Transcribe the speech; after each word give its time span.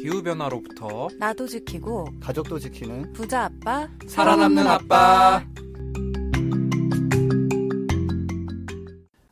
기후변화로부터 0.00 1.08
나도 1.18 1.46
지키고 1.46 2.06
가족도 2.20 2.58
지키는 2.58 3.12
부자 3.12 3.44
아빠 3.44 3.86
살아남는 4.06 4.66
아빠. 4.66 5.44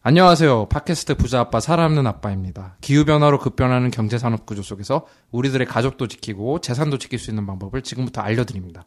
안녕하세요. 0.02 0.68
팟캐스트 0.68 1.16
부자 1.16 1.40
아빠 1.40 1.60
살아남는 1.60 2.06
아빠입니다. 2.06 2.76
기후변화로 2.80 3.38
급변하는 3.38 3.90
경제산업 3.90 4.46
구조 4.46 4.62
속에서 4.62 5.06
우리들의 5.30 5.66
가족도 5.66 6.06
지키고 6.06 6.60
재산도 6.60 6.98
지킬 6.98 7.18
수 7.18 7.30
있는 7.30 7.46
방법을 7.46 7.82
지금부터 7.82 8.20
알려드립니다. 8.20 8.84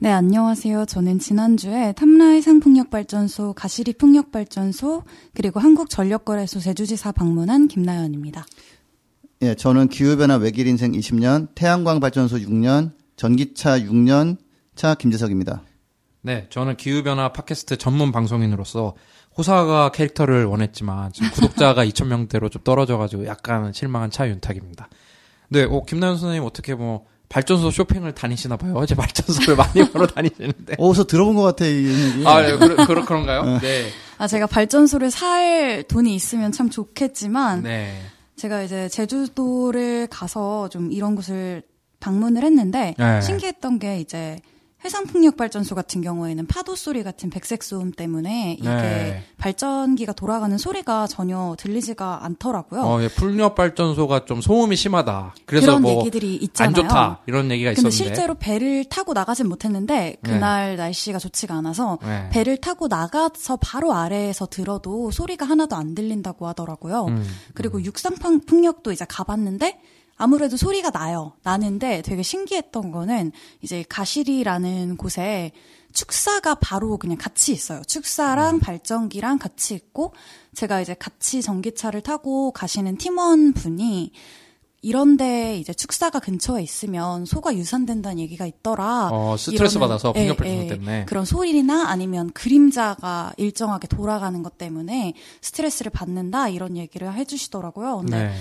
네 0.00 0.12
안녕하세요 0.12 0.84
저는 0.84 1.18
지난주에 1.18 1.92
탐라해상풍력발전소 1.96 3.54
가시리 3.54 3.94
풍력발전소 3.94 5.02
그리고 5.34 5.58
한국전력거래소 5.58 6.60
제주지사 6.60 7.10
방문한 7.10 7.66
김나연입니다 7.66 8.46
예, 9.42 9.54
저는 9.54 9.88
기후변화 9.88 10.36
외길 10.36 10.66
인생 10.66 10.92
20년, 10.92 11.48
태양광 11.54 12.00
발전소 12.00 12.38
6년, 12.38 12.90
전기차 13.16 13.78
6년 13.80 14.36
차 14.74 14.94
김재석입니다. 14.94 15.62
네, 16.22 16.46
저는 16.50 16.76
기후변화 16.76 17.32
팟캐스트 17.32 17.76
전문 17.76 18.10
방송인으로서 18.10 18.94
호사가 19.36 19.92
캐릭터를 19.92 20.44
원했지만 20.46 21.12
지금 21.12 21.30
구독자가 21.30 21.84
2,000명대로 21.86 22.50
좀 22.50 22.62
떨어져가지고 22.64 23.26
약간 23.26 23.72
실망한 23.72 24.10
차윤탁입니다. 24.10 24.88
네, 25.50 25.62
어, 25.64 25.82
김나연 25.84 26.18
선생님 26.18 26.44
어떻게 26.44 26.74
뭐 26.74 27.06
발전소 27.28 27.70
쇼핑을 27.70 28.14
다니시나 28.14 28.56
봐요. 28.56 28.74
어제 28.74 28.96
발전소를 28.96 29.54
많이 29.56 29.88
보러 29.92 30.06
다니시는데. 30.08 30.74
어디서 30.78 31.04
들어본 31.04 31.36
것 31.36 31.42
같아, 31.42 31.64
이 31.66 31.86
얘기. 31.86 32.26
아, 32.26 32.40
네, 32.42 32.56
그러, 32.56 32.86
그러, 32.86 33.04
그런가요? 33.04 33.58
네. 33.60 33.88
아 34.16 34.26
제가 34.26 34.48
발전소를 34.48 35.12
살 35.12 35.84
돈이 35.86 36.12
있으면 36.14 36.50
참 36.50 36.70
좋겠지만 36.70 37.62
네. 37.62 37.94
제가 38.38 38.62
이제 38.62 38.88
제주도를 38.88 40.06
가서 40.06 40.68
좀 40.68 40.90
이런 40.92 41.14
곳을 41.14 41.62
방문을 42.00 42.44
했는데 42.44 42.94
네. 42.96 43.20
신기했던 43.20 43.78
게 43.78 44.00
이제 44.00 44.38
해상풍력발전소 44.84 45.74
같은 45.74 46.02
경우에는 46.02 46.46
파도 46.46 46.76
소리 46.76 47.02
같은 47.02 47.30
백색 47.30 47.62
소음 47.64 47.90
때문에 47.90 48.56
이게 48.58 48.68
네. 48.68 49.24
발전기가 49.38 50.12
돌아가는 50.12 50.56
소리가 50.56 51.06
전혀 51.08 51.56
들리지가 51.58 52.24
않더라고요. 52.24 52.82
어, 52.82 53.02
예, 53.02 53.08
풀력 53.08 53.54
발전소가 53.56 54.24
좀 54.24 54.40
소음이 54.40 54.76
심하다. 54.76 55.34
그래서 55.46 55.66
그런 55.66 55.82
뭐 55.82 55.98
얘기들이 56.00 56.36
있잖아요. 56.36 56.68
안 56.68 56.74
좋다 56.74 57.20
이런 57.26 57.50
얘기가 57.50 57.70
근데 57.74 57.88
있었는데. 57.88 57.96
실제로 57.96 58.34
배를 58.34 58.84
타고 58.84 59.14
나가진 59.14 59.48
못했는데 59.48 60.16
그날 60.22 60.76
날씨가 60.76 61.18
좋지가 61.18 61.54
않아서 61.56 61.98
네. 62.02 62.28
배를 62.30 62.56
타고 62.58 62.86
나가서 62.86 63.56
바로 63.56 63.92
아래에서 63.94 64.46
들어도 64.46 65.10
소리가 65.10 65.44
하나도 65.44 65.74
안 65.74 65.94
들린다고 65.96 66.46
하더라고요. 66.46 67.06
음, 67.06 67.26
그리고 67.54 67.82
육상 67.82 68.14
풍- 68.14 68.40
풍력도 68.40 68.92
이제 68.92 69.04
가봤는데 69.08 69.80
아무래도 70.18 70.56
소리가 70.56 70.90
나요. 70.90 71.32
나는데 71.42 72.02
되게 72.02 72.22
신기했던 72.22 72.90
거는 72.90 73.32
이제 73.62 73.84
가시리라는 73.88 74.96
곳에 74.96 75.52
축사가 75.92 76.56
바로 76.56 76.98
그냥 76.98 77.16
같이 77.16 77.52
있어요. 77.52 77.82
축사랑 77.86 78.56
음. 78.56 78.60
발전기랑 78.60 79.38
같이 79.38 79.74
있고 79.74 80.12
제가 80.54 80.80
이제 80.80 80.94
같이 80.94 81.40
전기차를 81.40 82.02
타고 82.02 82.50
가시는 82.50 82.98
팀원 82.98 83.52
분이 83.52 84.12
이런데 84.80 85.58
이제 85.58 85.72
축사가 85.72 86.20
근처에 86.20 86.62
있으면 86.62 87.24
소가 87.24 87.54
유산된다는 87.54 88.20
얘기가 88.20 88.46
있더라. 88.46 89.10
어, 89.12 89.36
스트레스 89.36 89.78
받아서 89.78 90.12
예, 90.14 90.20
풍력 90.20 90.36
발전소 90.36 90.64
예. 90.64 90.68
때문에. 90.68 91.04
그런 91.06 91.24
소리나 91.24 91.88
아니면 91.88 92.30
그림자가 92.32 93.32
일정하게 93.36 93.88
돌아가는 93.88 94.40
것 94.42 94.56
때문에 94.56 95.14
스트레스를 95.40 95.90
받는다 95.90 96.48
이런 96.48 96.76
얘기를 96.76 97.12
해주시더라고요. 97.12 97.98
근데 97.98 98.28
네. 98.28 98.34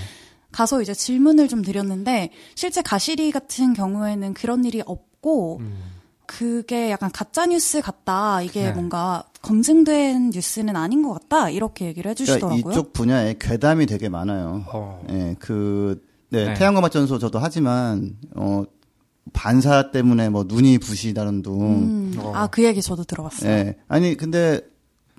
가서 0.52 0.82
이제 0.82 0.94
질문을 0.94 1.48
좀 1.48 1.62
드렸는데 1.62 2.32
실제 2.56 2.82
가시리 2.82 3.32
같은 3.32 3.74
경우에는 3.74 4.34
그런 4.34 4.66
일이 4.66 4.82
없고 4.86 5.58
음. 5.60 5.78
그게 6.28 6.92
약간 6.92 7.10
가짜 7.12 7.46
뉴스 7.46 7.82
같다. 7.82 8.42
이게 8.42 8.66
네. 8.66 8.72
뭔가 8.74 9.24
검증된 9.42 10.32
뉴스는 10.32 10.76
아닌 10.76 11.02
것 11.02 11.14
같다. 11.14 11.50
이렇게 11.50 11.86
얘기를 11.86 12.14
그러니까 12.14 12.34
해주시더라고요. 12.34 12.72
이쪽 12.72 12.94
분야에 12.94 13.36
괴담이 13.40 13.86
되게 13.86 14.10
많아요. 14.10 14.66
어. 14.68 15.04
예, 15.10 15.36
그, 15.40 16.04
네, 16.30 16.48
네. 16.48 16.54
태양광 16.54 16.82
발전소 16.82 17.18
저도 17.18 17.40
하지만, 17.40 18.18
어, 18.36 18.64
반사 19.32 19.92
때문에 19.92 20.30
뭐 20.30 20.44
눈이 20.46 20.80
부시다는 20.80 21.44
둥. 21.44 21.62
음, 21.62 22.16
어. 22.18 22.34
아, 22.36 22.48
그 22.48 22.64
얘기 22.64 22.82
저도 22.82 23.06
들어봤어요. 23.06 23.50
예. 23.50 23.76
아니, 23.88 24.16
근데 24.16 24.60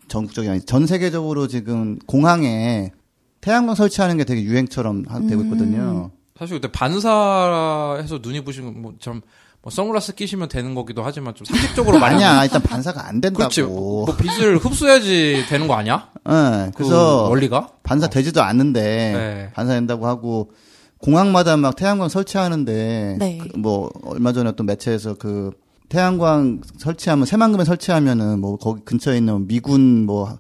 전국적이 0.09 0.51
아니, 0.51 0.61
전 0.61 0.87
세계적으로 0.87 1.49
지금 1.49 1.99
공항에 2.07 2.93
태양광 3.41 3.75
설치하는 3.75 4.17
게 4.17 4.25
되게 4.25 4.43
유행처럼 4.43 5.05
하- 5.09 5.21
되고 5.21 5.43
있거든요. 5.43 6.11
사실 6.39 6.61
그때 6.61 6.71
반사해서 6.73 8.19
눈이 8.23 8.45
부시면 8.45 8.81
뭐좀 8.83 9.21
뭐 9.63 9.71
선글라스 9.73 10.15
끼시면 10.15 10.49
되는 10.49 10.75
거기도 10.75 11.03
하지만 11.03 11.35
좀 11.35 11.45
상식적으로 11.45 11.99
많이 12.01 12.23
아니야, 12.25 12.45
일단 12.45 12.63
반사가 12.63 13.07
안 13.09 13.21
된다고. 13.21 13.39
그렇지. 13.39 13.63
뭐 13.63 14.07
빛을 14.17 14.59
흡수해야지 14.59 15.45
되는 15.49 15.67
거 15.67 15.75
아니야? 15.75 16.11
예, 16.29 16.71
그 16.71 16.79
그래서 16.79 17.29
원리가? 17.29 17.69
반사 17.83 18.09
되지도 18.09 18.43
않는데 18.43 18.81
네. 18.81 19.51
반사된다고 19.55 20.07
하고 20.07 20.51
공항마다 20.99 21.57
막 21.57 21.75
태양광 21.77 22.09
설치하는데 22.09 23.17
네. 23.19 23.39
그 23.39 23.59
뭐 23.59 23.91
얼마 24.05 24.33
전에 24.33 24.49
어떤 24.49 24.67
매체에서 24.67 25.15
그 25.15 25.51
태양광 25.89 26.61
설치하면 26.79 27.25
새만금에 27.27 27.65
설치하면은 27.65 28.41
뭐 28.41 28.57
거기 28.59 28.83
근처에 28.85 29.17
있는 29.17 29.49
미군 29.49 30.07
뭐 30.07 30.39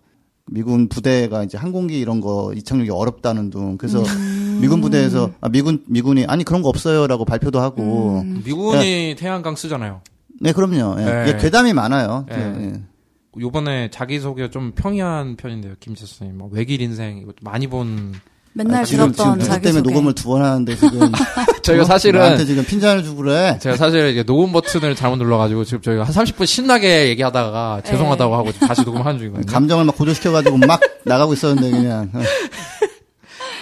미군 0.50 0.88
부대가 0.88 1.44
이제 1.44 1.59
항공기 1.59 1.98
이런 1.98 2.20
거 2.20 2.53
이착륙이 2.54 2.91
어렵다는 2.91 3.50
둥 3.50 3.76
그래서 3.78 4.00
음. 4.00 4.59
미군 4.60 4.81
부대에서 4.81 5.31
아 5.41 5.48
미군 5.48 5.84
미군이 5.86 6.25
아니 6.26 6.44
그런 6.44 6.62
거 6.62 6.69
없어요라고 6.69 7.25
발표도 7.25 7.60
하고 7.60 8.20
음. 8.25 8.42
미군이 8.44 9.16
태양광 9.19 9.56
쓰잖아요. 9.56 10.00
네 10.41 10.53
그럼요 10.53 11.00
예. 11.00 11.04
네. 11.04 11.25
이게 11.28 11.38
괴담이 11.38 11.72
많아요 11.72 12.25
네. 12.28 12.37
예. 12.37 12.82
요번에 13.41 13.91
자기소개 13.91 14.50
좀 14.50 14.72
평이한 14.72 15.37
편인데요, 15.37 15.75
김지수 15.81 16.19
선생님. 16.19 16.38
뭐 16.38 16.48
외길 16.50 16.81
인생 16.81 17.19
이거 17.19 17.32
많이 17.42 17.66
본 17.66 18.14
맨날 18.54 18.81
아, 18.82 18.84
지금 18.84 19.12
지금 19.12 19.38
자기 19.41 19.62
때문에 19.62 19.81
소개. 19.81 19.91
녹음을 19.92 20.14
두 20.14 20.28
번 20.28 20.42
하는데 20.42 20.75
지금 20.75 21.12
저희가 21.62 21.82
어? 21.82 21.86
사실은 21.86 22.20
나한테 22.20 22.44
지금 22.44 22.64
핀잔을 22.64 23.04
주고 23.04 23.22
그래 23.22 23.59
제가 23.60 23.76
사실 23.76 24.09
이게 24.09 24.22
녹음 24.25 24.53
버튼을 24.53 24.94
잘못 24.97 25.16
눌러가지고 25.16 25.64
지금 25.64 25.81
저희가 25.82 26.04
한 26.04 26.12
30분 26.12 26.47
신나게 26.47 27.08
얘기하다가 27.10 27.82
네. 27.84 27.91
죄송하다고 27.91 28.34
하고 28.34 28.53
지금 28.53 28.66
다시 28.66 28.82
녹음하는 28.82 29.19
중이거든요. 29.20 29.53
감정을 29.53 29.84
막 29.84 29.97
고조시켜가지고 29.97 30.56
막 30.58 30.81
나가고 31.04 31.34
있었는데 31.34 31.70
그냥 31.70 32.10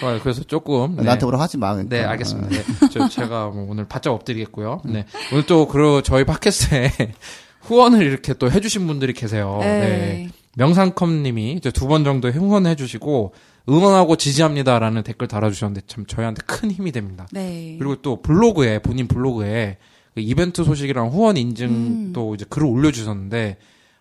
어, 0.03 0.07
어, 0.09 0.19
그래서 0.23 0.43
조금 0.45 0.97
네. 0.97 1.05
나한테 1.05 1.25
뭐라 1.25 1.41
하지 1.41 1.57
마. 1.57 1.73
그러니까. 1.73 1.97
네, 1.97 2.05
알겠습니다. 2.05 2.49
네, 2.51 2.65
저, 2.93 3.09
제가 3.09 3.47
뭐 3.49 3.67
오늘 3.71 3.87
바짝 3.89 4.13
엎드리겠고요. 4.13 4.83
네. 4.85 5.07
오늘 5.33 5.47
또, 5.47 5.67
그, 5.67 6.03
저희 6.05 6.25
팟캐스트에 6.25 6.93
후원을 7.63 8.03
이렇게 8.03 8.35
또 8.35 8.51
해주신 8.51 8.87
분들이 8.87 9.15
계세요. 9.15 9.57
네. 9.63 9.67
네. 9.81 10.29
명상컴님이 10.57 11.53
이제 11.53 11.71
두번 11.71 12.05
정도 12.05 12.29
후원해주시고, 12.29 13.33
응원하고 13.69 14.17
지지합니다라는 14.17 15.03
댓글 15.03 15.27
달아주셨는데 15.27 15.87
참 15.87 16.07
저희한테 16.07 16.43
큰 16.47 16.71
힘이 16.71 16.93
됩니다. 16.93 17.27
네. 17.33 17.77
그리고 17.79 17.97
또 17.97 18.23
블로그에, 18.23 18.79
본인 18.79 19.09
블로그에 19.09 19.79
그 20.15 20.21
이벤트 20.21 20.65
소식이랑 20.65 21.09
후원 21.09 21.37
음. 21.37 21.41
인증도 21.41 22.35
이제 22.35 22.45
글을 22.49 22.67
올려주셨는데, 22.67 23.59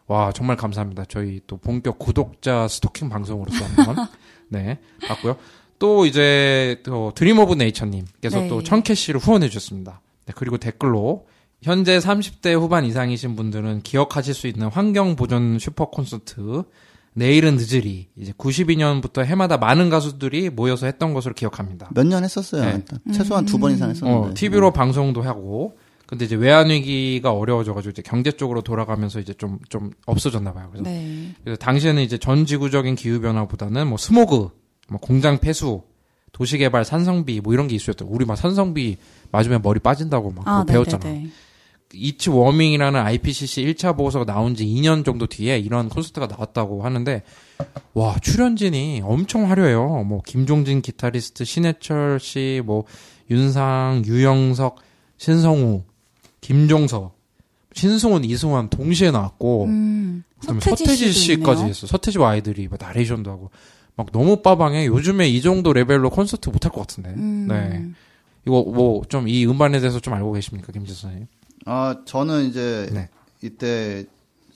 와, 0.07 0.31
정말 0.31 0.55
감사합니다. 0.55 1.05
저희 1.05 1.41
또 1.47 1.57
본격 1.57 1.97
구독자 1.97 2.67
스토킹 2.67 3.09
방송으로서 3.09 3.65
한번, 3.65 4.07
네, 4.49 4.79
봤고요. 5.07 5.35
또 5.79 6.05
이제 6.05 6.79
또 6.83 7.11
드림 7.15 7.39
오브 7.39 7.55
네이처님께서 7.55 8.41
네. 8.41 8.47
또 8.47 8.63
천캐시를 8.63 9.19
후원해 9.19 9.49
주셨습니다. 9.49 10.01
네, 10.25 10.33
그리고 10.35 10.57
댓글로 10.57 11.27
현재 11.61 11.97
30대 11.97 12.53
후반 12.53 12.85
이상이신 12.85 13.35
분들은 13.35 13.81
기억하실 13.81 14.33
수 14.33 14.47
있는 14.47 14.67
환경 14.67 15.15
보존 15.15 15.57
슈퍼 15.59 15.89
콘서트 15.89 16.63
내일은 17.17 17.55
늦으리 17.55 18.09
이제 18.17 18.33
92년부터 18.33 19.23
해마다 19.23 19.57
많은 19.57 19.89
가수들이 19.89 20.49
모여서 20.49 20.85
했던 20.85 21.13
것으로 21.13 21.33
기억합니다. 21.33 21.89
몇 21.95 22.05
년 22.05 22.23
했었어요. 22.23 22.63
네. 22.63 22.83
최소한 23.13 23.45
두번 23.45 23.71
이상 23.71 23.89
했었는데. 23.89 24.27
어, 24.29 24.33
TV로 24.33 24.71
방송도 24.71 25.21
하고 25.21 25.77
근데 26.07 26.25
이제 26.25 26.35
외환 26.35 26.69
위기가 26.69 27.31
어려워져가지고 27.31 27.91
이제 27.91 28.01
경제 28.03 28.31
쪽으로 28.31 28.61
돌아가면서 28.61 29.19
이제 29.21 29.33
좀좀 29.33 29.91
없어졌나 30.05 30.53
봐요. 30.53 30.67
그래서 30.71 30.83
네. 30.89 31.31
그래서 31.43 31.57
당시에는 31.57 32.03
이제 32.03 32.17
전 32.17 32.45
지구적인 32.45 32.95
기후 32.95 33.21
변화보다는 33.21 33.87
뭐 33.87 33.97
스모그, 33.97 34.49
뭐 34.89 34.99
공장 34.99 35.39
폐수, 35.39 35.83
도시 36.33 36.57
개발, 36.57 36.83
산성비 36.85 37.39
뭐 37.41 37.53
이런 37.53 37.67
게 37.67 37.75
있었죠. 37.75 38.05
우리 38.07 38.25
막 38.25 38.35
산성비 38.35 38.97
맞으면 39.31 39.61
머리 39.63 39.79
빠진다고 39.79 40.31
막 40.31 40.47
아, 40.47 40.59
그거 40.59 40.65
배웠잖아. 40.73 41.03
네네네. 41.05 41.29
이치 41.95 42.29
워밍이라는 42.29 42.99
IPCC 42.99 43.65
1차 43.65 43.95
보고서가 43.95 44.25
나온 44.25 44.55
지 44.55 44.65
2년 44.65 45.05
정도 45.05 45.25
뒤에 45.27 45.57
이런 45.59 45.89
콘서트가 45.89 46.27
나왔다고 46.27 46.83
하는데 46.83 47.23
와 47.93 48.17
출연진이 48.19 49.01
엄청 49.03 49.49
화려해요. 49.49 50.03
뭐 50.03 50.21
김종진 50.25 50.81
기타리스트, 50.81 51.45
신해철 51.45 52.19
씨, 52.19 52.61
뭐 52.65 52.83
윤상, 53.31 54.03
유영석, 54.05 54.77
신성우, 55.17 55.83
김종서, 56.41 57.13
신승훈, 57.73 58.23
이승환 58.25 58.69
동시에 58.69 59.11
나왔고 59.11 59.65
음, 59.65 60.23
그다음에 60.39 60.59
서태지, 60.61 60.83
서태지 60.85 61.11
씨까지 61.13 61.59
있네요. 61.61 61.69
했어. 61.69 61.87
서태지와 61.87 62.29
아이들이 62.31 62.67
뭐 62.67 62.77
나레이션도 62.79 63.31
하고 63.31 63.49
막 63.95 64.11
너무 64.11 64.41
빠방해. 64.41 64.85
요즘에 64.87 65.27
이 65.29 65.41
정도 65.41 65.73
레벨로 65.73 66.09
콘서트 66.09 66.49
못할 66.49 66.71
것 66.71 66.81
같은데. 66.81 67.09
음. 67.11 67.47
네. 67.49 67.85
이거 68.45 68.61
뭐 68.63 69.01
좀 69.09 69.27
이 69.27 69.45
음반에 69.47 69.79
대해서 69.79 69.99
좀 69.99 70.13
알고 70.13 70.33
계십니까, 70.33 70.71
김지수 70.71 71.01
선생님? 71.01 71.27
아 71.65 71.97
저는 72.05 72.45
이제 72.45 72.89
네. 72.93 73.09
이때 73.41 74.05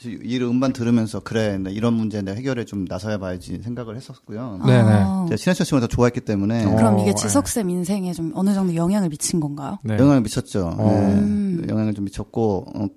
이 0.06 0.38
음반 0.38 0.72
들으면서 0.72 1.20
그래 1.20 1.58
나 1.58 1.70
이런 1.70 1.94
문제 1.94 2.22
내가 2.22 2.38
해결에 2.38 2.64
좀 2.64 2.86
나서야 2.88 3.18
봐야지 3.18 3.62
생각을 3.62 3.98
했었고요. 3.98 4.62
네, 4.66 4.74
아, 4.74 5.26
제가 5.28 5.36
신해철 5.36 5.66
씨를 5.66 5.82
더 5.82 5.88
좋아했기 5.88 6.22
때문에 6.22 6.66
어. 6.66 6.76
그럼 6.76 7.00
이게 7.00 7.12
네. 7.12 7.16
지석 7.16 7.50
쌤 7.50 7.70
인생에 7.70 8.14
좀 8.14 8.32
어느 8.36 8.54
정도 8.54 8.76
영향을 8.76 9.10
미친 9.10 9.40
건가요? 9.42 9.78
네. 9.84 9.98
영향을 9.98 10.22
미쳤죠. 10.22 10.76
어. 10.78 10.90
음. 10.90 11.64
네, 11.66 11.74
영향을 11.74 11.94
좀 11.94 12.06
미쳤고 12.06 12.66
어, 12.76 12.88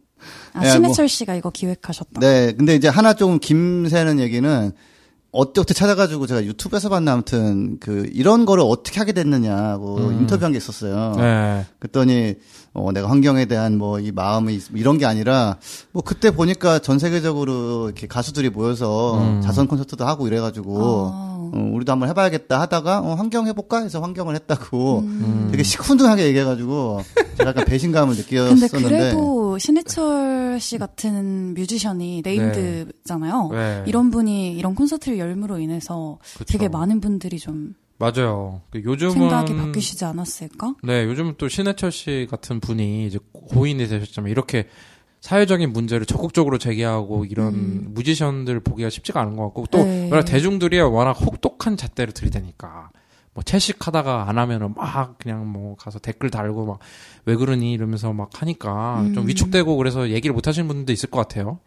아, 0.53 0.65
야, 0.65 0.71
신해철 0.71 1.09
씨가 1.09 1.35
이거 1.35 1.51
기획하셨다. 1.51 2.21
네, 2.21 2.53
근데 2.53 2.77
이제 2.77 2.87
하나 2.87 3.15
조금 3.15 3.41
김새는 3.41 4.21
얘기는 4.21 4.73
어떻게 5.33 5.73
찾아가지고 5.73 6.27
제가 6.27 6.45
유튜브에서 6.45 6.91
봤나 6.91 7.15
아무튼 7.15 7.79
그 7.81 8.07
이런 8.13 8.45
거를 8.45 8.63
어떻게 8.67 8.99
하게 9.01 9.13
됐느냐고 9.13 9.97
음. 9.97 10.13
인터뷰한 10.21 10.53
게 10.53 10.59
있었어요. 10.59 11.15
네. 11.17 11.65
그랬더니 11.81 12.35
어 12.75 12.93
내가 12.93 13.09
환경에 13.09 13.47
대한 13.47 13.79
뭐 13.79 13.99
이 13.99 14.13
마음이 14.13 14.55
있- 14.55 14.69
이런 14.75 14.99
게 14.99 15.07
아니라 15.07 15.57
뭐 15.93 16.03
그때 16.03 16.31
보니까 16.33 16.81
전 16.81 16.99
세계적으로 16.99 17.87
이렇게 17.87 18.07
가수들이 18.07 18.51
모여서 18.51 19.19
음. 19.19 19.41
자선 19.41 19.69
콘서트도 19.69 20.05
하고 20.05 20.27
이래가지고 20.27 21.11
아. 21.15 21.32
어, 21.53 21.71
우리도 21.73 21.93
한번 21.93 22.09
해봐야겠다 22.09 22.61
하다가 22.63 23.01
어, 23.01 23.15
환경 23.15 23.47
해볼까 23.47 23.83
해서 23.83 24.01
환경을 24.01 24.35
했다고 24.35 25.01
음. 25.01 25.49
되게 25.51 25.63
시큰둥하게 25.63 26.27
얘기해가지고 26.29 27.03
제가 27.37 27.51
약간 27.51 27.65
배신감을 27.67 28.15
근데 28.17 28.23
느꼈었는데 28.23 28.69
그래도 28.89 29.59
신해철 29.59 30.59
씨 30.61 30.79
같은 30.79 31.55
뮤지션이 31.55 32.23
네임드잖아요. 32.25 33.49
네. 33.53 33.85
이런 33.87 34.11
분이 34.11 34.55
이런 34.55 34.75
콘서트를 34.75 35.19
열므로 35.19 35.59
인해서 35.59 36.19
그쵸. 36.39 36.45
되게 36.47 36.69
많은 36.69 37.01
분들이 37.01 37.39
좀 37.39 37.75
맞아요. 37.99 38.63
그 38.71 38.83
요즘은 38.83 39.13
생각이 39.13 39.55
바뀌시지 39.55 40.05
않았을까? 40.05 40.75
네, 40.83 41.05
요즘은 41.05 41.35
또 41.39 41.49
신해철 41.49 41.93
씨 41.93 42.27
같은 42.29 42.59
분이 42.59 43.07
이제 43.07 43.19
고인이 43.33 43.87
되셨지만 43.87 44.31
이렇게 44.31 44.67
사회적인 45.23 45.73
문제를 45.73 46.05
적극적으로 46.05 46.59
제기하고 46.59 47.25
이런 47.25 47.95
뮤지션들 47.95 48.61
보기가 48.61 48.91
쉽지가 48.91 49.21
않은 49.23 49.37
것 49.37 49.45
같고 49.45 49.67
또 49.71 49.79
음. 49.79 49.85
네. 49.85 50.09
워낙 50.11 50.25
대중들이 50.25 50.79
워낙 50.81 51.13
혹독한 51.13 51.79
잣대를 51.79 52.13
들이대니까 52.13 52.91
뭐 53.35 53.43
채식하다가 53.43 54.29
안 54.29 54.37
하면은 54.37 54.75
막 54.75 55.17
그냥 55.19 55.51
뭐 55.51 55.75
가서 55.77 55.99
댓글 55.99 56.29
달고 56.29 56.67
막 56.67 56.79
왜 57.25 57.37
그러니 57.37 57.73
이러면서 57.73 58.13
막 58.13 58.31
하니까 58.41 59.05
좀 59.15 59.25
음. 59.25 59.29
위축되고 59.29 59.77
그래서 59.77 60.11
얘기를 60.11 60.35
못 60.35 60.47
하시는 60.49 60.67
분들도 60.67 60.93
있을 60.93 61.11
것 61.11 61.21
같아요. 61.21 61.61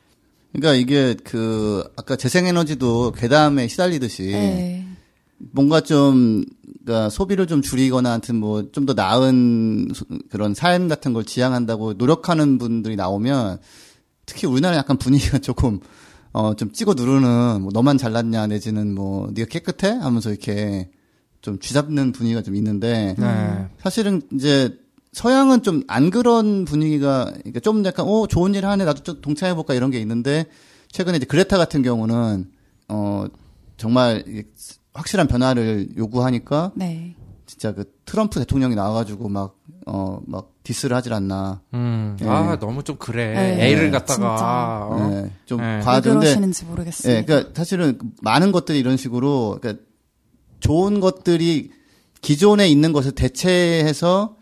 그러니까 0.52 0.74
이게 0.74 1.16
그 1.24 1.84
아까 1.98 2.16
재생에너지도 2.16 3.14
괴담에 3.14 3.68
시달리듯이 3.68 4.32
네. 4.32 4.86
뭔가 5.38 5.82
좀 5.82 6.44
그러니까 6.86 7.10
소비를 7.10 7.48
좀 7.48 7.62
줄이거나 7.62 8.12
하여튼 8.12 8.36
뭐 8.38 8.64
좀 8.72 8.86
더 8.86 8.94
나은 8.94 9.90
소- 9.94 10.06
그런 10.30 10.54
삶 10.54 10.88
같은 10.88 11.14
걸 11.14 11.26
지향한다고 11.26 11.94
노력하는 11.94 12.58
분들이 12.60 12.96
나오면 12.96 13.58
특히 14.28 14.48
우리나라 14.48 14.78
약간 14.78 14.98
분위기가 14.98 15.38
조금 15.40 15.80
어 16.34 16.54
좀 16.56 16.72
찍어 16.72 16.94
누르는 16.94 17.62
뭐 17.62 17.72
너만 17.74 17.98
잘났냐 17.98 18.48
내지는 18.48 18.94
뭐 18.94 19.30
네가 19.34 19.48
깨끗해 19.50 19.88
하면서 19.90 20.30
이렇게 20.30 20.90
좀 21.42 21.60
쥐잡는 21.60 22.12
분위기가 22.12 22.42
좀 22.42 22.56
있는데 22.56 23.16
네. 23.18 23.68
사실은 23.80 24.22
이제 24.34 24.78
서양은 25.14 25.64
좀 25.64 25.84
안 25.88 26.10
그런 26.10 26.66
분위기가 26.66 27.26
그러니까 27.32 27.60
좀 27.62 27.86
약간 27.86 28.06
어 28.08 28.28
좋은 28.28 28.54
일 28.54 28.66
하네 28.66 28.84
나도 28.84 29.04
좀 29.04 29.22
동참해 29.22 29.54
볼까 29.56 29.74
이런 29.74 29.92
게 29.92 30.00
있는데 30.02 30.46
최근에 30.92 31.18
이제 31.18 31.26
그레타 31.26 31.58
같은 31.58 31.82
경우는 31.84 32.46
어 32.90 33.26
정말 33.78 34.24
확실한 34.96 35.28
변화를 35.28 35.90
요구하니까 35.96 36.72
네. 36.76 37.16
진짜 37.46 37.74
그 37.74 37.86
트럼프 38.06 38.40
대통령이 38.40 38.74
나와가지고 38.76 39.30
막 39.30 39.66
어 39.86 40.20
막 40.26 40.52
디스를 40.64 40.98
하질 40.98 41.14
않나 41.14 41.62
음, 41.76 42.18
네. 42.20 42.28
아 42.28 42.58
너무 42.60 42.84
좀 42.84 42.96
그래. 42.98 43.34
네, 43.34 43.68
애를 43.70 43.92
진짜. 43.92 44.00
갖다가 44.00 44.88
어? 44.88 45.10
네, 45.10 45.32
좀 45.46 45.60
네. 45.62 45.76
왜 45.78 45.82
과하던데 45.82 46.20
그러시는지 46.22 46.66
모르겠어요. 46.66 47.14
예, 47.18 47.24
그러니까 47.24 47.52
사실은 47.54 48.00
많은 48.24 48.52
것들이 48.52 48.80
이런 48.80 48.98
식으로 48.98 49.60
그러니까 49.62 49.84
좋은 50.60 51.00
것들이 51.00 51.70
기존에 52.22 52.68
있는 52.68 52.94
것을 52.94 53.12
대체해서 53.12 54.38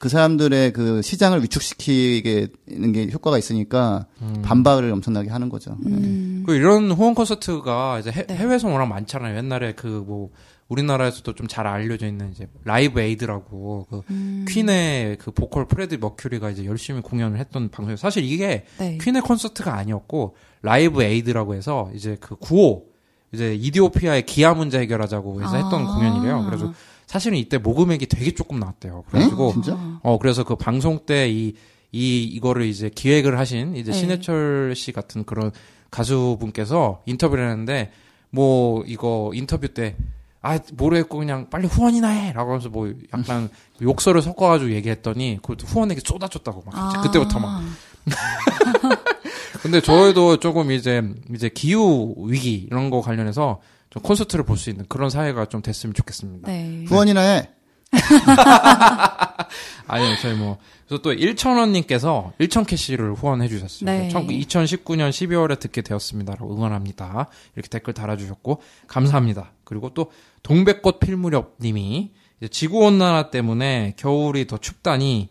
그 0.00 0.08
사람들의 0.08 0.72
그 0.72 1.02
시장을 1.02 1.42
위축시키는 1.42 2.92
게 2.92 3.10
효과가 3.12 3.36
있으니까 3.36 4.06
반박을 4.42 4.90
엄청나게 4.90 5.28
하는 5.28 5.50
거죠. 5.50 5.76
음. 5.86 6.42
그 6.46 6.54
이런 6.54 6.90
후원 6.90 7.14
콘서트가 7.14 7.98
이제 8.00 8.10
해, 8.10 8.26
네. 8.26 8.34
해외에서 8.34 8.66
워낙 8.68 8.86
많잖아요. 8.86 9.36
옛날에 9.36 9.74
그 9.74 10.02
뭐 10.06 10.30
우리나라에서도 10.70 11.34
좀 11.34 11.50
잘 11.50 11.66
알려져 11.66 12.06
있는 12.06 12.30
이제 12.30 12.48
라이브 12.64 13.00
에이드라고 13.00 13.86
그 13.90 14.02
음. 14.10 14.44
퀸의 14.48 15.18
그 15.18 15.32
보컬 15.32 15.66
프레디 15.66 15.96
머큐리가 15.96 16.50
이제 16.50 16.64
열심히 16.64 17.00
공연을 17.02 17.38
했던 17.38 17.70
방송이 17.70 17.96
사실 17.96 18.24
이게 18.24 18.64
네. 18.78 18.96
퀸의 19.00 19.22
콘서트가 19.22 19.74
아니었고 19.74 20.36
라이브 20.62 21.02
에이드라고 21.02 21.54
해서 21.54 21.90
이제 21.92 22.16
그 22.20 22.36
구호 22.36 22.86
이제 23.32 23.54
이디오피아의 23.54 24.26
기아 24.26 24.54
문제 24.54 24.78
해결하자고 24.78 25.42
해서 25.42 25.56
했던 25.56 25.86
아. 25.86 25.94
공연이래요. 25.94 26.44
그래서 26.46 26.72
사실은 27.10 27.38
이때 27.38 27.58
모금액이 27.58 28.06
되게 28.06 28.30
조금 28.30 28.60
나왔대요. 28.60 29.02
에? 29.04 29.10
그래가지고 29.10 29.52
진짜? 29.54 29.76
어 30.04 30.16
그래서 30.20 30.44
그 30.44 30.54
방송 30.54 31.06
때이이 31.06 31.54
이거를 31.90 32.66
이제 32.66 32.88
기획을 32.88 33.36
하신 33.36 33.74
이제 33.74 33.90
네. 33.90 33.98
신해철 33.98 34.74
씨 34.76 34.92
같은 34.92 35.24
그런 35.24 35.50
가수분께서 35.90 37.02
인터뷰를 37.06 37.50
했는데 37.50 37.90
뭐 38.30 38.84
이거 38.86 39.32
인터뷰 39.34 39.74
때 39.74 39.96
아, 40.40 40.60
모르겠고 40.74 41.18
그냥 41.18 41.50
빨리 41.50 41.66
후원이나 41.66 42.06
해 42.06 42.32
라고 42.32 42.50
하면서 42.50 42.68
뭐 42.68 42.92
약간 43.12 43.50
욕설을 43.82 44.22
섞어가지고 44.22 44.70
얘기했더니 44.70 45.40
그것도 45.42 45.66
후원에게 45.66 46.00
쏟아줬다고 46.04 46.62
막 46.64 46.74
아. 46.76 47.02
그때부터 47.02 47.40
막. 47.40 47.60
근데 49.62 49.80
저희도 49.80 50.36
조금 50.36 50.70
이제 50.70 51.02
이제 51.34 51.48
기후 51.48 52.14
위기 52.18 52.68
이런 52.70 52.88
거 52.88 53.00
관련해서 53.00 53.60
좀 53.90 54.02
콘서트를 54.02 54.44
볼 54.44 54.56
수 54.56 54.70
있는 54.70 54.84
그런 54.88 55.10
사회가 55.10 55.46
좀 55.46 55.62
됐으면 55.62 55.94
좋겠습니다. 55.94 56.50
네. 56.50 56.84
후원이나 56.86 57.20
해. 57.20 57.50
아니요, 59.86 60.14
저희 60.22 60.34
뭐, 60.34 60.58
그래서 60.86 61.02
또 61.02 61.12
1,000원님께서 61.12 62.32
1,000캐시를 62.38 63.16
후원해 63.16 63.48
주셨어요. 63.48 63.86
네. 63.90 64.08
2019년 64.08 65.10
12월에 65.10 65.58
듣게 65.58 65.82
되었습니다라고 65.82 66.54
응원합니다. 66.54 67.26
이렇게 67.56 67.68
댓글 67.68 67.92
달아주셨고, 67.94 68.62
감사합니다. 68.86 69.52
그리고 69.64 69.92
또, 69.94 70.12
동백꽃 70.44 71.00
필무렵님이, 71.00 72.12
이제 72.38 72.48
지구온난화 72.48 73.30
때문에 73.30 73.94
겨울이 73.96 74.46
더 74.46 74.56
춥다니, 74.58 75.28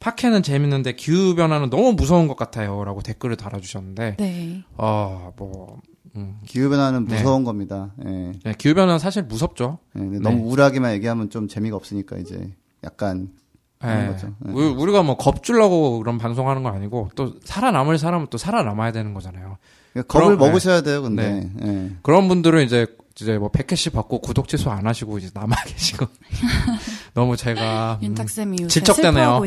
파케는 0.00 0.42
재밌는데 0.42 0.96
기후변화는 0.96 1.70
너무 1.70 1.92
무서운 1.92 2.26
것 2.26 2.36
같아요. 2.36 2.82
라고 2.84 3.02
댓글을 3.02 3.36
달아주셨는데, 3.36 4.16
네. 4.18 4.62
아, 4.76 5.30
뭐, 5.36 5.80
음, 6.16 6.38
기후변화는 6.46 7.06
네. 7.06 7.16
무서운 7.16 7.44
겁니다. 7.44 7.92
예. 8.06 8.32
네, 8.44 8.54
기후변화는 8.58 8.98
사실 8.98 9.22
무섭죠. 9.22 9.78
예, 9.96 10.00
네. 10.00 10.18
너무 10.18 10.44
우울하게만 10.48 10.92
얘기하면 10.94 11.30
좀 11.30 11.48
재미가 11.48 11.76
없으니까 11.76 12.16
이제 12.18 12.52
약간 12.84 13.30
그런 13.78 14.02
예. 14.04 14.06
거죠. 14.08 14.34
네. 14.40 14.52
우리- 14.52 14.66
우리 14.66 14.92
가 14.92 15.02
뭐 15.02 15.16
겁주려고 15.16 15.98
그런 16.00 16.18
방송하는 16.18 16.62
건 16.62 16.74
아니고 16.74 17.10
또 17.16 17.34
살아남을 17.44 17.98
사람은 17.98 18.26
또 18.30 18.38
살아남아야 18.38 18.92
되는 18.92 19.14
거잖아요. 19.14 19.56
그러니까 19.92 20.12
겁을 20.12 20.36
그럼, 20.36 20.48
먹으셔야 20.48 20.82
돼요, 20.82 21.02
근데. 21.02 21.50
예. 21.62 21.90
그런 22.02 22.28
분들은 22.28 22.64
이제 22.64 22.86
이제 23.20 23.36
뭐 23.36 23.50
100개씩 23.50 23.92
받고 23.92 24.20
구독 24.22 24.48
취소 24.48 24.70
안 24.70 24.86
하시고 24.86 25.18
이제 25.18 25.28
남아 25.34 25.54
계시고 25.66 26.06
너무 27.14 27.36
제가 27.36 27.98
음, 28.00 28.06
윤탁쌤이 28.06 28.68
질적대네요. 28.68 29.40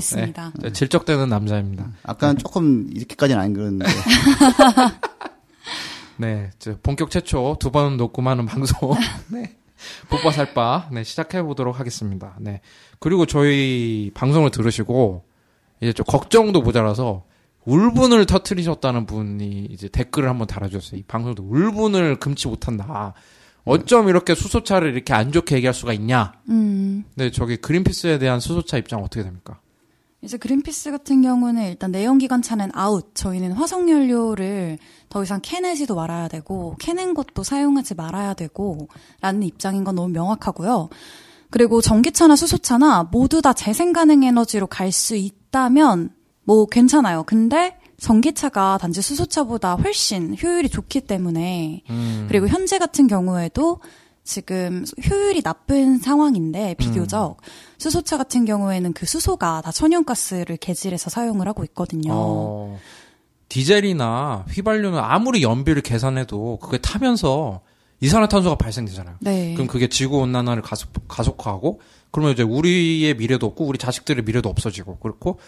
네, 0.61 0.71
질적대는 0.71 1.29
남자입니다. 1.29 1.91
아까는 2.03 2.37
조금 2.37 2.87
이렇게까지는 2.93 3.41
안 3.41 3.53
그랬는데. 3.53 3.85
네, 6.17 6.49
저 6.59 6.77
본격 6.81 7.09
최초 7.11 7.57
두 7.59 7.71
번 7.71 7.97
녹음하는 7.97 8.45
방송 8.45 8.93
네. 9.31 9.55
뽀빠 10.09 10.31
살바 10.31 10.89
네, 10.91 11.03
시작해 11.03 11.41
보도록 11.43 11.79
하겠습니다. 11.79 12.35
네. 12.39 12.61
그리고 12.99 13.25
저희 13.25 14.11
방송을 14.13 14.49
들으시고 14.51 15.25
이제 15.81 15.91
좀 15.93 16.05
걱정도 16.07 16.61
모자라서 16.61 17.25
울분을 17.65 18.25
터트리셨다는 18.25 19.05
분이 19.05 19.67
이제 19.71 19.89
댓글을 19.89 20.29
한번 20.29 20.47
달아주셨어요. 20.47 20.99
이 20.99 21.03
방송도 21.03 21.43
울분을 21.43 22.17
금치 22.19 22.47
못한다. 22.47 23.13
어쩜 23.65 24.07
이렇게 24.07 24.35
수소차를 24.35 24.93
이렇게 24.93 25.13
안 25.13 25.31
좋게 25.31 25.55
얘기할 25.55 25.73
수가 25.73 25.91
있냐? 25.93 26.33
음. 26.49 27.03
네, 27.15 27.31
저기 27.31 27.57
그린피스에 27.57 28.19
대한 28.19 28.39
수소차 28.39 28.77
입장 28.77 29.03
어떻게 29.03 29.23
됩니까? 29.23 29.59
이제 30.25 30.37
그린피스 30.37 30.89
같은 30.91 31.21
경우는 31.21 31.69
일단 31.69 31.91
내연기관차는 31.91 32.71
아웃. 32.73 33.11
저희는 33.13 33.51
화석연료를 33.53 34.79
더 35.07 35.23
이상 35.23 35.39
캐내지도 35.41 35.95
말아야 35.95 36.27
되고, 36.27 36.75
캐낸 36.79 37.13
것도 37.13 37.43
사용하지 37.43 37.93
말아야 37.93 38.33
되고, 38.33 38.89
라는 39.21 39.43
입장인 39.43 39.83
건 39.83 39.95
너무 39.95 40.09
명확하고요. 40.09 40.89
그리고 41.51 41.79
전기차나 41.79 42.35
수소차나 42.35 43.09
모두 43.11 43.41
다 43.41 43.53
재생 43.53 43.93
가능 43.93 44.23
에너지로 44.23 44.67
갈 44.67 44.91
수 44.91 45.15
있다면, 45.15 46.09
뭐 46.43 46.65
괜찮아요. 46.65 47.23
근데 47.23 47.77
전기차가 47.97 48.77
단지 48.79 49.01
수소차보다 49.01 49.75
훨씬 49.75 50.35
효율이 50.41 50.69
좋기 50.69 51.01
때문에, 51.01 51.83
음, 51.89 52.25
그리고 52.27 52.47
현재 52.47 52.79
같은 52.79 53.07
경우에도 53.07 53.79
지금 54.25 54.83
효율이 55.07 55.43
나쁜 55.43 55.99
상황인데 55.99 56.73
비교적 56.79 57.37
수소차 57.77 58.17
같은 58.17 58.43
경우에는 58.43 58.91
그 58.93 59.05
수소가 59.05 59.61
다 59.61 59.71
천연가스를 59.71 60.57
개질해서 60.57 61.11
사용을 61.11 61.47
하고 61.47 61.63
있거든요. 61.65 62.11
어, 62.11 62.79
디젤이나 63.49 64.45
휘발유는 64.49 64.97
아무리 64.97 65.43
연비를 65.43 65.83
계산해도 65.83 66.57
그게 66.59 66.79
타면서 66.79 67.61
이산화탄소가 68.01 68.55
발생되잖아요. 68.55 69.17
네. 69.21 69.53
그럼 69.53 69.67
그게 69.67 69.87
지구 69.87 70.17
온난화를 70.17 70.63
가속, 70.63 71.07
가속화하고 71.07 71.79
그러면 72.11 72.33
이제 72.33 72.43
우리의 72.43 73.15
미래도 73.15 73.45
없고 73.45 73.65
우리 73.65 73.77
자식들의 73.77 74.25
미래도 74.25 74.49
없어지고 74.49 74.97
그렇고 74.97 75.39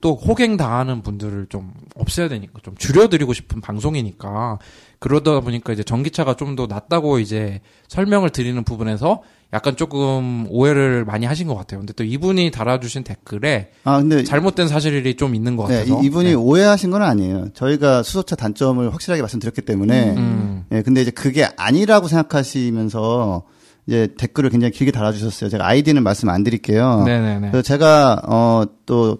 또 0.00 0.14
호갱 0.14 0.56
당하는 0.56 1.02
분들을 1.02 1.46
좀 1.48 1.72
없애야 1.94 2.28
되니까 2.28 2.60
좀 2.62 2.76
줄여드리고 2.76 3.32
싶은 3.32 3.60
방송이니까 3.60 4.58
그러다 4.98 5.40
보니까 5.40 5.72
이제 5.72 5.82
전기차가 5.82 6.34
좀 6.34 6.56
더 6.56 6.66
낫다고 6.66 7.18
이제 7.18 7.60
설명을 7.88 8.30
드리는 8.30 8.62
부분에서 8.64 9.22
약간 9.52 9.76
조금 9.76 10.46
오해를 10.48 11.04
많이 11.04 11.26
하신 11.26 11.46
것 11.46 11.54
같아요. 11.54 11.80
근데 11.80 11.92
또 11.92 12.02
이분이 12.02 12.50
달아주신 12.50 13.04
댓글에 13.04 13.70
아 13.84 13.98
근데 14.00 14.24
잘못된 14.24 14.68
사실이 14.68 15.14
좀 15.16 15.34
있는 15.34 15.56
것 15.56 15.68
네, 15.68 15.80
같아서 15.80 16.02
이, 16.02 16.10
분이 16.10 16.30
네. 16.30 16.34
오해하신 16.34 16.90
건 16.90 17.02
아니에요. 17.02 17.48
저희가 17.52 18.02
수소차 18.02 18.36
단점을 18.36 18.92
확실하게 18.92 19.22
말씀드렸기 19.22 19.62
때문에 19.62 20.14
음. 20.16 20.64
예, 20.72 20.82
근데 20.82 21.02
이제 21.02 21.10
그게 21.10 21.46
아니라고 21.56 22.08
생각하시면서 22.08 23.42
이제 23.86 24.08
댓글을 24.18 24.50
굉장히 24.50 24.72
길게 24.72 24.90
달아주셨어요. 24.92 25.50
제가 25.50 25.66
아이디는 25.66 26.02
말씀 26.02 26.28
안 26.28 26.42
드릴게요. 26.42 27.04
네네네. 27.04 27.50
그래서 27.50 27.62
제가 27.62 28.22
어또 28.26 29.18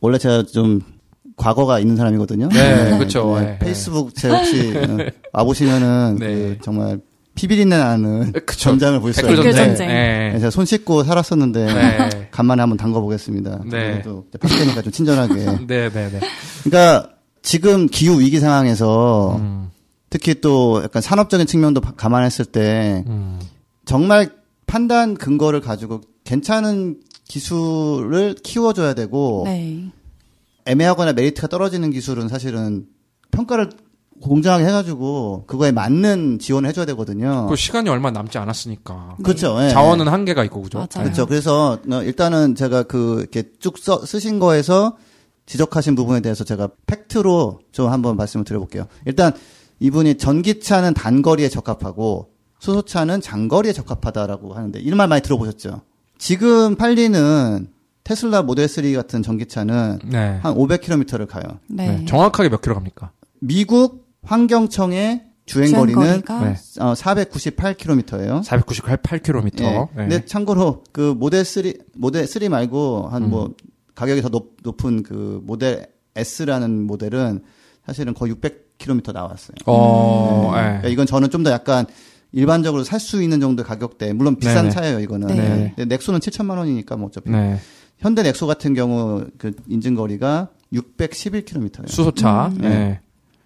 원래 0.00 0.18
제가 0.18 0.44
좀 0.44 0.80
과거가 1.36 1.78
있는 1.80 1.96
사람이거든요. 1.96 2.48
네, 2.48 2.98
그쵸. 2.98 3.36
네, 3.38 3.44
네. 3.46 3.58
페이스북 3.58 4.14
제가 4.14 4.38
혹시 4.38 4.72
어, 4.76 4.96
와보시면은 5.34 6.16
네. 6.18 6.26
그 6.26 6.58
정말 6.62 7.00
피비린내 7.34 7.76
나는 7.76 8.32
그쵸. 8.32 8.58
전장을 8.70 8.98
볼 9.00 9.12
수가 9.12 9.28
댓글 9.28 9.44
있는데 9.44 9.66
전쟁. 9.66 9.88
네, 9.88 10.30
네. 10.32 10.38
제가 10.38 10.50
손 10.50 10.64
씻고 10.64 11.04
살았었는데 11.04 11.66
네. 11.66 12.28
간만에 12.32 12.60
한번 12.60 12.78
담가 12.78 13.00
보겠습니다. 13.00 13.60
네. 13.64 13.70
그래도 13.92 14.24
팟캐니까 14.40 14.80
좀 14.82 14.90
친절하게. 14.92 15.34
네 15.66 15.90
네 15.90 16.08
네. 16.10 16.20
그러니까 16.64 17.10
지금 17.42 17.86
기후 17.86 18.18
위기 18.20 18.40
상황에서 18.40 19.36
음, 19.36 19.70
특히 20.08 20.40
또 20.40 20.80
약간 20.82 21.02
산업적인 21.02 21.46
측면도 21.46 21.80
바- 21.82 21.92
감안했을 21.92 22.46
때 22.46 23.04
음. 23.06 23.38
정말 23.84 24.30
판단 24.66 25.14
근거를 25.14 25.60
가지고 25.60 26.00
괜찮은 26.24 26.96
기술을 27.28 28.34
키워줘야 28.42 28.94
되고 28.94 29.42
네. 29.46 29.84
애매하거나 30.66 31.12
메리트가 31.12 31.48
떨어지는 31.48 31.90
기술은 31.90 32.28
사실은 32.28 32.86
평가를 33.30 33.70
공정하게 34.20 34.64
해가지고 34.64 35.44
그거에 35.46 35.72
맞는 35.72 36.38
지원을 36.38 36.68
해줘야 36.68 36.86
되거든요. 36.86 37.46
그 37.48 37.56
시간이 37.56 37.88
얼마 37.90 38.10
남지 38.10 38.38
않았으니까. 38.38 39.16
그렇죠. 39.22 39.56
예. 39.62 39.68
자원은 39.68 40.08
한계가 40.08 40.44
있고 40.44 40.62
그죠? 40.62 40.78
맞아요. 40.78 41.04
그렇죠. 41.04 41.26
그래서 41.26 41.78
어, 41.90 42.02
일단은 42.02 42.54
제가 42.54 42.84
그 42.84 43.18
이렇게 43.20 43.44
쭉 43.58 43.78
써, 43.78 44.04
쓰신 44.04 44.38
거에서 44.38 44.96
지적하신 45.44 45.94
부분에 45.94 46.20
대해서 46.20 46.44
제가 46.44 46.68
팩트로 46.86 47.60
좀 47.72 47.90
한번 47.90 48.16
말씀을 48.16 48.44
드려볼게요. 48.44 48.86
일단 49.04 49.32
이분이 49.80 50.16
전기차는 50.16 50.94
단거리에 50.94 51.48
적합하고 51.48 52.30
수소차는 52.58 53.20
장거리에 53.20 53.72
적합하다라고 53.72 54.54
하는데 54.54 54.80
이런 54.80 54.96
말 54.96 55.08
많이 55.08 55.22
들어보셨죠? 55.22 55.82
지금 56.18 56.74
팔리는 56.76 57.68
테슬라 58.06 58.42
모델 58.42 58.68
3 58.68 58.92
같은 58.94 59.20
전기차는 59.20 59.98
네. 60.04 60.38
한 60.40 60.54
500km를 60.54 61.26
가요. 61.26 61.42
네. 61.68 61.88
네. 61.98 62.04
정확하게 62.04 62.48
몇 62.50 62.62
킬로 62.62 62.76
갑니까? 62.76 63.10
미국 63.40 64.06
환경청의 64.22 65.24
주행 65.44 65.72
거리는 65.72 66.00
주행거리가 66.00 66.40
네. 66.44 66.56
어, 66.80 66.92
498km예요. 66.94 68.44
498km. 68.44 69.60
예. 69.60 69.70
네. 69.70 69.88
근데 69.94 70.24
참고로 70.24 70.84
그 70.92 71.14
모델 71.18 71.44
3 71.44 71.64
모델 71.96 72.26
3 72.28 72.48
말고 72.48 73.08
한뭐 73.10 73.54
가격이 73.96 74.22
더 74.22 74.28
높, 74.28 74.56
높은 74.62 75.02
그 75.02 75.40
모델 75.44 75.88
S라는 76.14 76.86
모델은 76.86 77.42
사실은 77.86 78.14
거의 78.14 78.32
600km 78.34 79.12
나왔어요. 79.14 79.56
어, 79.66 80.52
예. 80.56 80.60
그러니까 80.60 80.88
이건 80.88 81.06
저는 81.06 81.30
좀 81.30 81.42
더 81.42 81.50
약간 81.50 81.86
일반적으로 82.32 82.84
살 82.84 83.00
수 83.00 83.20
있는 83.22 83.40
정도의 83.40 83.64
가격대. 83.66 84.12
물론 84.12 84.36
비싼 84.36 84.64
네네. 84.68 84.70
차예요, 84.70 85.00
이거는. 85.00 85.26
네. 85.28 85.84
넥소는 85.86 86.20
7천만 86.20 86.58
원이니까 86.58 86.96
뭐 86.96 87.08
어차피. 87.08 87.30
네. 87.30 87.58
현대 87.98 88.22
넥소 88.22 88.46
같은 88.46 88.74
경우 88.74 89.24
그 89.38 89.52
인증 89.68 89.94
거리가 89.94 90.48
611km예요. 90.72 91.88
수소차. 91.88 92.48
음. 92.48 92.58
네. 92.60 93.00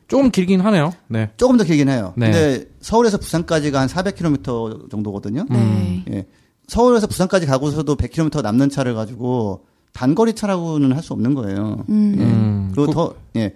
조금 0.08 0.30
길긴 0.30 0.60
하네요. 0.60 0.92
네. 1.08 1.30
조금 1.36 1.56
더 1.56 1.62
길긴 1.64 1.88
해요. 1.88 2.12
네. 2.16 2.30
근데 2.32 2.64
서울에서 2.80 3.18
부산까지가 3.18 3.80
한 3.80 3.86
400km 3.88 4.90
정도거든요. 4.90 5.46
네. 5.48 6.04
예. 6.10 6.26
서울에서 6.66 7.06
부산까지 7.06 7.46
가고서도 7.46 7.94
100km 7.96 8.42
남는 8.42 8.70
차를 8.70 8.94
가지고 8.94 9.66
단거리 9.92 10.34
차라고는 10.34 10.92
할 10.92 11.02
수 11.02 11.12
없는 11.12 11.34
거예요. 11.34 11.84
음. 11.88 12.14
예. 12.18 12.22
음. 12.24 12.70
그리고 12.74 12.86
그- 12.86 12.92
더, 12.92 13.14
예. 13.36 13.54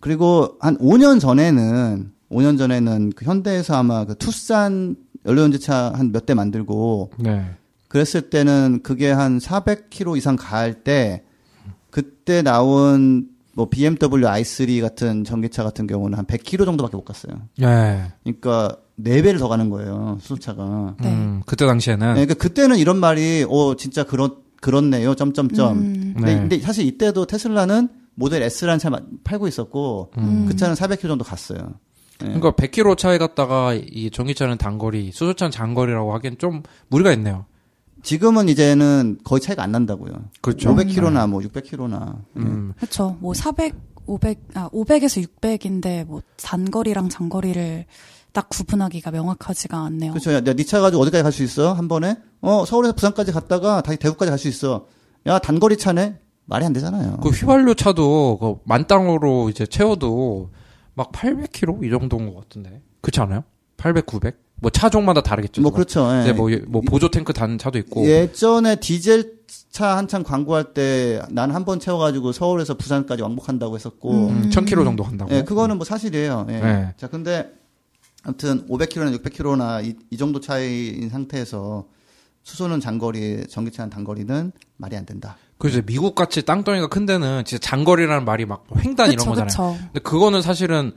그리고 0.00 0.50
한 0.60 0.76
5년 0.78 1.18
전에는, 1.20 2.12
5년 2.30 2.58
전에는 2.58 3.12
그 3.16 3.24
현대에서 3.24 3.74
아마 3.76 4.04
그 4.04 4.14
투싼 4.16 4.94
연료전지차 5.24 5.92
한 5.96 6.12
몇 6.12 6.26
대 6.26 6.34
만들고 6.34 7.10
네. 7.18 7.44
그랬을 7.96 8.28
때는 8.30 8.80
그게 8.82 9.10
한 9.10 9.38
400km 9.38 10.16
이상 10.18 10.36
갈 10.36 10.74
때 10.84 11.22
그때 11.90 12.42
나온 12.42 13.28
뭐 13.54 13.70
BMW 13.70 14.22
i3 14.26 14.82
같은 14.82 15.24
전기차 15.24 15.62
같은 15.64 15.86
경우는 15.86 16.18
한 16.18 16.26
100km 16.26 16.66
정도밖에 16.66 16.94
못 16.96 17.04
갔어요. 17.06 17.40
네. 17.56 18.02
그러니까 18.22 18.76
4배를 19.00 19.38
더 19.38 19.48
가는 19.48 19.70
거예요, 19.70 20.18
수소차가. 20.20 20.96
네. 21.00 21.08
음, 21.08 21.42
그때 21.46 21.64
당시에는 21.66 22.06
네, 22.08 22.26
그러니까 22.26 22.34
그때는 22.34 22.76
이런 22.76 22.98
말이 22.98 23.46
어 23.48 23.74
진짜 23.76 24.04
그렇 24.04 24.36
그렇네요. 24.60 25.14
점점점. 25.14 25.78
음. 25.78 26.12
근데, 26.16 26.34
네. 26.34 26.40
근데 26.40 26.58
사실 26.60 26.84
이때도 26.86 27.26
테슬라는 27.26 27.88
모델 28.14 28.42
S라는 28.42 28.78
차 28.78 28.90
마- 28.90 29.00
팔고 29.24 29.48
있었고 29.48 30.10
음. 30.18 30.44
그 30.48 30.56
차는 30.56 30.74
400km 30.74 31.08
정도 31.08 31.24
갔어요. 31.24 31.58
네. 32.20 32.26
그러니까 32.34 32.52
100km 32.52 32.96
차에 32.98 33.16
갔다가 33.18 33.74
이 33.74 34.10
전기차는 34.10 34.58
단거리, 34.58 35.12
수소차는 35.12 35.50
장거리라고 35.50 36.12
하기엔 36.14 36.36
좀 36.38 36.62
무리가 36.88 37.12
있네요. 37.12 37.46
지금은 38.06 38.48
이제는 38.48 39.18
거의 39.24 39.40
차이가 39.40 39.64
안 39.64 39.72
난다고요. 39.72 40.12
그렇죠. 40.40 40.72
500km나 40.72 41.28
뭐 41.28 41.40
600km나. 41.40 42.22
음. 42.36 42.72
그렇죠. 42.76 43.16
뭐 43.20 43.34
400, 43.34 43.74
500, 44.06 44.40
아 44.54 44.68
500에서 44.68 45.26
600인데 45.26 46.06
뭐 46.06 46.22
단거리랑 46.36 47.08
장거리를 47.08 47.84
딱 48.32 48.48
구분하기가 48.48 49.10
명확하지가 49.10 49.76
않네요. 49.86 50.12
그렇죠. 50.12 50.32
야, 50.32 50.40
네차 50.40 50.80
가지고 50.80 51.02
어디까지 51.02 51.24
갈 51.24 51.32
수 51.32 51.42
있어? 51.42 51.72
한 51.72 51.88
번에? 51.88 52.16
어, 52.42 52.64
서울에서 52.64 52.94
부산까지 52.94 53.32
갔다가 53.32 53.80
다시 53.82 53.98
대구까지 53.98 54.30
갈 54.30 54.38
수 54.38 54.46
있어. 54.46 54.86
야, 55.26 55.40
단거리 55.40 55.76
차네? 55.76 56.20
말이 56.44 56.64
안 56.64 56.72
되잖아요. 56.72 57.16
그 57.24 57.30
휘발유 57.30 57.74
차도 57.74 58.38
그 58.38 58.54
만땅으로 58.66 59.50
이제 59.50 59.66
채워도 59.66 60.52
막 60.94 61.10
800km 61.10 61.82
이 61.84 61.90
정도인 61.90 62.32
것 62.32 62.40
같은데. 62.40 62.82
그렇지 63.00 63.18
않아요? 63.20 63.42
800, 63.78 64.06
900? 64.06 64.45
뭐 64.60 64.70
차종마다 64.70 65.20
다르겠죠. 65.20 65.60
뭐. 65.62 65.70
그렇죠. 65.70 66.08
예. 66.12 66.24
네, 66.24 66.32
뭐, 66.32 66.50
예- 66.50 66.62
뭐 66.66 66.80
보조 66.82 67.10
탱크 67.10 67.32
단 67.32 67.58
차도 67.58 67.78
있고. 67.78 68.06
예전에 68.06 68.76
디젤 68.76 69.36
차 69.70 69.96
한창 69.98 70.22
광고할 70.22 70.72
때 70.72 71.20
난 71.30 71.50
한 71.54 71.64
번 71.64 71.78
채워가지고 71.78 72.32
서울에서 72.32 72.74
부산까지 72.74 73.22
왕복한다고 73.22 73.74
했었고, 73.74 74.28
음, 74.28 74.50
1000km 74.50 74.84
정도 74.84 75.02
간다고. 75.04 75.34
예, 75.34 75.42
그거는 75.42 75.76
뭐 75.76 75.84
사실이에요. 75.84 76.46
예. 76.48 76.52
네. 76.60 76.94
자, 76.96 77.06
근데 77.08 77.50
아무튼 78.24 78.66
500km나 78.68 79.20
600km나 79.20 79.84
이, 79.84 79.94
이 80.10 80.16
정도 80.16 80.40
차이인 80.40 81.10
상태에서 81.10 81.84
수소는 82.42 82.80
장거리, 82.80 83.46
전기차는 83.48 83.90
단거리는 83.90 84.52
말이 84.78 84.96
안 84.96 85.04
된다. 85.04 85.36
그래서 85.58 85.80
미국 85.84 86.14
같이 86.14 86.42
땅덩이가 86.42 86.88
큰 86.88 87.06
데는 87.06 87.44
진짜 87.44 87.60
장거리라는 87.70 88.24
말이 88.24 88.44
막 88.46 88.64
횡단 88.76 89.06
이런 89.12 89.18
그쵸, 89.18 89.30
거잖아요. 89.30 89.48
그쵸. 89.48 89.76
근데 89.92 90.00
그거는 90.00 90.42
사실은 90.42 90.92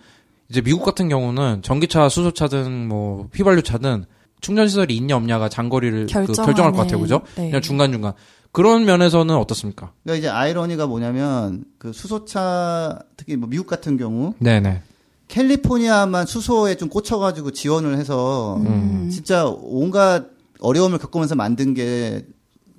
이제 0.49 0.61
미국 0.61 0.83
같은 0.83 1.09
경우는 1.09 1.61
전기차, 1.61 2.09
수소차든 2.09 2.87
뭐 2.87 3.29
휘발유차든 3.33 4.05
충전 4.41 4.67
시설이 4.67 4.95
있냐 4.95 5.15
없냐가 5.15 5.49
장거리를 5.49 6.07
그 6.07 6.25
결정할 6.33 6.71
것 6.71 6.77
같아요, 6.77 6.99
그죠? 6.99 7.21
네. 7.35 7.47
그냥 7.47 7.61
중간 7.61 7.91
중간 7.91 8.13
그런 8.51 8.85
면에서는 8.85 9.35
어떻습니까? 9.35 9.91
그러니까 10.03 10.19
이제 10.19 10.27
아이러니가 10.27 10.87
뭐냐면 10.87 11.65
그 11.77 11.93
수소차 11.93 12.99
특히 13.15 13.35
뭐 13.35 13.47
미국 13.47 13.67
같은 13.67 13.97
경우 13.97 14.33
네네. 14.39 14.81
캘리포니아만 15.27 16.25
수소에 16.25 16.75
좀 16.75 16.89
꽂혀가지고 16.89 17.51
지원을 17.51 17.97
해서 17.97 18.57
음. 18.57 19.09
진짜 19.11 19.45
온갖 19.45 20.25
어려움을 20.59 20.97
겪으면서 20.97 21.35
만든 21.35 21.75
게 21.75 22.25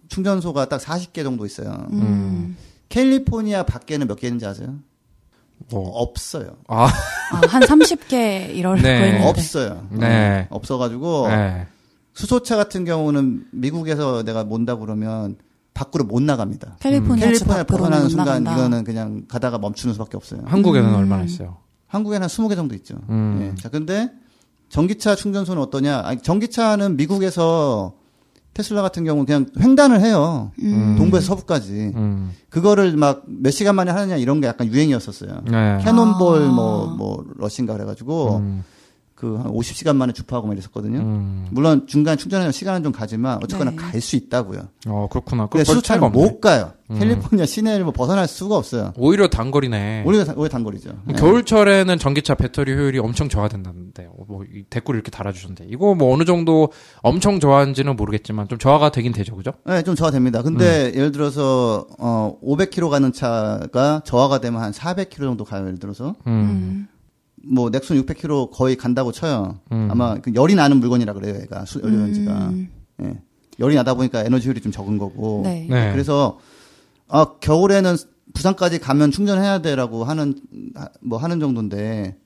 충전소가 0.08 0.68
딱 0.68 0.80
40개 0.80 1.22
정도 1.22 1.46
있어요. 1.46 1.86
음. 1.92 2.56
캘리포니아 2.88 3.62
밖에는 3.62 4.08
몇개 4.08 4.26
있는지 4.26 4.46
아세요? 4.46 4.74
뭐 5.70 5.90
없어요. 5.90 6.56
아, 6.68 6.84
아, 6.84 7.40
한 7.48 7.62
30개 7.62 8.54
이럴 8.54 8.80
네. 8.82 8.98
거 8.98 9.06
있는데. 9.06 9.26
없어요. 9.28 9.86
네. 9.90 10.46
어, 10.50 10.56
없어가지고 10.56 11.28
네. 11.28 11.66
수소차 12.14 12.56
같은 12.56 12.84
경우는 12.84 13.46
미국에서 13.52 14.22
내가 14.22 14.44
몬다 14.44 14.76
그러면 14.76 15.36
밖으로 15.74 16.04
못 16.04 16.22
나갑니다. 16.22 16.76
캘리포니아 16.80 17.26
주 17.26 17.32
캘리포니아 17.32 17.64
벗어나는 17.64 18.04
못 18.04 18.08
순간 18.10 18.42
나간다. 18.42 18.52
이거는 18.52 18.84
그냥 18.84 19.24
가다가 19.28 19.58
멈추는 19.58 19.94
수밖에 19.94 20.16
없어요. 20.16 20.42
한국에는 20.46 20.88
음. 20.88 20.94
얼마나 20.94 21.22
있어요? 21.24 21.58
한국에는 21.86 22.22
한 22.22 22.28
20개 22.28 22.56
정도 22.56 22.74
있죠. 22.74 22.96
음. 23.08 23.52
예. 23.56 23.60
자, 23.60 23.68
근데 23.68 24.10
전기차 24.68 25.14
충전소는 25.16 25.60
어떠냐? 25.62 26.02
아니, 26.04 26.20
전기차는 26.20 26.96
미국에서 26.96 27.94
테슬라 28.52 28.82
같은 28.82 29.04
경우 29.04 29.18
는 29.20 29.26
그냥 29.26 29.46
횡단을 29.58 30.00
해요. 30.00 30.50
음. 30.62 30.96
동부에서 30.98 31.26
서부까지. 31.26 31.92
음. 31.94 32.32
그거를 32.48 32.96
막 32.96 33.22
몇 33.26 33.50
시간 33.52 33.74
만에 33.76 33.90
하느냐 33.90 34.16
이런 34.16 34.40
게 34.40 34.46
약간 34.46 34.66
유행이었었어요. 34.66 35.42
네. 35.50 35.78
캐논볼 35.82 36.42
아. 36.42 36.46
뭐, 36.48 36.86
뭐, 36.88 37.24
러시인가 37.36 37.72
그래가지고, 37.74 38.36
음. 38.38 38.64
그 39.20 39.36
한 39.36 39.52
50시간 39.52 39.96
만에 39.96 40.14
주파하고 40.14 40.46
막 40.46 40.54
이랬었거든요. 40.54 40.98
음. 40.98 41.46
물론 41.50 41.86
중간 41.86 42.16
충전하는 42.16 42.52
시간은 42.52 42.82
좀 42.82 42.90
가지만, 42.90 43.38
어쨌거나 43.42 43.72
네. 43.72 43.76
갈수 43.76 44.16
있다고요. 44.16 44.68
어, 44.86 45.08
그렇구나. 45.10 45.46
근데 45.46 45.70
없네. 45.70 46.08
못 46.08 46.40
가요. 46.40 46.72
음. 46.90 46.98
캘리포니아 46.98 47.44
시내를 47.44 47.84
뭐 47.84 47.92
벗어날 47.92 48.26
수가 48.26 48.56
없어요. 48.56 48.92
오히려 48.96 49.28
단거리네. 49.28 50.04
오히려, 50.06 50.24
오히려 50.34 50.48
단거리죠. 50.48 50.90
네. 51.04 51.14
겨울철에는 51.14 51.98
전기차 51.98 52.34
배터리 52.34 52.72
효율이 52.72 52.98
엄청 52.98 53.28
저하된다는데 53.28 54.08
뭐이 54.26 54.64
댓글 54.70 54.94
이렇게 54.94 55.10
달아주셨는데 55.10 55.66
이거 55.68 55.94
뭐 55.94 56.12
어느 56.14 56.24
정도 56.24 56.72
엄청 57.02 57.38
저하인지는 57.40 57.94
모르겠지만 57.94 58.48
좀 58.48 58.58
저하가 58.58 58.90
되긴 58.90 59.12
되죠, 59.12 59.36
그죠? 59.36 59.52
네, 59.66 59.82
좀 59.82 59.94
저하 59.94 60.10
됩니다. 60.10 60.40
음. 60.40 60.44
근데 60.44 60.92
예를 60.94 61.12
들어서 61.12 61.86
어 61.98 62.36
500km 62.42 62.88
가는 62.88 63.12
차가 63.12 64.00
저하가 64.04 64.40
되면 64.40 64.62
한 64.62 64.72
400km 64.72 65.20
정도 65.20 65.44
가요. 65.44 65.66
예를 65.66 65.78
들어서 65.78 66.14
음. 66.26 66.32
음. 66.32 66.88
뭐 67.44 67.70
넥슨 67.70 68.00
600km 68.02 68.50
거의 68.52 68.76
간다고 68.76 69.12
쳐요. 69.12 69.58
음. 69.72 69.88
아마 69.90 70.14
그 70.16 70.32
열이 70.34 70.54
나는 70.54 70.78
물건이라 70.78 71.12
그래요, 71.14 71.36
얘가 71.40 71.64
수- 71.64 71.80
연료전지가. 71.82 72.32
음. 72.32 72.68
예. 73.02 73.14
열이 73.58 73.74
나다 73.74 73.94
보니까 73.94 74.22
에너지 74.24 74.46
효율이 74.46 74.60
좀 74.60 74.72
적은 74.72 74.98
거고. 74.98 75.42
네. 75.44 75.66
네. 75.68 75.92
그래서 75.92 76.38
아 77.08 77.26
겨울에는 77.40 77.96
부산까지 78.34 78.78
가면 78.78 79.10
충전해야 79.10 79.60
돼라고 79.62 80.04
하는 80.04 80.34
하- 80.74 80.88
뭐 81.00 81.18
하는 81.18 81.40
정도인데 81.40 82.16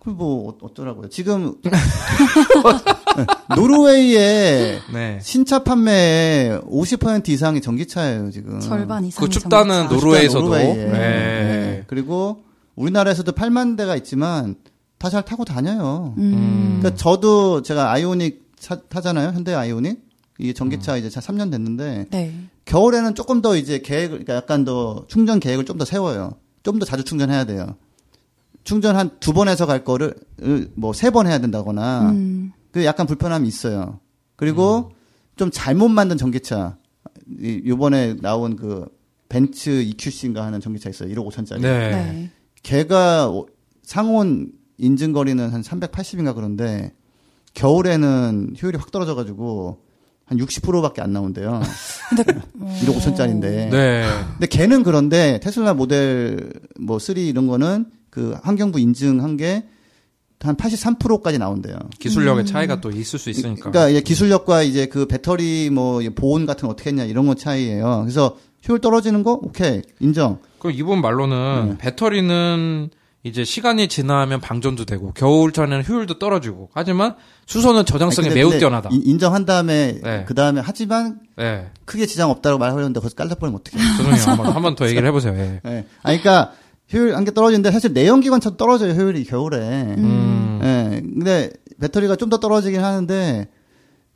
그뭐 0.00 0.50
어- 0.50 0.56
어쩌라고요. 0.60 1.08
지금 1.08 1.54
네, 1.62 1.70
노르웨이에 3.56 4.78
네. 4.92 5.18
신차 5.22 5.62
판매의 5.64 6.60
50% 6.62 7.28
이상이 7.28 7.60
전기차예요, 7.60 8.30
지금. 8.30 8.60
절반 8.60 9.04
이상. 9.04 9.24
그 9.24 9.30
춥다는 9.30 9.88
노르웨이에서도 9.88 10.44
노르웨이에. 10.44 10.74
네. 10.74 10.90
네. 10.92 11.84
그리고 11.86 12.42
우리나라에서도 12.76 13.32
8만 13.32 13.76
대가 13.76 13.96
있지만 13.96 14.56
다 14.98 15.10
잘 15.10 15.22
타고 15.24 15.44
다녀요. 15.44 16.14
음. 16.18 16.78
그러니까 16.80 16.94
저도 16.96 17.60
제가 17.62 17.90
아이오닉 17.92 18.52
차- 18.58 18.80
타잖아요. 18.88 19.30
현대 19.32 19.52
아이오닉. 19.52 20.02
이게 20.38 20.52
전기차 20.52 20.96
이제 20.96 21.08
3년 21.08 21.50
됐는데 21.50 22.06
네. 22.10 22.34
겨울에는 22.64 23.14
조금 23.14 23.40
더 23.42 23.54
이제 23.56 23.78
계획을 23.80 24.08
그러니까 24.24 24.34
약간 24.34 24.64
더 24.64 25.04
충전 25.08 25.38
계획을 25.40 25.64
좀 25.66 25.76
더 25.78 25.84
세워요. 25.84 26.32
좀 26.62 26.78
더 26.78 26.86
자주 26.86 27.04
충전해야 27.04 27.44
돼요. 27.44 27.76
충전 28.64 28.96
한 28.96 29.10
두 29.20 29.32
번에서 29.34 29.66
갈 29.66 29.84
거를 29.84 30.14
뭐 30.74 30.92
세 30.92 31.10
번 31.10 31.26
해야 31.26 31.38
된다거나 31.38 32.10
음. 32.10 32.52
그 32.72 32.84
약간 32.86 33.06
불편함이 33.06 33.46
있어요. 33.46 34.00
그리고 34.36 34.92
좀 35.36 35.50
잘못 35.52 35.88
만든 35.88 36.16
전기차. 36.16 36.78
이- 37.40 37.62
요번에 37.66 38.14
나온 38.22 38.56
그 38.56 38.86
벤츠 39.28 39.82
EQC인가 39.82 40.44
하는 40.44 40.60
전기차 40.60 40.88
있어요. 40.90 41.14
1억 41.14 41.28
5천짜리. 41.30 41.60
네. 41.60 41.90
네. 41.90 42.30
오- 43.28 43.46
상온 43.82 44.52
인증 44.78 45.12
거리는 45.12 45.48
한 45.50 45.62
380인가 45.62 46.34
그런데 46.34 46.92
겨울에는 47.54 48.56
효율이 48.60 48.78
확 48.78 48.90
떨어져 48.90 49.14
가지고 49.14 49.78
한 50.24 50.38
60%밖에 50.38 51.02
안 51.02 51.12
나온대요. 51.12 51.60
근데 52.10 52.24
어, 52.60 52.74
1억 52.82 52.96
5천짜리인데. 52.98 53.70
네. 53.70 54.04
근데 54.32 54.46
걔는 54.46 54.82
그런데 54.82 55.38
테슬라 55.40 55.74
모델 55.74 56.50
뭐 56.80 56.98
3 56.98 57.18
이런 57.18 57.46
거는 57.46 57.86
그 58.10 58.36
환경부 58.42 58.80
인증한 58.80 59.36
게 59.36 59.64
한 60.44 60.56
83%까지 60.56 61.38
나온대요. 61.38 61.76
기술력의 61.98 62.44
차이가 62.44 62.80
또 62.80 62.90
있을 62.90 63.18
수 63.18 63.30
있으니까. 63.30 63.70
그러니까 63.70 63.88
이제 63.88 64.00
기술력과 64.02 64.62
이제 64.62 64.86
그 64.86 65.06
배터리 65.06 65.70
뭐 65.70 66.00
보온 66.14 66.44
같은 66.44 66.66
거 66.68 66.72
어떻게 66.72 66.90
했냐 66.90 67.04
이런 67.04 67.26
거 67.26 67.34
차이예요. 67.34 68.00
그래서 68.02 68.36
효율 68.68 68.78
떨어지는 68.80 69.22
거 69.22 69.32
오케이 69.42 69.80
인정. 70.00 70.40
그럼 70.64 70.74
이분 70.78 71.02
말로는 71.02 71.66
네. 71.72 71.78
배터리는 71.78 72.88
이제 73.22 73.44
시간이 73.44 73.88
지나면 73.88 74.40
방전도 74.40 74.86
되고 74.86 75.12
겨울철에는 75.12 75.84
효율도 75.86 76.18
떨어지고 76.18 76.70
하지만 76.72 77.16
수소는 77.46 77.84
저장성이 77.84 78.26
아니, 78.26 78.30
근데- 78.30 78.40
매우 78.40 78.48
근데 78.48 78.58
뛰어나다. 78.60 78.88
인- 78.90 79.02
인정한 79.04 79.44
다음에 79.44 79.98
네. 80.02 80.24
그 80.26 80.32
다음에 80.34 80.62
하지만 80.64 81.20
네. 81.36 81.70
크게 81.84 82.06
지장 82.06 82.30
없다고 82.30 82.56
말하려는데 82.58 82.98
거기서 83.00 83.14
깔려버리면 83.14 83.60
어떡해. 83.60 83.76
죄송해요. 84.16 84.52
한번 84.52 84.74
더 84.74 84.86
얘기를 84.88 85.06
해보세요. 85.06 85.34
예. 85.36 85.60
예. 85.66 85.86
아니, 86.02 86.18
그러니까 86.20 86.52
효율 86.94 87.14
한개 87.14 87.32
떨어지는데 87.34 87.70
사실 87.70 87.92
내연기관차도 87.92 88.56
떨어져요 88.56 88.92
효율이 88.92 89.24
겨울에. 89.24 89.58
음. 89.98 90.60
예. 90.62 91.00
근데 91.02 91.50
배터리가 91.78 92.16
좀 92.16 92.30
더 92.30 92.38
떨어지긴 92.38 92.82
하는데 92.82 93.48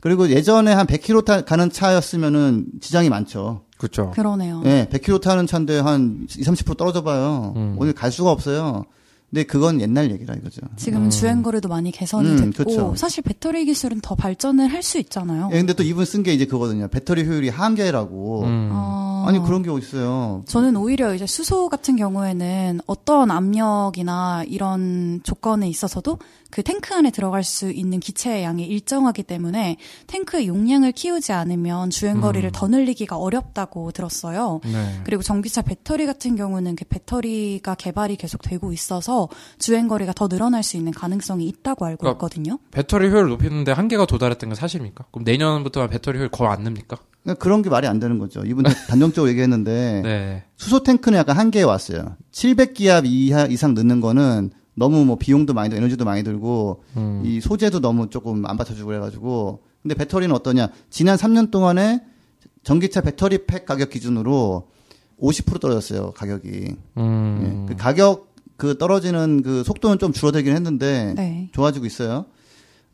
그리고 0.01 0.29
예전에 0.29 0.71
한 0.73 0.87
100km 0.87 1.25
타, 1.25 1.41
가는 1.41 1.69
차였으면은 1.71 2.65
지장이 2.81 3.09
많죠. 3.09 3.65
그렇죠. 3.79 4.11
그러네요. 4.11 4.61
예, 4.65 4.87
100km 4.91 5.21
타는 5.21 5.47
차인데 5.47 5.79
한 5.79 6.27
20, 6.29 6.43
30% 6.65 6.77
떨어져 6.77 7.01
봐요. 7.01 7.53
음. 7.55 7.75
오늘 7.79 7.93
갈 7.93 8.11
수가 8.11 8.29
없어요. 8.29 8.85
근데 9.29 9.43
그건 9.43 9.79
옛날 9.79 10.09
얘기라 10.11 10.33
이거죠. 10.33 10.61
지금은 10.75 11.05
음. 11.05 11.09
주행 11.11 11.43
거리도 11.43 11.69
많이 11.69 11.91
개선이 11.91 12.27
음, 12.29 12.51
됐고 12.51 12.63
그쵸. 12.69 12.93
사실 12.97 13.23
배터리 13.23 13.63
기술은 13.65 14.01
더 14.01 14.15
발전을 14.15 14.67
할 14.73 14.81
수 14.81 14.97
있잖아요. 14.97 15.49
예, 15.53 15.57
근데 15.57 15.73
또 15.73 15.83
이분 15.83 16.03
쓴 16.03 16.23
게 16.23 16.33
이제 16.33 16.45
그거거든요. 16.45 16.87
배터리 16.87 17.23
효율이 17.25 17.49
한계라고. 17.49 18.41
음. 18.43 18.69
어, 18.71 19.25
아니 19.27 19.37
그런 19.39 19.61
게 19.63 19.69
어딨어요. 19.69 20.43
저는 20.47 20.75
오히려 20.75 21.13
이제 21.13 21.25
수소 21.27 21.69
같은 21.69 21.95
경우에는 21.95 22.81
어떤 22.87 23.29
압력이나 23.29 24.43
이런 24.47 25.21
조건에 25.23 25.69
있어서도 25.69 26.17
그 26.49 26.63
탱크 26.63 26.93
안에 26.93 27.11
들어갈 27.11 27.43
수 27.43 27.71
있는 27.71 27.99
기체의 27.99 28.43
양이 28.43 28.65
일정하기 28.65 29.23
때문에 29.23 29.77
탱크의 30.07 30.47
용량을 30.47 30.91
키우지 30.91 31.31
않으면 31.31 31.89
주행 31.89 32.21
거리를 32.21 32.49
더 32.51 32.67
늘리기가 32.67 33.17
어렵다고 33.17 33.91
들었어요. 33.91 34.61
네. 34.65 35.01
그리고 35.03 35.21
전기차 35.21 35.61
배터리 35.61 36.05
같은 36.05 36.35
경우는 36.35 36.75
그 36.75 36.85
배터리가 36.85 37.75
개발이 37.75 38.15
계속 38.15 38.41
되고 38.41 38.73
있어서 38.73 39.29
주행 39.59 39.87
거리가 39.87 40.13
더 40.13 40.27
늘어날 40.27 40.63
수 40.63 40.77
있는 40.77 40.91
가능성이 40.91 41.47
있다고 41.47 41.85
알고 41.85 41.97
그러니까 41.99 42.17
있거든요. 42.17 42.59
배터리 42.71 43.09
효율 43.09 43.29
높이는데 43.29 43.71
한계가 43.71 44.05
도달했던 44.05 44.49
건 44.49 44.55
사실입니까? 44.55 45.05
그럼 45.11 45.23
내년부터 45.25 45.87
배터리 45.87 46.17
효율 46.17 46.29
거의 46.29 46.49
안 46.49 46.63
납니까? 46.63 46.97
그러니까 47.23 47.43
그런 47.43 47.61
게 47.61 47.69
말이 47.69 47.87
안 47.87 47.99
되는 47.99 48.17
거죠. 48.17 48.41
이분 48.45 48.63
단정적으로 48.89 49.29
얘기했는데 49.29 50.01
네. 50.03 50.43
수소 50.57 50.83
탱크는 50.83 51.19
약간 51.19 51.37
한계에 51.37 51.63
왔어요. 51.63 52.15
700기압 52.31 53.03
이하 53.05 53.45
이상 53.45 53.73
넣는 53.73 54.01
거는 54.01 54.51
너무 54.79 55.03
뭐 55.03 55.17
비용도 55.17 55.53
많이 55.53 55.69
들고 55.69 55.83
에너지도 55.83 56.05
많이 56.05 56.23
들고 56.23 56.83
음. 56.95 57.21
이 57.25 57.41
소재도 57.41 57.81
너무 57.81 58.09
조금 58.09 58.45
안 58.45 58.55
받쳐주고 58.57 58.87
그래가지고 58.87 59.59
근데 59.83 59.93
배터리는 59.93 60.33
어떠냐? 60.33 60.69
지난 60.89 61.17
3년 61.17 61.51
동안에 61.51 62.01
전기차 62.63 63.01
배터리 63.01 63.45
팩 63.45 63.65
가격 63.65 63.89
기준으로 63.89 64.69
50% 65.21 65.59
떨어졌어요 65.59 66.11
가격이. 66.11 66.75
음. 66.97 67.67
예. 67.67 67.73
그 67.73 67.77
가격 67.77 68.33
그 68.55 68.77
떨어지는 68.77 69.43
그 69.43 69.63
속도는 69.63 69.99
좀 69.99 70.13
줄어들긴 70.13 70.55
했는데 70.55 71.13
네. 71.15 71.49
좋아지고 71.51 71.85
있어요. 71.85 72.25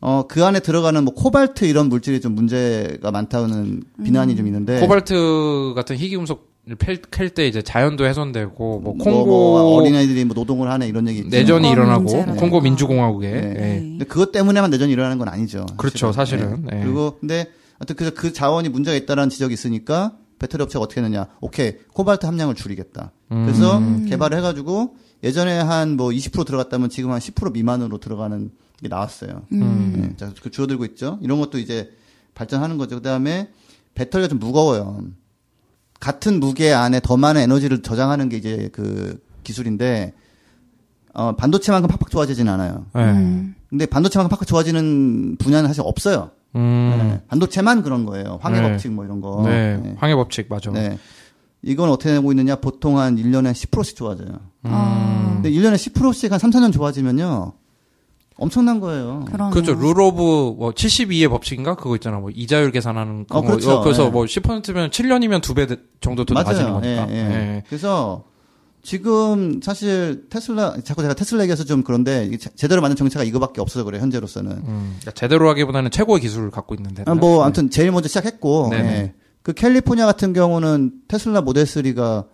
어, 0.02 0.26
그 0.28 0.43
안에 0.43 0.60
들어가는 0.60 1.04
뭐 1.04 1.13
코발트 1.13 1.65
이런 1.65 1.89
물질이 1.89 2.19
좀 2.19 2.34
문제가 2.34 3.12
많다는 3.12 3.84
비난이 4.04 4.36
좀 4.36 4.48
있는데. 4.48 4.80
코발트 4.80 5.74
같은 5.76 5.95
희귀 5.98 6.15
금속 6.15 6.54
캘때 7.12 7.47
이제 7.47 7.62
자연도 7.62 8.06
훼손되고 8.06 8.80
뭐 8.80 8.93
뭐, 8.95 9.04
콩고 9.04 9.25
뭐 9.25 9.75
어린아이들이 9.75 10.25
뭐 10.25 10.34
노동을 10.34 10.69
하네 10.71 10.88
이런 10.88 11.08
얘기 11.08 11.19
있죠. 11.19 11.30
내전이 11.30 11.69
그런 11.69 11.73
일어나고 11.73 12.04
문제라든가. 12.04 12.39
콩고 12.39 12.62
민주공화국에 12.62 13.32
네. 13.32 13.54
예. 13.58 13.80
근데 13.80 14.06
그것 14.06 14.32
때문에만 14.32 14.71
내전이 14.71 14.91
일어나는 14.91 15.17
건 15.19 15.28
아니죠. 15.30 15.65
그렇죠, 15.78 16.12
사실은. 16.12 16.65
네. 16.65 16.80
예. 16.80 16.84
그리고 16.84 17.17
근데 17.19 17.51
하여튼 17.80 17.95
그, 17.95 18.13
그 18.13 18.34
자원이 18.34 18.69
문제가 18.69 18.95
있다라는 18.97 19.30
지적이 19.30 19.54
있으니까 19.54 20.17
배터리 20.39 20.63
업체가 20.63 20.84
어떻게 20.84 21.01
했느냐. 21.01 21.28
오케이. 21.39 21.73
코발트 21.93 22.25
함량을 22.25 22.56
줄이겠다. 22.56 23.12
그래서 23.30 23.78
음. 23.78 24.06
개발을 24.10 24.38
해가지고 24.38 24.95
예전에 25.23 25.60
한 25.60 25.95
뭐 25.97 26.10
20% 26.10 26.45
들어갔다면 26.45 26.89
지금 26.89 27.12
한 27.12 27.19
10% 27.19 27.54
미만으로 27.54 27.99
들어가는 27.99 28.51
게 28.82 28.88
나왔어요. 28.88 29.43
음. 29.54 29.93
네. 29.97 30.15
자, 30.17 30.32
그 30.41 30.51
줄어들고 30.51 30.84
있죠. 30.86 31.19
이런 31.21 31.39
것도 31.39 31.58
이제 31.60 31.91
발전하는 32.34 32.78
거죠. 32.78 32.97
그 32.97 33.01
다음에 33.01 33.49
배터리가 33.93 34.28
좀 34.28 34.39
무거워요. 34.39 35.01
같은 35.99 36.39
무게 36.39 36.73
안에 36.73 36.99
더 36.99 37.17
많은 37.17 37.41
에너지를 37.41 37.81
저장하는 37.81 38.29
게 38.29 38.38
이제 38.38 38.69
그 38.73 39.21
기술인데, 39.43 40.13
어, 41.13 41.36
반도체만큼 41.36 41.88
팍팍 41.88 42.10
좋아지진 42.10 42.49
않아요. 42.49 42.86
예. 42.97 42.99
음. 43.01 43.55
근데 43.69 43.86
반도체만큼 43.86 44.29
팍팍 44.29 44.47
좋아지는 44.47 45.38
분야는 45.38 45.67
사실 45.67 45.81
없어요. 45.86 46.31
음. 46.55 46.95
네. 46.97 47.21
반도체만 47.27 47.84
그런 47.84 48.05
거예요. 48.05 48.39
황의 48.41 48.62
네. 48.62 48.69
법칙 48.69 48.91
뭐 48.91 49.05
이런 49.05 49.21
거. 49.21 49.41
네. 49.45 49.77
네. 49.77 49.95
황의 49.97 50.15
법칙 50.15 50.47
맞아. 50.49 50.71
네. 50.71 50.97
이건 51.62 51.89
어떻게 51.89 52.12
되고 52.12 52.31
있느냐? 52.31 52.58
보통 52.58 52.99
한 52.99 53.15
1년에 53.15 53.51
10%씩 53.51 53.95
좋아져요. 53.95 54.27
음. 54.29 54.69
아, 54.71 55.31
근데 55.36 55.49
1년에 55.49 55.75
10%씩 55.75 56.31
한 56.31 56.39
3, 56.39 56.51
4년 56.51 56.71
좋아지면요. 56.71 57.53
엄청난 58.38 58.80
거예요. 58.80 59.24
그러네요. 59.32 59.50
그렇죠. 59.52 59.74
rule 59.75 59.99
of 59.99 60.21
뭐 60.58 60.71
72의 60.71 61.30
법칙인가 61.30 61.76
그거 61.76 61.95
있잖아. 61.95 62.17
뭐 62.19 62.30
이자율 62.34 62.71
계산하는 62.71 63.26
그거. 63.26 63.39
어, 63.39 63.41
그렇죠. 63.41 63.82
그래서 63.82 64.06
예. 64.06 64.10
뭐 64.10 64.26
10%면 64.26 64.89
7년이면 64.89 65.41
두 65.41 65.54
배 65.54 65.67
정도 66.02 66.26
더 66.26 66.34
낮아지는 66.34 66.74
거니까. 66.74 67.08
예, 67.10 67.13
예. 67.15 67.17
예. 67.17 67.63
그래서 67.67 68.26
지금 68.84 69.62
사실 69.63 70.26
테슬라 70.30 70.76
자꾸 70.84 71.02
제가 71.02 71.13
테슬라 71.15 71.43
얘기해서 71.43 71.63
좀 71.63 71.82
그런데 71.84 72.30
제- 72.38 72.50
제대로 72.56 72.82
만든 72.82 72.95
전기차가 72.95 73.24
이거밖에 73.24 73.62
없어서 73.62 73.84
그래요 73.84 74.02
현재로서는. 74.02 74.52
음, 74.52 74.95
그러니까 75.00 75.12
제대로 75.12 75.50
하기보다는 75.50 75.89
최고의 75.89 76.21
기술을 76.21 76.52
갖고 76.52 76.76
있는데. 76.76 77.04
아, 77.08 77.15
뭐 77.15 77.43
아무튼 77.43 77.69
제일 77.69 77.91
먼저 77.91 78.08
시작했고. 78.10 78.69
예. 78.74 79.13
그 79.41 79.54
캘리포니아 79.54 80.06
같은 80.08 80.34
경우는 80.34 80.91
테슬라 81.08 81.41
모델 81.41 81.65
3가 81.65 82.26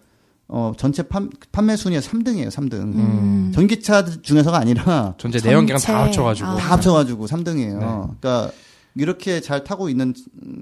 어 0.53 0.73
전체 0.77 1.01
판, 1.03 1.29
판매 1.53 1.77
순위에 1.77 1.99
3등이에요 1.99 2.47
3등. 2.49 2.73
음. 2.73 3.51
전기차 3.55 4.03
중에서가 4.21 4.57
아니라 4.57 5.15
전체 5.17 5.39
내연기관 5.39 5.79
다 5.79 5.87
전체- 5.87 5.93
합쳐가지고. 6.03 6.47
아. 6.49 6.55
다 6.57 6.71
합쳐가지고 6.73 7.25
3등이에요. 7.25 7.79
네. 7.79 7.85
그러니까 8.19 8.51
이렇게 8.95 9.39
잘 9.39 9.63
타고 9.63 9.87
있는 9.87 10.13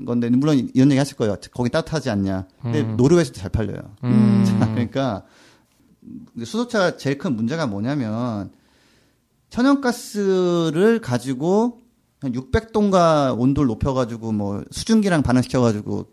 건데 0.06 0.30
물론 0.30 0.70
이런 0.76 0.92
얘기 0.92 1.00
하실 1.00 1.18
거예요. 1.18 1.36
거기 1.52 1.72
따뜻하지 1.72 2.12
않냐. 2.12 2.46
근데 2.62 2.82
음. 2.82 2.98
노르웨이에서도 2.98 3.40
잘 3.40 3.50
팔려요. 3.50 3.80
음. 4.04 4.44
자, 4.46 4.60
그러니까 4.72 5.24
수소차가 6.38 6.98
제일 6.98 7.18
큰 7.18 7.36
문제가 7.36 7.66
뭐냐면 7.66 8.52
천연가스를 9.50 11.00
가지고 11.02 11.80
한 12.22 12.34
600도인가 12.34 13.36
온도를 13.40 13.68
높여가지고 13.68 14.32
뭐 14.34 14.64
수증기랑 14.72 15.24
반응시켜가지고 15.24 16.06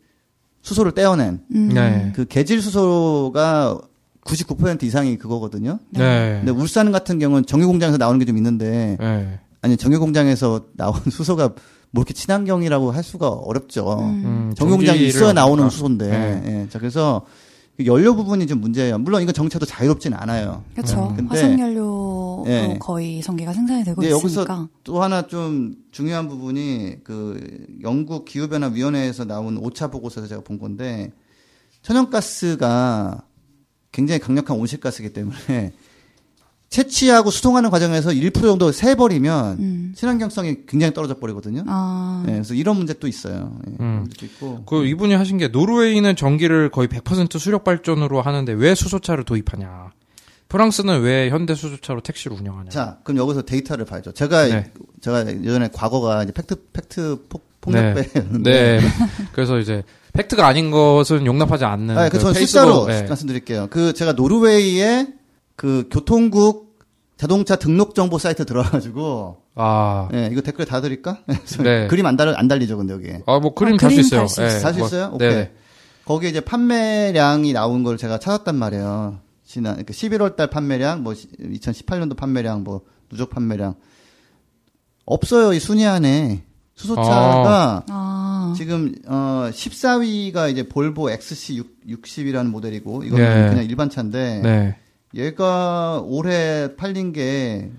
수소를 0.67 0.93
떼어낸 0.93 1.41
음. 1.55 1.69
네. 1.73 2.13
그 2.15 2.25
개질 2.25 2.61
수소가 2.61 3.79
99% 4.25 4.83
이상이 4.83 5.17
그거거든요. 5.17 5.79
네. 5.91 6.41
근데 6.45 6.51
울산 6.51 6.91
같은 6.91 7.21
경우는 7.21 7.47
정유 7.47 7.69
공장에서 7.69 7.97
나오는 7.99 8.19
게 8.19 8.25
좀 8.25 8.37
있는데 8.37 8.97
네. 8.99 9.39
아니 9.63 9.77
정유 9.77 10.01
공장에서 10.01 10.63
나온 10.77 10.95
수소가 11.09 11.51
뭐 11.93 12.01
이렇게 12.03 12.13
친환경이라고 12.15 12.91
할 12.91 13.05
수가 13.05 13.29
어렵죠. 13.29 13.99
음, 14.01 14.53
정유 14.57 14.73
공장이 14.77 15.07
있어야 15.07 15.33
나오는. 15.33 15.71
수소인데. 15.71 16.09
네. 16.09 16.43
예. 16.65 16.69
자 16.69 16.81
그래서 16.81 17.23
그 17.77 17.87
연료 17.87 18.17
부분이 18.17 18.49
좀 18.49 18.61
문제예요. 18.61 18.99
물론 18.99 19.23
이건 19.23 19.35
정차도 19.35 19.67
자유롭진 19.67 20.15
않아요. 20.15 20.65
그렇죠. 20.75 21.11
음. 21.11 21.17
근데- 21.17 21.41
화석 21.43 21.61
연료 21.61 21.85
로 22.37 22.45
예. 22.47 22.77
거의 22.81 23.23
전기가 23.23 23.53
생산이 23.53 23.85
되고 23.85 24.03
여기서 24.05 24.27
있으니까. 24.27 24.69
또 24.85 25.03
하나 25.03 25.27
좀 25.27 25.75
중요한 25.91 26.29
부분이 26.29 27.05
그 27.05 27.67
영국 27.83 28.25
기후변화 28.25 28.69
위원회에서 28.69 29.25
나온 29.25 29.57
오차 29.59 29.89
보고서에서 29.89 30.29
제가 30.29 30.43
본 30.43 30.59
건데 30.59 31.13
천연가스가 31.83 33.23
굉장히 33.93 34.21
강력한 34.21 34.59
온실가스이기 34.59 35.13
때문에 35.13 35.73
채취하고 36.69 37.31
수송하는 37.31 37.71
과정에서 37.71 38.11
1% 38.11 38.35
정도 38.43 38.73
새버리면 38.73 39.59
음. 39.59 39.93
친환경성이 39.97 40.67
굉장히 40.67 40.93
떨어져 40.93 41.19
버리거든요. 41.19 41.63
아. 41.67 42.25
예, 42.27 42.33
그래서 42.33 42.55
이런 42.55 42.77
문제 42.77 42.93
또 42.95 43.07
있어요. 43.07 43.57
예, 43.69 43.77
음. 43.81 44.07
있고. 44.23 44.65
그 44.67 44.85
이분이 44.85 45.15
하신 45.15 45.39
게 45.39 45.49
노르웨이는 45.49 46.17
전기를 46.17 46.71
거의 46.71 46.89
100% 46.89 47.39
수력 47.39 47.65
발전으로 47.65 48.21
하는데 48.21 48.53
왜 48.53 48.75
수소차를 48.75 49.25
도입하냐? 49.25 49.93
프랑스는 50.49 51.01
왜 51.01 51.29
현대 51.31 51.55
수소차로 51.55 52.03
택시를 52.03 52.37
운영하냐? 52.37 52.71
자, 52.71 52.99
그럼 53.03 53.19
여기서 53.19 53.43
데이터를 53.43 53.85
봐야죠. 53.85 54.13
제가 54.13 54.47
네. 54.47 54.71
제가 55.01 55.27
예전에 55.27 55.69
과거가 55.73 56.23
이제 56.23 56.33
팩트 56.33 56.55
팩트 56.73 57.27
폭, 57.29 57.45
네. 57.67 57.95
폭력배였는데 57.95 58.81
네. 58.81 58.81
그래서 59.33 59.59
이제 59.59 59.83
팩트가 60.13 60.47
아닌 60.47 60.71
것은 60.71 61.27
용납하지 61.27 61.65
않는. 61.65 61.99
아, 61.99 62.09
그그 62.09 62.21
저는 62.21 62.35
숫자로 62.35 62.87
네. 62.87 63.03
말씀드릴게요. 63.03 63.67
그 63.71 63.93
제가 63.93 64.13
노르웨이의 64.13 65.15
그 65.57 65.89
교통국 65.91 66.79
자동차 67.17 67.57
등록 67.57 67.95
정보 67.95 68.19
사이트 68.19 68.45
들어가가지고 68.45 69.39
아, 69.55 70.09
예, 70.13 70.29
이거 70.31 70.43
댓글 70.43 70.67
다 70.67 70.81
드릴까? 70.81 71.23
네. 71.63 71.87
그림 71.89 72.07
안 72.07 72.17
달, 72.17 72.29
안 72.37 72.47
달리죠, 72.47 72.77
근데 72.77 72.93
여기에. 72.93 73.23
아, 73.27 73.39
뭐 73.39 73.55
그림 73.55 73.75
아, 73.75 73.79
달수 73.79 73.97
그림 73.97 74.01
있어요. 74.05 74.21
달수 74.21 74.43
예, 74.43 74.47
있어요. 74.47 74.75
뭐, 74.77 74.87
있어요? 74.87 75.11
오케이. 75.15 75.35
네. 75.35 75.53
거기에 76.05 76.31
이제 76.31 76.41
판매량이 76.41 77.53
나온 77.53 77.83
걸 77.83 77.97
제가 77.97 78.19
찾았단 78.19 78.55
말이에요. 78.55 79.19
지난 79.57 79.83
그 79.87 79.95
11월 79.95 80.37
달 80.37 80.51
판매량, 80.51 81.03
뭐 81.03 81.15
2018년도 81.15 82.15
판매량, 82.15 82.63
뭐 82.63 82.83
누적 83.09 83.31
판매량 83.31 83.75
없어요 85.07 85.55
이 85.55 85.61
순위 85.61 85.87
안에 85.87 86.45
수소차가 86.75 87.85
아. 87.89 88.55
지금 88.55 88.95
어 89.07 89.49
14위가 89.51 90.51
이제 90.51 90.69
볼보 90.69 91.11
XC 91.11 91.63
60이라는 91.89 92.51
모델이고 92.51 93.05
이거는 93.05 93.25
네. 93.25 93.49
그냥 93.49 93.65
일반 93.65 93.89
차인데 93.89 94.41
네. 94.43 94.77
얘가 95.15 96.03
올해 96.05 96.77
팔린 96.77 97.15
게 97.15 97.71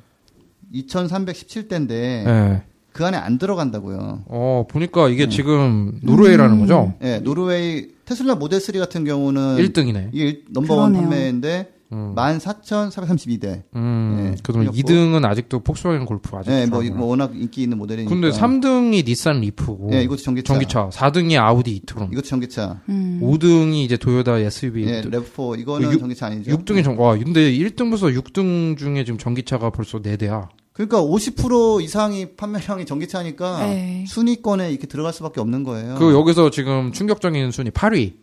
2,317대인데 0.74 1.88
네. 1.90 2.64
그 2.98 3.06
안에 3.06 3.16
안 3.16 3.38
들어간다고요. 3.38 4.24
어, 4.28 4.66
보니까 4.68 5.06
네. 5.08 5.14
이게 5.14 5.30
지금 5.30 6.00
노르웨이라는 6.02 6.56
음. 6.56 6.60
거죠? 6.62 6.94
예, 7.04 7.20
노르웨이 7.20 7.90
테슬라 8.06 8.34
모델 8.36 8.60
3 8.60 8.80
같은 8.80 9.04
경우는 9.06 9.58
1등이네. 9.58 10.10
이게 10.14 10.26
일- 10.26 10.46
number 10.50 10.79
one 10.79 10.94
그러네요. 10.94 11.10
판매인데 11.10 11.74
음. 11.94 12.14
14,432대. 12.16 13.64
음, 13.76 14.18
예, 14.34 14.36
그럼 14.44 14.62
틀렸고. 14.62 14.78
2등은 14.78 15.26
아직도 15.26 15.60
폭스바겐 15.60 16.06
골프 16.06 16.36
아직. 16.36 16.52
예, 16.52 16.66
뭐, 16.66 16.82
뭐 16.84 17.08
워낙 17.08 17.32
인기 17.36 17.62
있는 17.64 17.78
모델이니까. 17.78 18.10
근데 18.14 18.30
3등이 18.30 19.06
닛산 19.06 19.42
리프고. 19.42 19.92
예, 19.94 20.02
이것도 20.02 20.18
전기차. 20.22 20.54
전기차. 20.54 20.90
4등이 20.90 21.38
아우디 21.40 21.72
e-tron. 21.76 22.10
이것도 22.12 22.26
전기차. 22.26 22.82
음. 22.90 23.20
5등이 23.24 23.84
이제 23.86 23.96
도요타 23.98 24.40
SUV. 24.40 24.86
예, 24.88 25.02
RAV4 25.04 25.60
이거는 25.60 25.88
그 25.90 25.94
육- 25.94 26.00
전기차 26.00 26.26
아니죠. 26.28 26.52
6등이 26.58 26.84
전, 26.84 26.98
와, 26.98 27.16
근데 27.18 27.52
1등부터 27.54 28.14
6등 28.22 28.78
중에 28.78 29.04
지금 29.06 29.18
전기차가 29.18 29.70
벌써 29.70 30.00
4대야. 30.02 30.50
그러니까 30.78 31.02
50% 31.02 31.82
이상이 31.82 32.36
판매량이 32.36 32.86
전기차니까 32.86 33.66
네. 33.66 34.06
순위권에 34.08 34.70
이렇게 34.70 34.86
들어갈 34.86 35.12
수밖에 35.12 35.42
없는 35.42 35.64
거예요. 35.64 35.96
그 35.96 36.14
여기서 36.14 36.52
지금 36.52 36.92
충격적인 36.92 37.50
순위 37.50 37.72
8위. 37.72 38.14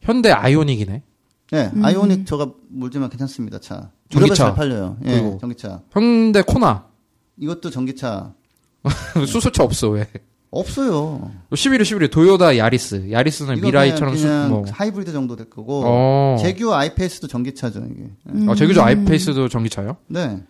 현대 0.00 0.32
아이오닉이네. 0.32 1.02
네, 1.52 1.70
음. 1.72 1.84
아이오닉 1.84 2.26
저가 2.26 2.50
몰지만 2.68 3.10
괜찮습니다. 3.10 3.60
차. 3.60 3.92
전기차. 4.08 4.34
잘 4.34 4.54
팔려요. 4.56 4.96
예, 5.04 5.12
그리고. 5.12 5.38
전기차. 5.40 5.82
현대 5.92 6.42
코나. 6.42 6.86
이것도 7.38 7.70
전기차 7.70 8.34
수소차 9.28 9.62
없어, 9.62 9.90
왜? 9.90 10.08
없어요. 10.50 11.30
11위, 11.52 11.82
11위. 11.82 12.10
도요타 12.10 12.58
야리스. 12.58 13.12
야리스는 13.12 13.60
미라이처럼 13.60 14.16
수, 14.16 14.24
그냥, 14.24 14.42
그냥 14.48 14.50
뭐. 14.50 14.64
하이브리드 14.68 15.12
정도 15.12 15.36
될 15.36 15.48
거고 15.48 15.82
어. 15.86 16.36
제규 16.40 16.74
아이페이스도 16.74 17.28
전기차죠 17.28 17.86
이게. 17.88 18.10
음. 18.34 18.48
아, 18.48 18.56
제규조 18.56 18.82
아이페이스도 18.82 19.48
전기차요? 19.48 19.96
네, 20.08 20.42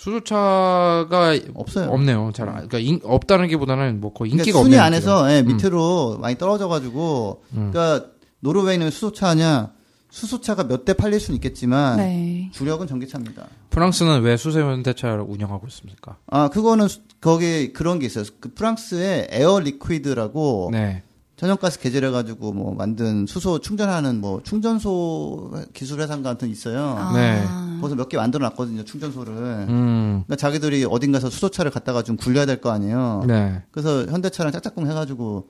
수소차가 0.00 1.38
없어요. 1.54 1.90
없네요. 1.90 2.30
잘, 2.34 2.48
안- 2.48 2.54
그러니까 2.68 2.78
인- 2.78 3.00
없다는 3.04 3.48
게 3.48 3.56
보다는 3.56 4.00
뭐 4.00 4.12
거의 4.12 4.30
그러니까 4.30 4.42
인기가 4.42 4.58
순위 4.58 4.74
없네요. 4.76 4.82
안에서 4.82 5.32
예, 5.32 5.40
음. 5.40 5.46
밑으로 5.48 6.18
많이 6.20 6.38
떨어져 6.38 6.68
가지고 6.68 7.42
음. 7.52 7.70
그러니까 7.72 8.06
노르웨이는 8.40 8.90
수소차냐 8.90 9.72
수소차가 10.10 10.64
몇 10.64 10.84
대 10.84 10.92
팔릴 10.94 11.20
수는 11.20 11.36
있겠지만 11.36 11.98
네. 11.98 12.50
주력은 12.52 12.86
전기차입니다. 12.86 13.46
프랑스는 13.70 14.22
왜 14.22 14.36
수소 14.36 14.60
현대차를 14.60 15.20
운영하고 15.26 15.66
있습니까? 15.68 16.16
아 16.26 16.48
그거는 16.48 16.88
수- 16.88 17.00
거기 17.20 17.72
그런 17.72 17.98
게 17.98 18.06
있어요. 18.06 18.24
그 18.40 18.52
프랑스에 18.54 19.28
에어 19.30 19.60
리퀴드라고 19.60 20.70
네. 20.72 21.02
천연가스 21.40 21.80
개질해가지고 21.80 22.52
뭐 22.52 22.74
만든 22.74 23.24
수소 23.26 23.60
충전하는 23.60 24.20
뭐 24.20 24.42
충전소 24.44 25.50
기술 25.72 26.02
회사 26.02 26.20
같은 26.20 26.48
게 26.48 26.52
있어요. 26.52 26.96
아. 26.98 27.12
네. 27.14 27.42
거기서 27.80 27.96
몇 27.96 28.10
개 28.10 28.18
만들어 28.18 28.44
놨거든요 28.50 28.84
충전소를. 28.84 29.32
음. 29.70 30.22
그러니까 30.26 30.36
자기들이 30.36 30.84
어딘가서 30.84 31.30
수소차를 31.30 31.70
갖다가 31.70 32.02
좀 32.02 32.18
굴려야 32.18 32.44
될 32.44 32.60
거 32.60 32.70
아니에요. 32.70 33.24
네. 33.26 33.62
그래서 33.70 34.04
현대차랑 34.04 34.52
짝짝꿍 34.52 34.86
해 34.90 34.92
가지고 34.92 35.48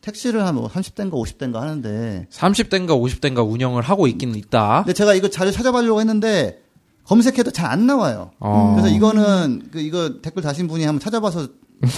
택시를 0.00 0.46
한뭐 0.46 0.68
30대인가 0.68 1.12
50대인가 1.12 1.56
하는데 1.56 2.26
30대인가 2.32 2.90
50대인가 2.98 3.46
운영을 3.46 3.82
하고 3.82 4.06
있긴 4.06 4.34
있다. 4.36 4.84
근데 4.84 4.94
제가 4.94 5.12
이거 5.12 5.28
자료 5.28 5.50
찾아보려고 5.50 6.00
했는데 6.00 6.62
검색해도 7.04 7.50
잘 7.50 7.66
안 7.70 7.86
나와요. 7.86 8.30
어. 8.40 8.74
그래서 8.74 8.88
이거는 8.94 9.68
그 9.70 9.80
이거 9.80 10.14
댓글 10.22 10.42
다신 10.42 10.66
분이 10.66 10.84
한번 10.84 10.98
찾아봐서 11.00 11.48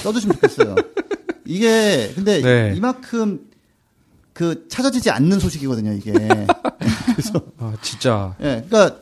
써주시면 0.02 0.34
좋겠어요. 0.40 0.74
이게 1.48 2.12
근데 2.14 2.40
네. 2.42 2.74
이만큼 2.76 3.48
그 4.34 4.68
찾아지지 4.68 5.10
않는 5.10 5.40
소식이거든요. 5.40 5.92
이게. 5.94 6.12
아, 7.58 7.74
진짜. 7.82 8.36
예, 8.40 8.64
그러니까 8.68 9.00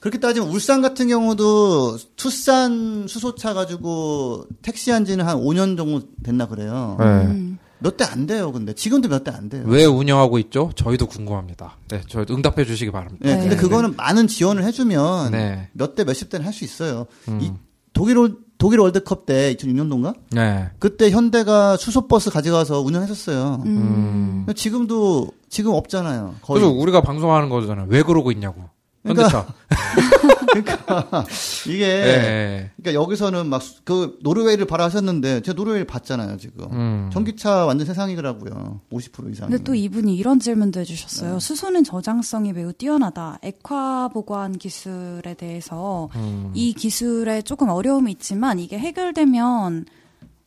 그렇게 0.00 0.18
따지면 0.20 0.48
울산 0.48 0.80
같은 0.80 1.08
경우도 1.08 1.98
투싼 2.16 3.06
수소차 3.08 3.52
가지고 3.52 4.46
택시 4.62 4.90
한 4.92 5.04
지는 5.04 5.26
한 5.26 5.36
5년 5.38 5.76
정도 5.76 6.06
됐나 6.22 6.46
그래요. 6.46 6.96
네. 7.00 7.04
음. 7.04 7.58
몇대 7.80 8.04
안 8.04 8.26
돼요. 8.26 8.50
근데 8.52 8.72
지금도 8.74 9.08
몇 9.08 9.22
대 9.24 9.30
안 9.30 9.48
돼요. 9.48 9.62
왜 9.66 9.84
운영하고 9.84 10.38
있죠? 10.40 10.70
저희도 10.74 11.06
궁금합니다. 11.06 11.76
네, 11.88 12.00
저 12.08 12.24
응답해 12.30 12.64
주시기 12.64 12.90
바랍니다. 12.90 13.28
예, 13.28 13.34
네. 13.34 13.40
근데 13.40 13.56
그거는 13.56 13.94
많은 13.96 14.26
지원을 14.28 14.64
해주면 14.64 15.30
네. 15.32 15.68
몇대 15.74 16.04
몇십 16.04 16.28
대는 16.28 16.46
할 16.46 16.52
수 16.52 16.64
있어요. 16.64 17.06
음. 17.28 17.38
이 17.42 17.52
독일 17.92 18.18
월- 18.18 18.36
독일 18.58 18.80
월드컵 18.80 19.24
때 19.24 19.54
2006년도인가? 19.54 20.16
네. 20.32 20.68
그때 20.80 21.10
현대가 21.10 21.76
수소버스 21.76 22.30
가져가서 22.30 22.80
운영했었어요. 22.80 23.62
음. 23.64 24.42
근데 24.44 24.52
지금도 24.54 25.30
지금 25.48 25.72
없잖아요. 25.72 26.34
거의. 26.42 26.60
그래서 26.60 26.74
우리가 26.74 27.00
방송하는 27.00 27.48
거잖아요. 27.48 27.86
왜 27.88 28.02
그러고 28.02 28.32
있냐고. 28.32 28.64
현대차. 29.08 29.46
그러니까 30.48 31.26
이게 31.66 31.84
예. 31.84 32.70
그러니까 32.76 33.00
여기서는 33.02 33.48
막 33.48 33.62
그 33.88 34.18
노르웨이를 34.20 34.66
바라하셨는데 34.66 35.40
제가 35.40 35.56
노르웨이를 35.56 35.86
봤잖아요 35.86 36.36
지금. 36.36 36.70
음. 36.72 37.10
전기차 37.10 37.64
완전 37.64 37.86
세상이더라고요. 37.86 38.82
50% 38.92 39.32
이상. 39.32 39.48
근데 39.48 39.64
또 39.64 39.74
이분이 39.74 40.14
이런 40.14 40.40
질문도 40.40 40.80
해주셨어요. 40.80 41.38
수소는 41.40 41.84
저장성이 41.84 42.52
매우 42.52 42.74
뛰어나다. 42.74 43.38
액화 43.40 44.10
보관 44.12 44.52
기술에 44.58 45.32
대해서 45.38 46.10
음. 46.16 46.50
이 46.52 46.74
기술에 46.74 47.40
조금 47.40 47.70
어려움이 47.70 48.12
있지만 48.12 48.58
이게 48.58 48.78
해결되면 48.78 49.86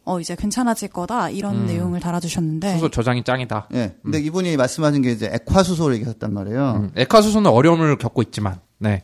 어 0.03 0.19
이제 0.19 0.35
괜찮아질 0.35 0.89
거다 0.89 1.29
이런 1.29 1.55
음. 1.55 1.65
내용을 1.67 1.99
달아주셨는데 1.99 2.73
수소 2.75 2.89
저장이 2.89 3.23
짱이다. 3.23 3.67
예. 3.75 3.95
근데 4.01 4.19
이분이 4.19 4.57
말씀하신 4.57 5.01
게 5.03 5.11
이제 5.11 5.31
액화 5.31 5.61
수소를 5.63 5.95
얘기하셨단 5.95 6.33
말이에요. 6.33 6.71
음. 6.77 6.91
액화 6.95 7.21
수소는 7.21 7.51
어려움을 7.51 7.97
겪고 7.97 8.21
있지만, 8.23 8.59
네. 8.79 9.03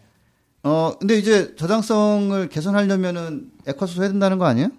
어, 0.63 0.93
근데 0.99 1.15
이제 1.17 1.55
저장성을 1.55 2.49
개선하려면은 2.49 3.51
액화 3.67 3.85
수소 3.85 4.01
해야 4.01 4.09
된다는 4.09 4.37
거 4.39 4.45
아니에요? 4.45 4.69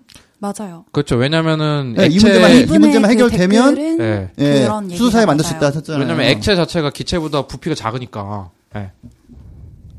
맞아요. 0.41 0.85
그렇죠. 0.93 1.17
왜냐면은 1.17 1.95
네, 1.97 2.05
이 2.07 2.17
액체, 2.17 2.27
문제만 2.27 2.51
해- 2.51 2.57
이 2.57 2.61
이분의 2.63 2.79
문제만 2.81 3.09
그 3.11 3.13
해결되면 3.15 3.75
댓글은 3.75 4.31
예. 4.39 4.45
예. 4.45 4.97
수소사에 4.97 5.25
만들 5.27 5.45
수. 5.45 5.55
있다 5.55 5.67
하셨잖아요. 5.67 6.01
왜냐면 6.03 6.27
액체 6.27 6.55
자체가 6.57 6.91
기체보다 6.91 7.47
부피가 7.47 7.75
작으니까. 7.75 8.51
예. 8.77 8.91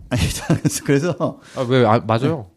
아니, 0.09 0.29
자, 0.29 0.47
그래서 0.85 1.39
아, 1.55 1.61
왜, 1.67 1.85
아, 1.85 1.99
맞아요. 2.05 2.47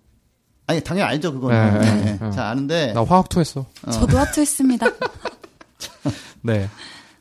아니 0.66 0.81
당연히 0.81 1.09
알죠 1.09 1.33
그거는. 1.33 1.81
네, 1.81 1.87
예, 1.87 1.90
네, 1.94 2.18
예. 2.20 2.25
네. 2.25 2.31
자 2.31 2.48
아는데 2.48 2.92
나 2.92 3.05
화학 3.05 3.29
투했어. 3.29 3.66
저도 3.90 4.18
하트했습니다. 4.18 4.87
네. 6.42 6.68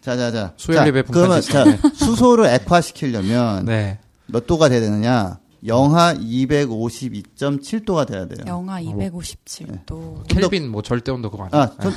자자자. 0.01 0.53
배품 0.91 1.13
그러면 1.13 1.41
자 1.41 1.63
수소를 1.93 2.45
액화시키려면 2.47 3.65
네. 3.65 3.99
몇 4.27 4.47
도가 4.47 4.69
돼야 4.69 4.79
되느냐? 4.79 5.39
영하 5.65 6.15
252.7도가 6.15 8.07
돼야 8.07 8.25
돼요. 8.27 8.43
영하 8.47 8.81
257도. 8.81 10.27
켈빈 10.27 10.69
뭐 10.69 10.81
절대 10.81 11.11
온도 11.11 11.29
그거 11.29 11.47
아니야? 11.51 11.61
아, 11.61 11.81
전, 11.81 11.93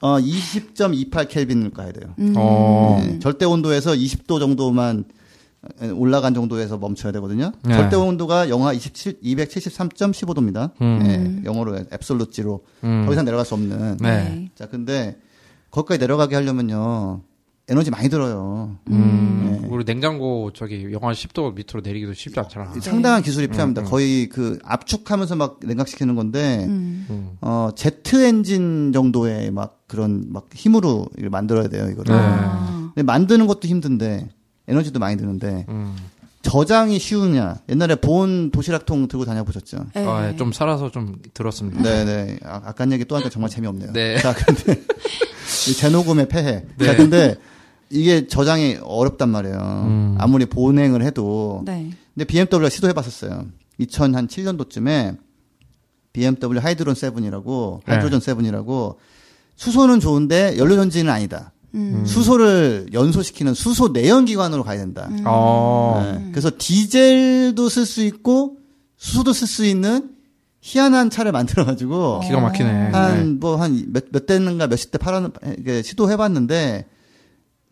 어 0.00 0.18
20.28 0.18 1.28
켈빈을 1.28 1.70
가야 1.70 1.92
돼요. 1.92 2.12
음. 2.18 2.34
어. 2.36 3.00
네, 3.04 3.20
절대 3.20 3.44
온도에서 3.44 3.92
20도 3.92 4.40
정도만 4.40 5.04
올라간 5.94 6.34
정도에서 6.34 6.76
멈춰야 6.76 7.12
되거든요. 7.12 7.52
네. 7.62 7.74
절대 7.74 7.96
온도가 7.96 8.48
영하 8.48 8.72
27, 8.72 9.20
273.15도입니다. 9.20 10.72
음. 10.80 10.98
네, 10.98 11.48
영어로 11.48 11.78
앱솔루지로 11.92 12.64
음. 12.84 13.04
더 13.06 13.12
이상 13.12 13.24
내려갈 13.24 13.46
수 13.46 13.54
없는. 13.54 13.98
네. 14.00 14.50
자, 14.56 14.66
근데 14.66 15.16
거기까지 15.70 16.00
내려가게 16.00 16.34
하려면요. 16.34 17.22
에너지 17.68 17.92
많이 17.92 18.08
들어요. 18.08 18.76
음. 18.90 19.58
네. 19.62 19.68
우리 19.68 19.84
냉장고 19.84 20.50
저기 20.52 20.92
영하 20.92 21.12
10도 21.12 21.54
밑으로 21.54 21.80
내리기도 21.82 22.12
쉽지 22.12 22.38
않잖아. 22.40 22.74
상당한 22.80 23.22
기술이 23.22 23.46
필요합니다. 23.46 23.82
음, 23.82 23.86
음. 23.86 23.88
거의 23.88 24.28
그 24.28 24.58
압축하면서 24.64 25.36
막 25.36 25.60
냉각시키는 25.62 26.16
건데 26.16 26.66
음. 26.68 27.06
음. 27.08 27.30
어 27.40 27.70
제트 27.76 28.24
엔진 28.24 28.92
정도의 28.92 29.52
막 29.52 29.84
그런 29.86 30.24
막 30.28 30.48
힘으로 30.52 31.06
만들어야 31.30 31.68
돼요, 31.68 31.88
이거를. 31.88 32.14
네. 32.14 32.20
아. 32.20 32.90
근데 32.94 33.04
만드는 33.04 33.46
것도 33.46 33.68
힘든데 33.68 34.28
에너지도 34.68 34.98
많이 34.98 35.16
드는데 35.16 35.66
음. 35.68 35.96
저장이 36.42 36.98
쉬우냐? 36.98 37.56
옛날에 37.68 37.94
보온 37.94 38.50
도시락통 38.50 39.08
들고 39.08 39.24
다녀 39.24 39.44
보셨죠? 39.44 39.86
네. 39.94 40.04
아, 40.04 40.28
예, 40.28 40.36
좀 40.36 40.52
살아서 40.52 40.90
좀 40.90 41.16
들었습니다. 41.34 41.82
네, 41.82 42.04
네. 42.04 42.38
아, 42.44 42.60
아까 42.64 42.90
얘기 42.90 43.04
또 43.04 43.14
하니까 43.14 43.30
정말 43.30 43.48
재미없네요. 43.48 43.92
네. 43.92 44.18
자, 44.18 44.34
근데 44.34 44.82
이 45.68 45.72
재녹음의 45.72 46.28
폐해. 46.28 46.64
네. 46.76 46.84
자, 46.84 46.96
근데 46.96 47.36
이게 47.90 48.26
저장이 48.26 48.78
어렵단 48.82 49.28
말이에요. 49.28 49.56
음. 49.86 50.16
아무리 50.18 50.46
보냉을 50.46 51.02
해도. 51.02 51.62
네. 51.64 51.90
근데 52.14 52.24
BMW가 52.24 52.68
시도해봤었어요. 52.68 53.46
2007년도쯤에 53.80 55.18
BMW 56.12 56.58
Hydrogen 56.58 56.94
Seven이라고 56.94 57.82
네. 57.86 57.92
Hydrogen 57.92 58.20
Seven이라고 58.20 58.98
수소는 59.56 60.00
좋은데 60.00 60.58
연료 60.58 60.74
전지는 60.76 61.12
아니다. 61.12 61.51
음. 61.74 62.04
수소를 62.06 62.88
연소시키는 62.92 63.54
수소 63.54 63.92
내연 63.92 64.24
기관으로 64.24 64.62
가야 64.62 64.78
된다. 64.78 65.08
음. 65.10 65.22
어. 65.26 66.18
네. 66.18 66.28
그래서 66.30 66.50
디젤도 66.56 67.68
쓸 67.68 67.86
수 67.86 68.02
있고 68.02 68.58
수소도 68.96 69.32
쓸 69.32 69.46
수 69.46 69.64
있는 69.64 70.10
희한한 70.60 71.10
차를 71.10 71.32
만들어가지고 71.32 72.20
기가 72.20 72.40
막히네. 72.40 72.72
네. 72.72 72.90
한뭐 72.90 73.56
한 73.56 73.92
몇몇 73.92 74.26
대인가 74.26 74.66
몇십 74.66 74.92
대 74.92 74.98
팔아 74.98 75.30
이게 75.58 75.82
시도해봤는데 75.82 76.86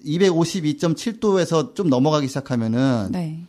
252.7도에서 0.05 1.75
좀 1.75 1.89
넘어가기 1.89 2.27
시작하면은 2.27 3.09
네. 3.13 3.45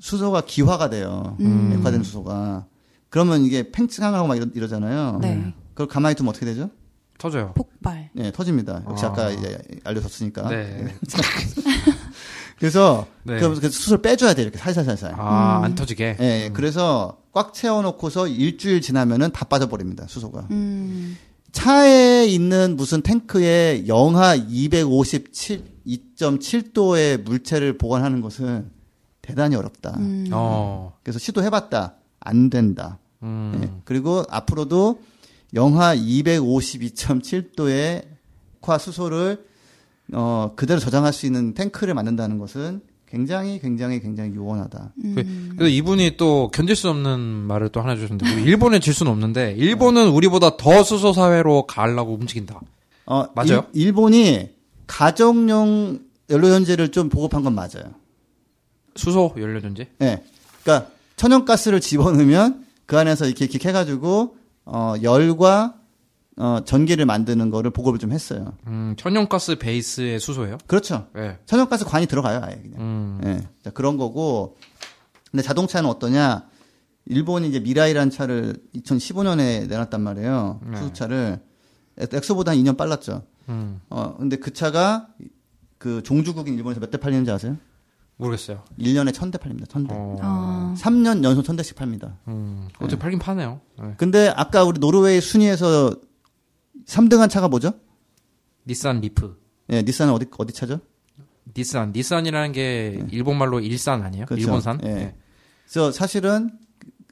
수소가 0.00 0.42
기화가 0.42 0.90
돼요. 0.90 1.36
음. 1.40 1.74
액화된 1.78 2.02
수소가. 2.02 2.66
그러면 3.10 3.44
이게 3.44 3.70
팽창하고 3.70 4.28
막 4.28 4.36
이러, 4.36 4.46
이러잖아요. 4.54 5.18
네. 5.20 5.52
그걸 5.74 5.88
가만히 5.88 6.14
두면 6.14 6.30
어떻게 6.30 6.46
되죠? 6.46 6.70
터져요. 7.18 7.52
폭발. 7.54 8.08
네, 8.14 8.32
터집니다. 8.32 8.82
역시 8.88 9.04
아. 9.04 9.08
아. 9.08 9.12
까 9.12 9.30
이제 9.30 9.58
알려줬으니까. 9.84 10.48
네. 10.48 10.94
그래서 12.58 13.06
네. 13.24 13.38
그, 13.38 13.60
그 13.60 13.70
수소를 13.70 14.02
빼줘야 14.02 14.34
돼요. 14.34 14.42
이렇게 14.44 14.58
살살살살. 14.58 15.14
아, 15.16 15.58
음. 15.58 15.64
안 15.64 15.74
터지게. 15.74 16.16
예, 16.20 16.44
예. 16.44 16.50
그래서 16.52 17.18
꽉 17.32 17.54
채워놓고서 17.54 18.28
일주일 18.28 18.80
지나면은 18.80 19.32
다 19.32 19.44
빠져버립니다. 19.44 20.06
수소가. 20.08 20.46
음. 20.50 21.16
차에 21.52 22.26
있는 22.26 22.76
무슨 22.76 23.00
탱크에 23.02 23.84
영하 23.86 24.36
257.2.7도의 24.36 27.22
물체를 27.22 27.78
보관하는 27.78 28.20
것은 28.20 28.70
대단히 29.22 29.56
어렵다. 29.56 29.96
음. 29.98 30.26
어. 30.32 30.94
그래서 31.02 31.18
시도해봤다. 31.18 31.94
안 32.20 32.50
된다. 32.50 32.98
음. 33.22 33.58
예. 33.62 33.70
그리고 33.84 34.24
앞으로도 34.28 35.00
영하 35.54 35.94
252.7도의 35.96 38.04
화 38.62 38.78
수소를 38.78 39.44
어, 40.12 40.52
그대로 40.56 40.80
저장할 40.80 41.12
수 41.12 41.26
있는 41.26 41.54
탱크를 41.54 41.94
만든다는 41.94 42.38
것은 42.38 42.80
굉장히 43.06 43.58
굉장히 43.58 44.00
굉장히 44.00 44.34
요원하다. 44.34 44.92
음. 45.04 45.14
그- 45.14 45.24
그래서 45.56 45.68
이분이 45.74 46.16
또 46.18 46.50
견딜 46.52 46.76
수 46.76 46.90
없는 46.90 47.18
말을 47.20 47.70
또 47.70 47.80
하나 47.80 47.96
주셨는데 47.96 48.42
일본에 48.42 48.80
질 48.80 48.92
수는 48.92 49.10
없는데 49.12 49.54
일본은 49.56 50.08
우리보다 50.10 50.56
더 50.58 50.82
수소 50.82 51.12
사회로 51.14 51.66
가려고 51.66 52.12
움직인다. 52.14 52.60
어, 53.06 53.24
맞아요? 53.34 53.64
일, 53.72 53.92
본이 53.92 54.50
가정용 54.86 56.00
연료전지를 56.28 56.90
좀 56.90 57.08
보급한 57.08 57.42
건 57.42 57.54
맞아요. 57.54 57.94
수소 58.96 59.34
연료 59.38 59.60
전지. 59.62 59.86
예. 60.02 60.22
그러니까 60.62 60.90
천연가스를 61.16 61.80
집어넣으면 61.80 62.66
그 62.84 62.98
안에서 62.98 63.24
이렇게 63.26 63.46
이렇게 63.46 63.66
해가지고 63.68 64.36
어, 64.70 64.94
열과 65.02 65.74
어, 66.36 66.60
전기를 66.64 67.04
만드는 67.04 67.50
거를 67.50 67.70
보급을 67.72 67.98
좀 67.98 68.12
했어요. 68.12 68.52
음, 68.68 68.94
천연가스 68.96 69.56
베이스의 69.58 70.20
수소예요? 70.20 70.58
그렇죠. 70.68 71.08
네. 71.14 71.36
천연가스 71.46 71.84
관이 71.84 72.06
들어가요, 72.06 72.40
아예 72.44 72.54
그냥. 72.62 72.80
음. 72.80 73.20
예. 73.24 73.40
자, 73.64 73.70
그런 73.70 73.96
거고. 73.96 74.56
근데 75.30 75.42
자동차는 75.42 75.88
어떠냐? 75.90 76.46
일본이 77.06 77.48
이제 77.48 77.58
미라이라는 77.58 78.10
차를 78.10 78.54
2015년에 78.76 79.66
내놨단 79.66 80.00
말이에요. 80.00 80.60
네. 80.64 80.76
수소차를. 80.78 81.40
넥- 81.98 82.14
넥쏘보다 82.14 82.52
한 82.52 82.58
2년 82.58 82.76
빨랐죠. 82.76 83.24
음. 83.48 83.80
어, 83.90 84.14
근데 84.16 84.36
그 84.36 84.52
차가 84.52 85.08
그 85.78 86.02
종주국인 86.04 86.54
일본에서 86.54 86.80
몇 86.80 86.90
대 86.90 86.98
팔리는지 86.98 87.30
아세요? 87.32 87.56
모르겠어요. 88.18 88.62
1년에 88.78 89.12
1000대 89.12 89.40
팔립니다. 89.40 89.66
1000대. 89.72 89.88
어. 89.90 90.16
아. 90.20 90.74
3년 90.76 91.24
연속 91.24 91.44
1000대씩 91.44 91.76
팝니다. 91.76 92.16
음. 92.28 92.68
어떻게 92.78 92.98
팔긴 92.98 93.18
파네요. 93.18 93.60
네. 93.80 93.94
근데 93.96 94.32
아까 94.36 94.64
우리 94.64 94.78
노르웨이 94.80 95.20
순위에서 95.20 95.94
3등한 96.86 97.30
차가 97.30 97.48
뭐죠? 97.48 97.72
닛산 98.66 99.00
리프. 99.00 99.40
예, 99.70 99.82
닛산은 99.82 100.12
어디 100.12 100.26
어디 100.36 100.52
차죠? 100.52 100.80
닛산. 101.56 101.92
닛산이라는 101.92 102.52
게 102.52 103.04
일본 103.10 103.38
말로 103.38 103.60
일산 103.60 104.02
아니에요? 104.02 104.24
네. 104.24 104.26
그렇죠. 104.26 104.42
일본산? 104.42 104.80
예. 104.82 104.88
네. 104.88 105.16
그래서 105.64 105.92
사실은 105.92 106.50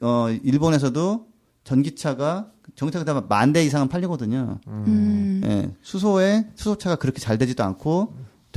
어 0.01 0.27
일본에서도 0.29 1.27
전기차가 1.63 2.51
전기차가 2.75 3.21
만대 3.21 3.63
이상은 3.63 3.87
팔리거든요. 3.87 4.59
음. 4.67 5.41
예. 5.45 5.71
수소에 5.81 6.47
수소차가 6.55 6.97
그렇게 6.97 7.19
잘 7.19 7.37
되지도 7.37 7.63
않고 7.63 8.13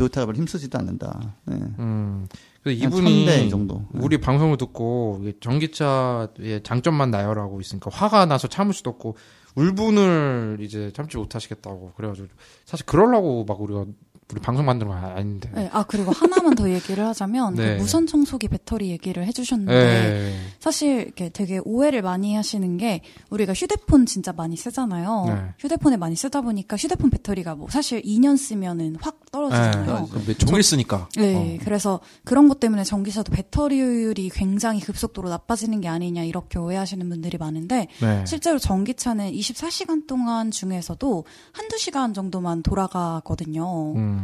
별로 0.09 0.35
힘쓰지도 0.35 0.79
않는다. 0.79 1.35
예. 1.51 1.55
음. 1.55 2.27
그래서 2.63 2.83
한 2.83 2.93
이분이 2.93 3.27
1000대 3.27 3.47
이 3.47 3.51
정도. 3.51 3.85
네. 3.93 4.01
우리 4.03 4.19
방송을 4.19 4.57
듣고 4.57 5.25
전기차의 5.41 6.63
장점만 6.63 7.11
나열하고 7.11 7.61
있으니까 7.61 7.91
화가 7.93 8.27
나서 8.27 8.49
참을 8.49 8.73
수도 8.73 8.91
없고 8.91 9.17
울분을 9.55 10.59
이제 10.61 10.93
참지 10.95 11.17
못하시겠다고 11.17 11.93
그래가지고 11.97 12.29
사실 12.65 12.87
그러려고 12.87 13.45
막 13.45 13.61
우리가 13.61 13.87
우리 14.33 14.41
방송 14.41 14.65
만드는 14.65 14.91
거 14.91 14.97
아닌데. 14.97 15.51
네, 15.55 15.69
아 15.73 15.83
그리고 15.85 16.13
하나만 16.13 16.55
더 16.55 16.71
얘기를 16.71 17.05
하자면 17.07 17.55
네. 17.55 17.77
그 17.77 17.83
무선 17.83 18.07
청소기 18.07 18.49
배터리 18.49 18.91
얘기를 18.91 19.27
해주셨는데 19.27 19.73
네. 19.73 20.35
사실 20.59 21.03
이렇게 21.03 21.29
되게 21.29 21.61
오해를 21.65 22.03
많이 22.03 22.35
하시는 22.35 22.77
게 22.77 23.03
우리가 23.31 23.53
휴대폰 23.53 24.07
진짜 24.07 24.33
많이 24.33 24.57
쓰잖아요. 24.57 25.25
네. 25.27 25.55
휴대폰에 25.59 25.97
많이 25.97 26.17
쓰다 26.17 26.41
보니까 26.41 26.77
휴대폰 26.77 27.11
배터리가 27.11 27.55
뭐 27.55 27.69
사실 27.71 28.03
2년 28.03 28.37
쓰면은 28.37 28.97
확 29.01 29.21
떨어지잖아요. 29.31 30.09
네, 30.27 30.35
종일 30.35 30.63
쓰니까. 30.63 31.09
네, 31.17 31.57
어. 31.57 31.65
그래서 31.65 32.01
그런 32.25 32.49
것 32.49 32.61
때문에 32.61 32.85
전기차도 32.85 33.33
배터리율이 33.33 34.31
굉장히 34.31 34.81
급속도로 34.81 35.29
나빠지는 35.29 35.81
게 35.81 35.89
아니냐 35.89 36.25
이렇게 36.25 36.59
오해하시는 36.59 37.09
분들이 37.09 37.39
많은데 37.39 37.89
네. 38.01 38.25
실제로 38.27 38.59
전기차는 38.59 39.31
24시간 39.33 40.07
동안 40.07 40.51
중에서도 40.51 41.25
한두 41.53 41.79
시간 41.79 42.15
정도만 42.15 42.63
돌아가거든요. 42.63 43.95
음, 43.95 44.20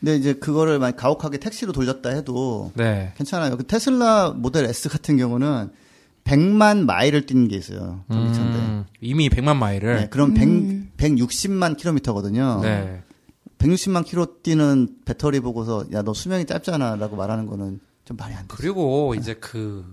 근데 0.00 0.16
이제 0.16 0.32
그거를 0.32 0.78
만약 0.78 0.96
가혹하게 0.96 1.38
택시로 1.38 1.72
돌렸다 1.72 2.10
해도 2.10 2.72
네. 2.74 3.12
괜찮아요. 3.16 3.56
그 3.56 3.64
테슬라 3.66 4.30
모델 4.30 4.64
S 4.64 4.88
같은 4.88 5.16
경우는 5.18 5.70
100만 6.24 6.84
마일을 6.84 7.26
뛰는 7.26 7.48
게 7.48 7.56
있어요. 7.56 8.04
전기차인데. 8.10 8.58
음, 8.58 8.84
이미 9.00 9.28
100만 9.28 9.56
마일을. 9.56 9.96
네, 9.96 10.08
그럼 10.08 10.30
음. 10.36 10.90
100, 10.96 11.16
160만 11.16 11.76
킬로미터거든요. 11.76 12.60
네. 12.62 13.02
160만 13.58 14.06
킬로 14.06 14.40
뛰는 14.42 14.88
배터리 15.04 15.40
보고서 15.40 15.84
야 15.92 16.02
너 16.02 16.14
수명이 16.14 16.46
짧잖아라고 16.46 17.16
말하는 17.16 17.44
거는 17.46 17.80
좀 18.06 18.16
말이 18.16 18.32
안 18.34 18.42
돼. 18.48 18.54
그리고 18.56 19.14
이제 19.14 19.34
그 19.34 19.84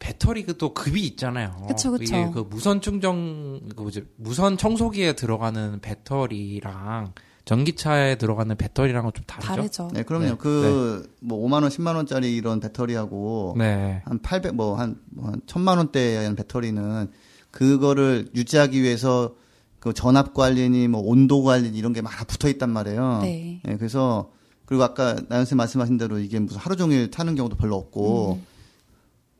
배터리 0.00 0.42
그 0.44 0.54
또 0.58 0.74
급이 0.74 1.02
있잖아요. 1.06 1.66
그쵸, 1.68 1.92
그쵸. 1.92 2.02
이게 2.02 2.30
그 2.32 2.40
무선 2.50 2.80
충전 2.80 3.68
그 3.76 3.82
뭐지 3.82 4.04
무선 4.16 4.56
청소기에 4.56 5.12
들어가는 5.12 5.78
배터리랑 5.80 7.12
전기차에 7.50 8.14
들어가는 8.16 8.54
배터리랑은 8.56 9.10
좀 9.12 9.24
다르죠. 9.26 9.48
다르죠. 9.48 9.88
네, 9.92 10.04
그럼요. 10.04 10.24
네. 10.26 10.34
그뭐 10.36 11.02
5만 11.48 11.54
원, 11.54 11.68
10만 11.68 11.96
원짜리 11.96 12.36
이런 12.36 12.60
배터리하고 12.60 13.56
네. 13.58 14.02
한 14.04 14.20
800, 14.20 14.54
뭐, 14.54 14.76
한, 14.76 14.96
뭐, 15.10 15.26
한 15.30 15.40
1000만 15.46 15.76
원대의 15.78 16.36
배터리는 16.36 17.10
그거를 17.50 18.28
유지하기 18.36 18.80
위해서 18.80 19.34
그 19.80 19.92
전압 19.92 20.32
관리니 20.34 20.86
뭐 20.86 21.00
온도 21.00 21.42
관리 21.42 21.68
이런 21.70 21.92
게 21.92 22.02
막 22.02 22.12
붙어 22.28 22.48
있단 22.48 22.70
말이에요. 22.70 23.20
네. 23.22 23.60
예, 23.66 23.76
그래서 23.76 24.30
그리고 24.64 24.84
아까 24.84 25.16
나연 25.28 25.44
쌤 25.44 25.56
말씀하신 25.58 25.96
대로 25.98 26.20
이게 26.20 26.38
무슨 26.38 26.58
하루 26.60 26.76
종일 26.76 27.10
타는 27.10 27.34
경우도 27.34 27.56
별로 27.56 27.74
없고 27.76 28.38
음. 28.40 28.46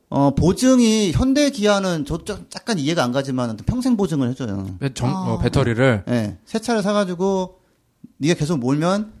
어, 0.09 0.35
보증이 0.35 1.13
현대 1.13 1.49
기아는 1.51 2.03
저 2.03 2.17
좀- 2.25 2.45
약간 2.55 2.77
이해가 2.77 3.01
안 3.05 3.13
가지만 3.13 3.55
평생 3.65 3.95
보증을 3.95 4.27
해줘요. 4.31 4.75
배- 4.81 4.93
정- 4.93 5.09
아. 5.15 5.33
어, 5.33 5.37
배터리를 5.39 6.03
예, 6.09 6.37
새 6.43 6.59
차를 6.59 6.83
사가지고 6.83 7.60
네가 8.21 8.35
계속 8.35 8.59
몰면 8.59 9.11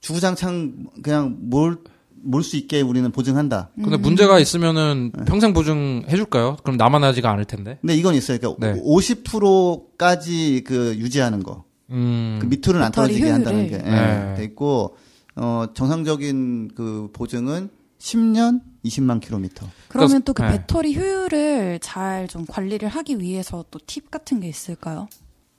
주구장창 0.00 0.86
그냥 1.02 1.36
몰 1.40 1.78
몰 2.26 2.42
수 2.42 2.56
있게 2.56 2.80
우리는 2.80 3.10
보증한다. 3.12 3.70
근데 3.74 3.96
문제가 3.96 4.38
있으면은 4.38 5.12
평생 5.26 5.52
보증 5.52 6.04
해줄까요? 6.08 6.56
그럼 6.62 6.76
나만 6.76 7.04
하지가 7.04 7.30
않을 7.30 7.44
텐데. 7.44 7.78
근데 7.80 7.94
이건 7.94 8.14
있어요. 8.14 8.38
그러니까 8.38 8.72
네. 8.72 8.80
50%까지 8.82 10.64
그 10.66 10.96
유지하는 10.98 11.42
거. 11.42 11.64
음. 11.90 12.38
그 12.40 12.46
밑으로는 12.46 12.82
안 12.82 12.92
떨어지게 12.92 13.28
한다는 13.30 13.68
게. 13.68 13.74
예, 13.74 13.78
네. 13.78 14.34
돼 14.38 14.44
있고 14.44 14.96
어 15.36 15.66
정상적인 15.74 16.70
그 16.74 17.10
보증은 17.12 17.68
10년 17.98 18.60
20만 18.84 19.20
킬로미터. 19.20 19.66
그러면 19.88 20.22
또그 20.22 20.42
네. 20.42 20.48
배터리 20.52 20.96
효율을 20.96 21.78
잘 21.82 22.26
좀 22.28 22.46
관리를 22.46 22.88
하기 22.88 23.18
위해서 23.20 23.64
또 23.70 23.78
팁 23.86 24.10
같은 24.10 24.40
게 24.40 24.48
있을까요? 24.48 25.08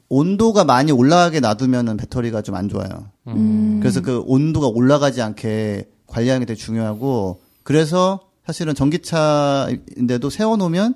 온도가 0.09 0.63
많이 0.63 0.91
올라가게 0.91 1.39
놔두면은 1.39 1.97
배터리가 1.97 2.41
좀 2.41 2.55
안 2.55 2.69
좋아요. 2.69 3.09
음. 3.27 3.79
그래서 3.81 4.01
그 4.01 4.21
온도가 4.25 4.67
올라가지 4.67 5.21
않게 5.21 5.89
관리하는 6.07 6.41
게 6.41 6.45
되게 6.45 6.57
중요하고 6.57 7.41
그래서 7.63 8.19
사실은 8.45 8.75
전기차인데도 8.75 10.29
세워놓으면 10.29 10.95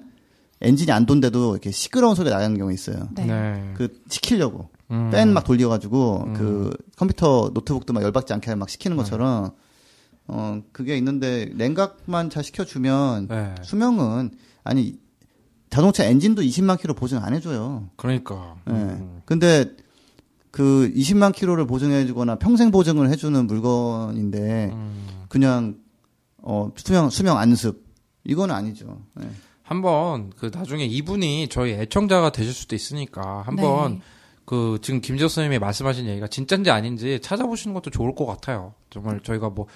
엔진이 0.62 0.92
안 0.92 1.06
돈데도 1.06 1.54
이렇게 1.54 1.72
시끄러운 1.72 2.16
소리가 2.16 2.38
나는 2.38 2.58
경우가 2.58 2.74
있어요. 2.74 3.10
네. 3.16 3.26
네. 3.26 3.74
그 3.76 4.02
식히려고 4.10 4.70
음. 4.92 5.10
팬 5.12 5.30
막 5.30 5.44
돌려가지고 5.44 6.34
그 6.36 6.76
컴퓨터 6.98 7.52
노트북도 7.54 7.94
막 7.94 8.04
열받지 8.04 8.34
않게 8.34 8.56
막 8.56 8.70
식히는 8.70 8.98
네. 8.98 9.04
것처럼 9.04 9.52
어 10.28 10.62
그게 10.72 10.96
있는데 10.98 11.50
냉각만 11.56 12.30
잘 12.30 12.44
시켜주면 12.44 13.28
네. 13.28 13.56
수명은 13.64 14.32
아니 14.64 15.00
자동차 15.70 16.04
엔진도 16.04 16.42
20만 16.42 16.80
킬로 16.80 16.94
보증 16.94 17.24
안 17.24 17.34
해줘요. 17.34 17.90
그러니까. 17.96 18.56
예. 18.70 18.74
음. 18.74 19.22
근데 19.26 19.66
그 20.52 20.92
20만 20.96 21.34
킬로를 21.34 21.68
보증해주거나 21.68 22.36
평생 22.36 22.72
보증을 22.72 23.10
해주는 23.10 23.46
물건인데 23.46 24.72
음. 24.74 25.26
그냥 25.30 25.78
어 26.38 26.72
수명 26.76 27.10
수명 27.10 27.38
안습 27.38 27.86
이건 28.24 28.52
아니죠. 28.52 29.02
예. 29.22 29.30
한번 29.62 30.32
그 30.36 30.50
나중에 30.52 30.86
이분이 30.86 31.50
저희 31.50 31.74
애청자가 31.74 32.32
되실 32.32 32.54
수도 32.54 32.76
있으니까 32.76 33.44
한번 33.46 33.96
네. 33.96 34.02
그 34.46 34.80
지금 34.82 35.00
김지호 35.00 35.28
선생님이 35.28 35.60
말씀하신 35.60 36.08
얘기가 36.08 36.28
진짜인지 36.28 36.72
아닌지 36.72 37.20
찾아보시는 37.22 37.76
것도 37.76 37.92
좋을 37.92 38.16
것 38.16 38.26
같아요. 38.26 38.74
정말 38.90 39.20
저희가 39.22 39.52
뭐 39.52 39.68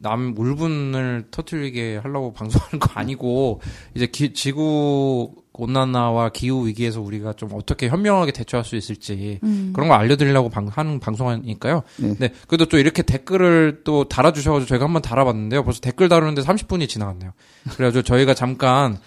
남 0.00 0.34
울분을 0.36 1.26
터트리게 1.30 1.96
하려고 1.98 2.32
방송하는 2.34 2.78
거 2.78 2.90
아니고 2.94 3.60
이제 3.94 4.06
기- 4.06 4.32
지구 4.32 5.34
온난화와 5.52 6.30
기후 6.30 6.66
위기에서 6.66 7.00
우리가 7.00 7.34
좀 7.34 7.50
어떻게 7.52 7.88
현명하게 7.88 8.32
대처할 8.32 8.64
수 8.64 8.76
있을지 8.76 9.40
음. 9.42 9.72
그런 9.74 9.88
거 9.88 9.94
알려드리려고 9.94 10.48
방, 10.48 10.68
하는 10.68 11.00
방송이니까요. 11.00 11.82
네. 11.98 12.14
네. 12.18 12.32
그래도 12.46 12.64
또 12.66 12.78
이렇게 12.78 13.02
댓글을 13.02 13.82
또 13.84 14.04
달아주셔가지고 14.04 14.66
저희가 14.68 14.84
한번 14.86 15.02
달아봤는데요. 15.02 15.64
벌써 15.64 15.80
댓글 15.80 16.08
다루는데 16.08 16.42
30분이 16.42 16.88
지나갔네요. 16.88 17.32
그래가지고 17.76 18.02
저희가 18.02 18.32
잠깐 18.34 18.98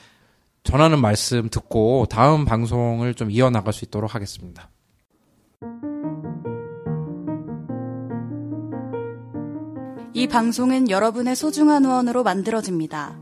전하는 0.63 0.99
말씀 0.99 1.49
듣고 1.49 2.05
다음 2.09 2.45
방송을 2.45 3.15
좀 3.15 3.31
이어나갈 3.31 3.73
수 3.73 3.83
있도록 3.85 4.13
하겠습니다. 4.13 4.69
이 10.13 10.27
방송은 10.27 10.89
여러분의 10.89 11.35
소중한 11.35 11.85
후원으로 11.85 12.23
만들어집니다. 12.23 13.17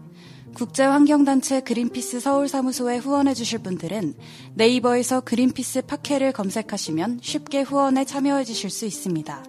국제환경단체 0.55 1.61
그린피스 1.61 2.19
서울사무소에 2.19 2.97
후원해주실 2.97 3.59
분들은 3.59 4.13
네이버에서 4.55 5.21
그린피스 5.21 5.83
팟캐를 5.83 6.33
검색하시면 6.33 7.19
쉽게 7.21 7.61
후원에 7.61 8.03
참여해주실 8.03 8.69
수 8.69 8.85
있습니다. 8.85 9.45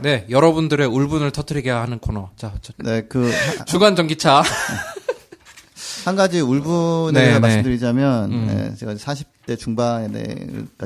네, 0.00 0.26
여러분들의 0.30 0.86
울분을 0.86 1.30
터트리게 1.30 1.70
하는 1.70 1.98
코너. 2.00 2.30
자, 2.36 2.54
저- 2.62 2.72
네, 2.78 3.02
그 3.02 3.30
주간 3.66 3.94
전기차. 3.94 4.42
한 6.04 6.16
가지 6.16 6.40
울분에 6.40 7.12
네, 7.12 7.20
대해서 7.20 7.34
네. 7.34 7.40
말씀드리자면 7.40 8.32
음. 8.32 8.70
예, 8.72 8.76
제가 8.76 8.94
40대 8.94 9.58
중반에 9.58 10.34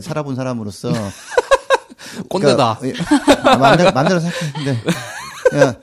살아본 0.00 0.34
사람으로서 0.36 0.90
꼰대다. 2.28 2.78
그러니까, 2.80 3.04
예, 3.46 3.48
아, 3.50 3.56
마음대로, 3.56 3.92
마음대로 3.92 4.20
생각했는데 4.20 4.80
야, 5.56 5.74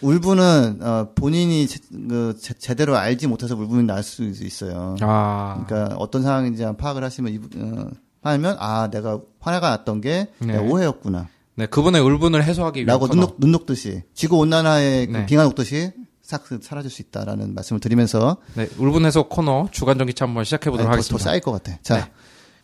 울분은 0.00 0.78
어, 0.82 1.08
본인이 1.14 1.66
제, 1.66 1.78
그, 2.08 2.36
제, 2.58 2.74
대로 2.74 2.96
알지 2.96 3.26
못해서 3.26 3.54
울분이 3.54 3.84
날 3.84 4.02
수 4.02 4.24
있어요. 4.24 4.96
아, 5.00 5.64
그러니까 5.66 5.96
어떤 5.96 6.22
상황인지 6.22 6.64
파악을 6.78 7.04
하시면 7.04 7.32
이- 7.32 7.38
어, 7.60 7.86
하면 8.22 8.56
아 8.60 8.88
내가 8.90 9.20
화가 9.40 9.68
났던 9.70 10.00
게 10.00 10.28
네. 10.38 10.56
오해였구나. 10.56 11.28
네, 11.54 11.66
그분의 11.66 12.00
울분을 12.00 12.42
해소하기 12.44 12.80
위해 12.80 12.86
라고 12.86 13.08
눈, 13.08 13.20
녹, 13.20 13.36
눈 13.38 13.52
녹듯이 13.52 14.02
지구 14.14 14.38
온난화의 14.38 15.06
그 15.08 15.12
네. 15.18 15.26
빙하 15.26 15.42
녹듯이 15.44 15.92
싹 16.22 16.44
사라질 16.62 16.90
수 16.90 17.02
있다라는 17.02 17.54
말씀을 17.54 17.80
드리면서 17.80 18.38
네, 18.54 18.68
울분 18.78 19.04
해소 19.04 19.28
코너 19.28 19.68
주간 19.70 19.98
전기차 19.98 20.24
한번 20.24 20.44
시작해 20.44 20.70
보도록 20.70 20.90
아니, 20.90 21.02
더, 21.02 21.08
더 21.08 21.14
하겠습니다. 21.16 21.24
쌓일 21.24 21.40
것 21.40 21.52
같아. 21.52 21.78
자 21.82 21.96
네. 21.96 22.10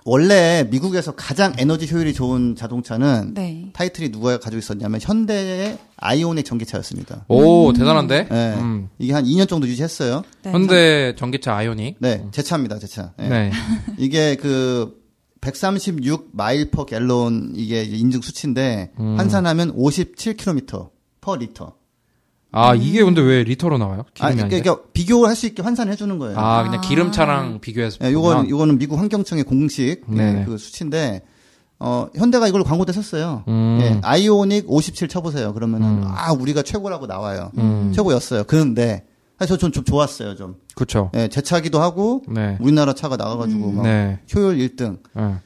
원래 0.08 0.66
미국에서 0.70 1.12
가장 1.12 1.52
에너지 1.58 1.86
효율이 1.92 2.14
좋은 2.14 2.56
자동차는 2.56 3.34
네. 3.34 3.68
타이틀이 3.74 4.10
누가 4.10 4.38
가지고 4.38 4.58
있었냐면 4.58 5.00
현대의 5.02 5.76
아이오닉 5.98 6.46
전기차였습니다. 6.46 7.26
오, 7.28 7.74
대단한데? 7.74 8.28
네. 8.30 8.54
음. 8.54 8.88
이게 8.98 9.12
한 9.12 9.24
2년 9.24 9.46
정도 9.46 9.68
유지했어요. 9.68 10.22
네. 10.44 10.50
현대 10.50 11.14
전기차 11.14 11.54
아이오닉. 11.54 11.96
네, 11.98 12.24
제 12.30 12.42
차입니다, 12.42 12.78
제 12.78 12.86
차. 12.86 13.12
네. 13.18 13.28
네. 13.28 13.52
이게 13.98 14.36
그 14.36 14.98
136 15.42 16.30
mile 16.32 16.70
per 16.70 16.86
gallon 16.86 17.52
이게 17.54 17.82
인증 17.82 18.22
수치인데 18.22 18.92
음. 18.98 19.18
환산하면 19.18 19.76
57km 19.76 20.88
per 21.20 21.36
리터. 21.36 21.74
아, 22.50 22.74
이게 22.74 23.04
근데 23.04 23.20
왜 23.20 23.44
리터로 23.44 23.78
나와요? 23.78 24.04
아, 24.20 24.30
기름이 24.30 24.48
그러니까? 24.48 24.62
그러니까 24.62 24.88
비교할 24.92 25.36
수 25.36 25.46
있게 25.46 25.62
환산해 25.62 25.96
주는 25.96 26.18
거예요. 26.18 26.38
아, 26.38 26.62
그냥 26.62 26.80
기름차랑 26.80 27.60
비교해서. 27.60 27.98
예, 28.04 28.12
요건. 28.12 28.48
요거는 28.48 28.78
미국 28.78 28.98
환경청의 28.98 29.44
공식 29.44 30.04
예, 30.10 30.14
네네. 30.14 30.44
그 30.46 30.56
수치인데 30.56 31.22
어 31.78 32.08
현대가 32.16 32.48
이걸 32.48 32.64
광고 32.64 32.82
때 32.82 32.92
썼어요. 32.92 33.44
음. 33.48 33.78
예, 33.82 34.00
아이오닉 34.02 34.64
57 34.68 35.08
쳐보세요. 35.08 35.52
그러면은 35.52 36.02
음. 36.02 36.04
아 36.06 36.32
우리가 36.32 36.62
최고라고 36.62 37.06
나와요. 37.06 37.52
음. 37.58 37.92
최고였어요. 37.94 38.44
그런데 38.44 39.04
사실 39.38 39.54
저좀 39.54 39.70
좀 39.70 39.84
좋았어요. 39.84 40.34
좀 40.34 40.56
그쵸. 40.74 41.10
예, 41.14 41.28
제 41.28 41.40
차기도 41.40 41.80
하고 41.80 42.22
네. 42.28 42.56
우리나라 42.60 42.94
차가 42.94 43.16
나가가지고 43.16 43.72
막 43.72 43.82
네. 43.84 44.18
효율 44.34 44.56
1등. 44.58 44.98
네. 45.14 45.36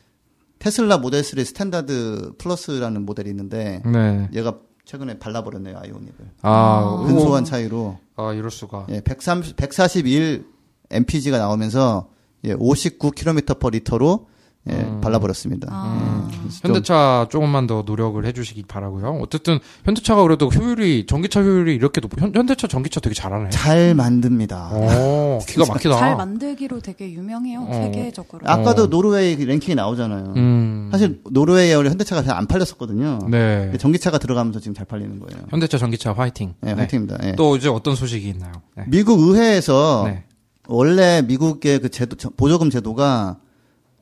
테슬라 0.59 0.99
모델 0.99 1.25
3 1.25 1.43
Standard 1.45 2.35
Plus라는 2.39 3.05
모델이 3.05 3.29
있는데 3.31 3.83
네. 3.85 4.29
얘가 4.33 4.55
최근에 4.93 5.19
발라버렸네요 5.19 5.79
아이오닉을. 5.79 6.31
아, 6.43 7.03
근소한 7.07 7.47
차이로 7.47 7.99
아, 8.17 8.35
이럴 8.35 8.51
수가. 8.51 8.87
예, 8.91 9.01
130, 9.01 9.57
141 9.57 10.45
mpg가 10.91 11.39
나오면서 11.39 12.11
예, 12.45 12.55
59km 12.55 13.59
per 13.59 13.71
리터로 13.71 14.29
예, 14.71 14.75
음. 14.75 15.01
발라버렸습니다. 15.01 15.67
아. 15.73 16.29
예, 16.33 16.49
현대차 16.63 17.27
조금만 17.33 17.67
더 17.67 17.83
노력을 17.85 18.25
해주시기 18.25 18.63
바라고요. 18.69 19.19
어쨌든 19.21 19.59
현대차가 19.85 20.23
그래도 20.23 20.47
효율이 20.49 21.07
전기차 21.07 21.43
효율이 21.43 21.75
이렇게 21.75 22.01
높고 22.01 22.21
현, 22.21 22.33
현대차 22.33 22.69
전기차 22.69 23.01
되게 23.01 23.13
잘하네. 23.13 23.51
잘 23.51 23.95
만듭니다. 23.97 24.71
오, 24.73 25.41
기가 25.49 25.65
막히다. 25.67 25.97
잘 25.97 26.17
만들기로 26.17 26.79
되게 26.79 27.11
유명해요 27.13 27.63
어. 27.69 27.73
세계적으로. 27.73 28.43
아까도 28.49 28.85
어. 28.85 28.87
노르웨이 28.87 29.35
그 29.35 29.43
랭킹이 29.43 29.75
나오잖아요. 29.75 30.35
음, 30.37 30.89
사실 30.93 31.21
노르웨이에 31.29 31.75
원래 31.75 31.91
현대차가 31.91 32.23
잘 32.23 32.33
안 32.33 32.47
팔렸었거든요. 32.47 33.19
네. 33.31 33.63
근데 33.65 33.79
전기차가 33.79 34.19
들어가면서 34.19 34.61
지금 34.61 34.75
잘 34.75 34.87
팔리는 34.87 35.19
거예요. 35.19 35.45
현대차 35.51 35.77
전기차 35.77 36.13
화이팅. 36.13 36.55
네, 36.61 36.73
화이팅입니다. 36.73 37.19
예. 37.25 37.33
또 37.37 37.57
이제 37.57 37.69
어떤 37.69 37.95
소식이 37.97 38.29
있나요? 38.29 38.53
네. 38.77 38.85
미국 38.87 39.19
의회에서 39.21 40.05
네. 40.07 40.25
원래 40.69 41.21
미국의 41.27 41.81
그 41.81 41.89
제도 41.91 42.17
저- 42.17 42.31
보조금 42.31 42.71
제도가 42.71 43.39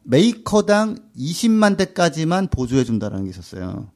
메이커당 0.02 0.96
20만 1.18 1.76
대까지만 1.76 2.48
보조해 2.48 2.84
준다라는 2.84 3.24
게 3.24 3.30
있었어요. 3.30 3.88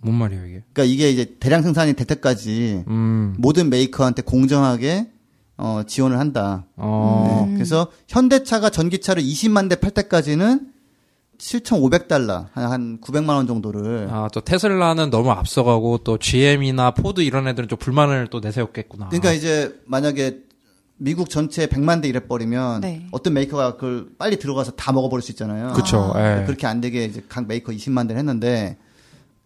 뭔 0.00 0.14
말이에요 0.16 0.46
이게? 0.46 0.62
그러니까 0.72 0.84
이게 0.84 1.10
이제 1.10 1.36
대량 1.40 1.62
생산이 1.62 1.94
될 1.94 2.06
때까지 2.06 2.84
음, 2.86 3.34
모든 3.38 3.68
메이커한테 3.68 4.22
공정하게 4.22 5.10
어, 5.56 5.82
지원을 5.86 6.18
한다. 6.20 6.66
어, 6.76 7.46
네. 7.48 7.54
그래서 7.54 7.88
현대차가 8.06 8.70
전기차를 8.70 9.22
20만 9.22 9.68
대 9.68 9.74
팔 9.74 9.90
때까지는 9.90 10.72
7,500달러 11.38 12.46
한, 12.52 12.70
한 12.72 12.98
900만 13.00 13.30
원 13.30 13.46
정도를 13.46 14.08
아, 14.10 14.28
또 14.32 14.40
테슬라는 14.40 15.10
너무 15.10 15.30
앞서가고 15.30 15.98
또 15.98 16.18
GM이나 16.18 16.92
포드 16.92 17.20
이런 17.20 17.46
애들은 17.48 17.68
좀 17.68 17.78
불만을 17.78 18.28
또 18.28 18.40
내세웠겠구나. 18.40 19.08
그러니까 19.08 19.32
이제 19.32 19.80
만약에 19.86 20.42
미국 20.98 21.30
전체 21.30 21.66
100만 21.66 22.02
대 22.02 22.08
이래 22.08 22.20
버리면 22.20 22.80
네. 22.80 23.06
어떤 23.12 23.32
메이커가 23.34 23.74
그걸 23.76 24.08
빨리 24.18 24.38
들어가서 24.38 24.72
다 24.72 24.92
먹어버릴 24.92 25.22
수 25.22 25.30
있잖아요. 25.32 25.72
그쵸. 25.74 26.12
예. 26.16 26.42
그렇게 26.44 26.66
안 26.66 26.80
되게 26.80 27.04
이제 27.04 27.22
각 27.28 27.46
메이커 27.46 27.72
20만 27.72 28.08
대를 28.08 28.18
했는데 28.18 28.76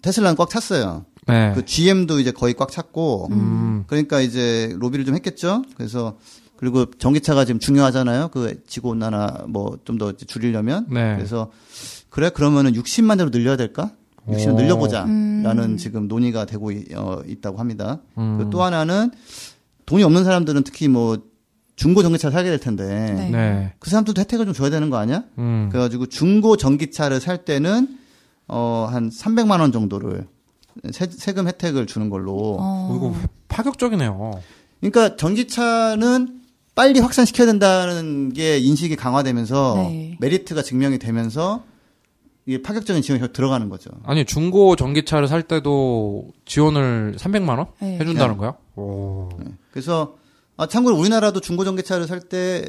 테슬라는 0.00 0.36
꽉 0.36 0.48
찼어요. 0.48 1.04
네. 1.28 1.52
그 1.54 1.64
GM도 1.64 2.18
이제 2.20 2.32
거의 2.32 2.54
꽉 2.54 2.70
찼고 2.72 3.28
음, 3.30 3.84
그러니까 3.86 4.20
이제 4.20 4.74
로비를 4.78 5.04
좀 5.04 5.14
했겠죠. 5.14 5.62
그래서 5.76 6.16
그리고 6.56 6.86
전기차가 6.90 7.44
지금 7.44 7.60
중요하잖아요. 7.60 8.28
그 8.28 8.62
지구 8.66 8.88
온난화 8.90 9.44
뭐 9.48 9.76
좀 9.84 9.98
더 9.98 10.12
줄이려면 10.12 10.86
네. 10.90 11.14
그래서 11.16 11.50
그래 12.08 12.30
그러면은 12.30 12.72
60만 12.72 13.18
대로 13.18 13.30
늘려야 13.30 13.56
될까? 13.56 13.92
60만 14.28 14.54
오. 14.54 14.56
늘려보자라는 14.56 15.76
지금 15.76 16.08
논의가 16.08 16.44
되고 16.46 16.70
있, 16.70 16.94
어, 16.96 17.22
있다고 17.26 17.58
합니다. 17.58 18.00
음. 18.18 18.36
그리고 18.38 18.50
또 18.50 18.62
하나는 18.62 19.10
돈이 19.86 20.02
없는 20.04 20.24
사람들은 20.24 20.62
특히 20.64 20.88
뭐 20.88 21.18
중고 21.76 22.02
전기차를 22.02 22.32
사게 22.32 22.50
될 22.50 22.58
텐데 22.60 22.84
네. 22.86 23.30
네. 23.30 23.72
그 23.78 23.90
사람들도 23.90 24.20
혜택을 24.20 24.44
좀 24.44 24.54
줘야 24.54 24.70
되는 24.70 24.90
거 24.90 24.98
아니야? 24.98 25.24
음, 25.38 25.68
그래가지고 25.70 26.06
중고 26.06 26.56
전기차를 26.56 27.20
살 27.20 27.44
때는 27.44 27.98
어한 28.46 29.10
300만 29.10 29.60
원 29.60 29.72
정도를 29.72 30.26
세, 30.92 31.06
세금 31.10 31.48
혜택을 31.48 31.86
주는 31.86 32.10
걸로. 32.10 32.56
어. 32.60 32.94
이거 32.96 33.14
파격적이네요. 33.48 34.40
그러니까 34.80 35.16
전기차는 35.16 36.40
빨리 36.74 37.00
확산시켜야 37.00 37.46
된다는 37.46 38.32
게 38.32 38.58
인식이 38.58 38.96
강화되면서 38.96 39.74
네. 39.76 40.16
메리트가 40.20 40.62
증명이 40.62 40.98
되면서 40.98 41.64
이게 42.46 42.60
파격적인 42.62 43.02
지원이 43.02 43.32
들어가는 43.32 43.68
거죠. 43.68 43.90
아니 44.04 44.24
중고 44.24 44.74
전기차를 44.74 45.28
살 45.28 45.42
때도 45.42 46.30
지원을 46.44 47.16
300만 47.18 47.58
원 47.58 47.66
네. 47.80 47.98
해준다는 47.98 48.36
거야? 48.36 48.54
오. 48.74 49.28
그래서 49.70 50.16
아, 50.62 50.66
참고로 50.68 50.96
우리나라도 50.96 51.40
중고 51.40 51.64
전기차를 51.64 52.06
살 52.06 52.20
때 52.28 52.64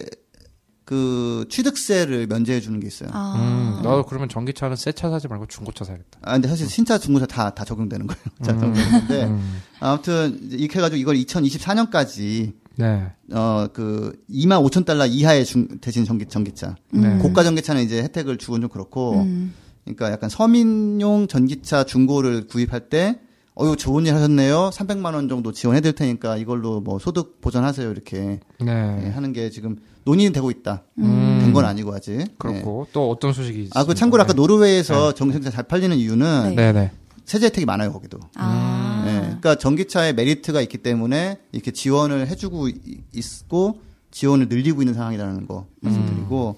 그 0.85 1.45
취득세를 1.49 2.27
면제해 2.27 2.59
주는 2.59 2.77
게 2.81 2.87
있어요. 2.87 3.07
아, 3.13 3.35
아. 3.37 3.39
음, 3.39 3.81
나도 3.83 4.05
그러면 4.05 4.27
전기차는 4.27 4.75
새 4.75 4.91
차 4.91 5.09
사지 5.09 5.29
말고 5.29 5.45
중고차 5.47 5.85
사야겠다. 5.85 6.19
근데 6.33 6.49
사실 6.49 6.67
신차 6.69 6.97
중고차 6.97 7.25
다 7.25 7.51
다 7.55 7.63
적용되는 7.63 8.05
거예요. 8.05 8.21
다 8.43 8.51
적용되는데 8.51 9.23
음. 9.23 9.61
아무튼 9.79 10.37
이제 10.43 10.57
이렇게 10.57 10.79
해가지고 10.79 10.97
이걸 10.99 11.15
2024년까지 11.15 12.51
네. 12.75 13.11
어그 13.31 14.23
2만 14.29 14.61
5천 14.69 14.83
달러 14.85 15.05
이하의 15.05 15.45
중, 15.45 15.67
대신 15.79 16.03
전기 16.03 16.25
전기차 16.25 16.75
네. 16.91 17.17
고가 17.19 17.43
전기차는 17.45 17.81
이제 17.83 18.01
혜택을 18.03 18.37
주곤 18.37 18.59
좀 18.61 18.69
그렇고 18.69 19.21
음. 19.21 19.53
그러니까 19.85 20.11
약간 20.11 20.29
서민용 20.29 21.27
전기차 21.27 21.85
중고를 21.85 22.47
구입할 22.47 22.89
때 22.89 23.21
어유 23.59 23.75
좋은 23.75 24.05
일 24.05 24.15
하셨네요 24.15 24.71
300만 24.73 25.13
원 25.13 25.29
정도 25.29 25.51
지원해 25.51 25.79
드릴 25.81 25.93
테니까 25.95 26.37
이걸로 26.37 26.81
뭐 26.81 26.97
소득 26.97 27.39
보전하세요 27.41 27.91
이렇게 27.91 28.39
네. 28.59 28.99
예, 29.05 29.09
하는 29.09 29.31
게 29.31 29.49
지금 29.51 29.77
논의되고 30.05 30.49
있다 30.49 30.83
음. 30.99 31.39
된건 31.41 31.65
아니고 31.65 31.93
아직 31.93 32.19
예. 32.19 32.25
그렇고 32.39 32.87
또 32.93 33.09
어떤 33.11 33.31
소식이 33.31 33.69
아 33.75 33.85
그? 33.85 33.93
참고로 33.93 34.23
아까 34.23 34.33
노르웨이에서 34.33 35.13
전기차 35.13 35.51
잘 35.51 35.63
팔리는 35.65 35.95
이유는 35.95 36.55
네, 36.55 36.71
네. 36.73 36.91
세제 37.25 37.45
혜택이 37.45 37.65
많아요 37.65 37.93
거기도 37.93 38.19
아. 38.35 39.03
예, 39.07 39.19
그러니까 39.19 39.55
전기차에 39.55 40.13
메리트가 40.13 40.59
있기 40.61 40.79
때문에 40.79 41.37
이렇게 41.51 41.69
지원을 41.71 42.27
해 42.27 42.35
주고 42.35 42.69
이- 42.69 42.75
있고 43.13 43.79
지원을 44.11 44.47
늘리고 44.49 44.81
있는 44.81 44.93
상황이라는 44.95 45.47
거 45.47 45.67
말씀드리고 45.81 46.55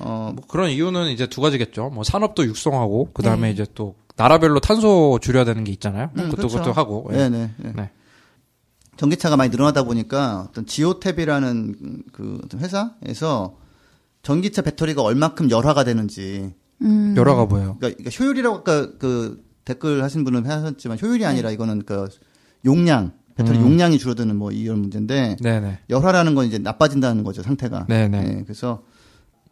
어뭐 0.00 0.36
그런 0.48 0.70
이유는 0.70 1.10
이제 1.10 1.26
두 1.26 1.40
가지겠죠. 1.40 1.88
뭐 1.90 2.04
산업도 2.04 2.44
육성하고 2.44 3.10
그 3.14 3.22
다음에 3.22 3.48
네. 3.48 3.52
이제 3.54 3.66
또 3.74 3.94
나라별로 4.16 4.60
탄소 4.60 5.18
줄여야 5.20 5.44
되는 5.44 5.62
게 5.64 5.72
있잖아요. 5.72 6.10
음, 6.14 6.30
그것도 6.30 6.36
그렇죠. 6.36 6.58
그것도 6.58 6.72
하고. 6.72 7.08
예. 7.12 7.16
네 7.16 7.28
네. 7.28 7.50
네. 7.58 7.72
네. 7.76 7.90
전기차가 8.96 9.36
많이 9.36 9.50
늘어나다 9.50 9.82
보니까 9.82 10.46
어떤 10.48 10.64
지오탭이라는 10.64 12.12
그 12.12 12.40
어떤 12.44 12.60
회사에서 12.60 13.56
전기차 14.22 14.62
배터리가 14.62 15.02
얼마큼 15.02 15.50
열화가 15.50 15.84
되는지 15.84 16.54
음. 16.82 17.14
열화가 17.16 17.44
뭐예요? 17.46 17.76
그러니까, 17.78 18.02
그러니까 18.02 18.10
효율이라고 18.18 18.56
아까 18.56 18.90
그 18.98 19.44
댓글 19.64 20.02
하신 20.02 20.24
분은 20.24 20.46
하셨지만 20.46 20.98
효율이 21.00 21.26
아니라 21.26 21.50
이거는 21.50 21.82
그 21.84 22.08
용량 22.64 23.12
배터리 23.34 23.58
음. 23.58 23.64
용량이 23.64 23.98
줄어드는 23.98 24.34
뭐 24.34 24.50
이런 24.50 24.80
문제인데 24.80 25.36
네네. 25.42 25.80
열화라는 25.90 26.34
건 26.34 26.46
이제 26.46 26.56
나빠진다는 26.58 27.22
거죠 27.22 27.42
상태가. 27.42 27.86
네네. 27.86 28.18
예, 28.18 28.42
그래서 28.44 28.82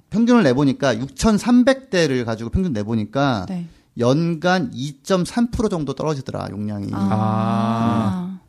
평균을 0.09 0.43
내보니까 0.43 0.95
6,300대를 0.95 2.25
가지고 2.25 2.49
평균 2.49 2.73
내보니까 2.73 3.45
네. 3.49 3.67
연간 3.99 4.71
2.3% 4.73 5.71
정도 5.71 5.95
떨어지더라 5.95 6.49
용량이. 6.51 6.89
아. 6.93 8.41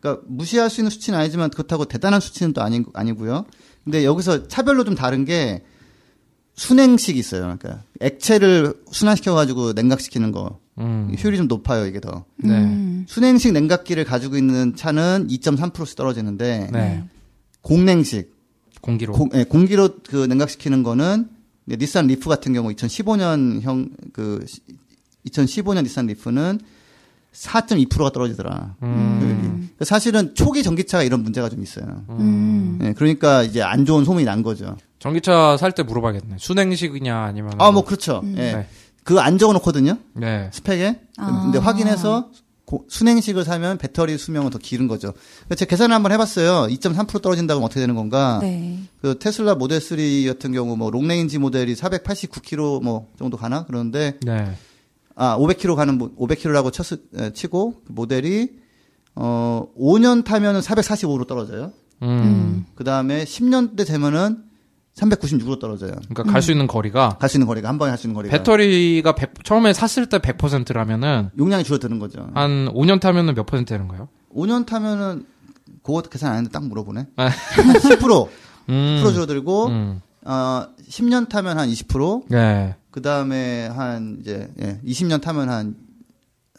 그러니까 0.00 0.24
무시할 0.28 0.68
수 0.68 0.80
있는 0.80 0.90
수치는 0.90 1.18
아니지만 1.18 1.50
그렇다고 1.50 1.84
대단한 1.84 2.20
수치는 2.20 2.52
또 2.52 2.62
아니, 2.62 2.82
아니고요. 2.92 3.46
근데 3.84 4.04
여기서 4.04 4.48
차별로 4.48 4.84
좀 4.84 4.94
다른 4.94 5.24
게 5.24 5.62
수냉식이 6.54 7.18
있어요. 7.18 7.42
그러니까 7.42 7.82
액체를 8.00 8.74
순환시켜 8.90 9.34
가지고 9.34 9.72
냉각시키는 9.72 10.32
거 10.32 10.60
음. 10.78 11.14
효율이 11.22 11.36
좀 11.36 11.48
높아요 11.48 11.86
이게 11.86 12.00
더. 12.00 12.24
네. 12.36 12.54
음. 12.58 13.04
수냉식 13.08 13.52
냉각기를 13.52 14.04
가지고 14.04 14.36
있는 14.36 14.74
차는 14.76 15.28
2.3%씩 15.28 15.96
떨어지는데 15.96 16.68
네. 16.72 17.04
공냉식 17.62 18.34
공기로. 18.80 19.12
공, 19.12 19.30
예, 19.34 19.44
공기로 19.44 20.00
그 20.08 20.26
냉각시키는 20.26 20.82
거는 20.82 21.28
이제 21.66 21.76
닛산 21.76 22.08
리프 22.08 22.28
같은 22.28 22.52
경우 22.52 22.70
2015년형 22.70 24.12
그 24.12 24.44
2015년 25.26 25.82
닛산 25.84 26.06
리프는 26.06 26.60
4.2%가 27.32 28.10
떨어지더라. 28.10 28.74
음. 28.82 29.18
효율이. 29.22 29.36
그러니까 29.40 29.84
사실은 29.84 30.34
초기 30.34 30.62
전기차가 30.62 31.02
이런 31.02 31.22
문제가 31.22 31.48
좀 31.48 31.62
있어요. 31.62 32.04
음. 32.10 32.78
예, 32.82 32.92
그러니까 32.92 33.42
이제 33.42 33.62
안 33.62 33.86
좋은 33.86 34.04
소문이 34.04 34.24
난 34.24 34.42
거죠. 34.42 34.76
전기차 34.98 35.56
살 35.56 35.72
때 35.72 35.82
물어봐야겠네. 35.82 36.36
수냉식이냐 36.38 37.16
아니면. 37.16 37.52
아, 37.58 37.70
뭐 37.70 37.84
그렇죠. 37.84 38.22
예. 38.24 38.52
네. 38.52 38.66
그거 39.02 39.20
안 39.20 39.38
적어 39.38 39.52
놓거든요. 39.54 39.96
네. 40.14 40.50
스펙에. 40.52 41.00
아. 41.16 41.42
근데 41.44 41.58
확인해서 41.58 42.30
고- 42.66 42.84
수냉식을 42.88 43.44
사면 43.44 43.78
배터리 43.78 44.16
수명은 44.18 44.50
더 44.50 44.58
길은 44.58 44.86
거죠. 44.86 45.12
제가 45.56 45.68
계산을 45.68 45.94
한번 45.94 46.12
해봤어요. 46.12 46.68
2.3% 46.72 47.20
떨어진다고 47.22 47.58
하면 47.58 47.64
어떻게 47.64 47.80
되는 47.80 47.94
건가? 47.94 48.38
네. 48.42 48.78
그 49.00 49.18
테슬라 49.18 49.54
모델 49.56 49.80
3 49.80 49.96
같은 50.26 50.52
경우 50.52 50.76
뭐 50.76 50.90
Long 50.90 51.11
Range 51.11 51.38
모델이 51.38 51.74
489km 51.74 52.82
뭐 52.82 53.08
정도 53.18 53.36
가나 53.36 53.64
그러는데 53.64 54.18
네. 54.22 54.54
아 55.14 55.36
500km 55.38 55.76
가는 55.76 55.98
500km라고 55.98 56.72
쳤 56.72 56.84
치고 57.34 57.82
그 57.86 57.92
모델이 57.92 58.50
어 59.14 59.66
5년 59.78 60.24
타면은 60.24 60.60
445로 60.60 61.26
떨어져요. 61.26 61.72
음. 62.02 62.64
그 62.74 62.84
다음에 62.84 63.24
10년대 63.24 63.86
되면은 63.86 64.44
396으로 64.96 65.58
떨어져요. 65.58 65.92
그러니까 66.08 66.24
갈 66.24 66.42
수 66.42 66.50
있는 66.52 66.66
거리가 66.66 67.16
갈 67.18 67.28
수 67.28 67.36
있는 67.38 67.46
거리가 67.46 67.68
한 67.68 67.78
번에 67.78 67.90
갈 67.90 67.98
수 67.98 68.06
있는 68.06 68.14
거리가 68.14 68.36
배터리가 68.36 69.14
100 69.14 69.44
처음에 69.44 69.72
샀을 69.72 70.08
때 70.08 70.18
100%라면은 70.18 71.30
용량이 71.38 71.64
줄어드는 71.64 71.98
거죠. 71.98 72.28
한 72.34 72.68
5년 72.74 73.00
타면은 73.00 73.34
몇 73.34 73.46
퍼센트 73.46 73.70
되는 73.70 73.88
거예요? 73.88 74.08
5년 74.34 74.66
타면은 74.66 75.24
그거 75.82 76.02
계산 76.02 76.30
안 76.30 76.36
했는데 76.38 76.52
딱 76.52 76.64
물어보네. 76.66 77.06
아. 77.16 77.28
10% 77.28 78.28
음. 78.68 79.02
10% 79.04 79.12
줄어들고 79.14 79.66
음. 79.66 80.00
어 80.24 80.66
10년 80.90 81.28
타면 81.28 81.58
한 81.58 81.68
20%, 81.68 82.24
네. 82.28 82.76
그 82.92 83.02
다음에 83.02 83.66
한 83.66 84.18
이제 84.20 84.48
예, 84.60 84.80
20년 84.84 85.20
타면 85.20 85.48
한 85.48 85.92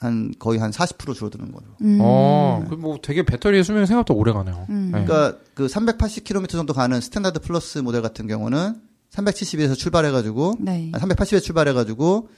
한 0.04 0.34
거의 0.38 0.60
한 0.60 0.70
40% 0.72 1.16
줄어드는 1.16 1.54
거죠. 1.54 1.66
음. 1.82 1.98
어, 2.02 2.66
그뭐 2.70 3.00
되게 3.02 3.24
배터리 3.24 3.64
수명이 3.64 3.88
생각보다 3.88 4.18
오래 4.20 4.34
가네요. 4.34 4.66
음. 4.70 4.92
네. 4.94 5.06
그러니까 5.06 5.40
그 5.54 5.68
380km 5.68 6.50
정도 6.50 6.74
가는 6.74 7.00
Standard 7.00 7.40
Plus 7.40 7.80
모델 7.80 8.02
같은 8.02 8.28
경우는 8.28 8.76
370에서 9.12 9.76
출발해가지고 9.76 10.58
네. 10.60 10.92
380에 10.94 11.42
출발해가지고 11.42 12.30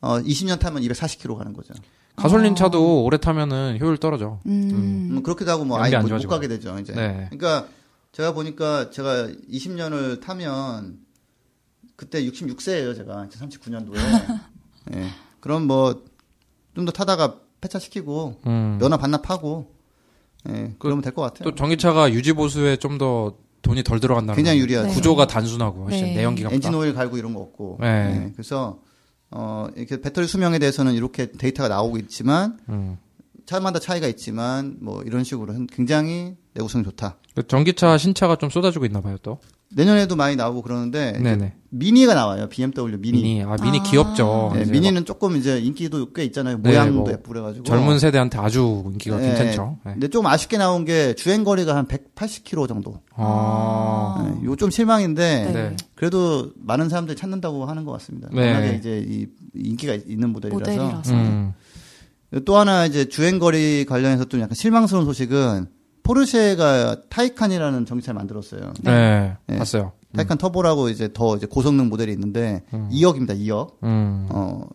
어 0.00 0.18
20년 0.18 0.58
타면 0.58 0.82
240km 0.82 1.36
가는 1.38 1.52
거죠. 1.52 1.74
가솔린 2.16 2.56
차도 2.56 3.04
오래 3.04 3.18
타면은 3.18 3.78
효율 3.80 3.98
떨어져. 3.98 4.40
음. 4.46 4.70
음, 5.12 5.22
그렇기도 5.22 5.50
하고 5.52 5.64
뭐 5.64 5.80
아예 5.80 5.94
안 5.94 6.02
못, 6.04 6.12
못. 6.12 6.26
가게 6.26 6.48
되죠. 6.48 6.76
이제. 6.80 6.92
네. 6.92 7.28
그러니까 7.30 7.68
제가 8.10 8.32
보니까 8.34 8.90
제가 8.90 9.28
20년을 9.50 10.20
타면 10.20 10.98
그때 11.96 12.24
66세예요. 12.24 12.96
제가 12.96 13.26
39년도에. 13.30 13.96
예. 14.94 15.06
그럼 15.40 15.66
뭐 15.66 16.02
좀 16.74 16.86
더 16.86 16.92
타다가 16.92 17.36
폐차시키고 17.60 18.40
음. 18.46 18.78
면허 18.80 18.96
반납하고 18.96 19.70
예. 20.48 20.74
그러면 20.78 21.02
될 21.02 21.12
것 21.14 21.22
같아요. 21.22 21.44
또 21.50 21.54
전기차가 21.54 22.12
유지 22.12 22.32
보수에 22.32 22.76
좀 22.76 22.98
더 22.98 23.36
돈이 23.62 23.84
덜 23.84 24.00
들어간다는 24.00 24.34
굉장히 24.34 24.58
거. 24.58 24.62
유리하죠. 24.64 24.88
네. 24.88 24.94
구조가 24.94 25.26
단순하고 25.28 25.84
훨씬 25.84 26.04
네. 26.06 26.16
내연기가 26.16 26.50
엔진 26.50 26.74
오일 26.74 26.94
갈고 26.94 27.16
이런 27.18 27.32
거 27.34 27.40
없고. 27.40 27.78
네. 27.80 27.86
예. 28.26 28.32
그래서 28.32 28.80
어 29.30 29.68
이렇게 29.76 30.00
배터리 30.00 30.26
수명에 30.26 30.58
대해서는 30.58 30.94
이렇게 30.94 31.30
데이터가 31.30 31.68
나오고 31.68 31.98
있지만 31.98 32.58
음. 32.70 32.98
차마다 33.46 33.78
차이가 33.78 34.06
있지만 34.08 34.78
뭐 34.80 35.02
이런 35.02 35.22
식으로 35.24 35.54
굉장히 35.70 36.36
내구성이 36.54 36.82
좋다. 36.84 37.18
그 37.36 37.46
전기차 37.46 37.98
신차가 37.98 38.36
좀 38.36 38.50
쏟아지고 38.50 38.84
있나 38.86 39.00
봐요, 39.00 39.16
또. 39.22 39.38
내년에도 39.74 40.16
많이 40.16 40.36
나오고 40.36 40.62
그러는데. 40.62 41.52
미니가 41.74 42.12
나와요. 42.12 42.48
BMW 42.50 42.98
미니. 42.98 43.22
미니. 43.22 43.42
아, 43.42 43.56
미니 43.62 43.80
아. 43.80 43.82
귀엽죠. 43.82 44.52
네, 44.54 44.66
미니는 44.66 45.06
조금 45.06 45.36
이제 45.36 45.58
인기도 45.58 46.12
꽤 46.12 46.22
있잖아요. 46.24 46.58
네, 46.60 46.68
모양도 46.70 47.00
뭐 47.00 47.10
예쁘고 47.10 47.28
그래가지고. 47.32 47.64
젊은 47.64 47.98
세대한테 47.98 48.36
아주 48.38 48.82
인기가 48.92 49.16
네. 49.16 49.28
괜찮죠. 49.28 49.78
네. 49.86 49.92
근데 49.92 50.08
좀 50.08 50.26
아쉽게 50.26 50.58
나온 50.58 50.84
게 50.84 51.14
주행 51.14 51.44
거리가 51.44 51.74
한 51.74 51.86
180km 51.86 52.68
정도. 52.68 53.00
아. 53.16 54.22
네, 54.22 54.40
이거 54.44 54.54
좀 54.56 54.70
실망인데 54.70 55.44
네. 55.46 55.52
네. 55.52 55.76
그래도 55.94 56.50
많은 56.56 56.90
사람들이 56.90 57.16
찾는다고 57.16 57.64
하는 57.64 57.86
것 57.86 57.92
같습니다. 57.92 58.28
네. 58.34 58.48
워낙에 58.48 58.76
이제 58.76 59.02
이 59.08 59.26
인기가 59.54 59.94
있는 59.94 60.28
모델이라서. 60.28 60.70
모델이라서. 60.70 61.14
음. 61.14 61.52
또 62.44 62.56
하나 62.56 62.84
이제 62.84 63.06
주행 63.06 63.38
거리 63.38 63.86
관련해서 63.86 64.26
좀 64.26 64.40
약간 64.40 64.54
실망스러운 64.54 65.06
소식은 65.06 65.66
포르쉐가 66.02 67.02
타이칸이라는 67.08 67.86
전기차를 67.86 68.16
만들었어요. 68.18 68.72
네. 68.82 69.36
네. 69.46 69.58
봤어요. 69.58 69.92
타이칸 70.14 70.38
터보라고 70.38 70.88
이제 70.88 71.08
더 71.12 71.36
이제 71.36 71.46
고성능 71.46 71.88
모델이 71.88 72.12
있는데 72.12 72.62
2억입니다. 72.70 73.38
2억. 73.38 73.82
음. 73.82 74.26
어 74.30 74.68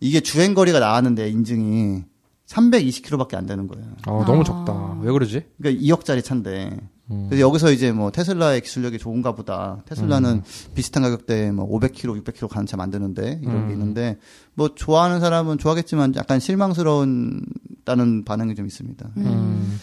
이게 0.00 0.20
주행 0.20 0.54
거리가 0.54 0.80
나왔는데 0.80 1.28
인증이 1.28 2.02
320km밖에 2.46 3.34
안 3.34 3.46
되는 3.46 3.66
거예요. 3.66 3.86
어, 4.06 4.24
너무 4.26 4.40
아. 4.40 4.44
적다. 4.44 4.98
왜 5.00 5.12
그러지? 5.12 5.44
그러니까 5.58 5.82
2억짜리 5.82 6.24
차인데. 6.24 6.76
음. 7.10 7.26
그래서 7.28 7.46
여기서 7.46 7.72
이제 7.72 7.92
뭐 7.92 8.10
테슬라의 8.10 8.60
기술력이 8.60 8.98
좋은가 8.98 9.32
보다. 9.34 9.82
테슬라는 9.86 10.42
비슷한 10.74 11.02
가격대에 11.02 11.50
뭐 11.52 11.68
500km, 11.68 12.22
600km 12.22 12.48
가는 12.48 12.66
차 12.66 12.76
만드는데 12.76 13.40
이런 13.42 13.68
게 13.68 13.74
있는데 13.74 14.18
뭐 14.54 14.74
좋아하는 14.74 15.20
사람은 15.20 15.58
좋아하겠지만 15.58 16.14
약간 16.16 16.40
실망스러운 16.40 17.42
다는 17.84 18.24
반응이 18.24 18.54
좀 18.54 18.66
있습니다. 18.66 19.10
음. 19.18 19.78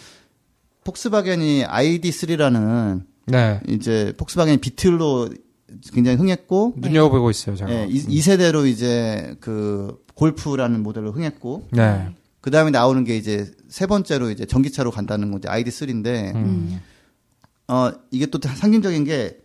폭스바겐이 0.93 1.65
ID3라는 1.65 3.03
네. 3.27 3.59
이제 3.67 4.11
폭스바겐이 4.17 4.57
비틀로 4.57 5.29
굉장히 5.93 6.17
흥했고 6.17 6.73
눈여겨보고 6.77 7.29
있어요, 7.29 7.55
제가. 7.55 7.71
예, 7.71 7.87
이, 7.87 8.03
이 8.07 8.21
세대로 8.21 8.65
이제 8.65 9.35
그 9.39 10.03
골프라는 10.15 10.81
모델로 10.81 11.11
흥했고 11.11 11.67
네. 11.71 12.09
그 12.41 12.49
다음에 12.49 12.71
나오는 12.71 13.03
게 13.03 13.17
이제 13.17 13.51
세 13.67 13.85
번째로 13.85 14.31
이제 14.31 14.45
전기차로 14.45 14.89
간다는 14.89 15.29
건데 15.31 15.47
ID3인데 15.47 16.33
음. 16.35 16.81
어 17.67 17.91
이게 18.09 18.25
또 18.25 18.39
상징적인 18.43 19.03
게 19.03 19.37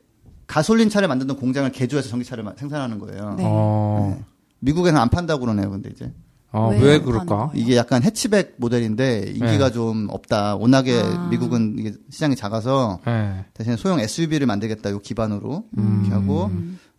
가솔린 0.47 0.89
차를 0.89 1.09
만드는 1.09 1.37
공장을 1.37 1.71
개조해서 1.73 2.09
전기차를 2.09 2.43
마- 2.43 2.55
생산하는 2.57 2.99
거예요. 2.99 3.35
네. 3.37 3.45
어, 3.47 4.17
네. 4.19 4.25
미국에는 4.61 4.99
안 4.99 5.11
판다고 5.11 5.41
그러네요, 5.43 5.71
근데 5.71 5.91
이제 5.95 6.11
어, 6.55 6.71
왜왜안 6.71 7.05
그럴까? 7.05 7.51
이게 7.55 7.77
약간 7.77 8.03
해치백 8.03 8.55
모델인데 8.59 9.33
인기가 9.35 9.69
네. 9.69 9.73
좀 9.73 10.07
없다. 10.11 10.57
워낙에 10.57 11.01
아. 11.03 11.29
미국은 11.31 11.77
이게 11.79 11.93
시장이 12.11 12.37
작아서 12.37 13.01
네. 13.07 13.45
대신에 13.55 13.77
소형 13.77 13.99
SUV를 14.01 14.47
만들겠다 14.47 14.91
요 14.91 15.01
기반으로 15.01 15.65
음. 15.79 16.03
이렇게 16.05 16.15
하고 16.15 16.51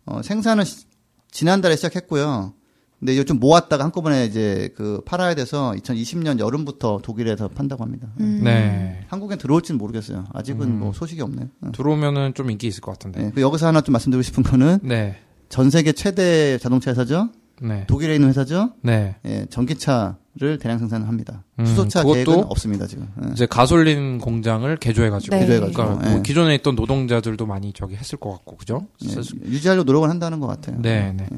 어, 0.04 0.20
생산은 0.22 0.64
시- 0.64 0.84
지난달에 1.30 1.76
시작했고요. 1.76 2.52
근데 2.98 3.12
이거 3.14 3.24
좀 3.24 3.38
모았다가 3.38 3.84
한꺼번에 3.84 4.24
이제 4.24 4.72
그 4.74 5.02
팔아야 5.04 5.34
돼서 5.34 5.74
2020년 5.76 6.38
여름부터 6.38 7.00
독일에서 7.02 7.48
판다고 7.48 7.82
합니다. 7.84 8.08
음. 8.20 8.40
네. 8.42 9.00
한국엔 9.08 9.36
들어올지는 9.38 9.76
모르겠어요. 9.78 10.24
아직은 10.32 10.62
음. 10.66 10.78
뭐 10.78 10.92
소식이 10.94 11.20
없네요. 11.20 11.48
어. 11.60 11.72
들어오면은 11.72 12.32
좀 12.34 12.50
인기 12.50 12.66
있을 12.68 12.80
것 12.80 12.92
같은데. 12.92 13.22
네, 13.22 13.30
그 13.34 13.42
여기서 13.42 13.66
하나 13.66 13.82
좀 13.82 13.92
말씀드리고 13.92 14.22
싶은 14.22 14.42
거는 14.42 14.78
네. 14.82 15.16
전 15.50 15.68
세계 15.70 15.92
최대 15.92 16.56
자동차 16.58 16.90
회사죠. 16.90 17.28
네. 17.62 17.86
독일에 17.86 18.14
있는 18.14 18.28
회사죠. 18.28 18.72
네. 18.82 19.16
예, 19.24 19.46
전기차를 19.48 20.58
대량 20.60 20.78
생산을 20.78 21.08
합니다. 21.08 21.44
음, 21.58 21.66
수소차 21.66 22.02
그것도 22.02 22.24
계획은 22.24 22.44
없습니다 22.44 22.86
지금. 22.86 23.08
예. 23.24 23.32
이제 23.32 23.46
가솔린 23.46 24.18
공장을 24.18 24.76
개조해가지고. 24.76 25.34
네. 25.34 25.40
개조해가지고, 25.40 25.82
그러니까 25.82 26.08
예. 26.08 26.12
뭐 26.14 26.22
기존에 26.22 26.54
있던 26.56 26.74
노동자들도 26.74 27.46
많이 27.46 27.72
저기 27.72 27.96
했을 27.96 28.18
것 28.18 28.30
같고, 28.30 28.56
그죠? 28.56 28.86
예, 29.04 29.14
유지하려고 29.48 29.84
노력을 29.84 30.08
한다는 30.08 30.40
것 30.40 30.46
같아요. 30.46 30.80
네, 30.80 31.12
네. 31.16 31.28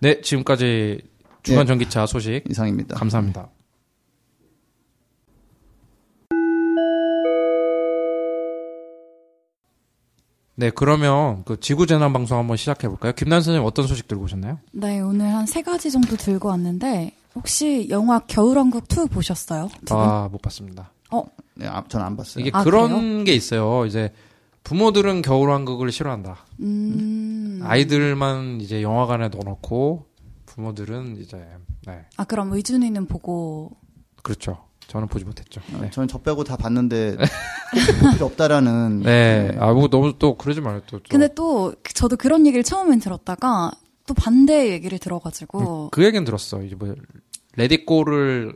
네, 0.00 0.20
지금까지 0.20 1.00
주간 1.42 1.66
전기차 1.66 2.06
소식 2.06 2.44
이상입니다. 2.48 2.96
감사합니다. 2.96 3.48
네, 10.62 10.70
그러면 10.70 11.42
그 11.44 11.58
지구 11.58 11.88
재난 11.88 12.12
방송 12.12 12.38
한번 12.38 12.56
시작해 12.56 12.86
볼까요? 12.86 13.12
김난 13.16 13.40
선생님 13.40 13.66
어떤 13.66 13.88
소식 13.88 14.06
들고 14.06 14.22
오셨나요? 14.24 14.60
네, 14.70 15.00
오늘 15.00 15.26
한 15.26 15.44
세 15.44 15.60
가지 15.60 15.90
정도 15.90 16.16
들고 16.16 16.50
왔는데 16.50 17.16
혹시 17.34 17.88
영화 17.90 18.20
겨울왕국 18.20 18.84
2 18.88 19.08
보셨어요? 19.08 19.68
아, 19.90 20.28
못 20.30 20.40
봤습니다. 20.40 20.92
네, 21.56 21.66
아, 21.66 21.82
전안 21.88 22.16
봤어요. 22.16 22.42
이게 22.42 22.50
아, 22.56 22.62
그런 22.62 23.24
게 23.24 23.34
있어요. 23.34 23.86
이제 23.86 24.12
부모들은 24.62 25.22
겨울왕국을 25.22 25.90
싫어한다. 25.90 26.36
음. 26.60 27.58
아이들만 27.64 28.60
이제 28.60 28.82
영화관에 28.82 29.30
넣어놓고 29.30 30.06
부모들은 30.46 31.16
이제 31.20 31.44
네 31.86 32.04
아, 32.16 32.22
그럼 32.24 32.52
의준이는 32.52 33.06
보고 33.06 33.72
그렇죠. 34.22 34.58
저는 34.88 35.08
보지 35.08 35.24
못했죠. 35.24 35.60
어, 35.74 35.78
네. 35.80 35.90
저는 35.90 36.08
저 36.08 36.18
빼고 36.18 36.44
다 36.44 36.56
봤는데 36.56 37.16
볼 37.16 37.26
필요 38.12 38.26
없다라는. 38.26 39.00
네. 39.00 39.56
아, 39.58 39.72
뭐 39.72 39.88
너무 39.88 40.18
또 40.18 40.36
그러지 40.36 40.60
말아요. 40.60 40.80
또. 40.86 40.98
또. 40.98 41.04
근데 41.08 41.28
또 41.34 41.74
저도 41.94 42.16
그런 42.16 42.46
얘기를 42.46 42.62
처음엔 42.62 43.00
들었다가 43.00 43.70
또 44.06 44.14
반대 44.14 44.70
얘기를 44.70 44.98
들어가지고 44.98 45.88
그 45.92 46.04
얘기는 46.04 46.24
들었어. 46.24 46.62
이제 46.62 46.74
뭐 46.74 46.94
Let 47.56 47.83
It 47.83 48.00
Go를 48.00 48.54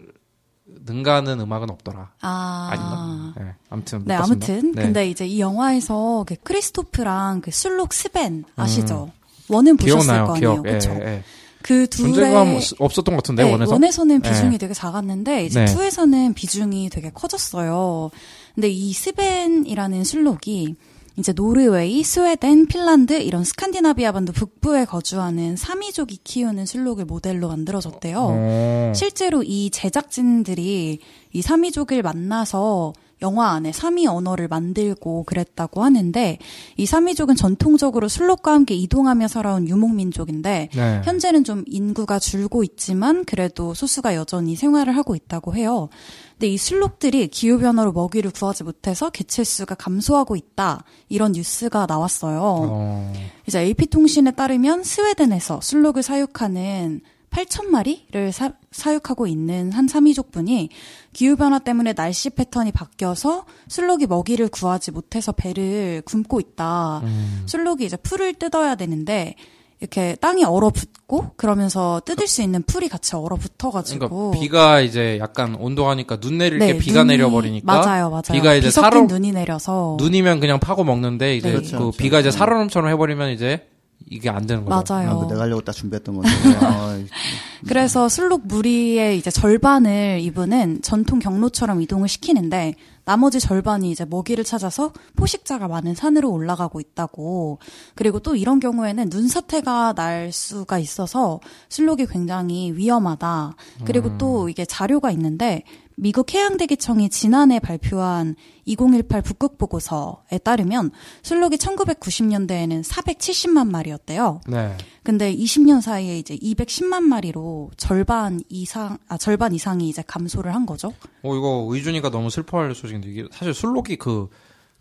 능가하는 0.85 1.41
음악은 1.41 1.70
없더라. 1.70 2.11
아 2.20 2.68
아닌가? 2.70 3.41
네. 3.45 3.55
아무튼 3.70 3.99
못 4.01 4.09
네, 4.09 4.16
봤습니다. 4.16 4.47
아무튼 4.53 4.72
네. 4.72 4.83
근데 4.83 5.09
이제 5.09 5.27
이 5.27 5.41
영화에서 5.41 6.24
그 6.27 6.35
크리스토프랑 6.43 7.41
그 7.41 7.51
순록 7.51 7.93
스벤 7.93 8.45
아시죠? 8.57 9.11
One은 9.49 9.76
보셨을 9.77 9.97
음. 9.99 10.03
기억나요. 10.03 10.27
거 10.27 10.35
아니에요, 10.35 10.53
기억. 10.55 10.66
예, 10.66 10.70
그렇죠? 10.70 10.91
예. 11.03 11.22
그 11.67 11.89
둘의 11.89 12.12
존재감 12.12 12.61
없었던 12.79 13.17
것 13.17 13.23
같은데 13.23 13.43
네, 13.43 13.51
One에서. 13.51 13.72
One에서는 13.72 14.20
비중이 14.21 14.51
네. 14.53 14.59
되게 14.59 14.73
작았는데 14.73 15.47
이제 15.47 15.64
네. 15.64 15.67
Two에서는 15.66 16.32
비중이 16.35 16.91
되게 16.91 17.11
커졌어요. 17.11 18.11
근데 18.55 18.69
이 18.69 18.93
스벤이라는 18.93 20.05
술록이 20.05 20.77
이제 21.19 21.33
노르웨이, 21.33 22.05
스웨덴, 22.05 22.67
핀란드 22.67 23.14
이런 23.14 23.43
스칸디나비아 23.43 24.12
반도 24.12 24.33
북부에 24.33 24.85
거주하는 24.85 25.57
사미족이 25.57 26.19
키우는 26.23 26.67
술록을 26.67 27.05
모델로 27.07 27.49
만들어졌대요. 27.49 28.19
어. 28.21 28.93
실제로 28.95 29.43
이 29.43 29.71
제작진들이 29.71 31.01
이 31.33 31.43
사미족을 31.43 32.03
만나서 32.03 32.93
영화 33.23 33.51
안에 33.51 33.73
사미 33.73 34.07
언어를 34.07 34.49
만들고 34.49 35.25
그랬다고 35.25 35.83
하는데 35.83 36.39
이 36.77 36.87
사미족은 36.87 37.35
전통적으로 37.35 38.09
술록과 38.09 38.53
함께 38.53 38.75
이동하며 38.75 39.29
살아온 39.29 39.69
유목민족인데 39.69 40.69
네. 40.73 41.03
현재는 41.05 41.45
좀 41.45 41.64
인구가 41.67 42.19
줄고 42.19 42.62
있지만 42.62 43.25
그래도 43.25 43.73
소수가 43.75 44.14
여전히 44.14 44.55
생활을 44.55 44.97
하고 44.97 45.14
있다고 45.14 45.55
해요. 45.55 45.89
근데 46.33 46.49
이 46.49 46.59
술록들이 46.59 47.29
기후 47.29 47.59
변화로 47.59 47.93
먹이를 47.93 48.31
구하지 48.31 48.64
못해서 48.64 49.09
개체수가 49.09 49.75
감소하고 49.77 50.37
있다. 50.37 50.85
이런 51.09 51.33
뉴스가 51.33 51.87
나왔어요. 51.87 52.41
어. 52.43 53.12
이제 53.49 53.61
AP통신에 53.61 54.33
따르면 54.33 54.85
스웨덴에서 54.85 55.61
술록을 55.62 56.03
사육하는 56.03 57.01
8천 57.31 57.66
마리를 57.66 58.33
사, 58.33 58.53
사육하고 58.70 59.27
있는 59.27 59.70
한 59.72 59.89
사미족분이 59.89 60.70
기후변화 61.12 61.59
때문에 61.59 61.93
날씨 61.93 62.31
패턴이 62.31 62.72
바뀌어서 62.72 63.45
술록이 63.68 64.07
먹이를 64.07 64.49
구하지 64.49 64.91
못해서 64.93 65.33
배를 65.33 66.03
굶고 66.07 66.41
있다. 66.41 67.01
음. 67.05 67.43
술록이 67.47 67.85
이제 67.85 67.97
풀을 67.97 68.35
뜯어야 68.35 68.74
되는데 68.74 69.35
이렇게 69.81 70.16
땅이 70.22 70.43
얼어붙고 70.45 71.33
그러면서 71.37 72.01
뜯을 72.07 72.27
수 72.27 72.41
있는 72.41 72.62
풀이 72.62 72.89
같이 72.89 73.14
얼어붙어가지고 73.14 74.09
그러니까 74.09 74.41
비가 74.41 74.81
이제 74.81 75.18
약간 75.20 75.55
온도하니까 75.55 76.18
눈 76.18 76.39
내릴 76.39 76.59
때 76.59 76.72
네, 76.72 76.79
비가 76.79 77.03
눈이- 77.03 77.09
내려버리니까 77.09 77.66
맞아요, 77.81 78.09
맞아요. 78.09 78.22
비가 78.33 78.55
이제 78.55 78.70
살얼 78.70 79.07
눈이 79.07 79.33
내려서 79.33 79.99
눈이면 80.01 80.41
그냥 80.41 80.59
파고 80.61 80.83
먹는데 80.85 81.37
이제 81.37 81.49
네. 81.49 81.55
그 81.57 81.59
그렇죠, 81.61 81.79
그렇죠. 81.79 81.99
비가 81.99 82.20
이제 82.20 82.31
네. 82.31 82.37
살얼음처럼 82.39 82.91
해버리면 82.93 83.31
이제 83.33 83.68
이게 84.09 84.30
안 84.30 84.47
되는 84.47 84.64
거죠. 84.64 84.94
맞아요. 84.94 85.11
아, 85.11 85.16
그 85.18 85.26
내가 85.26 85.42
하려고 85.42 85.62
딱 85.62 85.72
준비했던 85.72 86.14
건데. 86.14 86.30
아, 86.61 86.97
그래서 87.66 88.09
술록 88.09 88.47
무리의 88.47 89.18
이제 89.18 89.30
절반을 89.30 90.20
이분은 90.20 90.82
전통 90.82 91.18
경로처럼 91.18 91.82
이동을 91.82 92.07
시키는데 92.07 92.74
나머지 93.05 93.40
절반이 93.40 93.90
이제 93.90 94.05
먹이를 94.05 94.44
찾아서 94.44 94.92
포식자가 95.16 95.66
많은 95.68 95.94
산으로 95.94 96.30
올라가고 96.30 96.80
있다고. 96.80 97.59
그리고 97.94 98.20
또 98.20 98.36
이런 98.36 98.61
경우에는 98.61 99.09
눈사태가 99.11 99.94
날 99.94 100.32
수가 100.32 100.78
있어서 100.78 101.40
술록이 101.68 102.07
굉장히 102.07 102.72
위험하다. 102.72 103.55
그리고 103.84 104.18
또 104.18 104.49
이게 104.49 104.64
자료가 104.64 105.11
있는데 105.12 105.62
미국 105.99 106.32
해양대기청이 106.34 107.09
지난해 107.09 107.59
발표한 107.59 108.36
2018 108.66 109.22
북극 109.22 109.57
보고서에 109.57 110.38
따르면 110.44 110.90
술록이 111.22 111.57
1990년대에는 111.57 112.84
470만 112.84 113.68
마리였대요. 113.70 114.42
네. 114.47 114.76
근데 115.03 115.34
20년 115.34 115.80
사이에 115.80 116.18
이제 116.18 116.36
210만 116.36 117.01
마리로 117.03 117.70
절반 117.78 118.40
이상 118.51 118.99
아 119.09 119.16
절반 119.16 119.55
이상이 119.55 119.88
이제 119.88 120.03
감소를 120.07 120.55
한 120.55 120.66
거죠. 120.66 120.88
어 121.22 121.34
이거 121.34 121.66
의준이가 121.70 122.11
너무 122.11 122.28
슬퍼할 122.28 122.74
소식인데 122.74 123.09
이게 123.09 123.24
사실 123.32 123.55
술록이 123.55 123.97
그 123.97 124.28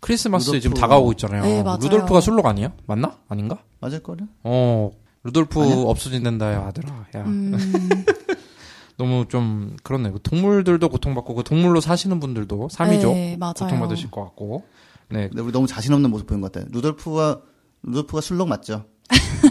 크리스마스 0.00 0.46
루돌프. 0.50 0.60
지금 0.62 0.76
다가오고 0.76 1.12
있잖아요. 1.12 1.42
네, 1.44 1.62
맞아요. 1.62 1.78
루돌프가 1.80 2.20
술록 2.20 2.44
아니에요? 2.44 2.72
맞나? 2.86 3.16
아닌가? 3.28 3.58
맞을 3.80 4.02
거를? 4.02 4.26
어 4.44 4.90
루돌프 5.24 5.60
아니야? 5.62 5.76
없어진단다 5.76 6.52
야 6.52 6.66
아들아. 6.66 7.06
야. 7.16 7.24
음, 7.24 7.56
너무 8.96 9.26
좀 9.28 9.76
그렇네. 9.82 10.10
그 10.10 10.20
동물들도 10.22 10.88
고통받고 10.88 11.34
그 11.34 11.42
동물로 11.42 11.80
사시는 11.80 12.20
분들도 12.20 12.68
삶이죠. 12.70 13.12
네, 13.12 13.36
맞아요. 13.38 13.54
고통받으실 13.58 14.10
것 14.10 14.22
같고. 14.24 14.64
네. 15.08 15.28
근데 15.28 15.42
우리 15.42 15.52
너무 15.52 15.66
자신 15.66 15.92
없는 15.92 16.10
모습 16.10 16.26
보인 16.26 16.40
것 16.40 16.52
같아요. 16.52 16.68
루돌프가 16.72 17.40
루돌프가 17.82 18.20
술록 18.20 18.48
맞죠? 18.48 18.84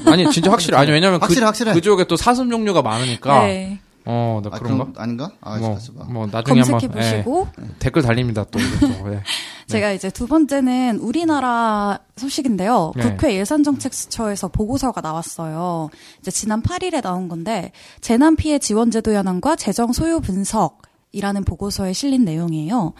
아니 0.05 0.29
진짜 0.31 0.51
확실히 0.51 0.77
아니 0.77 0.91
왜냐면 0.91 1.21
확실해, 1.21 1.41
그 1.41 1.45
확실해. 1.45 1.73
그쪽에 1.73 2.05
또 2.05 2.17
사슴 2.17 2.49
종류가 2.49 2.81
많으니까. 2.81 3.45
네. 3.45 3.79
어, 4.05 4.39
나 4.43 4.49
아, 4.53 4.59
그런가? 4.59 4.85
그런- 4.85 4.93
아닌가? 4.97 5.31
아, 5.41 5.57
뭐. 5.57 5.77
뭐 6.09 6.27
나중에 6.27 6.61
검색해 6.61 6.79
한번 6.85 7.01
예, 7.03 7.11
보시고 7.17 7.47
댓글 7.79 8.01
달립니다 8.03 8.45
또 8.51 8.59
이것도. 8.59 9.13
예. 9.13 9.21
제가 9.67 9.91
이제 9.93 10.11
두 10.11 10.27
번째는 10.27 10.99
우리나라 10.99 11.99
소식인데요. 12.17 12.91
네. 12.95 13.01
국회 13.01 13.35
예산정책처에서 13.35 14.49
보고서가 14.49 15.01
나왔어요. 15.01 15.89
이제 16.19 16.29
지난 16.29 16.61
8일에 16.61 17.01
나온 17.01 17.27
건데 17.27 17.71
재난 17.99 18.35
피해 18.35 18.59
지원 18.59 18.91
제도 18.91 19.11
현황과 19.13 19.55
재정 19.55 19.91
소요 19.91 20.19
분석 20.19 20.83
이라는 21.15 21.43
보고서에 21.45 21.93
실린 21.93 22.25
내용이에요. 22.25 22.93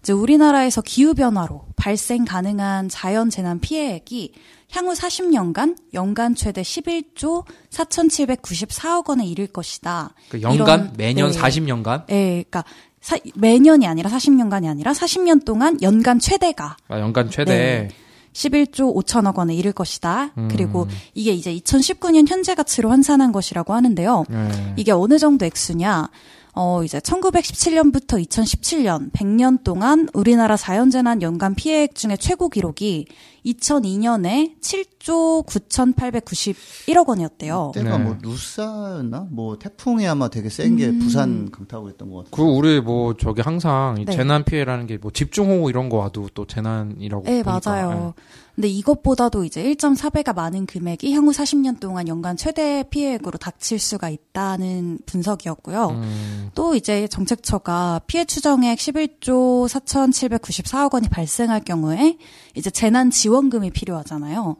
이제 0.00 0.12
우리나라에서 0.12 0.82
기후 0.82 1.14
변화로 1.14 1.66
발생 1.76 2.24
가능한 2.24 2.88
자연 2.88 3.30
재난 3.30 3.60
피해액이 3.60 4.32
향후 4.72 4.92
40년간 4.92 5.76
연간 5.94 6.34
최대 6.34 6.62
11조 6.62 7.44
4,794억 7.70 9.08
원에 9.08 9.26
이를 9.26 9.46
것이다. 9.46 10.10
그 10.28 10.42
연간 10.42 10.80
이런- 10.80 10.92
매년 10.96 11.30
네. 11.30 11.38
40년간 11.38 12.04
예, 12.10 12.44
그러니까 12.48 12.64
사- 13.00 13.16
매년이 13.34 13.86
아니라 13.86 14.10
40년간이 14.10 14.68
아니라 14.68 14.92
40년 14.92 15.44
동안 15.44 15.78
연간 15.82 16.18
최대가 16.18 16.76
아, 16.88 16.98
연간 17.00 17.30
최대 17.30 17.88
11조 18.32 18.94
5천억 18.94 19.38
원에 19.38 19.54
이를 19.56 19.72
것이다. 19.72 20.30
음. 20.38 20.48
그리고 20.50 20.86
이게 21.14 21.32
이제 21.32 21.52
2019년 21.52 22.28
현재 22.28 22.54
가치로 22.54 22.90
환산한 22.90 23.32
것이라고 23.32 23.74
하는데요. 23.74 24.24
예. 24.30 24.74
이게 24.76 24.92
어느 24.92 25.18
정도 25.18 25.44
액수냐? 25.46 26.08
어, 26.54 26.82
이제 26.82 26.98
1917년부터 26.98 28.24
2017년 28.26 29.12
100년 29.12 29.62
동안 29.62 30.08
우리나라 30.14 30.56
자연재난 30.56 31.22
연간 31.22 31.54
피해액 31.54 31.94
중에 31.94 32.16
최고 32.16 32.48
기록이 32.48 33.06
2002년에 33.44 34.60
7조 34.60 35.44
9,891억 35.46 37.08
원이었대요. 37.08 37.72
때가 37.74 37.98
네. 37.98 38.04
뭐 38.04 38.16
루사였나? 38.22 39.26
뭐 39.30 39.58
태풍이 39.58 40.06
아마 40.06 40.28
되게 40.28 40.48
센게 40.48 40.86
음. 40.86 40.98
부산 41.00 41.50
강타고 41.50 41.84
그랬던 41.84 42.10
것 42.10 42.24
같아요. 42.24 42.30
그 42.30 42.42
우리 42.42 42.80
뭐 42.80 43.16
저기 43.16 43.42
항상 43.42 43.96
이 43.98 44.04
네. 44.04 44.12
재난 44.12 44.44
피해라는 44.44 44.86
게 44.86 45.00
뭐 45.00 45.10
집중호우 45.10 45.70
이런 45.70 45.88
거 45.88 45.96
와도 45.98 46.28
또 46.34 46.46
재난이라고 46.46 47.24
네, 47.24 47.42
보니까. 47.42 47.60
맞아요. 47.70 48.14
근데 48.54 48.68
이것보다도 48.68 49.44
이제 49.44 49.62
1.4배가 49.62 50.34
많은 50.34 50.66
금액이 50.66 51.14
향후 51.14 51.30
40년 51.30 51.80
동안 51.80 52.08
연간 52.08 52.36
최대 52.36 52.84
피해액으로 52.90 53.38
닥칠 53.38 53.78
수가 53.78 54.10
있다는 54.10 54.98
분석이었고요. 55.06 55.88
음, 55.90 56.50
또 56.54 56.74
이제 56.74 57.08
정책처가 57.08 58.02
피해 58.06 58.26
추정액 58.26 58.76
11조 58.78 59.66
4,794억 59.68 60.92
원이 60.92 61.08
발생할 61.08 61.60
경우에 61.60 62.18
이제 62.54 62.70
재난 62.70 63.10
지원금이 63.10 63.70
필요하잖아요. 63.70 64.56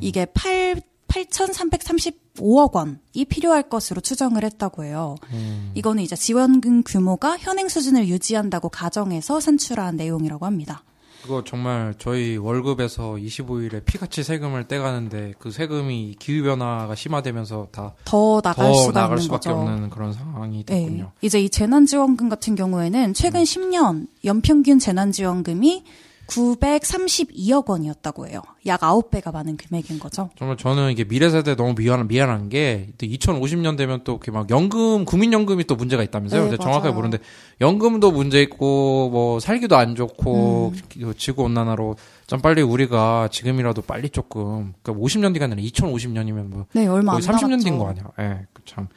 이게 0.00 0.24
8 0.26 0.82
8,335억 1.12 2.74
원이 2.74 3.24
필요할 3.28 3.68
것으로 3.68 4.00
추정을 4.00 4.44
했다고 4.44 4.84
해요. 4.84 5.16
음. 5.32 5.70
이거는 5.74 6.02
이제 6.02 6.16
지원금 6.16 6.82
규모가 6.82 7.36
현행 7.38 7.68
수준을 7.68 8.08
유지한다고 8.08 8.70
가정해서 8.70 9.40
산출한 9.40 9.96
내용이라고 9.96 10.46
합니다. 10.46 10.82
그거 11.22 11.44
정말 11.44 11.94
저희 11.98 12.36
월급에서 12.36 13.12
25일에 13.12 13.84
피같이 13.84 14.24
세금을 14.24 14.66
떼가는데 14.66 15.34
그 15.38 15.52
세금이 15.52 16.16
기후 16.18 16.42
변화가 16.42 16.96
심화되면서 16.96 17.68
다더더 17.70 18.40
나갈 18.40 18.74
수가 18.74 18.92
나갈 18.92 19.18
수밖에 19.18 19.50
거죠. 19.50 19.60
없는 19.60 19.90
그런 19.90 20.12
상황이 20.12 20.64
네. 20.64 20.80
됐군요. 20.80 21.12
이제 21.20 21.40
이 21.40 21.48
재난지원금 21.48 22.28
같은 22.28 22.56
경우에는 22.56 23.14
최근 23.14 23.44
10년 23.44 24.08
연평균 24.24 24.80
재난지원금이 24.80 25.84
932억 26.26 27.68
원이었다고 27.68 28.26
해요. 28.26 28.40
약 28.66 28.80
9배가 28.80 29.32
많은 29.32 29.56
금액인 29.56 29.98
거죠. 29.98 30.30
정말 30.36 30.56
저는 30.56 30.90
이게 30.90 31.04
미래 31.04 31.28
세대 31.28 31.56
너무 31.56 31.74
미안 31.74 32.06
미안한 32.06 32.48
게 32.48 32.88
2050년 32.98 33.76
되면 33.76 34.02
또 34.04 34.12
이렇게 34.12 34.30
막 34.30 34.48
연금 34.50 35.04
국민연금이 35.04 35.64
또 35.64 35.74
문제가 35.74 36.02
있다면서요. 36.02 36.50
네, 36.50 36.56
정확하게. 36.56 36.94
모르는데 36.94 37.22
연금도 37.60 38.12
문제 38.12 38.40
있고 38.42 39.10
뭐 39.10 39.40
살기도 39.40 39.76
안 39.76 39.94
좋고 39.94 40.72
음. 40.96 41.14
지구 41.16 41.42
온난화로 41.42 41.96
좀 42.26 42.40
빨리 42.40 42.62
우리가 42.62 43.28
지금이라도 43.30 43.82
빨리 43.82 44.08
조금 44.08 44.72
그러니까 44.82 45.04
50년 45.04 45.32
뒤가 45.34 45.44
아니라 45.46 45.60
2050년이면 45.62 46.48
뭐 46.48 46.66
네, 46.72 46.86
얼마 46.86 47.12
안 47.12 47.20
거의 47.20 47.28
30년 47.28 47.42
남았죠. 47.42 47.64
뒤인 47.64 47.78
거 47.78 47.88
아니야. 47.88 48.04
예. 48.20 48.46
그 48.52 48.62
참. 48.64 48.88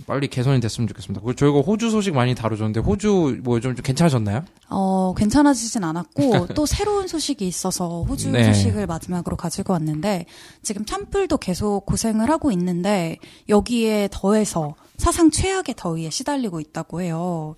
좀 0.00 0.04
빨리 0.06 0.28
개선이 0.28 0.60
됐으면 0.60 0.88
좋겠습니다. 0.88 1.20
그리고 1.22 1.36
저희가 1.36 1.60
호주 1.60 1.90
소식 1.90 2.14
많이 2.14 2.34
다루셨는데 2.34 2.80
호주 2.80 3.40
뭐 3.42 3.60
좀 3.60 3.74
괜찮아졌나요? 3.74 4.44
어, 4.70 5.12
괜찮아지진 5.16 5.84
않았고 5.84 6.48
또 6.54 6.64
새로운 6.64 7.06
소식이 7.08 7.46
있어서 7.46 8.02
호주 8.04 8.30
네. 8.30 8.44
소식을 8.44 8.86
마지막으로 8.86 9.36
가지고 9.36 9.74
왔는데 9.74 10.24
지금 10.62 10.84
찬풀도 10.86 11.36
계속 11.38 11.84
고생을 11.84 12.30
하고 12.30 12.50
있는데 12.52 13.18
여기에 13.50 14.08
더해서 14.10 14.74
사상 14.96 15.30
최악의 15.30 15.74
더위에 15.76 16.10
시달리고 16.10 16.60
있다고 16.60 17.02
해요. 17.02 17.54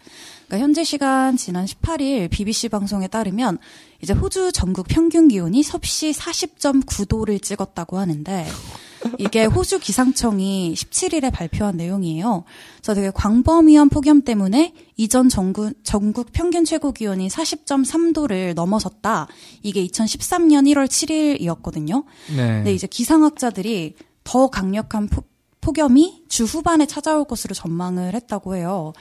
그러니까 0.47 0.65
현재 0.65 0.83
시간 0.85 1.37
지난 1.37 1.65
18일 1.67 2.31
BBC 2.31 2.69
방송에 2.69 3.07
따르면 3.07 3.59
이제 4.03 4.13
호주 4.13 4.53
전국 4.53 4.87
평균 4.89 5.29
기온이 5.29 5.63
섭씨 5.63 6.13
40.9도를 6.13 7.41
찍었다고 7.43 7.99
하는데 7.99 8.47
이게 9.19 9.45
호주 9.45 9.81
기상청이 9.81 10.75
17일에 10.75 11.33
발표한 11.33 11.77
내용이에요. 11.77 12.45
그래서 12.77 12.95
되게 12.95 13.11
광범위한 13.11 13.89
폭염 13.89 14.23
때문에 14.23 14.75
이전 14.97 15.29
전국, 15.29 15.73
전국 15.85 16.33
평균 16.33 16.65
최고 16.65 16.93
기온이 16.93 17.29
40.3도를 17.29 18.55
넘어섰다. 18.55 19.29
이게 19.63 19.85
2013년 19.87 20.67
1월 20.73 20.87
7일이었거든요. 20.87 22.05
네. 22.37 22.37
근데 22.37 22.75
이제 22.75 22.87
기상학자들이 22.87 23.95
더 24.25 24.49
강력한 24.49 25.09
폭, 25.09 25.31
폭염이 25.61 26.25
주 26.29 26.45
후반에 26.45 26.87
찾아올 26.87 27.25
것으로 27.25 27.55
전망을 27.55 28.15
했다고 28.15 28.57
해요. 28.57 28.93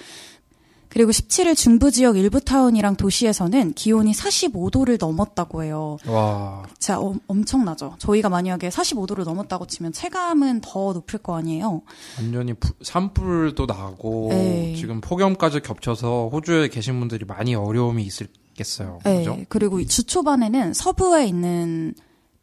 그리고 0.92 1.12
17일 1.12 1.56
중부 1.56 1.90
지역 1.90 2.18
일부 2.18 2.42
타운이랑 2.42 2.98
도시에서는 2.98 3.74
기온이 3.74 4.12
45도를 4.12 4.98
넘었다고 5.00 5.64
해요. 5.64 5.96
와. 6.06 6.64
진짜 6.80 7.00
엄- 7.00 7.20
엄청나죠. 7.28 7.96
저희가 7.98 8.28
만약에 8.28 8.68
45도를 8.68 9.24
넘었다고 9.24 9.68
치면 9.68 9.94
체감은 9.94 10.60
더 10.62 10.92
높을 10.92 11.20
거 11.20 11.38
아니에요. 11.38 11.82
완전히 12.20 12.54
부- 12.54 12.74
산불도 12.82 13.68
나고 13.68 14.28
네. 14.32 14.76
지금 14.76 15.00
폭염까지 15.00 15.62
겹쳐서 15.62 16.30
호주에 16.32 16.68
계신 16.68 17.00
분들이 17.00 17.24
많이 17.26 17.56
어려움이 17.56 18.06
있겠어요. 18.52 19.00
네. 19.06 19.20
그죠? 19.20 19.38
그리고 19.48 19.80
이주 19.80 20.04
초반에는 20.04 20.74
서부에 20.74 21.26
있는 21.26 21.94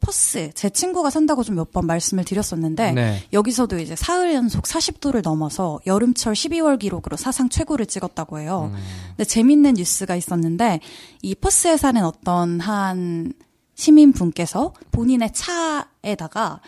퍼스, 0.00 0.50
제 0.54 0.70
친구가 0.70 1.10
산다고 1.10 1.42
좀 1.42 1.56
몇 1.56 1.72
번 1.72 1.86
말씀을 1.86 2.24
드렸었는데, 2.24 2.92
네. 2.92 3.22
여기서도 3.32 3.78
이제 3.78 3.96
사흘 3.96 4.32
연속 4.34 4.64
40도를 4.64 5.22
넘어서 5.22 5.80
여름철 5.86 6.32
12월 6.34 6.78
기록으로 6.78 7.16
사상 7.16 7.48
최고를 7.48 7.86
찍었다고 7.86 8.38
해요. 8.38 8.70
음. 8.72 8.78
근데 9.16 9.24
재밌는 9.24 9.74
뉴스가 9.74 10.16
있었는데, 10.16 10.80
이 11.22 11.34
퍼스에 11.34 11.76
사는 11.76 12.02
어떤 12.04 12.60
한 12.60 13.32
시민분께서 13.74 14.72
본인의 14.92 15.30
차에다가 15.32 16.60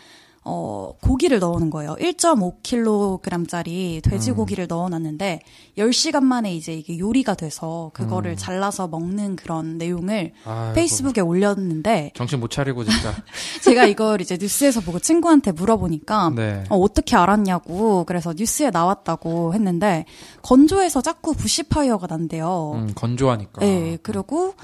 어, 0.43 0.93
고기를 1.01 1.37
넣어놓은 1.39 1.69
거예요. 1.69 1.95
1.5kg짜리 1.99 4.01
돼지고기를 4.03 4.65
넣어놨는데 4.67 5.41
10시간 5.77 6.23
만에 6.23 6.55
이제 6.55 6.73
이게 6.73 6.97
요리가 6.97 7.35
돼서 7.35 7.91
그거를 7.93 8.35
잘라서 8.37 8.87
먹는 8.87 9.35
그런 9.35 9.77
내용을 9.77 10.31
아이고, 10.45 10.73
페이스북에 10.73 11.21
올렸는데 11.21 12.11
정신 12.15 12.39
못 12.39 12.49
차리고 12.49 12.83
진짜. 12.83 13.13
제가 13.61 13.85
이걸 13.85 14.19
이제 14.21 14.37
뉴스에서 14.39 14.81
보고 14.81 14.97
친구한테 14.97 15.51
물어보니까 15.51 16.31
네. 16.35 16.63
어, 16.69 16.77
어떻게 16.77 17.15
알았냐고 17.15 18.05
그래서 18.05 18.33
뉴스에 18.35 18.71
나왔다고 18.71 19.53
했는데 19.53 20.05
건조해서 20.41 21.01
자꾸 21.01 21.35
부시파이어가 21.35 22.07
난대요. 22.07 22.71
음, 22.75 22.91
건조하니까. 22.95 23.61
네, 23.61 23.97
그리고 24.01 24.55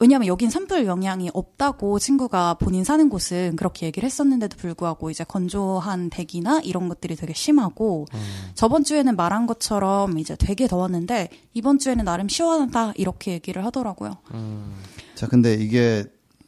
왜냐하면 0.00 0.26
여긴 0.26 0.50
산불 0.50 0.86
영향이 0.86 1.30
없다고 1.32 1.98
친구가 1.98 2.54
본인 2.54 2.84
사는 2.84 3.08
곳은 3.08 3.56
그렇게 3.56 3.86
얘기를 3.86 4.06
했었는데도 4.06 4.56
불구하고 4.56 5.10
이제 5.10 5.24
건조한 5.24 6.10
대기나 6.10 6.60
이런 6.64 6.88
것들이 6.88 7.16
되게 7.16 7.32
심하고 7.32 8.06
음. 8.12 8.20
저번 8.54 8.82
주에는 8.84 9.14
말한 9.16 9.46
것처럼 9.46 10.18
이제 10.18 10.36
되게 10.36 10.66
더웠는데 10.66 11.30
이번 11.52 11.78
주에는 11.78 12.04
나름 12.04 12.28
시원하다 12.28 12.94
이렇게 12.96 13.32
얘기를 13.32 13.64
하더라고요. 13.64 14.16
자, 15.14 15.28
근데 15.28 15.54
이게 15.54 16.04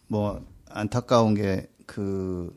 뭐 0.09 0.40
안타까운 0.68 1.34
게 1.34 1.68
그 1.86 2.53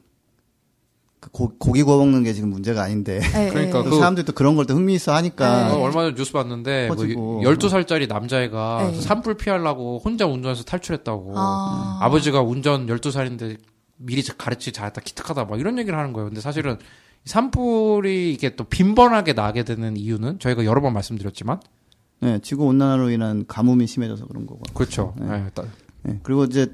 그 1.32 1.48
고기 1.58 1.84
구워 1.84 1.98
먹는 2.00 2.24
게 2.24 2.34
지금 2.34 2.50
문제가 2.50 2.82
아닌데 2.84 3.20
네, 3.20 3.50
그러니까 3.52 3.84
네. 3.84 3.90
또 3.90 3.98
사람들이 3.98 4.26
또 4.26 4.34
그런 4.34 4.56
걸 4.56 4.66
또 4.66 4.74
흥미있어 4.76 5.14
하니까 5.16 5.68
네. 5.70 5.74
어, 5.74 5.78
얼마 5.80 6.02
전에 6.04 6.16
뉴스 6.16 6.32
봤는데 6.34 6.88
뭐 6.88 6.96
커지고. 6.96 7.42
12살짜리 7.44 8.08
남자애가 8.08 8.92
네. 8.94 9.02
산불 9.02 9.36
피하려고 9.38 10.00
혼자 10.04 10.26
운전해서 10.26 10.64
탈출했다고. 10.64 11.34
아. 11.36 12.00
아버지가 12.02 12.42
운전 12.42 12.88
12살인데 12.88 13.58
미리 13.98 14.22
가르치지 14.24 14.72
잘했다 14.72 15.02
기특하다 15.02 15.46
막 15.46 15.60
이런 15.60 15.78
얘기를 15.78 15.98
하는 15.98 16.14
거예요. 16.14 16.30
근데 16.30 16.42
사실은 16.42 16.78
산불이 17.26 18.34
이게 18.34 18.56
또 18.56 18.64
빈번하게 18.64 19.34
나게 19.34 19.64
되는 19.64 19.96
이유는 19.98 20.40
저희가 20.40 20.66
여러 20.66 20.82
번 20.82 20.94
말씀드렸지만 20.94 21.60
네, 22.22 22.40
지구 22.42 22.66
온난화로 22.66 23.12
인한 23.12 23.46
가뭄이 23.48 23.88
심해져서 23.88 24.26
그런 24.26 24.46
거고. 24.46 24.62
그렇죠. 24.74 25.14
네. 25.20 25.28
네, 25.28 25.50
따- 25.54 25.64
네, 26.04 26.20
그리고 26.24 26.44
이제 26.46 26.68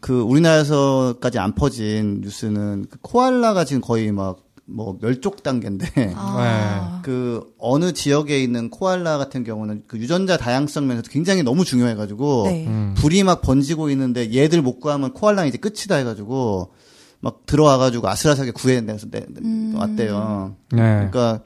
그 0.00 0.20
우리나라에서까지 0.20 1.38
안 1.38 1.54
퍼진 1.54 2.20
뉴스는 2.22 2.86
그 2.90 2.98
코알라가 3.00 3.64
지금 3.64 3.80
거의 3.80 4.10
막 4.12 4.52
뭐 4.72 4.96
멸족 5.00 5.42
단계인데 5.42 6.14
아. 6.16 7.00
그 7.02 7.52
어느 7.58 7.92
지역에 7.92 8.42
있는 8.42 8.70
코알라 8.70 9.18
같은 9.18 9.44
경우는 9.44 9.84
그 9.86 9.98
유전자 9.98 10.36
다양성 10.36 10.86
면에서 10.86 11.10
굉장히 11.10 11.42
너무 11.42 11.64
중요해가지고 11.64 12.42
네. 12.46 12.66
음. 12.66 12.94
불이 12.96 13.22
막 13.24 13.42
번지고 13.42 13.90
있는데 13.90 14.32
얘들 14.32 14.62
못 14.62 14.80
구하면 14.80 15.12
코알라 15.12 15.44
이제 15.46 15.58
끝이다 15.58 15.96
해가지고 15.96 16.72
막 17.20 17.46
들어와가지고 17.46 18.08
아슬아슬하게 18.08 18.52
구해내서 18.52 19.10
내, 19.10 19.24
음. 19.42 19.74
왔대요. 19.76 20.56
네. 20.72 20.78
그러니까 20.78 21.40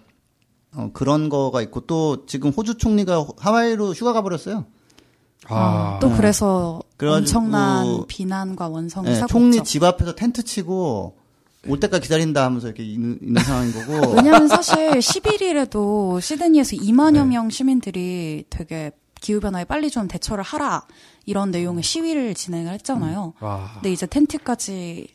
어, 0.74 0.90
그런 0.92 1.28
거가 1.28 1.62
있고 1.62 1.80
또 1.80 2.26
지금 2.26 2.50
호주 2.50 2.76
총리가 2.76 3.26
하와이로 3.38 3.92
휴가 3.92 4.12
가버렸어요. 4.12 4.66
아, 5.48 5.98
또 6.00 6.10
그래서 6.12 6.80
그래가지고 6.96 7.38
엄청난 7.38 8.06
비난과 8.08 8.68
원성이 8.68 9.08
네, 9.10 9.14
사고 9.16 9.28
총리. 9.28 9.62
집 9.62 9.82
앞에서 9.84 10.14
텐트 10.14 10.42
치고 10.42 11.16
올 11.68 11.80
때까지 11.80 12.02
기다린다 12.02 12.44
하면서 12.44 12.68
이렇게 12.68 12.84
있는, 12.84 13.18
있는 13.22 13.42
상황인 13.42 13.72
거고. 13.72 14.14
왜냐하면 14.16 14.48
사실 14.48 14.76
11일에도 14.98 16.20
시드니에서 16.20 16.76
2만여 16.76 17.12
네. 17.12 17.24
명 17.24 17.50
시민들이 17.50 18.44
되게 18.50 18.92
기후변화에 19.20 19.64
빨리 19.64 19.90
좀 19.90 20.08
대처를 20.08 20.44
하라 20.44 20.86
이런 21.24 21.50
내용의 21.50 21.82
시위를 21.82 22.34
진행을 22.34 22.72
했잖아요. 22.74 23.34
와. 23.40 23.70
근데 23.74 23.92
이제 23.92 24.06
텐트까지 24.06 25.08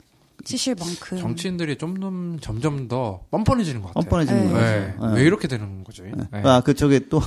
치실 0.44 0.76
만큼 0.80 1.20
정치인들이 1.20 1.78
좀 1.78 2.40
점점 2.42 2.88
더 2.88 3.22
뻔뻔해지는 3.32 3.82
것 3.82 3.94
같아요. 3.94 4.02
뻔뻔해지는 4.10 4.54
네. 4.54 4.60
네. 4.60 4.96
거죠. 4.98 5.14
왜 5.14 5.22
이렇게 5.24 5.48
되는 5.48 5.84
거지? 5.84 6.02
네. 6.04 6.42
아, 6.44 6.62
그 6.62 6.74
저기 6.74 7.08
또 7.10 7.22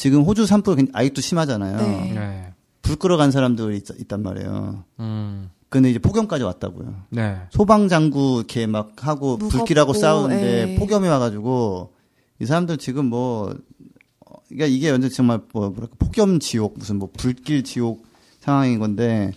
지금 0.00 0.22
호주 0.22 0.46
산불 0.46 0.78
아직도 0.94 1.20
심하잖아요. 1.20 1.76
네. 1.76 2.12
네. 2.14 2.54
불 2.80 2.96
끌어간 2.96 3.30
사람들이 3.30 3.76
있, 3.76 4.08
단 4.08 4.22
말이에요. 4.22 4.82
음. 4.98 5.50
근데 5.68 5.90
이제 5.90 5.98
폭염까지 5.98 6.42
왔다고요. 6.42 6.94
네. 7.10 7.36
소방 7.50 7.88
장구 7.88 8.36
이렇게 8.38 8.66
막 8.66 8.92
하고 9.06 9.36
무겁고, 9.36 9.58
불길하고 9.58 9.92
싸우는데 9.92 10.72
예. 10.72 10.74
폭염이 10.76 11.06
와가지고 11.06 11.92
이 12.38 12.46
사람들 12.46 12.78
지금 12.78 13.10
뭐 13.10 13.54
어, 14.24 14.36
그러니까 14.48 14.68
이게 14.68 14.90
완전 14.90 15.10
정말 15.10 15.42
뭐 15.52 15.68
뭐랄까 15.68 15.94
폭염 15.98 16.40
지옥 16.40 16.78
무슨 16.78 16.98
뭐 16.98 17.10
불길 17.14 17.62
지옥 17.62 18.06
상황인 18.40 18.78
건데 18.78 19.32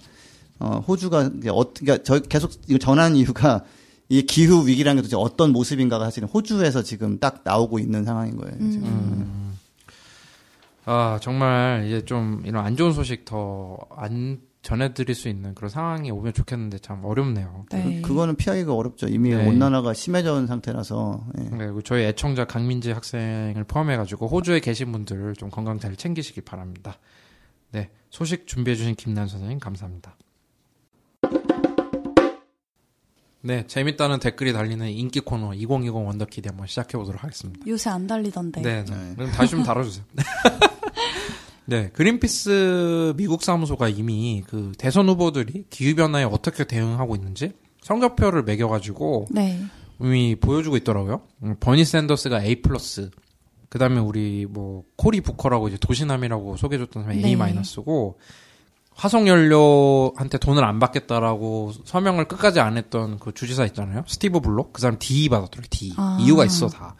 어 0.60 0.82
호주가 0.88 1.30
이게 1.40 1.50
어 1.50 1.74
그러니까 1.74 2.04
저 2.04 2.22
계속 2.22 2.52
이거 2.70 2.78
전하는 2.78 3.18
이유가 3.18 3.66
이 4.08 4.22
기후 4.22 4.66
위기라는 4.66 4.96
게 4.96 5.02
도대체 5.02 5.18
어떤 5.18 5.52
모습인가가 5.52 6.06
사실은 6.06 6.30
호주에서 6.30 6.84
지금 6.84 7.20
딱 7.20 7.42
나오고 7.44 7.80
있는 7.80 8.06
상황인 8.06 8.38
거예요. 8.38 8.56
음. 8.62 8.72
지금. 8.72 9.43
아, 10.86 11.18
정말 11.22 11.84
이제 11.88 12.04
좀 12.06 12.42
이런 12.46 12.66
안 12.66 12.76
좋은 12.76 12.94
소식 12.94 13.26
더 13.26 13.78
안 13.96 14.42
전해드릴 14.64 15.14
수 15.14 15.28
있는 15.28 15.54
그런 15.54 15.70
상황이 15.70 16.10
오면 16.10 16.34
좋겠는데 16.34 16.80
참 16.80 17.04
어렵네요. 17.04 17.66
네. 17.70 18.02
그, 18.02 18.16
거는 18.16 18.38
피하기가 18.38 18.74
어렵죠. 18.74 19.08
이미 19.08 19.30
네. 19.32 19.46
온난화가 19.46 19.94
심해져 19.94 20.34
온 20.36 20.48
상태라서. 20.48 21.22
예. 21.38 21.44
네, 21.44 21.58
그리고 21.58 21.82
저희 21.82 22.04
애청자 22.06 22.46
강민지 22.46 22.92
학생을 22.92 23.66
포함해가지고 23.66 24.28
호주에 24.28 24.62
계신 24.62 24.92
분들 24.94 25.36
좀 25.36 25.50
건강 25.50 25.80
잘 25.80 25.96
챙기시길 25.98 26.46
바랍니다. 26.46 26.98
네, 27.72 27.90
소식 28.10 28.48
준비해주신 28.48 28.96
김난 28.96 29.28
선생님 29.28 29.60
감사합니다. 29.60 30.16
네, 33.42 33.68
재밌다는 33.68 34.20
댓글이 34.22 34.54
달리는 34.54 34.90
인기 34.90 35.20
코너 35.20 35.54
2020 35.54 35.94
원더키드 35.94 36.48
한번 36.48 36.68
시작해 36.68 36.98
보도록 36.98 37.22
하겠습니다. 37.22 37.60
요새 37.68 37.90
안 37.90 38.08
달리던데. 38.08 38.62
네, 38.62 38.86
네. 38.86 38.96
네. 38.96 39.16
그럼 39.16 39.32
다시 39.32 39.52
좀 39.52 39.64
다뤄주세요. 39.64 40.06
네, 41.66 41.90
그린피스 41.90 43.14
미국 43.16 43.42
사무소가 43.44 43.90
이미 43.90 44.44
그 44.48 44.74
대선 44.78 45.08
후보들이 45.08 45.66
기후 45.70 45.96
변화에 45.96 46.24
어떻게 46.24 46.66
대응하고 46.66 47.16
있는지 47.16 47.54
성적표를 47.82 48.44
매겨가지고 48.44 49.28
네. 49.32 49.62
이미 50.02 50.36
보여주고 50.36 50.78
있더라고요. 50.78 51.22
음, 51.44 51.56
버니 51.60 51.86
샌더스가 51.86 52.44
A 52.44 52.62
플러스, 52.62 53.12
그 53.70 53.80
다음에 53.80 54.00
우리 54.00 54.46
뭐 54.50 54.84
코리 54.98 55.22
부커라고 55.22 55.70
이제 55.70 55.78
도시남이라고 55.80 56.58
소개해줬던 56.58 57.04
사람이 57.04 57.22
네. 57.22 57.30
A 57.30 57.36
마이너스고 57.36 58.20
화석 58.96 59.28
연료한테 59.28 60.38
돈을 60.38 60.64
안 60.64 60.80
받겠다라고 60.80 61.72
서명을 61.86 62.28
끝까지 62.28 62.60
안 62.60 62.78
했던 62.78 63.18
그 63.20 63.34
주지사 63.34 63.66
있잖아요. 63.68 64.04
스티브 64.08 64.42
불럭 64.42 64.74
그 64.74 64.82
사람 64.82 65.00
D 65.00 65.30
받았더라고요. 65.30 65.68
D 65.70 65.94
아. 65.98 66.18
이유가 66.22 66.46
있어 66.46 66.68
다. 66.68 66.96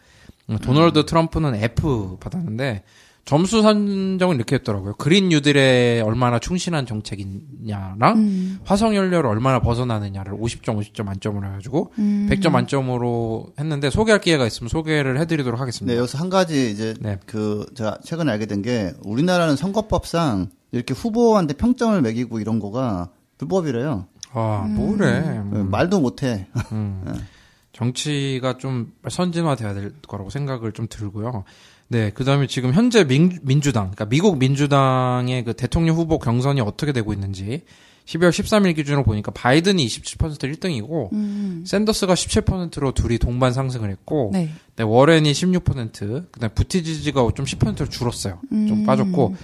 음, 0.50 0.58
도널드 0.58 1.06
트럼프는 1.06 1.54
F 1.54 2.16
받았는데 2.18 2.82
점수 3.24 3.62
선정을 3.62 4.36
이렇게 4.36 4.56
했더라고요. 4.56 4.94
그린 4.94 5.30
뉴딜에 5.30 6.02
얼마나 6.04 6.38
충실한 6.38 6.84
정책이냐랑 6.86 8.18
음. 8.18 8.58
화석 8.64 8.94
연료를 8.94 9.30
얼마나 9.30 9.60
벗어나느냐를 9.60 10.34
50점, 10.34 10.78
50점 10.78 11.04
만점으로 11.04 11.46
해가지고 11.48 11.92
음. 11.98 12.28
100점 12.30 12.50
만점으로 12.50 13.54
했는데 13.58 13.88
소개할 13.90 14.20
기회가 14.20 14.46
있으면 14.46 14.68
소개를 14.68 15.18
해드리도록 15.20 15.56
네, 15.58 15.60
하겠습니다. 15.60 15.96
여기서 15.98 16.18
한 16.18 16.28
가지 16.28 16.70
이제 16.70 16.94
네. 17.00 17.18
그 17.26 17.64
제가 17.74 17.98
최근에 18.04 18.32
알게 18.32 18.46
된 18.46 18.62
게 18.64 18.94
우리나라는 19.04 19.56
선거법상 19.56 20.48
이렇게 20.72 20.94
후보한테 20.94 21.52
평점을 21.54 22.00
매기고 22.00 22.40
이런 22.40 22.60
거가 22.60 23.10
불법이래요. 23.36 24.06
아, 24.32 24.66
뭐래. 24.68 25.20
네, 25.20 25.62
말도 25.62 26.00
못해. 26.00 26.46
음. 26.72 27.04
정치가 27.74 28.56
좀 28.56 28.92
선진화돼야 29.08 29.74
될 29.74 29.92
거라고 30.06 30.30
생각을 30.30 30.72
좀 30.72 30.86
들고요. 30.88 31.44
네, 31.88 32.10
그 32.10 32.24
다음에 32.24 32.46
지금 32.46 32.72
현재 32.72 33.04
민, 33.04 33.38
민주당, 33.42 33.84
그러니까 33.84 34.06
미국 34.06 34.38
민주당의 34.38 35.44
그 35.44 35.52
대통령 35.54 35.96
후보 35.96 36.18
경선이 36.18 36.60
어떻게 36.60 36.92
되고 36.92 37.12
있는지 37.12 37.62
12월 38.06 38.30
13일 38.30 38.76
기준으로 38.76 39.02
보니까 39.02 39.30
바이든이 39.32 39.86
27% 39.86 40.38
1등이고 40.38 41.12
음. 41.12 41.64
샌더스가 41.66 42.14
17%로 42.14 42.92
둘이 42.92 43.18
동반 43.18 43.52
상승을 43.52 43.90
했고 43.90 44.30
네. 44.32 44.50
네, 44.76 44.84
워렌이 44.84 45.32
16%, 45.32 46.30
그다음 46.30 46.50
부티지지가 46.54 47.28
좀 47.34 47.46
10%로 47.46 47.88
줄었어요. 47.88 48.40
좀 48.50 48.70
음. 48.72 48.86
빠졌고 48.86 49.36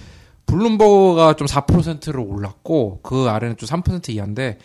블룸버그가 0.45 1.35
좀 1.35 1.47
4%로 1.47 2.23
올랐고 2.23 2.99
그 3.01 3.29
아래는 3.29 3.57
좀 3.57 3.67
3% 3.67 4.09
이하인데 4.09 4.59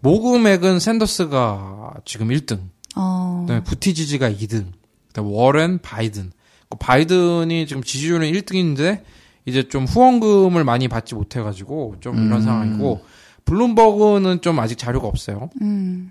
모금액은 0.00 0.80
샌더스가 0.80 1.94
지금 2.04 2.28
1등, 2.28 2.60
어. 2.96 3.40
그다음에 3.42 3.62
부티지지가 3.64 4.30
2등, 4.32 4.66
그다음 5.08 5.28
워렌, 5.28 5.78
바이든. 5.78 6.32
그 6.72 6.76
바이든이 6.78 7.66
지금 7.66 7.82
지지율은 7.82 8.32
1등인데 8.32 9.02
이제 9.44 9.68
좀 9.68 9.84
후원금을 9.84 10.64
많이 10.64 10.88
받지 10.88 11.14
못해가지고 11.14 11.96
좀 12.00 12.16
이런 12.16 12.32
음. 12.32 12.40
상황이고 12.40 13.00
블룸버그는 13.44 14.40
좀 14.40 14.58
아직 14.58 14.78
자료가 14.78 15.06
없어요. 15.06 15.50
음. 15.60 16.10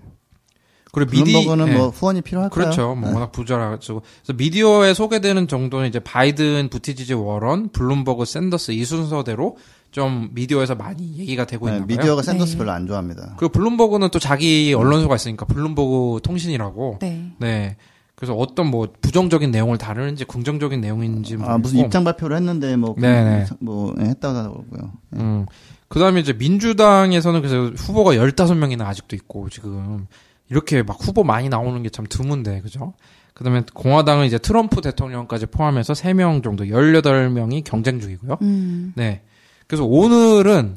그리고 0.92 1.10
미디 1.10 1.32
블룸버그는 1.32 1.68
예. 1.68 1.76
뭐 1.76 1.88
후원이 1.88 2.20
필요할까요? 2.20 2.50
그렇죠. 2.50 2.94
뭐 2.94 3.12
워낙 3.12 3.32
부자라가지고 3.32 4.02
그래서 4.22 4.36
미디어에 4.36 4.94
소개되는 4.94 5.48
정도는 5.48 5.88
이제 5.88 5.98
바이든, 5.98 6.68
부티지지, 6.70 7.14
워런, 7.14 7.70
블룸버그, 7.70 8.26
샌더스 8.26 8.72
이 8.72 8.84
순서대로 8.84 9.56
좀 9.90 10.28
미디어에서 10.32 10.74
많이 10.74 11.16
얘기가 11.18 11.46
되고 11.46 11.66
네, 11.66 11.72
있는 11.72 11.86
거예요. 11.86 11.98
미디어가 11.98 12.22
샌더스 12.22 12.52
네. 12.52 12.58
별로 12.58 12.72
안 12.72 12.86
좋아합니다. 12.86 13.34
그리고 13.38 13.52
블룸버그는 13.52 14.10
또 14.10 14.18
자기 14.18 14.74
언론사가 14.76 15.16
있으니까 15.16 15.46
블룸버그 15.46 16.20
통신이라고. 16.22 16.98
네. 17.38 17.76
네. 18.22 18.26
그래서 18.26 18.34
어떤 18.36 18.68
뭐 18.68 18.86
부정적인 19.00 19.50
내용을 19.50 19.78
다루는지 19.78 20.24
긍정적인 20.24 20.80
내용인지 20.80 21.34
아 21.40 21.58
무슨 21.58 21.76
모르겠고. 21.78 21.86
입장 21.86 22.04
발표를 22.04 22.36
했는데 22.36 22.76
뭐, 22.76 22.94
네네. 22.96 23.46
뭐 23.58 23.92
예, 24.00 24.04
했다고 24.04 24.36
하더라고요. 24.38 24.92
음. 25.14 25.46
그다음에 25.88 26.20
이제 26.20 26.32
민주당에서는 26.32 27.42
그래서 27.42 27.72
후보가 27.76 28.12
15명이나 28.12 28.82
아직도 28.82 29.16
있고 29.16 29.48
지금 29.48 30.06
이렇게 30.48 30.82
막 30.84 30.96
후보 31.00 31.24
많이 31.24 31.48
나오는 31.48 31.82
게 31.82 31.88
참 31.90 32.06
드문데 32.08 32.60
그죠? 32.60 32.94
그다음에 33.34 33.62
공화당은 33.74 34.26
이제 34.26 34.38
트럼프 34.38 34.80
대통령까지 34.82 35.46
포함해서 35.46 35.94
3명 35.94 36.44
정도 36.44 36.64
18명이 36.64 37.64
경쟁 37.64 37.98
중이고요. 37.98 38.38
음. 38.42 38.92
네. 38.94 39.22
그래서 39.66 39.84
오늘은 39.84 40.76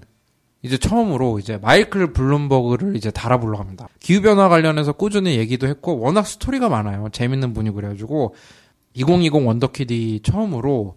이제 0.65 0.77
처음으로 0.77 1.37
이제 1.37 1.59
마이클 1.61 2.11
블룸버그를 2.11 2.95
이제 2.95 3.11
달아보려고 3.11 3.61
합니다. 3.61 3.87
기후변화 3.99 4.49
관련해서 4.49 4.93
꾸준히 4.93 5.37
얘기도 5.37 5.67
했고, 5.67 5.99
워낙 5.99 6.25
스토리가 6.25 6.69
많아요. 6.69 7.09
재밌는 7.11 7.53
분이 7.53 7.69
그래가지고, 7.71 8.33
2020 8.95 9.45
원더키디 9.45 10.21
처음으로 10.23 10.95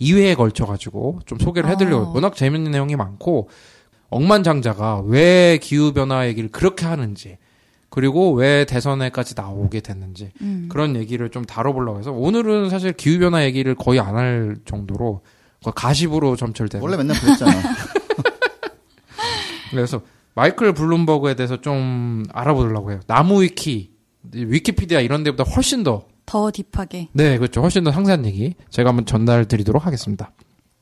2회에 0.00 0.36
걸쳐가지고 0.36 1.20
좀 1.26 1.38
소개를 1.38 1.68
해드리려고. 1.68 2.06
아. 2.06 2.12
워낙 2.14 2.34
재밌는 2.34 2.70
내용이 2.70 2.96
많고, 2.96 3.50
억만장자가 4.08 5.02
왜 5.04 5.58
기후변화 5.60 6.26
얘기를 6.26 6.48
그렇게 6.50 6.86
하는지, 6.86 7.36
그리고 7.90 8.32
왜 8.32 8.64
대선에까지 8.64 9.34
나오게 9.36 9.80
됐는지, 9.80 10.30
음. 10.40 10.68
그런 10.70 10.96
얘기를 10.96 11.28
좀 11.28 11.44
다뤄보려고 11.44 11.98
해서, 11.98 12.10
오늘은 12.10 12.70
사실 12.70 12.94
기후변화 12.94 13.44
얘기를 13.44 13.74
거의 13.74 14.00
안 14.00 14.16
할 14.16 14.56
정도로, 14.64 15.20
가십으로 15.74 16.36
점철된. 16.36 16.80
원래 16.80 16.96
맨날 16.96 17.20
그랬잖아. 17.20 17.52
그래서 19.70 20.00
마이클 20.34 20.72
블룸버그에 20.72 21.34
대해서 21.34 21.60
좀 21.60 22.24
알아보려고 22.32 22.92
해요. 22.92 23.00
나무 23.06 23.42
위키, 23.42 23.90
위키피디아 24.32 25.00
이런 25.00 25.22
데보다 25.24 25.44
훨씬 25.44 25.82
더, 25.82 26.06
더 26.26 26.50
딥하게. 26.50 27.08
네, 27.12 27.38
그렇죠. 27.38 27.60
훨씬 27.60 27.84
더 27.84 27.90
상세한 27.92 28.24
얘기 28.26 28.54
제가 28.70 28.90
한번 28.90 29.06
전달 29.06 29.46
드리도록 29.46 29.86
하겠습니다. 29.86 30.32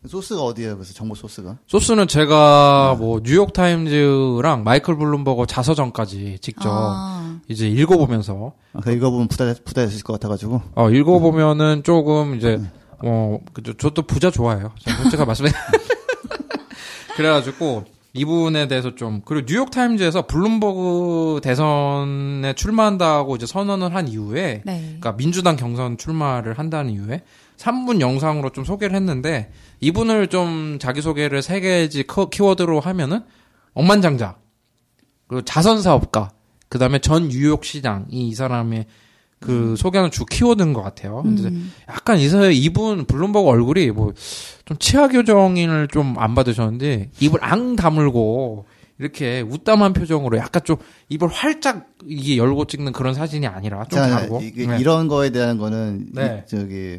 소스가 0.06 0.42
어디예요? 0.42 0.76
그래서 0.76 0.94
정보 0.94 1.14
소스가? 1.14 1.58
소스는 1.66 2.06
제가 2.06 2.96
뭐 2.98 3.20
뉴욕 3.22 3.52
타임즈랑 3.52 4.62
마이클 4.62 4.96
블룸버그 4.96 5.46
자서전까지 5.46 6.38
직접 6.40 6.68
아. 6.70 7.40
이제 7.48 7.68
읽어보면서 7.68 8.52
아, 8.74 8.80
그 8.80 8.92
읽어보면 8.92 9.26
부담 9.28 9.52
부담했을 9.64 10.02
것 10.04 10.12
같아가지고. 10.14 10.62
어, 10.76 10.90
읽어보면은 10.90 11.82
조금 11.82 12.36
이제 12.36 12.60
어, 13.00 13.38
그죠. 13.52 13.74
저도 13.74 14.02
부자 14.02 14.30
좋아해요. 14.30 14.72
제가 14.78 15.02
솔직히 15.02 15.24
말씀해. 15.24 15.50
그래가지고 17.16 17.84
이분에 18.18 18.68
대해서 18.68 18.94
좀 18.94 19.22
그리고 19.24 19.46
뉴욕 19.46 19.70
타임즈에서 19.70 20.26
블룸버그 20.26 21.40
대선에 21.42 22.52
출마한다고 22.54 23.36
이제 23.36 23.46
선언을 23.46 23.94
한 23.94 24.08
이후에 24.08 24.62
네. 24.64 24.80
그러니까 24.86 25.16
민주당 25.16 25.56
경선 25.56 25.96
출마를 25.98 26.58
한다는 26.58 26.90
이유에 26.92 27.22
3분 27.56 28.00
영상으로 28.00 28.50
좀 28.50 28.64
소개를 28.64 28.94
했는데 28.96 29.50
이분을 29.80 30.28
좀 30.28 30.78
자기 30.80 31.00
소개를 31.02 31.42
세 31.42 31.60
개지 31.60 32.04
키- 32.06 32.30
키워드로 32.30 32.80
하면은 32.80 33.20
억만장자 33.74 34.36
그리고 35.26 35.44
자선 35.44 35.80
사업가 35.82 36.30
그다음에 36.68 36.98
전 36.98 37.28
뉴욕 37.28 37.64
시장 37.64 38.06
이, 38.10 38.28
이 38.28 38.34
사람의 38.34 38.86
그 39.40 39.76
소개하는 39.76 40.10
주 40.10 40.26
키워드인 40.26 40.72
것 40.72 40.82
같아요. 40.82 41.22
근데 41.22 41.44
음. 41.48 41.72
약간 41.88 42.18
이사 42.18 42.46
이분 42.48 43.04
블룸버그 43.06 43.48
얼굴이 43.48 43.90
뭐 43.92 44.12
좀 44.68 44.76
치아 44.78 45.08
교정을 45.08 45.88
좀 45.90 46.14
안 46.18 46.34
받으셨는데 46.34 47.10
입을 47.20 47.38
앙 47.42 47.74
다물고 47.74 48.66
이렇게 48.98 49.40
웃담한 49.40 49.94
표정으로 49.94 50.36
약간 50.36 50.60
좀 50.62 50.76
입을 51.08 51.28
활짝 51.28 51.86
이게 52.06 52.36
열고 52.36 52.66
찍는 52.66 52.92
그런 52.92 53.14
사진이 53.14 53.46
아니라 53.46 53.84
좀 53.84 53.98
자, 53.98 54.08
다르고 54.10 54.40
네. 54.40 54.76
이런 54.78 55.08
거에 55.08 55.30
대한 55.30 55.56
거는 55.56 56.08
네. 56.12 56.42
이, 56.44 56.50
저기 56.50 56.98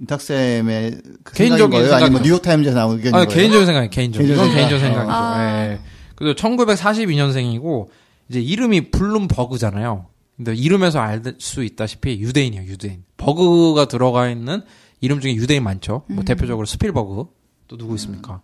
인탁쌤의 0.00 1.00
그 1.24 1.34
개인적인 1.34 1.70
거예요? 1.70 1.94
아니면 1.94 1.98
생각이죠. 2.22 2.22
뉴욕타임즈에 2.28 2.72
나온 2.74 2.96
의견인 2.96 3.14
아, 3.14 3.24
거예요? 3.24 3.28
개인적인 3.28 3.66
생각이 3.66 3.88
개인적. 3.90 4.22
개인적인 4.22 4.54
개인적 4.54 4.80
생각. 4.80 4.98
생각이죠. 5.00 5.14
아. 5.14 5.68
예. 5.70 5.78
그리고 6.16 6.34
1942년생이고 6.34 7.88
이제 8.28 8.40
이름이 8.40 8.90
블룸버그잖아요. 8.90 10.06
근데 10.36 10.54
이름에서 10.54 11.00
알 11.00 11.22
수 11.38 11.62
있다시피 11.62 12.20
유대인이에요, 12.20 12.64
유대인. 12.64 13.04
버그가 13.16 13.86
들어가 13.86 14.28
있는 14.28 14.62
이름 15.00 15.20
중에 15.20 15.34
유대인 15.34 15.62
많죠. 15.62 16.04
뭐 16.08 16.24
대표적으로 16.24 16.66
스필버그. 16.66 17.26
또 17.68 17.76
누구 17.76 17.94
있습니까? 17.94 18.42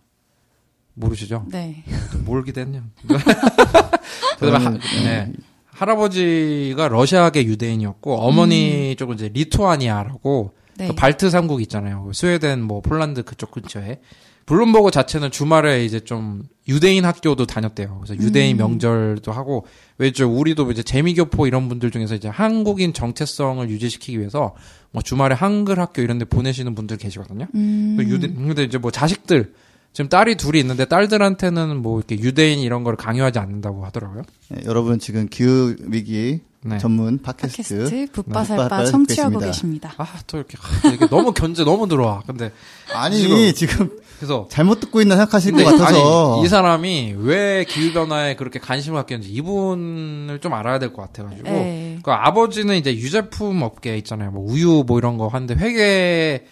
모르시죠? 0.93 1.45
네. 1.49 1.83
기대했냐. 2.45 2.83
그다음에 4.39 4.65
하, 4.65 4.71
네. 5.03 5.33
할아버지가 5.65 6.89
러시아계 6.89 7.45
유대인이었고 7.45 8.19
어머니 8.19 8.95
쪽은 8.97 9.15
이제 9.15 9.29
리투아니아라고 9.33 10.53
네. 10.77 10.87
그 10.87 10.95
발트 10.95 11.29
삼국 11.29 11.61
있잖아요. 11.61 12.11
스웨덴, 12.13 12.61
뭐 12.61 12.81
폴란드 12.81 13.23
그쪽 13.23 13.51
근처에. 13.51 13.99
블룸버그 14.49 14.89
자체는 14.89 15.29
주말에 15.29 15.85
이제 15.85 15.99
좀 15.99 16.41
유대인 16.67 17.05
학교도 17.05 17.45
다녔대요. 17.45 18.01
그래서 18.03 18.19
유대인 18.19 18.57
명절도 18.57 19.31
하고 19.31 19.67
왜죠? 19.99 20.27
우리도 20.27 20.71
이제 20.71 20.81
재미교포 20.81 21.45
이런 21.45 21.69
분들 21.69 21.91
중에서 21.91 22.15
이제 22.15 22.27
한국인 22.27 22.91
정체성을 22.91 23.69
유지시키기 23.69 24.17
위해서 24.17 24.55
뭐 24.89 25.03
주말에 25.03 25.35
한글 25.35 25.79
학교 25.79 26.01
이런 26.01 26.17
데 26.17 26.25
보내시는 26.25 26.73
분들 26.73 26.97
계시거든요. 26.97 27.45
음. 27.53 27.95
그 27.95 28.03
유대 28.05 28.27
근데 28.27 28.63
이제 28.63 28.79
뭐 28.79 28.89
자식들 28.89 29.53
지금 29.93 30.09
딸이 30.09 30.35
둘이 30.37 30.59
있는데 30.61 30.85
딸들한테는 30.85 31.77
뭐 31.83 31.99
이렇게 31.99 32.17
유대인 32.17 32.57
이런 32.57 32.83
걸 32.83 32.95
강요하지 32.95 33.37
않는다고 33.37 33.85
하더라고요. 33.85 34.23
네, 34.49 34.63
여러분 34.65 34.97
지금 34.97 35.27
기후 35.29 35.75
위기 35.81 36.41
네. 36.63 36.79
전문 36.79 37.19
팟캐스트, 37.21 37.75
팟캐스트 37.77 38.11
붓바살바 38.13 38.63
붓바살 38.63 38.85
청취하고. 38.91 39.39
계십니다. 39.39 39.93
아 39.97 40.07
또 40.25 40.37
이렇게 40.37 40.57
아, 40.59 40.89
이게 40.91 41.07
너무 41.07 41.33
견제 41.33 41.63
너무 41.63 41.87
들어와. 41.87 42.23
근데 42.25 42.51
아니 42.95 43.53
지금 43.53 43.91
그래서 44.19 44.47
잘못 44.49 44.81
듣고 44.81 44.99
있나 45.01 45.15
생각하실 45.15 45.53
것 45.53 45.63
근데 45.63 45.71
같아서 45.77 46.35
아니, 46.35 46.45
이 46.45 46.49
사람이 46.49 47.15
왜 47.19 47.63
기후 47.63 47.93
변화에 47.93 48.35
그렇게 48.35 48.59
관심을 48.59 48.97
갖게 48.97 49.15
했는지 49.15 49.33
이분을 49.33 50.39
좀 50.41 50.53
알아야 50.53 50.77
될 50.77 50.91
것 50.91 51.01
같아가지고. 51.03 51.49
네. 51.49 51.99
그 52.03 52.11
아버지는 52.11 52.75
이제 52.75 52.93
유제품 52.93 53.61
업계 53.61 53.97
있잖아요. 53.97 54.31
뭐 54.31 54.43
우유 54.45 54.83
뭐 54.85 54.97
이런 54.99 55.17
거 55.17 55.27
하는데 55.29 55.55
회계 55.55 56.45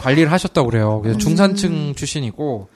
관리를 0.00 0.30
하셨다고 0.30 0.70
그래요. 0.70 1.00
그래서 1.02 1.18
중산층 1.18 1.94
출신이고 1.96 2.68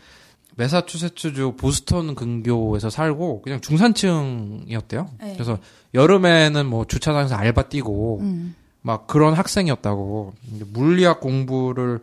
매사추세츠주 0.57 1.55
보스턴 1.57 2.15
근교에서 2.15 2.91
살고 2.91 3.43
그냥 3.43 3.61
중산층이었대요. 3.61 5.09
네. 5.23 5.33
그래서 5.35 5.59
여름에는 5.95 6.67
뭐 6.67 6.85
주차장에서 6.85 7.37
알바 7.37 7.69
뛰고 7.69 8.19
음. 8.23 8.55
막 8.83 9.07
그런 9.07 9.35
학생이었다고. 9.35 10.33
물리학 10.73 11.21
공부를 11.21 12.01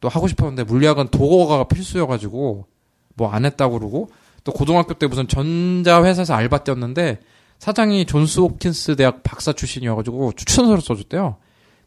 또 0.00 0.08
하고 0.08 0.28
싶었는데 0.28 0.64
물리학은 0.64 1.08
독어가 1.08 1.64
필수여가지고 1.64 2.66
뭐 3.16 3.30
안 3.30 3.44
했다고 3.44 3.78
그러고 3.78 4.10
또 4.44 4.52
고등학교 4.52 4.94
때 4.94 5.06
무슨 5.06 5.28
전자 5.28 6.02
회사에서 6.02 6.34
알바 6.34 6.64
뛰었는데 6.64 7.20
사장이 7.58 8.06
존스 8.06 8.40
홉킨스 8.40 8.96
대학 8.96 9.22
박사 9.22 9.52
출신이어가지고 9.52 10.32
추천서를 10.32 10.80
써줬대요. 10.80 11.36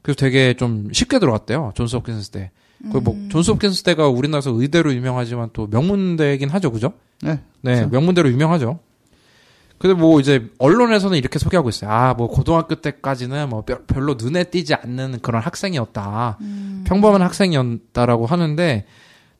그래서 0.04 0.18
되게 0.18 0.54
좀 0.54 0.90
쉽게 0.94 1.18
들어갔대요. 1.18 1.72
존스 1.76 1.96
홉킨스 1.96 2.30
대. 2.30 2.52
그뭐 2.92 3.30
존스 3.30 3.50
홉킨스 3.52 3.82
대가 3.84 4.08
우리나라에서 4.10 4.52
의대로 4.52 4.94
유명하지만 4.94 5.50
또 5.54 5.68
명문대이긴 5.68 6.50
하죠, 6.50 6.72
그죠? 6.72 6.94
네. 7.22 7.40
네, 7.62 7.76
그렇죠. 7.76 7.90
명문대로 7.90 8.30
유명하죠. 8.30 8.80
근데 9.84 10.00
뭐 10.00 10.22
이제 10.22 10.50
언론에서는 10.60 11.18
이렇게 11.18 11.40
소개하고 11.40 11.68
있어요. 11.68 11.92
아, 11.92 12.14
뭐 12.14 12.30
고등학교 12.30 12.76
때까지는 12.76 13.50
뭐 13.50 13.64
별- 13.66 13.86
별로 13.86 14.14
눈에 14.14 14.46
띄지 14.46 14.74
않는 14.76 15.20
그런 15.22 15.42
학생이었다. 15.42 16.38
평범한 16.86 17.22
학생이었다라고 17.22 18.26
하는데 18.26 18.86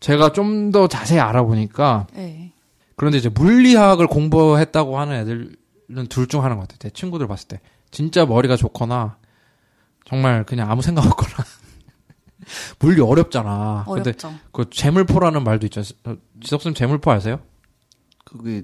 제가 0.02 0.34
좀 0.34 0.72
더 0.74 0.88
자세히 0.90 1.20
알아보니까 1.22 2.08
네. 2.14 2.52
그런데 2.98 3.20
이제 3.20 3.30
물리학을 3.30 4.08
공부했다고 4.08 5.00
하는 5.00 5.16
애들은 5.22 6.08
둘 6.10 6.28
중 6.28 6.44
하나인 6.44 6.60
것 6.60 6.68
같아요. 6.68 6.80
제 6.80 6.90
친구들 6.90 7.26
봤을 7.28 7.48
때. 7.48 7.62
진짜 7.90 8.26
머리가 8.26 8.58
좋거나 8.58 9.16
정말 10.06 10.44
그냥 10.44 10.70
아무 10.70 10.82
생각 10.82 11.06
없거나. 11.06 11.36
물리 12.80 13.00
어렵잖아. 13.02 13.86
근데 13.88 14.10
어렵죠. 14.10 14.34
그 14.52 14.70
재물포라는 14.70 15.42
말도 15.46 15.68
있죠. 15.68 15.82
어, 16.04 16.16
지석 16.42 16.62
쌤 16.64 16.74
재물포 16.74 17.10
아세요? 17.12 17.40
그게 18.26 18.64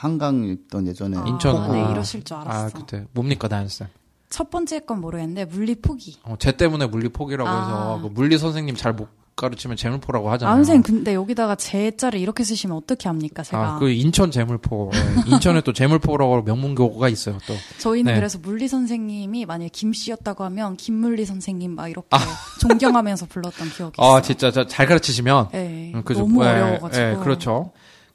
한강 0.00 0.44
있던 0.44 0.86
예전에 0.86 1.18
아, 1.18 1.24
인천. 1.26 1.70
네, 1.72 1.82
아. 1.84 1.90
이러실 1.90 2.24
줄 2.24 2.36
알았어. 2.38 2.66
아, 2.66 2.70
그때 2.70 3.04
뭡니까 3.12 3.48
다현쌤? 3.48 3.86
첫 4.30 4.48
번째 4.48 4.80
건 4.80 5.00
모르겠는데 5.00 5.44
물리 5.44 5.74
포기. 5.74 6.16
어, 6.22 6.36
쟤 6.38 6.52
때문에 6.52 6.86
물리 6.86 7.10
포기라고 7.10 7.50
아. 7.50 7.60
해서 7.60 8.00
그 8.02 8.08
물리 8.08 8.38
선생님 8.38 8.76
잘 8.76 8.94
못 8.94 9.08
가로 9.36 9.54
치면 9.54 9.78
재물포라고 9.78 10.30
하잖아요. 10.32 10.52
아, 10.52 10.56
선생님, 10.56 10.82
근데 10.82 11.14
여기다가 11.14 11.54
제자를 11.54 12.20
이렇게 12.20 12.44
쓰시면 12.44 12.76
어떻게 12.76 13.08
합니까, 13.08 13.42
제가? 13.42 13.76
아, 13.76 13.78
그 13.78 13.88
인천 13.88 14.30
재물포. 14.30 14.90
예. 14.92 15.30
인천에 15.30 15.62
또 15.62 15.72
재물포라고 15.72 16.42
명문교가 16.42 17.08
있어요, 17.08 17.38
또. 17.46 17.54
저희는 17.78 18.12
네. 18.12 18.18
그래서 18.18 18.38
물리 18.38 18.68
선생님이 18.68 19.46
만약에 19.46 19.70
김 19.72 19.94
씨였다고 19.94 20.44
하면 20.44 20.76
김물리 20.76 21.24
선생님 21.24 21.74
막 21.74 21.88
이렇게 21.88 22.08
아. 22.10 22.18
존경하면서 22.60 23.26
불렀던 23.26 23.70
기억이 23.70 23.94
있어요. 23.98 24.14
아, 24.14 24.20
진짜 24.20 24.50
저잘 24.50 24.86
가르치시면 24.86 25.48
네, 25.52 25.92
음, 25.94 26.02
그죠. 26.04 26.20
너무 26.20 26.44
예, 26.44 26.48
어려워가지고. 26.48 27.02
예, 27.02 27.16
그렇죠. 27.22 27.70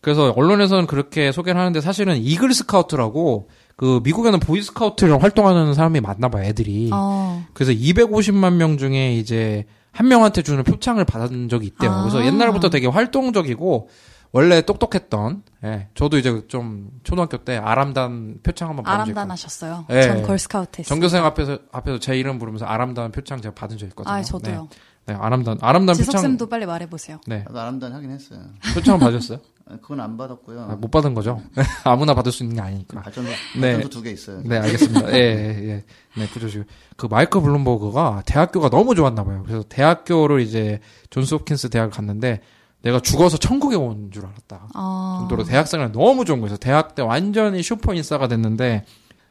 그래서 0.05 0.31
언론에서는 0.37 0.85
그렇게 0.85 1.31
소개를 1.31 1.59
하는데 1.59 1.81
사실은 1.81 2.15
이글 2.17 2.53
스카우트라고 2.53 3.49
그 3.75 4.01
미국에는 4.03 4.39
보이 4.39 4.61
스카우트를 4.61 5.23
활동하는 5.23 5.73
사람이 5.73 5.99
많나 5.99 6.29
봐요, 6.29 6.43
애들이. 6.43 6.91
어, 6.93 7.43
그래서 7.53 7.71
250만 7.71 8.53
명 8.53 8.77
중에 8.77 9.15
이제 9.15 9.65
한 9.91 10.07
명한테 10.07 10.43
주는 10.43 10.63
표창을 10.63 11.05
받은 11.05 11.49
적이 11.49 11.65
있대요. 11.65 11.89
아. 11.89 12.01
그래서 12.03 12.23
옛날부터 12.23 12.69
되게 12.69 12.85
활동적이고 12.85 13.89
원래 14.31 14.61
똑똑했던 14.61 15.41
예. 15.63 15.87
저도 15.95 16.19
이제 16.19 16.43
좀 16.49 16.89
초등학교 17.03 17.37
때 17.37 17.57
아람단 17.57 18.41
표창 18.43 18.69
한번 18.69 18.83
받은. 18.83 19.01
아람단 19.01 19.31
하셨어요. 19.31 19.85
예. 19.89 20.03
전 20.03 20.21
걸스카우트 20.21 20.81
했어요. 20.81 20.87
전교생 20.87 21.25
앞에서 21.25 21.57
앞에서 21.71 21.99
제 21.99 22.15
이름 22.15 22.37
부르면서 22.37 22.65
아람단 22.65 23.11
표창 23.11 23.41
제가 23.41 23.55
받은 23.55 23.79
적 23.79 23.87
있거든요. 23.87 24.13
아, 24.13 24.21
저도요. 24.21 24.67
네, 24.69 24.77
네, 25.07 25.13
아람단 25.13 25.59
아람단 25.61 25.95
지석 25.95 26.13
표창 26.13 26.21
쌤도 26.23 26.47
빨리 26.47 26.65
말해보세요. 26.65 27.19
네. 27.27 27.43
나도 27.47 27.59
아람단 27.59 27.93
하긴 27.93 28.09
했어요. 28.11 28.39
표창 28.73 28.97
받으셨어요? 28.99 29.39
아, 29.67 29.77
그건 29.81 29.99
안 29.99 30.17
받았고요. 30.17 30.61
아, 30.61 30.75
못 30.75 30.89
받은 30.91 31.13
거죠. 31.13 31.41
아무나 31.83 32.13
받을 32.13 32.31
수 32.31 32.43
있는 32.43 32.55
게 32.55 32.61
아니니까. 32.61 33.01
발전소, 33.01 33.29
네. 33.59 33.73
발전소 33.73 33.89
두개 33.89 34.11
있어요. 34.11 34.41
네, 34.43 34.57
알겠습니다. 34.57 35.09
예, 35.13 35.17
예, 35.17 35.69
예. 35.69 35.83
네, 36.17 36.27
구조식. 36.27 36.65
그 36.97 37.05
마이클 37.07 37.41
블룸버그가 37.41 38.23
대학교가 38.25 38.69
너무 38.69 38.95
좋았나 38.95 39.23
봐요. 39.23 39.43
그래서 39.45 39.63
대학교를 39.69 40.41
이제 40.41 40.79
존스 41.11 41.35
홉킨스 41.35 41.69
대학을 41.69 41.91
갔는데 41.91 42.41
내가 42.81 42.99
죽어서 42.99 43.37
천국에 43.37 43.75
온 43.75 44.11
줄 44.11 44.25
알았다. 44.25 44.69
아, 44.75 45.17
정도로 45.21 45.43
대학생활 45.43 45.91
너무 45.91 46.25
좋은 46.25 46.41
거예요. 46.41 46.57
대학 46.57 46.93
때 46.95 47.01
완전히 47.01 47.61
슈퍼 47.63 47.93
인싸가 47.95 48.27
됐는데 48.27 48.85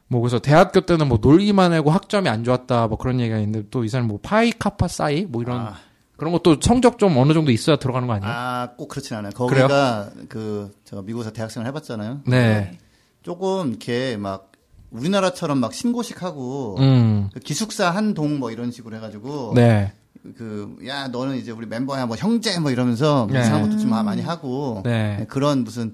뭐 0.09 0.21
그래서 0.21 0.39
대학교 0.39 0.83
때는 0.83 1.09
뭐 1.09 1.19
놀기만 1.21 1.73
하고 1.73 1.91
학점이 1.91 2.29
안 2.29 2.45
좋았다 2.45 2.89
뭐 2.89 2.99
그런 2.99 3.21
얘기가 3.21 3.39
있는데 3.39 3.69
또 3.71 3.85
이 3.85 3.89
사람 3.89 4.07
뭐 4.07 4.19
파이 4.23 4.53
카파 4.53 4.89
사이 4.89 5.25
뭐 5.25 5.43
이런 5.43 5.61
아, 5.61 5.75
그런 6.17 6.33
것도 6.33 6.59
성적 6.61 6.99
좀 6.99 7.17
어느 7.17 7.33
정도 7.33 7.51
있어야 7.51 7.77
들어가는 7.77 8.07
거 8.07 8.15
아니에요? 8.15 8.33
아, 8.33 8.69
꼭 8.77 8.89
그렇진 8.89 9.17
않아요. 9.17 9.33
거기가 9.33 10.11
그, 10.29 10.71
저 10.85 11.03
미국에서 11.03 11.33
대학생을 11.33 11.67
해봤잖아요. 11.69 12.21
네. 12.27 12.79
조금 13.23 13.71
이렇게 13.71 14.17
막 14.17 14.53
우리나라처럼 14.91 15.59
막 15.59 15.73
신고식하고 15.75 16.77
음. 16.79 17.31
그 17.35 17.41
기숙사 17.41 17.91
한 17.91 18.15
동 18.15 18.39
뭐 18.39 18.51
이런 18.53 18.71
식으로 18.71 18.95
해가지고 18.97 19.55
네. 19.57 19.93
그야 20.37 21.09
너는 21.09 21.37
이제 21.37 21.51
우리 21.51 21.67
멤버야 21.67 22.07
뭐 22.07 22.17
형제 22.17 22.59
뭐 22.61 22.71
이러면서 22.71 23.27
네. 23.31 23.41
이상한 23.41 23.63
것도 23.69 23.79
좀 23.79 23.91
많이 23.91 24.23
하고 24.23 24.83
네. 24.85 25.27
그런 25.29 25.65
무슨 25.65 25.93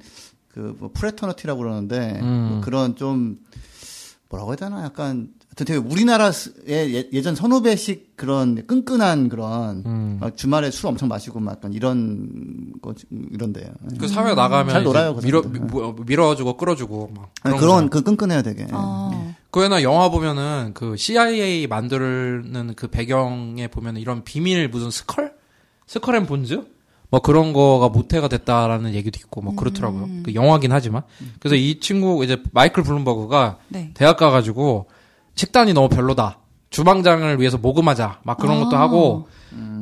그뭐 0.48 0.90
프레터너티라고 0.92 1.60
그러는데 1.60 2.18
음. 2.22 2.48
뭐 2.50 2.60
그런 2.60 2.94
좀 2.96 3.38
뭐라고 4.30 4.52
해야 4.52 4.56
되나 4.56 4.84
약간 4.84 5.28
하여튼 5.48 5.66
되게 5.66 5.76
우리나라의 5.76 6.30
예- 6.68 7.08
예전 7.12 7.34
선후배식 7.34 8.16
그런 8.16 8.64
끈끈한 8.66 9.28
그런 9.28 9.82
음. 9.84 10.18
막 10.20 10.36
주말에 10.36 10.70
술 10.70 10.86
엄청 10.86 11.08
마시고 11.08 11.40
막 11.40 11.52
약간 11.56 11.72
이런 11.72 12.72
거 12.80 12.94
이런데요. 13.10 13.66
그 13.98 14.06
사회 14.06 14.34
나가면 14.34 14.72
잘 14.72 14.84
놀아요, 14.84 15.16
그 15.16 15.24
밀어 15.26 15.42
뭐- 15.42 15.96
밀어주고 16.06 16.56
끌어주고 16.56 17.10
막 17.16 17.32
아니, 17.42 17.56
그런 17.58 17.58
그런 17.58 17.70
거잖아요. 17.74 17.90
그 17.90 18.02
끈끈해요 18.02 18.42
되게. 18.42 18.66
어, 18.72 19.34
그 19.50 19.62
왜 19.62 19.74
나 19.74 19.82
영화 19.82 20.08
보면은 20.10 20.70
그 20.74 20.96
CIA 20.96 21.66
만드는 21.66 22.74
그 22.76 22.86
배경에 22.86 23.66
보면은 23.66 24.00
이런 24.00 24.22
비밀 24.22 24.68
무슨 24.68 24.92
스컬 24.92 25.34
스컬 25.88 26.14
앤 26.14 26.26
본즈 26.26 26.62
뭐 27.10 27.20
그런 27.20 27.52
거가 27.52 27.88
모태가 27.88 28.28
됐다라는 28.28 28.94
얘기도 28.94 29.18
있고 29.18 29.42
뭐 29.42 29.54
그렇더라고요. 29.56 30.08
그 30.24 30.34
영화긴 30.34 30.72
하지만 30.72 31.02
그래서 31.40 31.56
이 31.56 31.80
친구 31.80 32.24
이제 32.24 32.40
마이클 32.52 32.82
블룸버그가 32.82 33.58
네. 33.68 33.90
대학 33.94 34.16
가가지고 34.16 34.86
식단이 35.34 35.72
너무 35.72 35.88
별로다. 35.88 36.38
주방장을 36.70 37.40
위해서 37.40 37.58
모금하자. 37.58 38.20
막 38.22 38.36
그런 38.38 38.62
것도 38.62 38.76
아. 38.76 38.80
하고, 38.82 39.26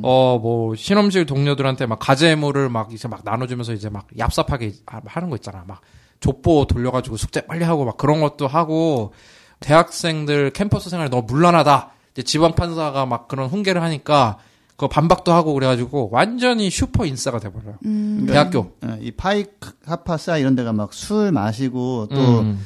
어, 0.01 0.39
뭐, 0.41 0.73
실험실 0.75 1.27
동료들한테 1.27 1.85
막 1.85 1.99
가재물을 1.99 2.67
막 2.69 2.91
이제 2.91 3.07
막 3.07 3.21
나눠주면서 3.23 3.73
이제 3.73 3.89
막 3.89 4.07
얍삽하게 4.17 4.73
하- 4.87 5.01
하는 5.05 5.29
거 5.29 5.35
있잖아. 5.35 5.63
막 5.67 5.81
족보 6.19 6.65
돌려가지고 6.65 7.15
숙제 7.17 7.41
빨리 7.41 7.63
하고 7.63 7.85
막 7.85 7.95
그런 7.97 8.21
것도 8.21 8.47
하고, 8.47 9.13
대학생들 9.59 10.51
캠퍼스 10.51 10.89
생활이 10.89 11.11
너무 11.11 11.27
문란하다. 11.27 11.91
이제 12.13 12.23
지방 12.23 12.53
판사가 12.53 13.05
막 13.05 13.27
그런 13.27 13.49
훈계를 13.49 13.83
하니까, 13.83 14.39
그 14.79 14.87
반박도 14.87 15.33
하고 15.33 15.53
그래가지고 15.53 16.09
완전히 16.11 16.69
슈퍼 16.69 17.05
인싸가 17.05 17.39
돼버려요. 17.39 17.75
음, 17.85 18.25
대학교. 18.27 18.71
예, 18.85 18.97
이 19.01 19.11
파이 19.11 19.45
하파사 19.85 20.37
이런 20.37 20.55
데가 20.55 20.71
막 20.73 20.93
술 20.93 21.31
마시고 21.31 22.07
또 22.09 22.39
음. 22.39 22.65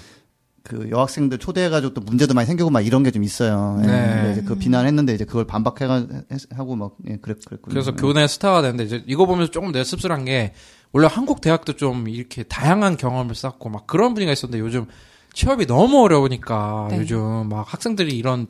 그 0.64 0.90
여학생들 0.92 1.40
초대해가지고 1.40 1.94
또 1.94 2.02
문제도 2.02 2.34
많이 2.34 2.46
생기고 2.48 2.70
막 2.70 2.86
이런 2.86 3.04
게 3.04 3.12
좀 3.12 3.24
있어요. 3.24 3.80
예. 3.84 3.88
네. 3.88 4.30
이제 4.32 4.42
그 4.44 4.56
비난했는데 4.56 5.14
이제 5.14 5.26
그걸 5.26 5.46
반박해가 5.46 6.08
했- 6.32 6.58
하고 6.58 6.76
막 6.76 6.96
예, 7.10 7.18
그랬 7.18 7.44
그랬군요. 7.44 7.74
그래서 7.74 7.94
교내 7.96 8.28
스타가 8.28 8.62
되는데 8.62 8.84
이제 8.86 9.04
이거 9.08 9.26
보면서 9.26 9.52
조금 9.52 9.72
내가 9.72 9.84
씁쓸한 9.84 10.24
게 10.26 10.54
원래 10.94 11.08
한국 11.12 11.42
대학도 11.42 11.74
좀 11.74 12.08
이렇게 12.08 12.44
다양한 12.44 12.96
경험을 12.98 13.36
쌓고 13.36 13.70
막 13.70 13.88
그런 13.88 14.14
분위기가 14.14 14.32
있었는데 14.32 14.60
요즘 14.64 14.86
취업이 15.34 15.66
너무 15.66 16.02
어려우니까 16.04 16.90
네. 16.92 17.00
요즘 17.00 17.50
막 17.50 17.66
학생들이 17.74 18.16
이런 18.16 18.46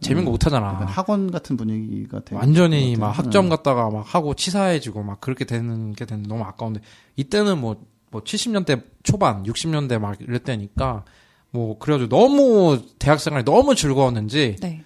재밌는 0.00 0.24
거못 0.24 0.40
약간 0.46 0.62
하잖아. 0.62 0.86
학원 0.86 1.30
같은 1.30 1.56
분위기가 1.56 2.20
되게 2.20 2.36
완전히 2.36 2.96
막. 2.96 3.10
학점 3.10 3.48
갔다가 3.48 3.90
막 3.90 4.02
하고 4.14 4.34
치사해지고 4.34 5.02
막 5.02 5.20
그렇게 5.20 5.44
되는 5.44 5.92
게 5.92 6.04
되는 6.04 6.22
너무 6.24 6.44
아까운데 6.44 6.80
이때는 7.16 7.58
뭐뭐 7.58 7.76
70년대 8.12 8.82
초반, 9.02 9.42
60년대 9.44 9.98
막 9.98 10.20
이럴 10.20 10.38
때니까 10.40 11.04
뭐 11.50 11.78
그래가지고 11.78 12.08
너무 12.08 12.80
대학생활이 12.98 13.44
너무 13.44 13.74
즐거웠는지 13.74 14.56
네. 14.60 14.84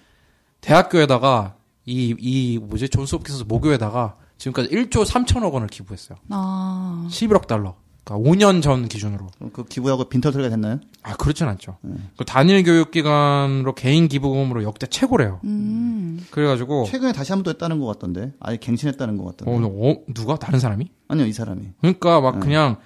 대학교에다가 0.61 1.55
이, 1.85 2.15
이, 2.19 2.59
뭐지, 2.59 2.89
존스 2.89 3.15
홉킨스 3.15 3.43
모교에다가 3.47 4.17
지금까지 4.37 4.69
1조 4.69 5.05
3천억 5.05 5.53
원을 5.53 5.67
기부했어요. 5.67 6.17
아, 6.29 7.07
11억 7.09 7.47
달러. 7.47 7.75
그러니까 8.03 8.29
5년 8.29 8.61
전 8.63 8.87
기준으로. 8.87 9.27
그 9.53 9.63
기부하고 9.65 10.05
빈털 10.05 10.31
소리가 10.33 10.49
됐나요? 10.49 10.79
아, 11.03 11.15
그렇진 11.15 11.47
않죠. 11.47 11.77
그 12.17 12.25
단일 12.25 12.63
교육기관으로 12.63 13.75
개인 13.75 14.07
기부금으로 14.07 14.63
역대 14.63 14.87
최고래요. 14.87 15.39
음, 15.43 16.25
그래가지고, 16.31 16.85
최근에 16.85 17.11
다시 17.13 17.31
한 17.31 17.39
번 17.39 17.43
또 17.43 17.51
했다는 17.51 17.79
것 17.79 17.85
같던데. 17.87 18.33
아예 18.39 18.57
갱신했다는 18.57 19.17
것 19.17 19.23
어, 19.23 19.31
같던데. 19.31 19.67
어, 19.67 19.95
누가? 20.13 20.35
다른 20.37 20.59
사람이? 20.59 20.89
아니요 21.07 21.25
이 21.27 21.33
사람이. 21.33 21.61
그러니까 21.81 22.21
막 22.21 22.39
그냥, 22.39 22.77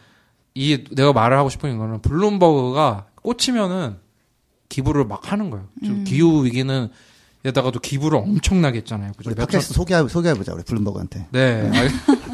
이, 0.53 0.83
내가 0.91 1.13
말을 1.13 1.37
하고 1.37 1.49
싶은 1.49 1.77
거는, 1.77 2.01
블룸버그가 2.01 3.07
꽂히면은 3.21 3.97
기부를 4.69 5.05
막 5.05 5.31
하는 5.31 5.49
거예요. 5.49 5.67
좀 5.83 6.03
기후 6.03 6.43
위기는, 6.45 6.89
에다가도 7.45 7.79
기부를 7.79 8.17
엄청나게 8.19 8.79
했잖아요. 8.79 9.11
그죠? 9.17 9.29
우리 9.29 9.35
몇 9.35 9.45
팟캐스트 9.45 9.73
소개 9.73 9.95
소개해 10.09 10.33
보자 10.35 10.53
우리 10.53 10.63
블룸버그한테. 10.63 11.27
네. 11.31 11.71
아니, 11.73 11.89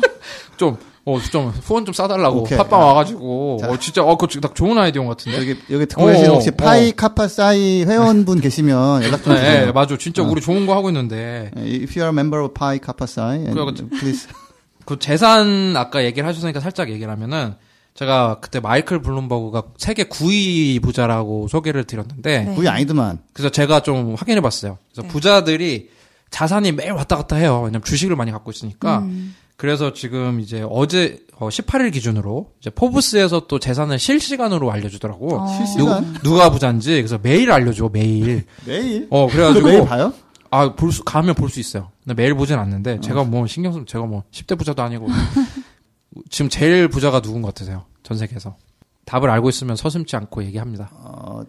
좀, 0.57 0.77
어, 1.03 1.19
좀, 1.31 1.47
후원 1.49 1.85
좀 1.85 1.93
싸달라고. 1.93 2.41
오케이. 2.41 2.57
팟빵 2.57 2.79
아. 2.79 2.85
와가지고. 2.85 3.59
어, 3.63 3.77
진짜, 3.79 4.03
어, 4.03 4.17
그거 4.17 4.39
딱 4.39 4.53
좋은 4.53 4.77
아이디어인 4.77 5.07
것 5.07 5.17
같은데. 5.17 5.39
여기 5.39 5.59
여기 5.71 5.85
듣고 5.87 6.05
계신 6.05 6.29
어, 6.29 6.33
혹시 6.33 6.49
어. 6.49 6.53
파이 6.55 6.91
카파 6.91 7.27
사이 7.27 7.83
회원분 7.85 8.39
계시면 8.41 9.03
연락 9.03 9.23
좀 9.23 9.33
네, 9.33 9.39
주세요. 9.39 9.65
네, 9.65 9.71
맞아. 9.71 9.97
진짜 9.97 10.21
우리 10.21 10.41
좋은 10.41 10.65
거 10.67 10.75
하고 10.75 10.89
있는데. 10.89 11.51
예, 11.57 11.61
If 11.61 11.99
you 11.99 12.03
are 12.03 12.07
a 12.07 12.13
member 12.13 12.43
of 12.43 12.53
and 12.63 13.51
그래가지고- 13.53 13.89
please. 13.89 14.27
그 14.85 14.99
재산 14.99 15.75
아까 15.77 16.03
얘기를 16.03 16.27
하셨으니까 16.27 16.59
살짝 16.59 16.89
얘기를 16.89 17.11
하면은 17.11 17.55
제가 17.93 18.37
그때 18.41 18.59
마이클 18.59 19.01
블룸버그가 19.01 19.63
세계 19.77 20.05
9위 20.05 20.81
부자라고 20.81 21.47
소개를 21.47 21.83
드렸는데 21.83 22.43
네. 22.45 22.55
그게 22.55 22.69
아니더만. 22.69 23.19
그래서 23.33 23.49
제가 23.49 23.81
좀 23.81 24.15
확인해 24.15 24.39
봤어요. 24.41 24.77
그래서 24.91 25.01
네. 25.03 25.07
부자들이 25.09 25.89
자산이 26.29 26.71
매일 26.71 26.91
왔다 26.93 27.17
갔다 27.17 27.35
해요. 27.35 27.61
왜냐면 27.63 27.83
주식을 27.83 28.15
많이 28.15 28.31
갖고 28.31 28.51
있으니까. 28.51 28.99
음, 28.99 29.35
그래서 29.61 29.93
지금 29.93 30.39
이제 30.39 30.65
어제 30.67 31.23
어, 31.37 31.49
18일 31.49 31.93
기준으로 31.93 32.51
이제 32.59 32.71
포브스에서 32.71 33.45
또 33.45 33.59
재산을 33.59 33.99
실시간으로 33.99 34.71
알려주더라고. 34.71 35.39
어. 35.39 35.47
실시간? 35.55 36.13
누, 36.13 36.19
누가 36.31 36.49
부자인지 36.49 36.95
그래서 36.95 37.19
매일 37.21 37.51
알려줘 37.51 37.89
매일. 37.93 38.45
매일? 38.65 39.07
어 39.11 39.27
그래가지고 39.27 39.67
매일 39.67 39.85
봐요? 39.85 40.15
아, 40.49 40.73
볼 40.73 40.91
수, 40.91 41.03
가면 41.03 41.35
볼 41.35 41.47
수 41.51 41.59
있어요. 41.59 41.91
근데 42.03 42.15
매일 42.19 42.33
보진 42.33 42.57
않는데, 42.57 42.99
제가 43.01 43.23
뭐, 43.23 43.45
신경 43.47 43.71
쓰면, 43.71 43.85
제가 43.85 44.05
뭐, 44.05 44.23
10대 44.31 44.57
부자도 44.57 44.81
아니고, 44.81 45.07
지금 46.29 46.49
제일 46.49 46.89
부자가 46.89 47.21
누군 47.21 47.41
것 47.43 47.49
같으세요? 47.49 47.85
전 48.03 48.17
세계에서. 48.17 48.57
답을 49.05 49.29
알고 49.29 49.47
있으면 49.47 49.75
서슴지 49.77 50.15
않고 50.15 50.43
얘기합니다. 50.43 50.89
어, 50.91 51.43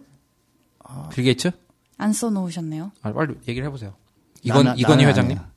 빌 1.11 1.23
게이츠? 1.25 1.51
안 1.97 2.13
써놓으셨네요. 2.13 2.91
아, 3.01 3.11
빨리 3.11 3.33
얘기를 3.47 3.67
해보세요. 3.67 3.93
이건, 4.43 4.77
이건희 4.77 5.03
회장님? 5.03 5.37
아니야. 5.37 5.51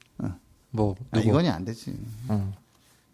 뭐, 0.77 0.95
아, 1.11 1.17
누구? 1.19 1.29
이건희 1.31 1.49
안 1.49 1.65
되지. 1.65 1.95
어. 2.29 2.53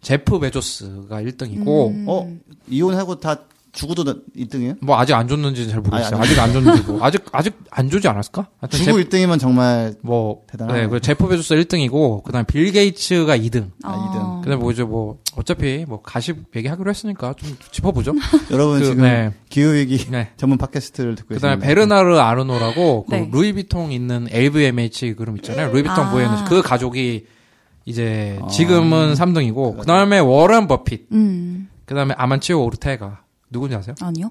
제프 0.03 0.39
베조스가 0.41 1.23
1등이고, 1.23 1.89
음. 1.91 2.05
어, 2.09 2.29
이혼하고 2.69 3.21
다 3.21 3.37
주고도 3.73 4.05
1등이에요? 4.37 4.77
뭐 4.83 4.99
아직 4.99 5.15
안 5.15 5.27
줬는지 5.29 5.67
잘 5.71 5.81
모르겠어요. 5.81 6.17
아니, 6.17 6.23
아직 6.29 6.39
안 6.39 6.53
줬는지 6.53 6.83
뭐 6.83 7.03
아직 7.03 7.25
아직 7.33 7.55
안 7.71 7.89
주지 7.89 8.07
않았을까? 8.07 8.47
하여튼 8.61 8.79
주구 8.79 9.03
제- 9.03 9.09
1등이면 9.09 9.41
정말 9.41 9.95
뭐 10.03 10.43
대단하네. 10.47 10.81
네, 10.83 10.87
그 10.89 11.01
제프 11.01 11.27
베조스 11.27 11.55
1등이고 11.55 12.23
그다음 12.23 12.45
빌 12.45 12.71
게이츠가 12.71 13.35
2등. 13.39 13.71
아, 13.83 13.95
이등. 14.11 14.21
어. 14.21 14.41
그다음 14.45 14.61
뭐죠 14.61 14.87
뭐 14.87 15.21
어차피 15.37 15.87
뭐 15.89 16.03
가십 16.03 16.37
얘기하기로 16.55 16.91
했으니까 16.91 17.33
좀 17.39 17.57
짚어보죠. 17.71 18.13
여러분 18.53 18.81
그, 18.81 18.85
지금 18.85 19.05
네. 19.05 19.33
기후 19.49 19.73
위기 19.73 19.97
네. 20.11 20.29
전문 20.37 20.59
팟캐스트를 20.59 21.15
듣고 21.15 21.35
그다음에 21.37 21.57
계십니다. 21.57 21.67
베르나르 21.67 22.19
아르노라고 22.19 23.07
그 23.09 23.15
네. 23.15 23.31
루이비통 23.33 23.91
있는 23.93 24.27
LVMH 24.31 25.15
그룹 25.15 25.37
있잖아요. 25.39 25.73
루이비통 25.73 26.05
아. 26.05 26.11
보이는 26.11 26.45
그 26.45 26.61
가족이 26.61 27.25
이제 27.85 28.39
아. 28.43 28.47
지금은 28.49 29.15
3등이고 29.15 29.79
그다음에 29.79 30.19
워런 30.19 30.69
버핏, 30.69 31.09
음. 31.13 31.69
그다음에 31.85 32.15
아만치오 32.17 32.65
오르테가 32.65 33.23
누군지 33.51 33.75
아세요? 33.75 33.95
아니요. 34.01 34.31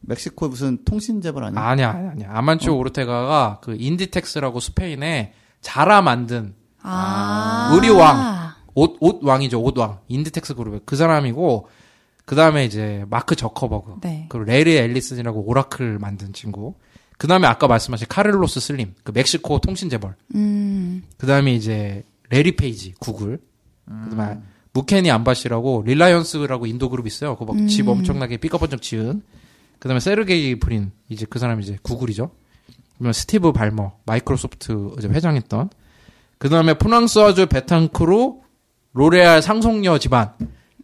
멕시코 0.00 0.48
무슨 0.48 0.78
통신 0.84 1.20
재벌 1.20 1.44
아니야? 1.44 1.60
아니야, 1.60 1.90
아니야, 1.90 2.10
아니야. 2.10 2.30
아만치오 2.32 2.76
오르테가가 2.76 3.58
그 3.62 3.76
인디텍스라고 3.78 4.60
스페인에 4.60 5.32
자라 5.60 6.02
만든 6.02 6.54
아. 6.82 7.70
의류왕. 7.72 8.48
옷, 8.74 8.96
옷 9.00 9.24
왕이죠, 9.24 9.60
옷 9.60 9.76
왕. 9.76 9.98
인디텍스 10.06 10.54
그룹의 10.54 10.82
그 10.84 10.94
사람이고, 10.94 11.68
그 12.24 12.36
다음에 12.36 12.64
이제 12.64 13.04
마크 13.10 13.34
저커버그. 13.34 13.96
네. 14.02 14.26
그리고 14.28 14.44
레리 14.44 14.76
앨리슨이라고 14.76 15.48
오라클 15.48 15.98
만든 15.98 16.32
친구. 16.32 16.74
그 17.16 17.26
다음에 17.26 17.48
아까 17.48 17.66
말씀하신 17.66 18.06
카를로스 18.08 18.60
슬림. 18.60 18.94
그 19.02 19.10
멕시코 19.10 19.58
통신 19.58 19.88
재벌. 19.88 20.14
음. 20.36 21.02
그 21.16 21.26
다음에 21.26 21.54
이제 21.54 22.04
레리 22.30 22.56
페이지, 22.56 22.92
구글. 22.98 23.40
그 23.86 24.16
다음에 24.16 24.38
무케시 24.72 25.10
암바니라고 25.10 25.84
릴라이언스라고 25.86 26.66
인도 26.66 26.88
그룹 26.88 27.06
있어요. 27.06 27.36
그거 27.36 27.52
막 27.52 27.70
집 27.70 27.88
엄청나게 27.88 28.36
삐까번쩍 28.36 28.82
지은. 28.82 29.22
그 29.78 29.88
다음에 29.88 30.00
세르게이 30.00 30.56
브린. 30.56 30.92
이제 31.08 31.26
그 31.28 31.38
사람이 31.38 31.62
이제 31.62 31.78
구글이죠. 31.82 32.30
그다음에 32.98 33.12
스티브 33.12 33.52
발머. 33.52 33.92
마이크로소프트 34.04 34.94
이제 34.98 35.08
회장했던. 35.08 35.70
그 36.38 36.48
다음에 36.48 36.74
프랑수아즈 36.74 37.46
베탕쿠르 37.46 38.40
로레알 38.92 39.42
상속녀 39.42 39.98
집안. 39.98 40.32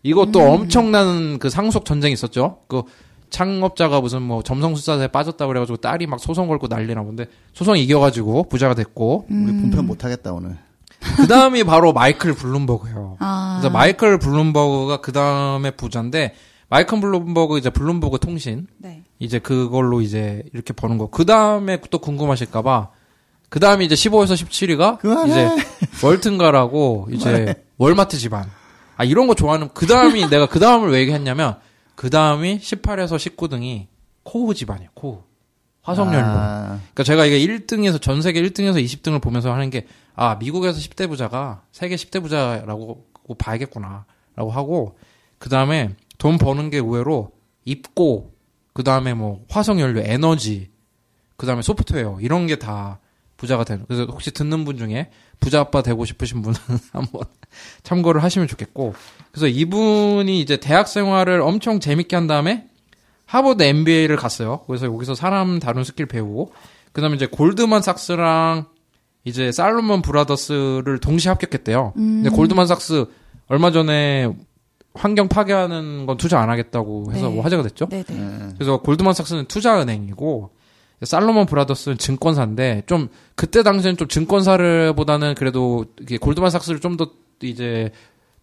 이것도 0.02 0.40
엄청난 0.40 1.38
그 1.38 1.50
상속 1.50 1.84
전쟁이 1.84 2.12
있었죠. 2.12 2.60
그 2.68 2.82
창업자가 3.30 4.00
무슨 4.00 4.22
뭐 4.22 4.42
점성술사에 4.42 5.08
빠졌다 5.08 5.44
그래가지고 5.46 5.78
딸이 5.78 6.06
막 6.06 6.20
소송 6.20 6.46
걸고 6.46 6.68
난리 6.68 7.02
났는데 7.02 7.26
소송 7.52 7.76
이겨가지고 7.76 8.44
부자가 8.48 8.74
됐고 8.74 9.26
우리 9.28 9.52
본편 9.60 9.86
못 9.86 10.04
하겠다 10.04 10.32
오늘. 10.32 10.56
그 11.16 11.26
다음이 11.26 11.64
바로 11.64 11.92
마이클 11.92 12.34
블룸버그예요. 12.34 13.16
아. 13.20 13.58
그래서 13.60 13.72
마이클 13.72 14.18
블룸버그가 14.18 14.98
그 14.98 15.12
다음에 15.12 15.70
부자인데 15.70 16.34
마이클 16.68 17.00
블룸버그 17.00 17.58
이제 17.58 17.70
블룸버그 17.70 18.18
통신 18.18 18.66
네. 18.78 19.02
이제 19.18 19.38
그걸로 19.38 20.00
이제 20.00 20.42
이렇게 20.52 20.72
버는 20.72 20.98
거. 20.98 21.08
그 21.08 21.24
다음에 21.24 21.78
또 21.90 21.98
궁금하실까봐 21.98 22.90
그 23.48 23.60
다음에 23.60 23.84
이제 23.84 23.94
15에서 23.94 24.32
17위가 24.32 24.98
그만해. 24.98 25.30
이제 25.30 25.66
월튼가라고 26.02 27.08
이제 27.12 27.54
월마트 27.78 28.16
집안. 28.16 28.50
아 28.96 29.04
이런 29.04 29.26
거 29.26 29.34
좋아하는 29.34 29.68
그 29.74 29.86
다음이 29.86 30.28
내가 30.28 30.46
그 30.46 30.58
다음을 30.58 30.90
왜 30.90 31.00
얘기했냐면 31.00 31.56
그 31.94 32.10
다음이 32.10 32.58
18에서 32.58 33.16
19등이 33.16 33.86
코크 34.24 34.54
집안이에요. 34.54 34.90
코크 34.94 35.22
화석연료. 35.84 36.26
아, 36.26 36.66
그러니까 36.78 37.02
제가 37.04 37.24
이게 37.24 37.38
1등에서 37.46 38.00
전 38.02 38.20
세계 38.20 38.42
1등에서 38.42 38.82
20등을 38.84 39.22
보면서 39.22 39.52
하는 39.52 39.70
게 39.70 39.86
아 40.16 40.36
미국에서 40.36 40.78
10대 40.78 41.08
부자가 41.08 41.62
세계 41.72 41.96
10대 41.96 42.22
부자라고 42.22 43.06
봐야겠구나라고 43.38 44.50
하고 44.50 44.98
그 45.38 45.48
다음에 45.48 45.94
돈 46.18 46.38
버는 46.38 46.70
게 46.70 46.78
의외로 46.78 47.32
입고 47.64 48.32
그 48.72 48.82
다음에 48.84 49.14
뭐 49.14 49.44
화석연료, 49.50 50.00
에너지, 50.00 50.70
그 51.36 51.46
다음에 51.46 51.62
소프트웨어 51.62 52.18
이런 52.20 52.46
게 52.46 52.56
다 52.56 53.00
부자가 53.36 53.64
되는. 53.64 53.84
그래서 53.86 54.04
혹시 54.04 54.30
듣는 54.30 54.64
분 54.64 54.78
중에 54.78 55.10
부자 55.40 55.60
아빠 55.60 55.82
되고 55.82 56.04
싶으신 56.04 56.40
분은 56.42 56.56
한번 56.92 57.24
참고를 57.82 58.22
하시면 58.22 58.46
좋겠고. 58.48 58.94
그래서 59.32 59.48
이분이 59.48 60.40
이제 60.40 60.56
대학 60.56 60.86
생활을 60.86 61.40
엄청 61.40 61.80
재밌게 61.80 62.14
한 62.14 62.26
다음에 62.28 62.68
하버드 63.26 63.62
MBA를 63.62 64.16
갔어요. 64.16 64.60
그래서 64.66 64.86
여기서 64.86 65.14
사람 65.14 65.58
다루는 65.58 65.84
스킬 65.84 66.06
배우고 66.06 66.52
그다음에 66.92 67.16
이제 67.16 67.26
골드만삭스랑 67.26 68.66
이제 69.24 69.50
살로몬 69.52 70.02
브라더스를 70.02 70.98
동시에 70.98 71.30
합격했대요. 71.30 71.92
근데 71.96 72.30
골드만삭스 72.30 73.06
얼마 73.48 73.70
전에 73.70 74.32
환경 74.94 75.28
파괴하는 75.28 76.06
건 76.06 76.16
투자 76.16 76.38
안 76.40 76.50
하겠다고 76.50 77.12
해서 77.12 77.28
네. 77.28 77.34
뭐 77.34 77.42
화제가 77.42 77.62
됐죠. 77.62 77.86
네네. 77.86 78.04
네. 78.08 78.48
그래서 78.54 78.80
골드만삭스는 78.82 79.46
투자은행이고 79.46 80.50
살로몬 81.02 81.46
브라더스는 81.46 81.98
증권사인데 81.98 82.84
좀 82.86 83.08
그때 83.34 83.62
당시엔 83.62 83.96
좀 83.96 84.06
증권사를보다는 84.08 85.34
그래도 85.34 85.86
이게 86.00 86.16
골드만삭스를 86.18 86.80
좀 86.80 86.96
더 86.96 87.10
이제 87.42 87.90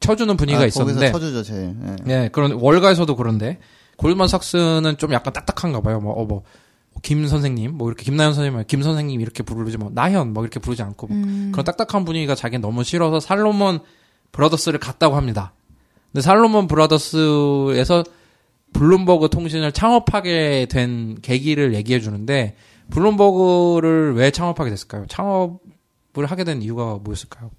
쳐주는 0.01 0.35
분위기가 0.35 0.63
아, 0.63 0.65
있었는데 0.65 1.11
쳐주죠 1.11 1.43
제. 1.43 1.73
예. 2.07 2.13
예, 2.23 2.29
그런 2.31 2.53
월가에서도 2.53 3.15
그런데 3.15 3.59
골드만 4.01 4.27
삭스는 4.27 4.97
좀 4.97 5.13
약간 5.13 5.31
딱딱한가 5.31 5.81
봐요. 5.81 5.99
뭐, 5.99 6.13
어, 6.13 6.25
뭐, 6.25 6.43
김 7.03 7.27
선생님, 7.27 7.77
뭐 7.77 7.87
이렇게 7.87 8.03
김나연 8.03 8.33
선생님, 8.33 8.63
김 8.67 8.81
선생님 8.81 9.21
이렇게 9.21 9.43
부르지 9.43 9.77
뭐 9.77 9.91
나현 9.93 10.33
뭐 10.33 10.43
이렇게 10.43 10.59
부르지 10.59 10.81
않고 10.81 11.07
뭐 11.07 11.15
음. 11.15 11.49
그런 11.51 11.63
딱딱한 11.63 12.03
분위기가 12.03 12.35
자기는 12.35 12.61
너무 12.61 12.83
싫어서 12.83 13.19
살로몬 13.19 13.79
브라더스를 14.31 14.79
갔다고 14.79 15.15
합니다. 15.15 15.53
근데 16.11 16.21
살로몬 16.21 16.67
브라더스에서 16.67 18.03
블룸버그 18.73 19.29
통신을 19.29 19.71
창업하게 19.71 20.67
된 20.69 21.17
계기를 21.21 21.75
얘기해 21.75 21.99
주는데 21.99 22.55
블룸버그를 22.89 24.15
왜 24.15 24.31
창업하게 24.31 24.71
됐을까요? 24.71 25.05
창업을 25.07 26.25
하게 26.25 26.43
된 26.43 26.61
이유가 26.61 26.95
뭐였을까요? 27.01 27.51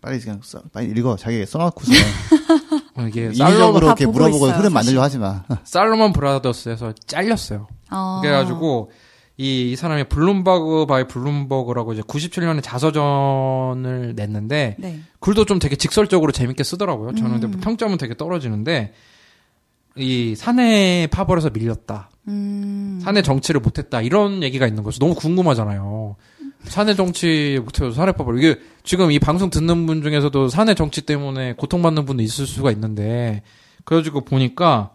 빨리 0.00 0.20
그냥 0.20 0.40
써, 0.42 0.62
빨리 0.72 0.90
읽어 0.90 1.16
자기 1.16 1.44
써놓고서 1.44 1.92
어, 1.92 2.37
이게 3.06 3.32
살로몬, 3.32 3.52
인위적으로 3.52 3.80
다 3.80 3.86
이렇게 3.86 4.06
보고 4.06 4.18
물어보고 4.18 4.46
있어요, 4.46 4.58
흐름 4.58 4.72
사실. 4.72 4.74
만들려고 4.74 5.04
하지 5.04 5.18
마. 5.18 5.44
살로몬 5.64 6.12
브라더스에서 6.12 6.92
잘렸어요. 7.06 7.68
아. 7.90 8.18
그래가지고 8.22 8.90
이, 9.36 9.70
이 9.70 9.76
사람이 9.76 10.04
Bloomberg 10.04 10.86
by 10.86 11.06
Bloomberg라고 11.06 11.92
이제 11.92 12.02
97년에 12.02 12.60
자서전을 12.62 14.14
냈는데 14.16 14.76
네. 14.78 15.00
글도 15.20 15.44
좀 15.44 15.60
되게 15.60 15.76
직설적으로 15.76 16.32
재밌게 16.32 16.64
쓰더라고요. 16.64 17.14
저는 17.14 17.36
음. 17.36 17.40
근데 17.40 17.58
평점은 17.60 17.98
되게 17.98 18.16
떨어지는데 18.16 18.92
이 19.96 20.34
사내 20.36 21.08
파벌에서 21.10 21.50
밀렸다. 21.50 22.10
음. 22.26 23.00
사내 23.02 23.22
정치를 23.22 23.60
못했다. 23.60 24.00
이런 24.02 24.42
얘기가 24.42 24.66
있는 24.66 24.82
거죠. 24.82 24.98
너무 24.98 25.14
궁금하잖아요. 25.14 26.16
사내 26.68 26.94
정치 26.94 27.60
사내 27.94 28.12
파벌. 28.12 28.38
이게 28.38 28.58
지금 28.84 29.10
이 29.10 29.18
방송 29.18 29.50
듣는 29.50 29.86
분 29.86 30.02
중에서도 30.02 30.48
사내 30.48 30.74
정치 30.74 31.02
때문에 31.02 31.54
고통받는 31.54 32.04
분도 32.04 32.22
있을 32.22 32.46
수가 32.46 32.70
있는데 32.72 33.42
그래가지고 33.84 34.22
보니까 34.22 34.90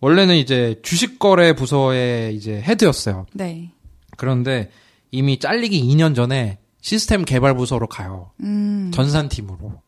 원래는 0.00 0.36
이제 0.36 0.80
주식거래 0.82 1.52
부서의 1.54 2.34
이제 2.34 2.60
헤드였어요. 2.62 3.26
네. 3.34 3.70
그런데 4.16 4.70
이미 5.10 5.38
잘리기 5.38 5.82
2년 5.94 6.14
전에 6.14 6.58
시스템 6.80 7.24
개발 7.24 7.54
부서로 7.54 7.86
가요. 7.86 8.30
음. 8.42 8.90
전산팀으로. 8.94 9.80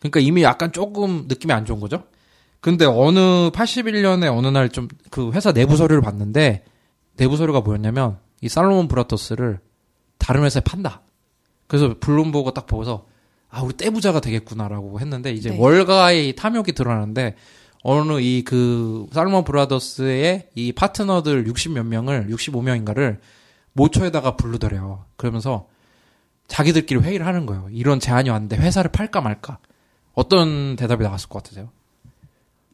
그러니까 0.00 0.20
이미 0.20 0.42
약간 0.42 0.72
조금 0.72 1.24
느낌이 1.28 1.52
안 1.52 1.64
좋은 1.64 1.78
거죠. 1.80 2.04
근데 2.60 2.84
어느 2.84 3.50
81년에 3.50 4.36
어느 4.36 4.46
날 4.48 4.68
좀 4.70 4.88
그 5.10 5.30
회사 5.32 5.52
내부 5.52 5.76
서류를 5.76 6.02
봤는데 6.02 6.64
내부 7.16 7.36
서류가 7.36 7.60
뭐였냐면 7.60 8.18
이 8.40 8.48
살로몬 8.48 8.88
브라더스를 8.88 9.60
다른 10.26 10.42
회사에 10.42 10.60
판다. 10.60 11.02
그래서 11.68 11.94
블룸버그 12.00 12.52
딱 12.52 12.66
보고서 12.66 13.06
아 13.48 13.62
우리 13.62 13.76
떼부자가 13.76 14.18
되겠구나라고 14.20 14.98
했는데 14.98 15.32
이제 15.32 15.50
네. 15.50 15.56
월가의 15.56 16.34
탐욕이 16.34 16.72
드러나는데 16.72 17.36
어느 17.84 18.20
이 18.20 18.42
그 18.42 19.06
살로몬 19.12 19.44
브라더스의 19.44 20.48
이 20.56 20.72
파트너들 20.72 21.44
60몇 21.44 21.84
명을 21.84 22.26
65명인가를 22.28 23.18
모처에다가 23.74 24.34
부르더래요. 24.34 25.04
그러면서 25.16 25.68
자기들끼리 26.48 27.00
회의를 27.00 27.24
하는 27.24 27.46
거예요. 27.46 27.68
이런 27.70 28.00
제안이 28.00 28.28
왔는데 28.28 28.56
회사를 28.56 28.90
팔까 28.90 29.20
말까. 29.20 29.58
어떤 30.12 30.74
대답이 30.74 31.04
나왔을 31.04 31.28
것 31.28 31.44
같으세요? 31.44 31.68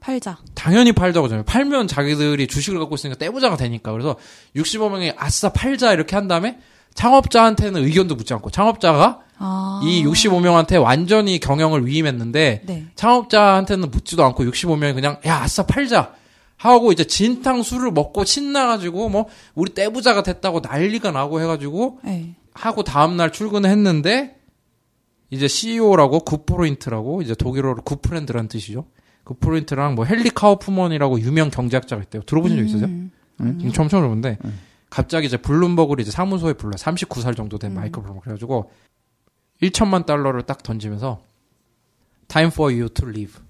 팔자. 0.00 0.38
당연히 0.54 0.92
팔자고 0.92 1.26
하잖아요. 1.26 1.44
팔면 1.44 1.86
자기들이 1.86 2.46
주식을 2.46 2.78
갖고 2.78 2.94
있으니까 2.94 3.18
떼부자가 3.18 3.58
되니까. 3.58 3.92
그래서 3.92 4.16
65명이 4.56 5.14
아싸 5.18 5.52
팔자 5.52 5.92
이렇게 5.92 6.16
한 6.16 6.28
다음에 6.28 6.58
창업자한테는 6.94 7.84
의견도 7.84 8.14
묻지 8.14 8.34
않고 8.34 8.50
창업자가 8.50 9.20
아. 9.38 9.80
이 9.84 10.04
65명한테 10.04 10.80
완전히 10.80 11.40
경영을 11.40 11.86
위임했는데 11.86 12.62
네. 12.64 12.86
창업자한테는 12.94 13.90
묻지도 13.90 14.24
않고 14.24 14.44
65명이 14.44 14.94
그냥 14.94 15.18
야 15.26 15.42
아싸 15.42 15.66
팔자 15.66 16.14
하고 16.56 16.92
이제 16.92 17.04
진탕 17.04 17.62
술을 17.62 17.90
먹고 17.90 18.24
신나가지고 18.24 19.08
뭐 19.08 19.26
우리 19.54 19.74
떼부자가 19.74 20.22
됐다고 20.22 20.60
난리가 20.60 21.10
나고 21.10 21.40
해가지고 21.40 21.98
네. 22.04 22.34
하고 22.54 22.84
다음날 22.84 23.32
출근을 23.32 23.68
했는데 23.68 24.36
이제 25.30 25.48
CEO라고 25.48 26.20
굿프로인트라고 26.20 27.22
이제 27.22 27.34
독일어로 27.34 27.82
good 27.82 27.99
friend라는 27.99 28.48
뜻이죠. 28.48 28.84
그 29.24 29.34
프로인트랑 29.34 29.94
뭐 29.94 30.04
헨리 30.04 30.30
카우프먼이라고 30.30 31.20
유명 31.20 31.50
경제학자가 31.50 32.02
있대요. 32.02 32.22
들어보신 32.22 32.58
적 32.58 32.64
있으세요? 32.64 32.88
음. 32.88 33.10
지금 33.58 33.72
처음 33.72 33.88
처음 33.88 34.02
들어보는데 34.02 34.38
갑자기 34.92 35.26
이제 35.26 35.38
블룸버그를 35.38 36.02
이제 36.02 36.10
사무소에 36.10 36.52
불러 36.52 36.76
39살 36.76 37.34
정도 37.34 37.58
된 37.58 37.72
마이클 37.72 38.02
블룸버그 38.02 38.24
그래가지고 38.24 38.70
1천만 39.62 40.04
달러를 40.04 40.42
딱 40.42 40.62
던지면서 40.62 41.22
Time 42.28 42.48
for 42.52 42.70
you 42.70 42.90
to 42.90 43.08
leave. 43.08 43.40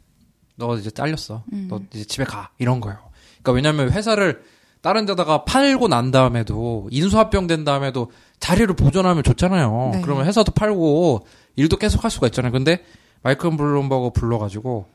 너 0.54 0.76
이제 0.76 0.90
잘렸어. 0.90 1.42
너 1.68 1.80
이제 1.92 2.04
집에 2.04 2.22
가. 2.22 2.50
이런 2.58 2.80
거예요. 2.80 2.98
그러니까 3.42 3.52
왜냐면 3.52 3.90
회사를 3.90 4.44
다른 4.82 5.04
데다가 5.04 5.44
팔고 5.44 5.88
난 5.88 6.12
다음에도 6.12 6.86
인수합병 6.92 7.48
된 7.48 7.64
다음에도 7.64 8.12
자리를 8.38 8.72
보존하면 8.76 9.24
좋잖아요. 9.24 9.90
네. 9.94 10.00
그러면 10.02 10.26
회사도 10.26 10.52
팔고 10.52 11.26
일도 11.56 11.76
계속 11.76 12.04
할 12.04 12.10
수가 12.12 12.28
있잖아요. 12.28 12.52
근데 12.52 12.84
마이클 13.22 13.56
블룸버그 13.56 14.10
불러가지고 14.10 14.86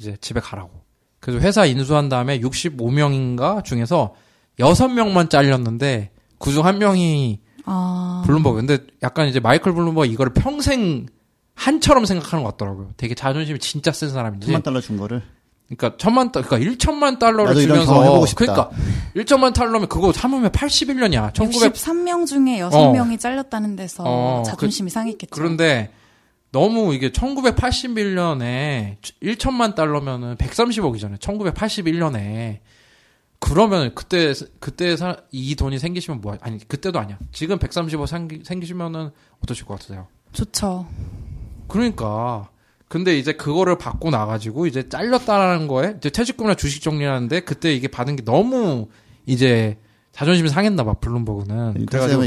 이제 0.00 0.16
집에 0.20 0.40
가라고. 0.40 0.70
그래서 1.20 1.40
회사 1.40 1.66
인수한 1.66 2.08
다음에 2.08 2.40
65명인가 2.40 3.62
중에서 3.62 4.14
6명만 4.58 5.30
잘렸는데 5.30 6.10
그중 6.38 6.64
한 6.64 6.78
명이 6.78 7.40
아. 7.64 8.22
블룸버그. 8.26 8.56
근데 8.56 8.78
약간 9.02 9.28
이제 9.28 9.40
마이클 9.40 9.74
블룸버그 9.74 10.06
이거를 10.06 10.32
평생 10.32 11.06
한처럼 11.54 12.04
생각하는 12.04 12.44
것 12.44 12.52
같더라고요. 12.52 12.90
되게 12.96 13.14
자존심이 13.14 13.58
진짜 13.58 13.92
센 13.92 14.10
사람인지. 14.10 14.46
천만 14.46 14.62
달러 14.62 14.80
준 14.80 14.96
거를 14.96 15.22
그러니까 15.68 15.98
천만 15.98 16.32
달, 16.32 16.42
그러니까 16.44 16.72
1천만 16.72 17.18
달러를 17.18 17.54
주면서 17.54 18.02
해보고 18.02 18.26
싶다. 18.26 18.44
그러니까 18.44 18.70
1천만 19.16 19.52
달러면 19.52 19.88
그거 19.88 20.12
삼으면 20.12 20.50
81년이야. 20.50 21.34
1900 21.34 21.74
63명 21.74 22.26
중에 22.26 22.60
6명이 22.60 23.20
잘렸다는 23.20 23.76
데서 23.76 24.02
어, 24.06 24.42
자존심이 24.46 24.88
상했겠죠. 24.88 25.30
그런데 25.30 25.90
너무 26.52 26.94
이게 26.94 27.10
1981년에 27.10 28.96
1천만 29.22 29.74
달러면은 29.74 30.36
130억이잖아요. 30.36 31.18
1981년에 31.18 32.60
그러면 33.40 33.94
그때 33.94 34.32
그때 34.58 34.96
사, 34.96 35.16
이 35.30 35.54
돈이 35.54 35.78
생기시면 35.78 36.20
뭐 36.20 36.36
아니 36.40 36.58
그때도 36.66 36.98
아니야. 36.98 37.18
지금 37.32 37.58
130억 37.58 38.06
생기, 38.06 38.40
생기시면은 38.44 39.10
어떠실 39.42 39.64
것 39.64 39.74
같으세요? 39.78 40.06
좋죠. 40.32 40.86
그러니까 41.68 42.48
근데 42.88 43.16
이제 43.18 43.32
그거를 43.32 43.78
받고 43.78 44.10
나가지고 44.10 44.66
이제 44.66 44.88
잘렸다라는 44.88 45.68
거에 45.68 45.94
이제 45.98 46.10
퇴직금이나 46.10 46.54
주식 46.54 46.82
정리하는데 46.82 47.40
그때 47.40 47.72
이게 47.74 47.86
받은 47.88 48.16
게 48.16 48.24
너무 48.24 48.88
이제 49.26 49.78
자존심이 50.12 50.48
상했나 50.48 50.82
봐 50.84 50.94
블룸버그는 50.94 51.74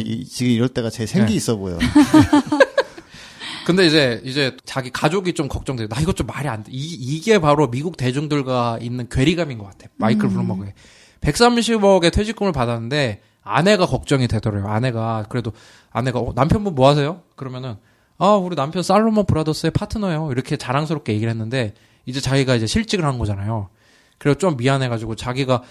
이- 0.06 0.24
지금 0.26 0.52
이럴 0.52 0.70
때가 0.70 0.90
제일 0.90 1.08
생기 1.08 1.32
네. 1.34 1.38
있어 1.38 1.58
보여. 1.58 1.78
근데 3.66 3.86
이제 3.86 4.22
이제 4.24 4.56
자기 4.66 4.90
가족이 4.90 5.34
좀 5.34 5.48
걱정돼. 5.48 5.88
나 5.88 6.00
이거 6.00 6.14
좀 6.14 6.26
말이 6.28 6.48
안 6.48 6.64
돼. 6.64 6.72
이, 6.72 6.78
이게 6.78 7.40
바로 7.40 7.70
미국 7.70 7.96
대중들과 7.98 8.80
있는 8.82 9.08
괴리감인 9.10 9.58
것 9.58 9.66
같아. 9.66 9.88
마이클 9.98 10.30
블룸버그의 10.30 10.74
130억의 11.22 12.12
퇴직금을 12.14 12.52
받았는데 12.52 13.22
아내가 13.44 13.86
걱정이 13.86 14.28
되더래요. 14.28 14.68
아내가 14.68 15.26
그래도 15.30 15.52
아내가 15.92 16.20
어, 16.20 16.34
남편분 16.36 16.76
뭐 16.76 16.88
하세요? 16.90 17.22
그러면은 17.36 17.76
아 18.18 18.34
우리 18.34 18.56
남편 18.56 18.84
살로몬 18.84 19.26
브라더스의 19.26 19.72
파트너예요. 19.72 20.32
이렇게 20.32 20.58
자랑스럽게 20.58 21.14
얘기를 21.14 21.30
했는데 21.32 21.74
이제 22.06 22.20
자기가 22.20 22.56
이제 22.56 22.68
실직을 22.68 23.06
한 23.06 23.18
거잖아요. 23.18 23.70
그래서 24.18 24.38
좀 24.38 24.58
미안해가지고 24.58 25.16
자기가 25.16 25.64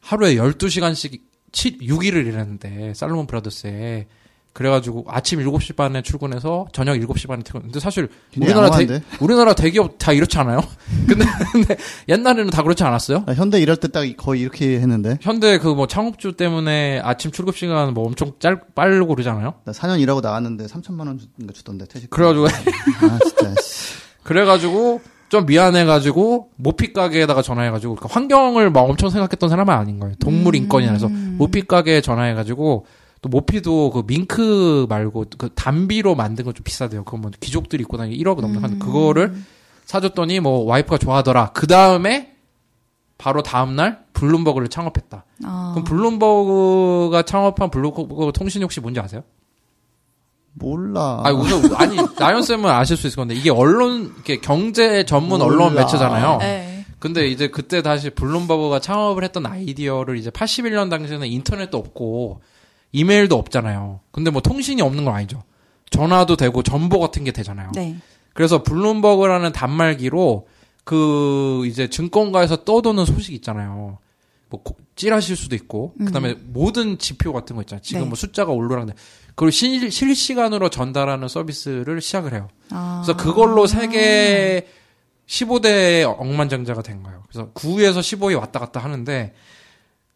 하루에 0.00 0.36
12시간씩 0.36 1.20
7, 1.50 1.78
6일을 1.78 2.26
일했는데 2.26 2.94
살로몬 2.94 3.26
브라더스에 3.26 4.06
그래가지고 4.58 5.04
아침 5.06 5.38
7시 5.38 5.76
반에 5.76 6.02
출근해서 6.02 6.66
저녁 6.72 6.94
7시 6.94 7.28
반에 7.28 7.44
퇴근. 7.44 7.62
근데 7.62 7.78
사실 7.78 8.08
우리나라 8.36 8.70
대? 8.70 9.00
우리나라 9.20 9.54
대기업 9.54 9.98
다 9.98 10.12
이렇지 10.12 10.36
않아요? 10.38 10.60
근데, 11.06 11.24
근데 11.52 11.76
옛날에는 12.08 12.50
다 12.50 12.64
그렇지 12.64 12.82
않았어요? 12.82 13.22
나 13.24 13.34
현대 13.34 13.60
일할 13.60 13.76
때딱 13.76 14.04
거의 14.16 14.40
이렇게 14.40 14.80
했는데 14.80 15.16
현대 15.20 15.58
그 15.58 15.68
뭐 15.78 15.86
창업주 15.86 16.32
때문에 16.32 17.00
아침 17.04 17.30
출근 17.30 17.52
시간 17.54 17.94
뭐 17.94 18.04
엄청 18.04 18.32
짧 18.40 18.60
빠르고 18.74 19.14
그러잖아요. 19.14 19.54
나 19.64 19.70
4년 19.72 20.00
일하고 20.00 20.20
나왔는데 20.20 20.66
3천만 20.66 21.06
원 21.06 21.18
주- 21.18 21.26
주던데 21.54 21.84
퇴직. 21.86 22.10
그래가지고 22.10 22.46
아 22.48 23.18
진짜. 23.22 23.54
씨. 23.62 23.94
그래가지고 24.24 25.00
좀 25.28 25.46
미안해가지고 25.46 26.48
모피 26.56 26.92
가게에다가 26.92 27.42
전화해가지고 27.42 27.94
그러니까 27.94 28.12
환경을 28.12 28.70
막 28.70 28.80
엄청 28.80 29.08
생각했던 29.10 29.48
사람은 29.50 29.72
아닌 29.72 30.00
거예요. 30.00 30.16
동물 30.18 30.56
인권이라서 30.56 31.08
모피 31.10 31.62
가게에 31.62 32.00
전화해가지고 32.00 32.86
또 33.20 33.28
모피도 33.28 33.90
그 33.90 34.02
밍크 34.06 34.86
말고 34.88 35.24
그 35.38 35.48
담비로 35.54 36.14
만든 36.14 36.44
건 36.44 36.54
좀 36.54 36.62
비싸대요. 36.64 37.04
그거 37.04 37.16
뭐 37.18 37.30
귀족들이 37.40 37.82
입고 37.82 37.96
다니는 37.96 38.16
1억 38.18 38.40
넘는 38.40 38.62
한 38.62 38.78
그거를 38.78 39.34
사줬더니 39.86 40.40
뭐 40.40 40.64
와이프가 40.64 40.98
좋아하더라. 40.98 41.50
그 41.52 41.66
다음에 41.66 42.32
바로 43.16 43.42
다음 43.42 43.74
날 43.74 44.04
블룸버그를 44.12 44.68
창업했다. 44.68 45.24
아, 45.44 45.70
그럼 45.74 45.84
블룸버그가 45.84 47.22
창업한 47.22 47.70
블룸버그 47.70 48.32
통신이 48.34 48.62
혹시 48.62 48.80
뭔지 48.80 49.00
아세요? 49.00 49.22
몰라. 50.54 51.22
아니 51.24 51.36
우선 51.36 51.74
아니 51.76 51.96
나연 52.18 52.42
쌤은 52.42 52.70
아실 52.70 52.96
수 52.96 53.06
있을 53.06 53.16
건데 53.16 53.34
이게 53.34 53.50
언론 53.50 54.12
이렇게 54.14 54.38
경제 54.38 55.04
전문 55.04 55.40
언론 55.42 55.72
몰라. 55.72 55.82
매체잖아요. 55.84 56.38
네. 56.38 56.84
근데 56.98 57.28
이제 57.28 57.48
그때 57.48 57.80
다시 57.82 58.10
블룸버그가 58.10 58.80
창업을 58.80 59.22
했던 59.22 59.46
아이디어를 59.46 60.16
이제 60.16 60.30
81년 60.30 60.90
당시에는 60.90 61.26
인터넷도 61.28 61.78
없고 61.78 62.40
이메일도 62.92 63.36
없잖아요. 63.36 64.00
근데 64.10 64.30
뭐 64.30 64.40
통신이 64.40 64.82
없는 64.82 65.04
건 65.04 65.14
아니죠. 65.14 65.42
전화도 65.90 66.36
되고 66.36 66.62
정보 66.62 66.98
같은 67.00 67.24
게 67.24 67.32
되잖아요. 67.32 67.72
네. 67.74 67.96
그래서 68.34 68.62
블룸버그라는 68.62 69.52
단말기로 69.52 70.46
그 70.84 71.64
이제 71.66 71.88
증권가에서 71.88 72.64
떠도는 72.64 73.04
소식 73.04 73.34
있잖아요. 73.34 73.98
뭐 74.50 74.62
고- 74.62 74.76
찌라실 74.96 75.36
수도 75.36 75.54
있고 75.54 75.92
그다음에 75.98 76.34
모든 76.46 76.98
지표 76.98 77.32
같은 77.32 77.56
거 77.56 77.62
있잖아요. 77.62 77.82
지금 77.82 78.02
네. 78.02 78.06
뭐 78.08 78.16
숫자가 78.16 78.52
올라가는데 78.52 78.94
그걸 79.30 79.52
실, 79.52 79.90
실시간으로 79.90 80.70
전달하는 80.70 81.28
서비스를 81.28 82.00
시작을 82.00 82.32
해요. 82.32 82.48
아. 82.70 83.02
그래서 83.04 83.16
그걸로 83.18 83.66
세계 83.66 84.66
15대 85.26 86.04
억만장자가 86.18 86.82
된 86.82 87.02
거예요. 87.02 87.22
그래서 87.30 87.50
9에서 87.52 87.98
15에 88.00 88.38
왔다 88.38 88.58
갔다 88.58 88.80
하는데 88.80 89.34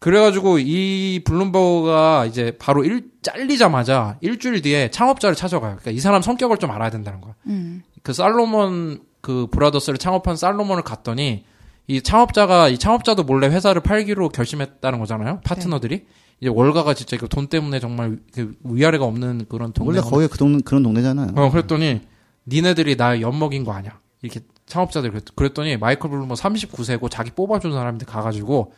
그래가지고 0.03 0.59
이 0.59 1.21
블룸버그가 1.23 2.25
이제 2.25 2.57
바로 2.59 2.83
일 2.83 3.09
잘리자마자 3.21 4.17
일주일 4.19 4.61
뒤에 4.61 4.91
창업자를 4.91 5.33
찾아가요. 5.33 5.77
그러니까 5.77 5.91
이 5.91 5.99
사람 6.01 6.21
성격을 6.21 6.57
좀 6.57 6.71
알아야 6.71 6.89
된다는 6.89 7.21
거야. 7.21 7.35
음. 7.47 7.83
그 8.01 8.11
살로몬 8.11 8.99
그 9.21 9.47
브라더스를 9.49 9.97
창업한 9.97 10.35
살로몬을 10.35 10.83
갔더니 10.83 11.45
이 11.87 12.01
창업자가 12.01 12.67
이 12.67 12.77
창업자도 12.77 13.23
몰래 13.23 13.47
회사를 13.47 13.81
팔기로 13.81 14.27
결심했다는 14.27 14.99
거잖아요. 14.99 15.39
파트너들이 15.45 16.05
이제 16.41 16.49
월가가 16.49 16.95
진짜 16.95 17.15
이거 17.15 17.27
돈 17.27 17.47
때문에 17.47 17.79
정말 17.79 18.19
그 18.33 18.55
위아래가 18.65 19.05
없는 19.05 19.45
그런 19.47 19.71
동네. 19.71 19.97
원래 19.97 20.01
거기 20.01 20.27
그 20.27 20.37
동, 20.37 20.59
그런 20.59 20.83
동네잖아요. 20.83 21.29
어 21.37 21.49
그랬더니 21.49 22.01
니네들이 22.47 22.97
나 22.97 23.21
엿먹인 23.21 23.63
거 23.63 23.71
아니야. 23.71 24.01
이렇게 24.21 24.41
창업자들 24.65 25.11
그랬, 25.11 25.23
그랬더니 25.33 25.77
마이클 25.77 26.09
블룸버그 26.09 26.33
39세고 26.33 27.09
자기 27.09 27.31
뽑아준 27.31 27.71
사람한테 27.71 28.05
가가지고 28.05 28.73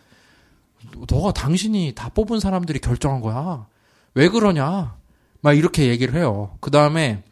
너가 1.09 1.31
당신이 1.31 1.93
다 1.95 2.09
뽑은 2.09 2.39
사람들이 2.39 2.79
결정한 2.79 3.21
거야. 3.21 3.67
왜 4.13 4.29
그러냐? 4.29 4.95
막 5.41 5.53
이렇게 5.53 5.87
얘기를 5.87 6.15
해요. 6.15 6.57
그 6.59 6.71
다음에 6.71 7.23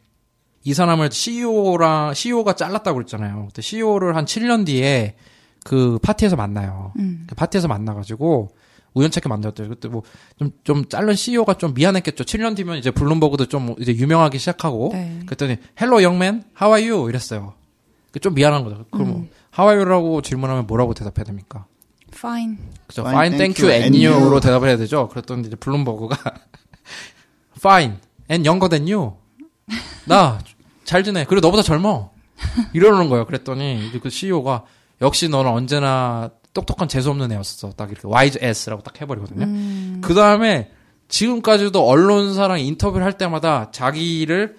이 0.64 0.74
사람을 0.74 1.12
CEO랑 1.12 2.14
CEO가 2.14 2.54
잘랐다고 2.54 2.96
그랬잖아요. 2.96 3.48
그때 3.48 3.62
CEO를 3.62 4.16
한 4.16 4.26
7년 4.26 4.66
뒤에 4.66 5.16
그 5.64 6.00
파티에서 6.02 6.36
만나요. 6.36 6.94
음. 7.00 7.26
그 7.28 7.36
파티에서 7.36 7.68
만나가지고 7.68 8.50
우연찮게 8.94 9.28
만났대요. 9.28 9.70
그때 9.70 9.88
뭐 9.88 10.04
좀좀 10.38 10.88
자른 10.88 11.16
CEO가 11.16 11.56
좀 11.56 11.74
미안했겠죠. 11.74 12.24
7년 12.24 12.56
뒤면 12.56 12.78
이제 12.78 12.92
블룸버그도 12.92 13.48
좀 13.48 13.76
이제 13.80 13.94
유명하기 13.94 14.38
시작하고 14.38 14.90
네. 14.94 15.20
그랬더니 15.26 15.58
hello 15.82 16.04
young 16.04 16.29
man 16.29 16.44
how 16.62 16.76
are 16.76 16.92
you 16.92 17.10
이랬어요. 17.10 17.54
그좀 18.12 18.36
미안한 18.36 18.64
거죠. 18.64 18.86
그럼 18.92 19.08
뭐 19.08 19.28
how 19.58 19.70
are 19.70 19.78
you라고 19.78 20.22
질문하면 20.22 20.68
뭐라고 20.68 20.94
대답해야 20.94 21.26
됩니까? 21.26 21.66
Fine. 22.16 22.58
그죠. 22.88 23.02
Fine, 23.02 23.16
fine, 23.18 23.38
thank 23.38 23.56
thank 23.56 23.64
you, 23.64 23.70
you, 23.72 23.84
and 23.84 23.98
and 23.98 24.08
you로 24.08 24.32
you. 24.36 24.40
대답을 24.42 24.68
해야 24.70 24.78
되죠. 24.78 25.08
그랬더니 25.10 25.48
이제 25.48 25.56
블룸버그가 25.56 26.18
fine 27.58 27.96
and 28.32 28.48
younger 28.48 28.70
than 28.70 28.92
you. 28.92 29.14
나 30.06 30.40
잘 30.86 31.04
지내. 31.04 31.26
그리고 31.26 31.42
너보다 31.48 31.64
젊어. 31.64 32.12
이러는 32.74 33.10
거예요. 33.10 33.26
그랬더니 33.26 33.88
이제 33.88 34.00
그 34.00 34.10
CEO가 34.10 34.64
역시 35.02 35.30
너는 35.30 35.50
언제나 35.50 36.30
똑똑한 36.54 36.88
재수 36.88 37.10
없는 37.10 37.32
애였어. 37.32 37.72
딱 37.72 37.90
이렇게 37.90 38.08
wise 38.08 38.40
ass라고 38.44 38.84
딱 38.84 39.00
해버리거든요. 39.02 39.46
음. 39.46 40.02
그 40.04 40.14
다음에 40.14 40.72
지금까지도 41.08 41.88
언론사랑 41.88 42.60
인터뷰를 42.60 43.06
할 43.06 43.18
때마다 43.18 43.72
자기를 43.72 44.58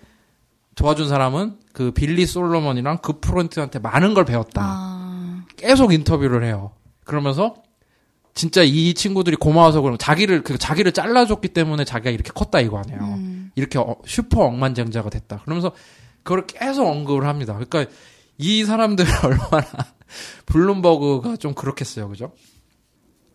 도와준 0.76 1.08
사람은 1.08 1.58
그 1.72 1.90
빌리 1.92 2.26
솔로몬이랑 2.26 2.98
그 2.98 3.20
프론트한테 3.20 3.78
많은 3.80 4.14
걸 4.14 4.24
배웠다. 4.24 4.62
아. 4.64 5.44
계속 5.56 5.92
인터뷰를 5.92 6.44
해요. 6.44 6.72
그러면서 7.04 7.54
진짜 8.34 8.62
이 8.62 8.94
친구들이 8.94 9.36
고마워서 9.36 9.80
그러면 9.80 9.98
자기를 9.98 10.42
그 10.42 10.58
자기를 10.58 10.92
잘라줬기 10.92 11.48
때문에 11.48 11.84
자기가 11.84 12.10
이렇게 12.10 12.30
컸다 12.34 12.60
이거 12.60 12.78
아니에요. 12.78 13.00
음. 13.00 13.52
이렇게 13.54 13.78
어- 13.78 13.96
슈퍼 14.06 14.44
억만장자가 14.44 15.10
됐다. 15.10 15.42
그러면서 15.44 15.72
그걸 16.24 16.46
계속 16.46 16.86
언급을 16.88 17.26
합니다. 17.26 17.54
그러니까 17.54 17.86
이 18.38 18.64
사람들 18.64 19.04
얼마나 19.24 19.66
블룸버그가 20.46 21.36
좀 21.36 21.54
그렇겠어요, 21.54 22.08
그죠? 22.08 22.32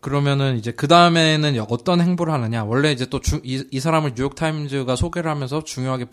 그러면은 0.00 0.56
이제 0.56 0.72
그 0.72 0.88
다음에는 0.88 1.64
어떤 1.68 2.00
행보를 2.00 2.32
하느냐? 2.32 2.64
원래 2.64 2.90
이제 2.92 3.06
또이 3.06 3.64
이 3.70 3.80
사람을 3.80 4.14
뉴욕 4.14 4.34
타임즈가 4.34 4.96
소개를 4.96 5.30
하면서 5.30 5.62
중요하게 5.62 6.06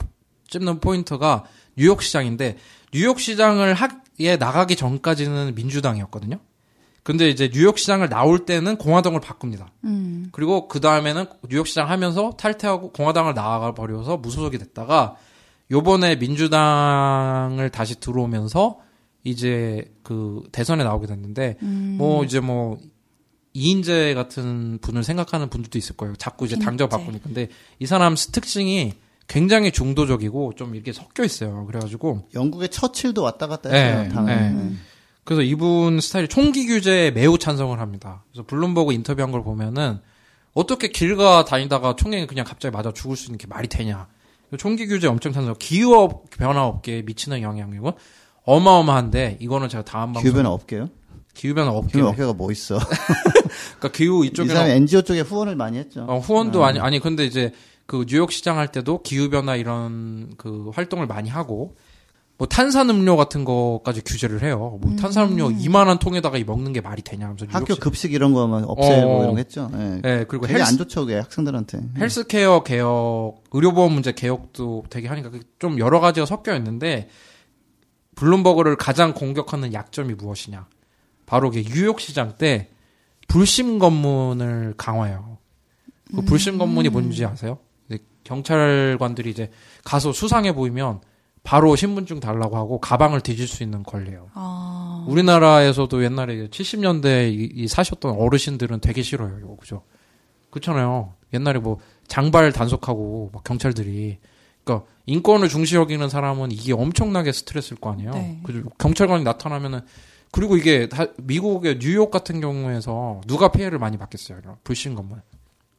찝는 0.49 0.79
포인트가 0.79 1.43
뉴욕 1.77 2.01
시장인데 2.01 2.57
뉴욕 2.93 3.19
시장을 3.19 3.73
하에 3.73 4.37
나가기 4.37 4.75
전까지는 4.75 5.55
민주당이었거든요. 5.55 6.39
근데 7.07 7.29
이제 7.29 7.49
뉴욕 7.49 7.79
시장을 7.79 8.09
나올 8.09 8.45
때는 8.45 8.75
공화당을 8.75 9.21
바꿉니다. 9.21 9.71
음. 9.85 10.27
그리고 10.33 10.67
그 10.67 10.81
다음에는 10.81 11.25
뉴욕 11.47 11.65
시장 11.65 11.89
하면서 11.89 12.31
탈퇴하고 12.31 12.91
공화당을 12.91 13.33
나가 13.33 13.73
버려서 13.73 14.17
무소속이 14.17 14.57
됐다가 14.57 15.15
요번에 15.71 16.17
민주당을 16.17 17.69
다시 17.69 17.97
들어오면서 18.01 18.81
이제 19.23 19.89
그 20.03 20.43
대선에 20.51 20.83
나오게 20.83 21.07
됐는데 21.07 21.55
음. 21.63 21.95
뭐 21.97 22.25
이제 22.25 22.41
뭐 22.41 22.77
이인재 23.53 24.13
같은 24.13 24.77
분을 24.81 25.05
생각하는 25.05 25.47
분들도 25.47 25.77
있을 25.77 25.95
거예요. 25.95 26.13
자꾸 26.17 26.43
이제 26.43 26.59
당적. 26.59 26.89
바꾸니까. 26.89 27.23
근데 27.23 27.47
이 27.79 27.85
사람 27.85 28.15
특징이 28.15 28.95
굉장히 29.29 29.71
중도적이고 29.71 30.55
좀 30.55 30.75
이렇게 30.75 30.91
섞여 30.91 31.23
있어요. 31.23 31.65
그래가지고 31.67 32.27
영국의 32.33 32.67
처칠도 32.67 33.23
왔다 33.23 33.47
갔다 33.47 33.69
네, 33.69 33.93
했어요. 33.93 34.23
네. 34.25 34.49
네. 34.51 34.71
그래서 35.27 35.41
이분 35.41 35.99
스타일이 35.99 36.29
총기 36.29 36.65
규제에 36.67 37.11
매우 37.11 37.37
찬성을 37.37 37.77
합니다. 37.81 38.23
그래서 38.31 38.47
블룸버그 38.47 38.93
인터뷰한 38.93 39.33
걸 39.33 39.43
보면은 39.43 39.99
어떻게 40.53 40.87
길가 40.87 41.43
다니다가 41.43 41.97
총에 41.97 42.25
그냥 42.25 42.45
갑자기 42.45 42.73
맞아 42.73 42.93
죽을 42.93 43.17
수 43.17 43.25
있는 43.25 43.37
게 43.37 43.45
말이 43.45 43.67
되냐. 43.67 44.07
총기 44.57 44.87
규제 44.87 45.05
엄청 45.05 45.33
찬성. 45.33 45.53
기후 45.59 46.23
변화 46.31 46.63
업계에 46.63 47.01
미치는 47.01 47.41
영향력은 47.41 47.91
어마어마한데 48.45 49.39
이거는 49.41 49.67
제가 49.67 49.83
다음 49.83 50.13
방송 50.13 50.23
기후변화 50.23 50.49
업계요? 50.49 50.87
기후 51.33 51.53
변화 51.53 51.71
업계 51.71 51.91
기후변화 51.91 52.11
업계가 52.11 52.31
뭐 52.31 52.49
있어? 52.53 52.79
그러니까 53.79 53.91
기후 53.91 54.23
이 54.23 54.29
이쪽에 54.29 54.53
사람 54.53 54.69
NGO 54.69 55.01
쪽에 55.01 55.19
후원을 55.19 55.57
많이 55.57 55.77
했죠. 55.77 56.05
어, 56.07 56.19
후원도 56.19 56.59
네. 56.59 56.65
아니 56.65 56.79
아니 56.79 56.99
근데 57.01 57.25
이제 57.25 57.51
그 57.85 58.05
뉴욕 58.07 58.31
시장 58.31 58.57
할 58.57 58.71
때도 58.71 59.01
기후 59.01 59.29
변화 59.29 59.57
이런 59.57 60.35
그 60.37 60.71
활동을 60.73 61.05
많이 61.05 61.29
하고 61.29 61.75
뭐 62.39 62.47
탄산음료 62.47 63.15
같은 63.17 63.43
거까지 63.45 64.01
규제를 64.01 64.43
해요. 64.43 64.77
뭐 64.81 64.95
탄산음료 64.95 65.51
이만한 65.59 65.97
통에다가 65.97 66.37
이 66.37 66.43
먹는 66.43 66.71
게 66.71 66.81
말이 66.81 67.01
되냐 67.01 67.25
하면서 67.25 67.45
뉴욕 67.45 67.55
학교 67.55 67.73
시- 67.73 67.79
급식 67.79 68.13
이런 68.13 68.33
거만 68.33 68.63
없애고 68.63 68.91
어. 69.17 69.21
이런 69.23 69.31
거 69.31 69.37
했죠. 69.37 69.71
예. 69.73 70.01
예, 70.05 70.25
그리고 70.27 70.45
되게 70.45 70.59
헬스, 70.59 70.71
안 70.71 70.77
좋죠, 70.77 71.01
그게 71.01 71.15
학생들한테. 71.17 71.79
헬스케어 71.97 72.61
개혁, 72.63 73.43
의료보험 73.51 73.91
문제 73.93 74.11
개혁도 74.11 74.83
되게 74.91 75.07
하니까 75.07 75.31
그좀 75.31 75.79
여러 75.79 75.99
가지가 75.99 76.25
섞여 76.27 76.55
있는데 76.57 77.09
블룸버그를 78.15 78.75
가장 78.77 79.13
공격하는 79.13 79.73
약점이 79.73 80.13
무엇이냐? 80.15 80.67
바로 81.25 81.49
그 81.51 81.61
뉴욕 81.63 81.99
시장 81.99 82.35
때 82.37 82.69
불심 83.27 83.79
검문을 83.79 84.75
강화해요. 84.77 85.37
그 86.15 86.21
불심 86.21 86.57
검문이 86.57 86.89
뭔지 86.89 87.25
아세요? 87.25 87.57
이제 87.89 87.99
경찰관들이 88.23 89.29
이제 89.29 89.51
가서 89.83 90.13
수상해 90.13 90.53
보이면 90.53 91.01
바로 91.47 91.77
신분증 91.77 92.19
달라고 92.19 92.57
하고 92.57 92.77
가방을 92.77 93.21
뒤질 93.21 93.47
수 93.47 93.63
있는 93.63 93.81
권리예요. 93.81 94.31
아. 94.33 95.05
우리나라에서도 95.07 96.03
옛날에 96.03 96.49
70년대 96.49 97.31
이, 97.31 97.49
이 97.55 97.67
사셨던 97.69 98.17
어르신들은 98.19 98.81
되게 98.81 99.01
싫어요, 99.01 99.37
이거 99.39 99.55
그죠? 99.55 99.83
그렇잖아요. 100.49 101.13
옛날에 101.33 101.59
뭐 101.59 101.77
장발 102.05 102.51
단속하고 102.51 103.29
막 103.31 103.45
경찰들이 103.45 104.17
그러니까 104.65 104.87
인권을 105.05 105.47
중시 105.47 105.77
여기는 105.77 106.09
사람은 106.09 106.51
이게 106.51 106.73
엄청나게 106.73 107.31
스트레스일 107.31 107.79
거 107.79 107.93
아니에요. 107.93 108.11
네. 108.11 108.41
그죠? 108.43 108.63
경찰관이 108.77 109.23
나타나면은 109.23 109.79
그리고 110.33 110.57
이게 110.57 110.89
다 110.89 111.05
미국의 111.15 111.79
뉴욕 111.79 112.11
같은 112.11 112.41
경우에서 112.41 113.21
누가 113.25 113.53
피해를 113.53 113.79
많이 113.79 113.97
받겠어요. 113.97 114.39
이런 114.39 114.57
불신 114.65 114.95
건물. 114.95 115.21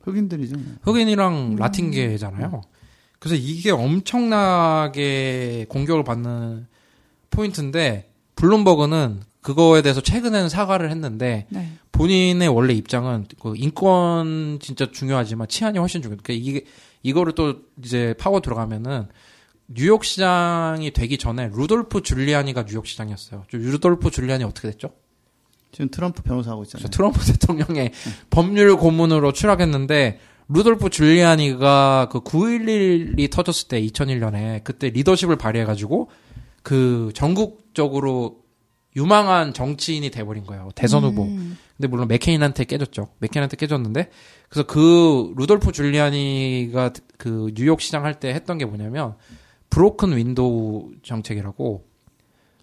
흑인들이죠. 0.01 0.57
흑인이랑 0.85 1.57
라틴계잖아요. 1.57 2.62
그래서 3.19 3.36
이게 3.36 3.70
엄청나게 3.70 5.66
공격을 5.69 6.05
받는 6.05 6.66
포인트인데 7.31 8.12
블룸버그는 8.36 9.23
그거에 9.40 9.82
대해서 9.82 10.01
최근에는 10.01 10.49
사과를 10.49 10.90
했는데 10.90 11.47
네. 11.49 11.73
본인의 11.93 12.49
원래 12.49 12.74
입장은 12.74 13.27
그 13.40 13.55
인권 13.57 14.59
진짜 14.61 14.90
중요하지만 14.90 15.49
치안이 15.49 15.78
훨씬 15.78 16.03
중요해. 16.03 16.19
그러니까 16.23 16.49
이게 16.49 16.65
이거를 17.03 17.35
또 17.35 17.62
이제 17.82 18.15
파고 18.19 18.40
들어가면은 18.40 19.09
뉴욕 19.69 20.05
시장이 20.05 20.93
되기 20.93 21.19
전에 21.19 21.51
루돌프 21.53 22.03
줄리아니가 22.03 22.65
뉴욕 22.66 22.86
시장이었어요. 22.86 23.45
저 23.51 23.59
루돌프 23.59 24.11
줄리아니 24.11 24.45
어떻게 24.45 24.70
됐죠? 24.70 24.90
지금 25.73 25.90
트럼프 25.90 26.23
변호사 26.23 26.53
하고 26.53 26.62
있잖아요. 26.62 26.85
저 26.85 26.89
트럼프 26.89 27.20
대통령의 27.32 27.93
법률 28.31 28.77
고문으로 28.77 29.32
추락했는데 29.32 30.20
루돌프 30.49 30.91
줄리아니가 30.91 32.09
그 32.11 32.20
9.11이 32.20 33.31
터졌을 33.31 33.69
때 33.69 33.81
2001년에 33.83 34.65
그때 34.65 34.89
리더십을 34.91 35.37
발휘해가지고 35.37 36.09
그 36.62 37.11
전국적으로 37.15 38.43
유망한 38.97 39.53
정치인이 39.53 40.11
돼버린 40.11 40.45
거예요. 40.45 40.70
대선 40.75 41.05
후보. 41.05 41.25
음. 41.25 41.59
근데 41.77 41.87
물론 41.89 42.09
맥케인한테 42.09 42.65
깨졌죠. 42.65 43.09
맥케인한테 43.19 43.57
깨졌는데 43.57 44.11
그래서 44.49 44.66
그 44.66 45.33
루돌프 45.37 45.70
줄리아니가 45.73 46.93
그 47.19 47.53
뉴욕 47.55 47.81
시장 47.81 48.05
할 48.05 48.15
때 48.19 48.31
했던 48.35 48.59
게 48.59 48.65
뭐냐면 48.65 49.15
broken 49.70 50.16
window 50.16 50.93
정책이라고 51.03 51.85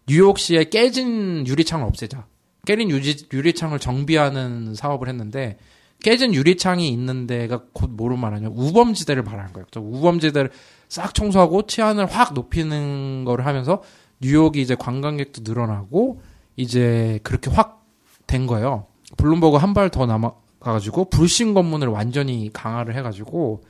뉴욕시에 0.07 0.65
깨진 0.65 1.47
유리창을 1.47 1.85
없애자. 1.85 2.27
깨진 2.65 2.89
유리, 2.89 3.15
유리창을 3.31 3.79
정비하는 3.79 4.73
사업을 4.73 5.07
했는데 5.07 5.57
깨진 6.05 6.35
유리창이 6.35 6.87
있는 6.87 7.25
데가 7.25 7.63
곧 7.73 7.89
뭐로 7.89 8.15
말하냐 8.15 8.49
우범지대를 8.51 9.23
말하는 9.23 9.53
거예요. 9.53 9.65
우범지대를 9.75 10.51
싹 10.87 11.15
청소하고 11.15 11.63
치안을 11.65 12.05
확 12.05 12.35
높이는 12.35 13.25
거를 13.25 13.47
하면서 13.47 13.81
뉴욕이 14.21 14.61
이제 14.61 14.75
관광객도 14.75 15.41
늘어나고 15.43 16.21
이제 16.57 17.19
그렇게 17.23 17.49
확 17.49 17.83
된 18.27 18.45
거예요. 18.45 18.85
블룸버그 19.17 19.57
한 19.57 19.73
발 19.73 19.89
더 19.89 20.05
남아가지고 20.05 21.09
불신 21.09 21.53
검문을 21.53 21.87
완전히 21.87 22.49
강화를 22.53 22.95
해가지고 22.95 23.63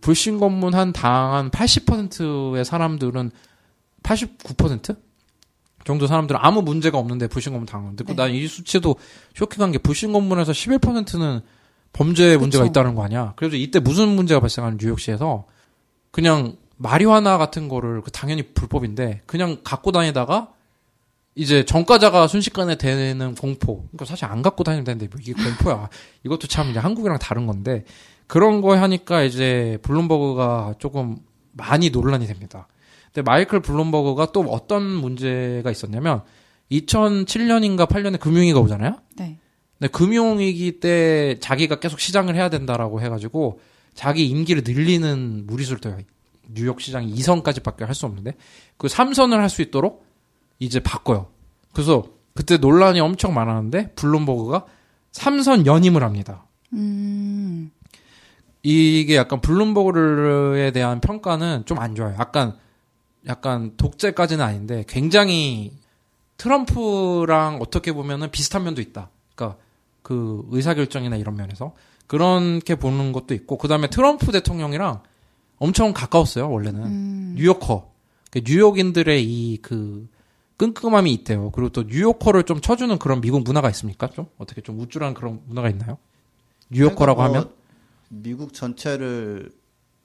불신 0.00 0.38
검문 0.38 0.74
한 0.74 0.92
당한 0.92 1.50
80%의 1.50 2.64
사람들은 2.64 3.30
89% 4.02 4.96
정도 5.84 6.06
사람들은 6.06 6.40
아무 6.42 6.62
문제가 6.62 6.98
없는데 6.98 7.26
불신 7.26 7.52
검문 7.52 7.66
당하는데 7.66 8.04
네. 8.04 8.14
난이 8.14 8.46
수치도 8.46 8.96
쇼킹한 9.34 9.72
게 9.72 9.78
불신 9.78 10.12
검문에서 10.12 10.52
11%는 10.52 11.40
범죄 11.92 12.36
문제가 12.36 12.64
그쵸. 12.64 12.70
있다는 12.70 12.94
거 12.94 13.04
아니야. 13.04 13.34
그래서 13.36 13.56
이때 13.56 13.78
무슨 13.78 14.08
문제가 14.08 14.40
발생하는 14.40 14.78
뉴욕시에서 14.80 15.46
그냥 16.10 16.56
마리화나 16.76 17.36
같은 17.38 17.68
거를 17.68 18.00
그 18.00 18.10
당연히 18.10 18.42
불법인데 18.42 19.22
그냥 19.26 19.58
갖고 19.62 19.92
다니다가 19.92 20.52
이제 21.34 21.64
전과자가 21.64 22.26
순식간에 22.26 22.76
되는 22.76 23.34
공포. 23.34 23.82
그러니까 23.88 24.04
사실 24.04 24.24
안 24.24 24.42
갖고 24.42 24.64
다니면 24.64 24.84
되는데 24.84 25.08
뭐 25.08 25.20
이게 25.20 25.32
공포야. 25.32 25.88
이것도 26.24 26.46
참 26.48 26.70
이제 26.70 26.78
한국이랑 26.78 27.18
다른 27.18 27.46
건데 27.46 27.84
그런 28.26 28.60
거 28.60 28.76
하니까 28.76 29.22
이제 29.22 29.78
블룸버그가 29.82 30.74
조금 30.78 31.18
많이 31.52 31.90
논란이 31.90 32.26
됩니다. 32.26 32.68
근데 33.12 33.22
마이클 33.22 33.60
블룸버그가 33.60 34.32
또 34.32 34.40
어떤 34.42 34.82
문제가 34.84 35.70
있었냐면 35.70 36.22
2007년인가 36.70 37.88
8년에 37.88 38.20
금융위기가 38.20 38.60
오잖아요. 38.60 38.96
네. 39.16 39.38
근데 39.80 39.90
금융위기 39.90 40.78
때 40.78 41.38
자기가 41.40 41.80
계속 41.80 41.98
시장을 41.98 42.36
해야 42.36 42.50
된다라고 42.50 43.00
해가지고 43.00 43.60
자기 43.94 44.26
임기를 44.28 44.62
늘리는 44.64 45.46
무리수를. 45.46 45.80
뉴욕 46.52 46.80
시장이 46.80 47.12
2선까지밖에 47.14 47.86
할 47.86 47.94
수 47.94 48.06
없는데 48.06 48.34
그 48.76 48.86
3선을 48.88 49.36
할 49.36 49.48
수 49.48 49.62
있도록 49.62 50.04
이제 50.58 50.80
바꿔요. 50.80 51.28
그래서 51.72 52.04
그때 52.34 52.56
논란이 52.58 53.00
엄청 53.00 53.32
많았는데 53.34 53.92
블룸버그가 53.94 54.66
3선 55.12 55.64
연임을 55.66 56.02
합니다. 56.02 56.44
음. 56.74 57.70
이게 58.62 59.16
약간 59.16 59.40
블룸버그에 59.40 60.72
대한 60.72 61.00
평가는 61.00 61.64
좀 61.64 61.78
안 61.78 61.94
좋아요. 61.94 62.14
약간 62.18 62.56
약간 63.26 63.72
독재까지는 63.78 64.44
아닌데 64.44 64.84
굉장히 64.88 65.72
트럼프랑 66.36 67.58
어떻게 67.60 67.92
보면은 67.92 68.30
비슷한 68.30 68.64
면도 68.64 68.80
있다. 68.82 69.10
그러니까 69.34 69.58
그 70.10 70.44
의사결정이나 70.50 71.16
이런 71.16 71.36
면에서 71.36 71.74
그렇게 72.08 72.74
보는 72.74 73.12
것도 73.12 73.34
있고 73.34 73.58
그다음에 73.58 73.88
트럼프 73.88 74.32
대통령이랑 74.32 75.02
엄청 75.58 75.92
가까웠어요 75.92 76.50
원래는 76.50 76.82
음. 76.82 77.34
뉴요커 77.36 77.92
그 78.30 78.40
뉴욕인들의 78.44 79.24
이 79.24 79.58
그 79.62 80.08
끈끈함이 80.60 81.10
있대요. 81.14 81.50
그리고 81.52 81.70
또 81.70 81.84
뉴요커를 81.84 82.42
좀 82.42 82.60
쳐주는 82.60 82.98
그런 82.98 83.22
미국 83.22 83.42
문화가 83.44 83.70
있습니까? 83.70 84.08
좀 84.08 84.26
어떻게 84.36 84.60
좀 84.60 84.78
우쭐한 84.78 85.14
그런 85.14 85.40
문화가 85.46 85.70
있나요? 85.70 85.96
뉴요커라고 86.70 87.16
그러니까 87.16 87.38
뭐 87.40 87.48
하면 87.48 87.54
미국 88.10 88.52
전체를 88.52 89.52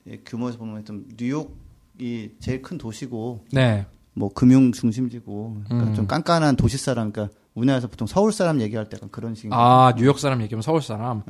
예, 0.08 0.18
규모에서 0.20 0.58
보면 0.58 0.86
좀 0.86 1.06
뉴욕이 1.18 2.36
제일 2.40 2.62
큰 2.62 2.78
도시고 2.78 3.44
네, 3.52 3.86
뭐 4.14 4.32
금융 4.34 4.72
중심지고 4.72 5.64
그러니까 5.66 5.90
음. 5.90 5.94
좀 5.94 6.08
깐깐한 6.08 6.56
도시 6.56 6.78
사람 6.78 7.12
그러니까 7.12 7.38
우리나라에서 7.56 7.88
보통 7.88 8.06
서울 8.06 8.32
사람 8.32 8.62
얘기할 8.62 8.90
때 8.90 8.98
약간 8.98 9.10
그런 9.10 9.34
식인 9.34 9.52
아 9.54 9.94
뉴욕 9.98 10.20
사람 10.20 10.42
얘기하면 10.42 10.62
서울 10.62 10.82
사람. 10.82 11.24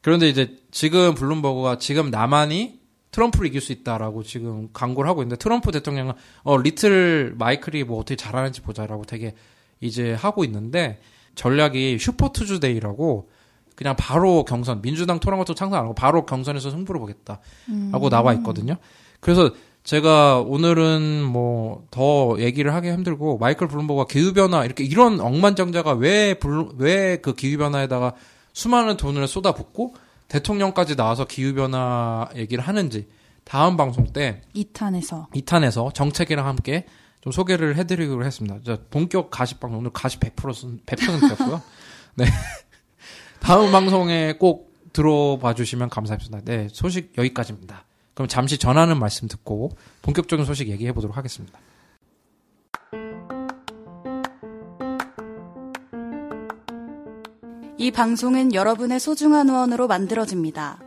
그런데 0.00 0.28
이제 0.28 0.58
지금 0.70 1.14
블룸버그가 1.14 1.78
지금 1.78 2.10
나만이 2.10 2.80
트럼프를 3.10 3.46
이길 3.48 3.60
수 3.60 3.72
있다라고 3.72 4.22
지금 4.22 4.68
광고를 4.72 5.08
하고 5.08 5.22
있는데 5.22 5.36
트럼프 5.36 5.70
대통령은 5.70 6.14
어 6.44 6.56
little 6.56 7.34
마이클이 7.38 7.84
뭐 7.84 7.98
어떻게 7.98 8.16
잘하는지 8.16 8.62
보자라고 8.62 9.04
되게 9.04 9.34
이제 9.80 10.14
하고 10.14 10.44
있는데 10.44 11.00
전략이 11.34 11.98
Super 11.98 12.30
Tuesday라고 12.32 13.30
그냥 13.74 13.96
바로 13.96 14.44
경선 14.44 14.82
민주당 14.82 15.20
토론 15.20 15.38
것도 15.38 15.54
상상 15.54 15.78
안 15.78 15.84
하고 15.84 15.94
바로 15.94 16.26
경선에서 16.26 16.70
승부를 16.70 17.00
보겠다라고 17.00 18.10
나와 18.10 18.34
있거든요. 18.34 18.76
그래서 19.20 19.50
제가 19.84 20.40
오늘은 20.40 21.22
뭐 21.24 21.62
더 21.90 22.36
얘기를 22.38 22.72
하기 22.74 22.90
힘들고 22.90 23.38
마이클 23.38 23.66
블룸버그가 23.68 24.06
기후 24.08 24.32
변화 24.32 24.64
이렇게 24.64 24.84
이런 24.84 25.20
억만장자가 25.20 25.92
왜 25.92 26.34
왜 26.78 27.20
그 27.20 27.34
기후 27.34 27.58
변화에다가 27.58 28.14
수많은 28.52 28.96
돈을 28.96 29.26
쏟아붓고 29.26 29.94
대통령까지 30.28 30.96
나와서 30.96 31.26
기후 31.26 31.54
변화 31.54 32.28
얘기를 32.36 32.62
하는지 32.66 33.08
다음 33.44 33.76
방송 33.76 34.06
때 34.12 34.42
2탄에서 34.54 35.30
2탄에서 35.32 35.92
정책이랑 35.92 36.46
함께 36.46 36.86
좀 37.20 37.32
소개를 37.32 37.76
해드리기로 37.76 38.24
했습니다. 38.24 38.58
자, 38.64 38.78
본격 38.90 39.30
가십 39.30 39.60
방송 39.60 39.80
오늘 39.80 39.90
가십 39.92 40.20
100% 40.20 40.84
100%였고요. 40.86 41.60
네. 42.16 42.24
다음 43.40 43.70
방송에 43.72 44.34
꼭 44.34 44.72
들어봐 44.92 45.54
주시면 45.54 45.88
감사하겠습니다. 45.88 46.44
네, 46.44 46.68
소식 46.70 47.12
여기까지입니다. 47.18 47.84
그럼 48.14 48.28
잠시 48.28 48.58
전하는 48.58 48.98
말씀 48.98 49.28
듣고 49.28 49.70
본격적인 50.02 50.44
소식 50.44 50.68
얘기해 50.68 50.92
보도록 50.92 51.16
하겠습니다. 51.16 51.58
이 57.78 57.90
방송은 57.90 58.54
여러분의 58.54 59.00
소중한 59.00 59.48
후원으로 59.48 59.88
만들어집니다. 59.88 60.78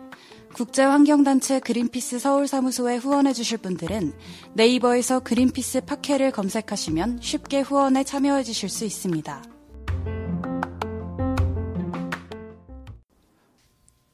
국제환경단체 0.54 1.60
그린피스 1.60 2.20
서울사무소에 2.20 2.96
후원해주실 2.96 3.58
분들은 3.58 4.14
네이버에서 4.54 5.20
그린피스 5.20 5.82
팟캐를 5.82 6.32
검색하시면 6.32 7.20
쉽게 7.22 7.60
후원에 7.60 8.06
참여해주실 8.06 8.70
수 8.70 8.86
있습니다. 8.86 9.55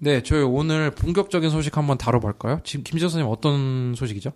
네, 0.03 0.23
저희 0.23 0.41
오늘 0.41 0.89
본격적인 0.89 1.51
소식 1.51 1.77
한번 1.77 1.95
다뤄볼까요? 1.99 2.59
지금 2.63 2.83
김지호 2.83 3.07
선생님 3.07 3.31
어떤 3.31 3.93
소식이죠? 3.95 4.31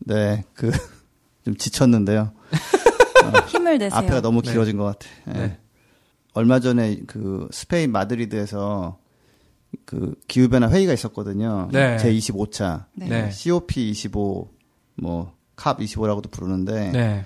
네, 0.00 0.42
그 0.52 0.72
좀 1.44 1.56
지쳤는데요. 1.56 2.32
힘을 3.46 3.78
내세요. 3.78 3.96
앞에가 3.96 4.20
너무 4.20 4.42
네. 4.42 4.50
길어진 4.50 4.76
것 4.76 4.84
같아. 4.84 5.08
예. 5.28 5.46
네. 5.46 5.58
얼마 6.34 6.58
전에 6.58 7.02
그 7.06 7.46
스페인 7.52 7.92
마드리드에서 7.92 8.98
그 9.84 10.16
기후 10.26 10.48
변화 10.48 10.68
회의가 10.68 10.92
있었거든요. 10.92 11.68
네. 11.70 11.96
제 11.98 12.12
25차 12.12 12.86
네. 12.94 13.08
네. 13.08 13.30
COP 13.30 13.90
25 13.90 14.50
뭐캅 14.96 15.78
25라고도 15.78 16.32
부르는데 16.32 16.90
네. 16.90 17.24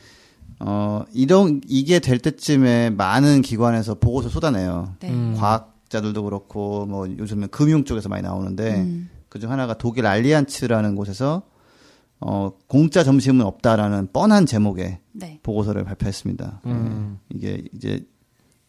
어 0.61 1.05
이런 1.15 1.63
이게 1.67 1.99
될 1.99 2.19
때쯤에 2.19 2.91
많은 2.91 3.41
기관에서 3.41 3.95
보고서 3.95 4.29
쏟아내요. 4.29 4.97
네. 5.01 5.09
음. 5.09 5.35
과학 5.39 5.74
자들도 5.95 6.25
그렇고 6.25 6.87
뭐 6.87 7.09
요즘은 7.09 7.49
금융 7.49 7.85
쪽에서 7.85 8.09
많이 8.09 8.23
나오는데 8.23 8.77
음. 8.77 9.09
그중 9.29 9.51
하나가 9.51 9.75
독일 9.75 10.07
알리안츠라는 10.07 10.97
곳에서 10.97 11.43
어 12.21 12.53
공짜 12.67 13.05
점심은 13.05 13.45
없다라는 13.45 14.09
뻔한 14.13 14.47
제목의 14.47 14.99
네. 15.13 15.41
보고서를 15.43 15.85
발표했습니다. 15.85 16.63
음. 16.67 17.19
이게 17.31 17.63
이제 17.75 18.05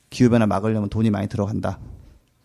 기후 0.10 0.30
변화 0.30 0.46
막으려면 0.46 0.90
돈이 0.90 1.10
많이 1.10 1.28
들어간다. 1.28 1.80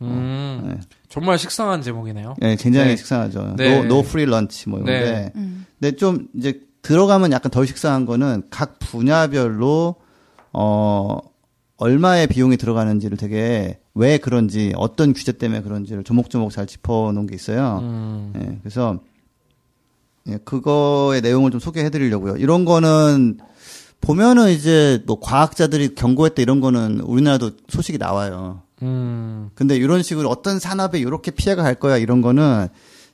음. 0.02 0.62
네. 0.66 0.80
정말 1.08 1.38
식상한 1.38 1.82
제목이네요. 1.82 2.36
예, 2.42 2.56
굉장히 2.56 2.90
네. 2.90 2.96
식상하죠. 2.96 3.54
네. 3.56 3.82
no, 3.82 3.88
no 3.88 4.02
free 4.02 4.24
lunch 4.24 4.68
뭐 4.68 4.80
이런데. 4.80 5.10
네. 5.10 5.32
음. 5.36 5.66
근데 5.78 5.96
좀 5.96 6.28
이제 6.34 6.60
들어가면 6.82 7.32
약간 7.32 7.50
덜 7.50 7.66
식상한 7.66 8.06
거는 8.06 8.44
각 8.48 8.78
분야별로 8.78 9.96
어 10.52 11.18
얼마의 11.76 12.26
비용이 12.28 12.56
들어가는지를 12.56 13.18
되게 13.18 13.79
왜 13.94 14.18
그런지 14.18 14.72
어떤 14.76 15.12
규제 15.12 15.32
때문에 15.32 15.62
그런지를 15.62 16.04
조목조목 16.04 16.52
잘 16.52 16.66
짚어놓은 16.66 17.26
게 17.26 17.34
있어요. 17.34 17.78
음. 17.82 18.32
예, 18.36 18.58
그래서 18.62 18.98
예, 20.28 20.38
그거의 20.44 21.22
내용을 21.22 21.50
좀 21.50 21.60
소개해 21.60 21.90
드리려고요. 21.90 22.36
이런 22.36 22.64
거는 22.64 23.38
보면은 24.00 24.50
이제 24.50 25.02
뭐 25.06 25.18
과학자들이 25.20 25.94
경고했다 25.94 26.40
이런 26.42 26.60
거는 26.60 27.00
우리나라도 27.00 27.50
소식이 27.68 27.98
나와요. 27.98 28.62
음. 28.82 29.50
근데 29.54 29.76
이런 29.76 30.02
식으로 30.02 30.28
어떤 30.28 30.58
산업에 30.58 30.98
이렇게 30.98 31.30
피해가 31.30 31.62
갈 31.62 31.74
거야 31.74 31.98
이런 31.98 32.22
거는 32.22 32.68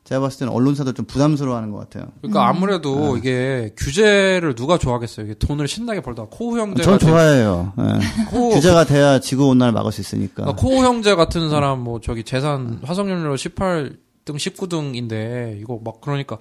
제가 0.06 0.20
봤을 0.20 0.38
때는 0.38 0.52
언론사들 0.52 0.94
좀 0.94 1.04
부담스러워하는 1.04 1.72
것 1.72 1.78
같아요. 1.78 2.12
그러니까 2.20 2.46
아무래도 2.46 3.16
이게 3.16 3.72
규제를 3.76 4.54
누가 4.54 4.78
좋아하겠어요. 4.78 5.26
이게 5.26 5.34
돈을 5.34 5.66
신나게 5.66 6.00
벌다가 6.00 6.28
코우 6.30 6.58
형제가 6.58 6.96
전 6.96 6.98
좋아해요. 7.00 7.72
예. 7.80 8.30
코우 8.30 8.54
규제가 8.54 8.84
돼야 8.84 9.18
지구 9.18 9.48
온난을 9.48 9.72
막을 9.72 9.90
수 9.90 10.00
있으니까. 10.00 10.44
그러니까 10.44 10.62
코우 10.62 10.84
형제 10.84 11.16
같은 11.16 11.50
사람 11.50 11.80
뭐 11.80 12.00
저기 12.00 12.22
재산 12.22 12.78
화석연료 12.84 13.34
18등 13.34 13.96
19등인데 14.26 15.60
이거 15.60 15.80
막 15.84 16.00
그러니까 16.00 16.38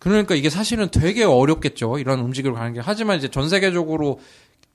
그러니까 0.00 0.34
이게 0.34 0.50
사실은 0.50 0.88
되게 0.90 1.22
어렵겠죠. 1.22 2.00
이런 2.00 2.18
움직임을 2.18 2.56
가는 2.56 2.72
게 2.72 2.80
하지만 2.82 3.18
이제 3.18 3.28
전 3.28 3.48
세계적으로 3.48 4.18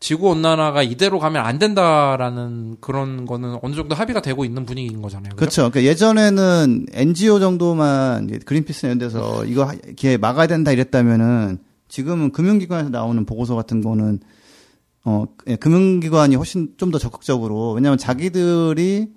지구 0.02 0.30
온난화가 0.32 0.82
이대로 0.84 1.20
가면 1.20 1.46
안 1.46 1.60
된다라는 1.60 2.78
그런 2.82 3.26
거는 3.28 3.60
어느 3.62 3.76
정도 3.76 3.94
합의가 3.96 4.22
되고 4.22 4.44
있는 4.44 4.66
분위기인 4.66 5.00
거잖아요. 5.02 5.30
그죠? 5.30 5.36
그렇죠. 5.38 5.70
그러니까 5.70 5.84
예전에는 5.84 6.88
NGO 6.92 7.40
정도만 7.40 8.40
그린피스 8.46 8.88
이런 8.88 8.98
데서 8.98 9.46
이거 9.46 9.66
하- 9.66 9.76
이게 9.88 10.18
막아야 10.18 10.48
된다 10.48 10.72
이랬다면은 10.72 11.60
지금은 11.88 12.32
금융기관에서 12.32 12.90
나오는 12.90 13.24
보고서 13.26 13.56
같은 13.56 13.82
거는 13.82 14.20
어 15.06 15.26
예, 15.48 15.56
금융기관이 15.56 16.36
훨씬 16.36 16.74
좀 16.78 16.92
더 16.92 16.98
적극적으로 16.98 17.74
왜냐하면 17.74 17.98
자기들이 18.00 19.10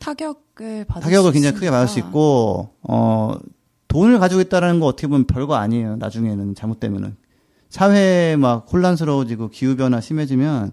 타격을 0.00 0.86
받을 0.86 1.02
타격을 1.02 1.30
수 1.30 1.32
굉장히 1.34 1.54
크게. 1.56 1.70
받을 1.70 1.86
수 1.86 1.98
있고 1.98 2.70
어 2.82 3.34
돈을 3.88 4.18
가지고 4.18 4.40
있다라는 4.40 4.80
거 4.80 4.86
어떻게 4.86 5.06
보면 5.06 5.26
별거 5.26 5.56
아니에요. 5.56 5.96
나중에는 5.96 6.54
잘못되면은 6.54 7.16
사회 7.70 8.36
막 8.36 8.66
혼란스러워지고 8.70 9.48
기후 9.48 9.76
변화 9.76 10.00
심해지면 10.00 10.72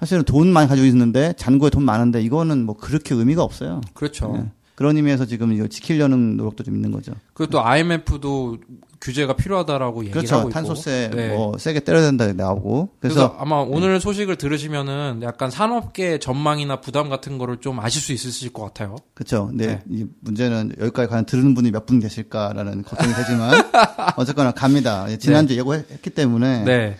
사실은 0.00 0.24
돈 0.24 0.52
많이 0.52 0.68
가지고 0.68 0.86
있는데 0.86 1.32
잔고에 1.34 1.70
돈 1.70 1.84
많은데 1.84 2.22
이거는 2.22 2.64
뭐 2.64 2.76
그렇게 2.76 3.14
의미가 3.14 3.42
없어요. 3.42 3.80
그렇죠. 3.94 4.34
예. 4.36 4.50
그런 4.76 4.96
의미에서 4.98 5.24
지금 5.26 5.52
이거 5.52 5.66
지키려는 5.66 6.36
노력도 6.36 6.62
좀 6.62 6.76
있는 6.76 6.92
거죠. 6.92 7.12
그리고 7.32 7.50
또 7.50 7.64
IMF도 7.64 8.58
규제가 9.00 9.34
필요하다라고 9.34 10.04
얘기를 10.04 10.12
그렇죠. 10.20 10.36
하고 10.36 10.48
있고. 10.48 10.52
탄소세 10.54 11.10
네. 11.14 11.28
뭐 11.34 11.56
세게 11.58 11.80
때려야 11.80 12.02
된다 12.02 12.30
나오고. 12.32 12.90
그래서, 13.00 13.14
그래서 13.14 13.36
아마 13.38 13.56
오늘 13.56 13.98
소식을 14.00 14.36
들으시면은 14.36 15.20
약간 15.22 15.50
산업계 15.50 16.18
전망이나 16.18 16.80
부담 16.82 17.08
같은 17.08 17.38
거를 17.38 17.56
좀 17.56 17.80
아실 17.80 18.02
수 18.02 18.12
있으실 18.12 18.52
것 18.52 18.64
같아요. 18.64 18.96
그렇죠. 19.14 19.46
근데 19.46 19.66
네. 19.66 19.82
이 19.88 20.06
문제는 20.20 20.72
여기까지 20.78 21.08
과연 21.08 21.24
들은 21.26 21.54
분이 21.54 21.70
몇 21.70 21.86
분 21.86 21.98
계실까라는 22.00 22.82
걱정이 22.82 23.14
되지만 23.14 23.52
어쨌거나 24.16 24.50
갑니다. 24.52 25.06
예, 25.08 25.16
지난주 25.16 25.56
예고했기 25.56 26.10
때문에 26.10 26.64
네. 26.64 26.96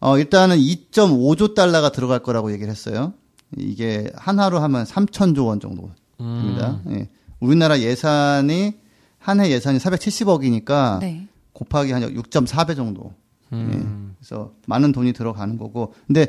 어, 0.00 0.16
일단은 0.16 0.56
2.5조 0.56 1.54
달러가 1.54 1.90
들어갈 1.92 2.20
거라고 2.20 2.52
얘기를 2.52 2.70
했어요. 2.70 3.12
이게 3.56 4.10
한화로 4.16 4.60
하면 4.60 4.84
3천조 4.84 5.46
원 5.46 5.60
정도 5.60 5.90
됩니다. 6.18 6.80
음. 6.86 6.92
예. 6.94 7.08
우리나라 7.40 7.78
예산이 7.80 8.74
한 9.18 9.40
해 9.40 9.50
예산이 9.50 9.78
470억이니까 9.78 11.00
네. 11.00 11.26
곱하기 11.52 11.92
한 11.92 12.02
6.4배 12.14 12.76
정도. 12.76 13.12
음. 13.52 14.14
그래서 14.18 14.52
많은 14.66 14.92
돈이 14.92 15.12
들어가는 15.12 15.58
거고. 15.58 15.94
근데 16.06 16.26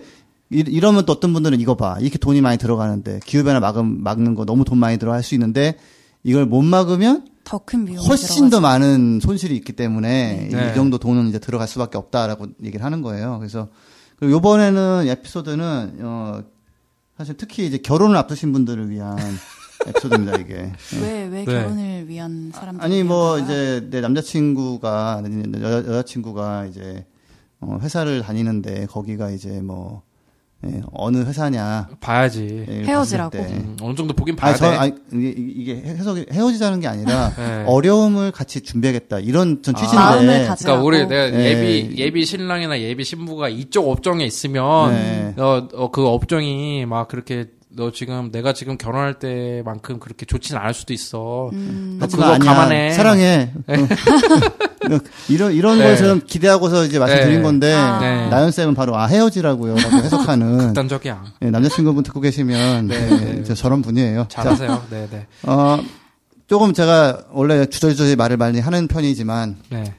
이, 0.52 0.64
이러면 0.68 1.06
또 1.06 1.14
어떤 1.14 1.34
분들은 1.34 1.60
이거 1.60 1.76
봐. 1.76 1.98
이렇게 2.00 2.18
돈이 2.18 2.42
많이 2.42 2.58
들어가는데 2.58 3.20
기후변화 3.26 3.60
막음, 3.60 4.04
막는 4.04 4.36
거 4.36 4.46
너무 4.46 4.66
돈 4.66 4.78
많이 4.80 4.98
들어갈 4.98 5.22
수 5.24 5.36
있는데 5.36 5.78
이걸 6.24 6.46
못 6.46 6.62
막으면 6.64 7.28
더 7.44 7.60
큰 7.60 7.86
비용이 7.86 8.06
훨씬 8.06 8.50
더 8.50 8.58
들어가죠. 8.58 8.62
많은 8.62 9.20
손실이 9.22 9.56
있기 9.58 9.74
때문에 9.74 10.50
네. 10.52 10.72
이 10.72 10.76
정도 10.76 10.98
돈은 10.98 11.28
이제 11.30 11.40
들어갈 11.40 11.68
수밖에 11.68 11.98
없다라고 11.98 12.48
얘기를 12.64 12.84
하는 12.86 13.02
거예요. 13.02 13.38
그래서 13.40 13.70
그리고 14.18 14.34
요번에는 14.34 15.08
에피소드는 15.08 16.00
어 16.02 16.44
사실 17.18 17.38
특히 17.38 17.66
이제 17.66 17.78
결혼을 17.78 18.16
앞두신 18.18 18.52
분들을 18.52 18.90
위한 18.90 19.18
에피소드입니다, 19.88 20.38
이게. 20.38 20.72
왜, 21.02 21.24
왜 21.28 21.30
네. 21.30 21.46
결혼을 21.46 22.08
위한 22.08 22.52
사람들? 22.54 22.84
아니 22.84 23.04
뭐 23.04 23.40
이제 23.40 23.88
내 23.90 24.02
남자친구가 24.02 25.24
내 25.26 25.62
여, 25.62 25.72
여자친구가 25.78 26.66
이제 26.66 27.06
어 27.62 27.78
회사를 27.82 28.22
다니는데 28.22 28.86
거기가 28.88 29.30
이제 29.32 29.62
뭐 29.62 30.02
예, 30.66 30.82
어느 30.92 31.20
회사냐 31.24 31.88
봐야지. 32.02 32.66
예, 32.68 32.84
헤어지라고? 32.84 33.38
음, 33.40 33.78
어느 33.82 33.96
정도 33.96 34.14
보긴 34.14 34.36
봐야 34.36 34.50
아니, 34.52 34.60
저, 34.60 34.70
돼. 34.70 34.76
아니, 34.76 34.92
이게, 35.14 35.30
이게 35.38 35.76
해석이 35.88 36.26
헤어지자는 36.34 36.82
게 36.82 36.88
아니라 36.88 37.32
네. 37.38 37.64
어려움을 37.66 38.32
같이 38.34 38.60
준비하겠다 38.60 39.20
이런 39.20 39.64
전 39.64 39.74
아. 39.76 39.80
취지인데 39.80 39.96
마음을 39.98 40.48
가지- 40.48 40.66
그러니까 40.66 40.86
우리. 40.86 40.98
내가 41.08 41.32
예. 41.40 41.46
예비 41.46 41.98
예비 41.98 42.26
신랑이나 42.26 42.78
예비 42.82 43.06
신부가 43.06 43.48
이쪽 43.48 43.88
업종에 43.90 44.26
있으면 44.26 44.92
네. 44.92 45.34
어, 45.38 45.66
어, 45.74 45.92
그 45.92 46.06
업종이 46.06 46.86
막 46.86 47.08
그렇게 47.08 47.46
너 47.80 47.92
지금 47.92 48.30
내가 48.30 48.52
지금 48.52 48.78
결혼할 48.78 49.20
때만큼 49.20 50.00
그렇게 50.00 50.26
좋지는 50.26 50.60
않을 50.60 50.74
수도 50.74 50.92
있어. 50.94 51.50
음. 51.54 51.96
너 51.98 52.08
그거 52.08 52.26
아니야. 52.26 52.54
감안해. 52.54 52.92
사랑해. 52.92 53.54
어. 53.68 53.74
이런 55.30 55.54
이런 55.54 55.78
네. 55.78 55.86
걸 55.86 55.98
저는 55.98 56.26
기대하고서 56.26 56.86
이제 56.86 57.00
말씀드린 57.00 57.38
네. 57.38 57.42
건데 57.42 57.74
아. 57.74 58.00
네. 58.02 58.28
나연 58.28 58.52
쌤은 58.52 58.76
바로 58.76 58.98
아 58.98 59.06
헤어지라고요라고 59.06 59.96
해석하는 60.04 60.58
극단적이야. 60.58 61.24
예, 61.44 61.50
남자친구분 61.52 62.04
듣고 62.04 62.20
계시면 62.20 62.88
네. 62.88 63.08
네, 63.08 63.44
저 63.44 63.56
저런 63.56 63.82
분이에요. 63.82 64.26
자, 64.28 64.44
잘하세요. 64.44 64.84
네, 64.90 65.08
네, 65.10 65.28
어, 65.44 65.80
조금 66.48 66.74
제가 66.74 67.28
원래 67.32 67.66
주저주저 67.66 68.14
말을 68.18 68.36
많이 68.36 68.60
하는 68.60 68.90
편이지만 68.90 69.56
네. 69.70 69.94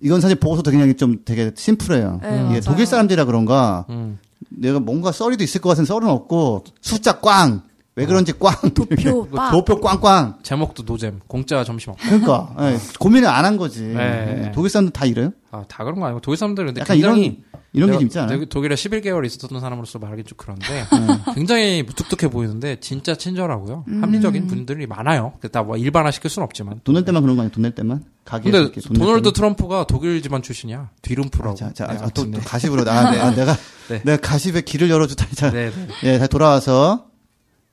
이건 0.00 0.20
사실 0.20 0.36
보고서도 0.36 0.70
그냥 0.70 0.94
좀 0.96 1.18
되게 1.24 1.50
심플해요. 1.56 2.20
네, 2.22 2.28
이게 2.28 2.44
맞아요. 2.44 2.60
독일 2.60 2.86
사람들이라 2.86 3.24
그런가 3.24 3.86
음. 3.90 4.18
내가 4.56 4.80
뭔가 4.80 5.12
썰이도 5.12 5.44
있을 5.44 5.60
것 5.60 5.70
같은 5.70 5.84
썰은 5.84 6.08
없고 6.08 6.64
숫자 6.80 7.20
꽝. 7.20 7.62
왜 7.96 8.06
그런지 8.06 8.32
꽝. 8.38 8.54
도표 8.74 9.28
빡. 9.30 9.50
도표 9.52 9.80
꽝꽝. 9.80 10.38
제목도 10.42 10.82
노잼. 10.84 11.20
공짜 11.28 11.62
점심 11.62 11.92
없. 11.92 11.98
그러니까 12.00 12.54
예, 12.60 12.78
고민을 12.98 13.28
안 13.28 13.44
한 13.44 13.56
거지. 13.56 13.82
네. 13.82 14.46
예, 14.46 14.52
독일 14.52 14.70
사람들 14.70 14.92
다 14.92 15.04
이래요? 15.06 15.30
아, 15.52 15.64
다 15.68 15.84
그런 15.84 16.00
거 16.00 16.06
아니고 16.06 16.20
독일 16.20 16.36
사람들은 16.38 16.66
근데 16.68 16.80
약간 16.80 16.96
굉장히 16.96 17.26
이런 17.26 17.54
이런 17.72 17.90
게 17.90 17.94
좀 17.96 18.02
있지 18.06 18.18
않아요? 18.18 18.32
독일- 18.38 18.48
독일에 18.48 18.74
11개월 18.74 19.24
있었던 19.26 19.60
사람으로서 19.60 19.98
말하기 20.00 20.24
좀 20.24 20.34
그런데 20.36 20.64
네. 20.90 21.34
굉장히 21.34 21.82
무뚝뚝해 21.84 22.30
보이는데 22.32 22.78
진짜 22.80 23.14
친절하고요. 23.14 23.84
음. 23.88 24.02
합리적인 24.02 24.46
분들이 24.48 24.86
많아요. 24.86 25.34
다뭐 25.52 25.76
일반화 25.76 26.10
시킬 26.10 26.30
수는 26.30 26.44
없지만. 26.44 26.80
돈 26.84 26.94
낼 26.94 27.04
때만 27.04 27.22
그런 27.22 27.36
거 27.36 27.42
아니야? 27.42 27.52
돈 27.52 27.62
낼 27.62 27.72
때만? 27.76 28.02
가게에서 28.24 28.58
근데 28.58 28.80
돈낼 28.80 28.98
도널드 28.98 29.22
때만? 29.22 29.32
트럼프가 29.34 29.86
독일 29.86 30.20
집안 30.22 30.40
출신이야. 30.42 30.90
뒤름프라고. 31.02 31.52
아, 31.52 31.54
자, 31.54 31.72
자, 31.72 31.86
네, 31.88 31.98
아, 32.00 32.08
또, 32.14 32.24
또 32.24 32.30
네. 32.30 32.38
가십으로 32.44 32.82
나 32.84 33.08
아, 33.08 33.30
내가 33.30 33.56
네. 33.88 34.00
내가 34.04 34.16
가십에 34.18 34.62
길을 34.62 34.88
열어주다 34.90 35.26
자, 35.34 35.50
네, 35.50 35.70
네. 35.70 35.88
예, 36.14 36.18
다시 36.18 36.28
돌아와서 36.30 37.06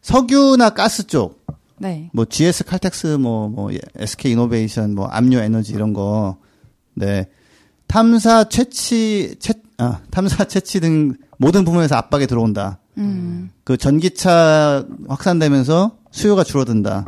석유나 0.01 0.71
가스 0.71 1.05
쪽, 1.07 1.45
네. 1.77 2.09
뭐 2.13 2.25
GS 2.25 2.63
칼텍스, 2.63 3.07
뭐, 3.17 3.49
뭐 3.49 3.71
SK 3.95 4.31
이노베이션, 4.33 4.95
뭐 4.95 5.07
압류 5.07 5.39
에너지 5.39 5.73
이런 5.73 5.93
거, 5.93 6.37
네 6.93 7.27
탐사 7.87 8.45
채취, 8.45 9.35
채, 9.39 9.53
아, 9.77 9.99
탐사 10.11 10.45
채취 10.45 10.79
등 10.79 11.13
모든 11.37 11.65
부문에서 11.65 11.95
압박이 11.95 12.27
들어온다. 12.27 12.79
음. 12.97 13.49
그 13.63 13.77
전기차 13.77 14.85
확산되면서 15.07 15.97
수요가 16.11 16.43
줄어든다. 16.43 17.05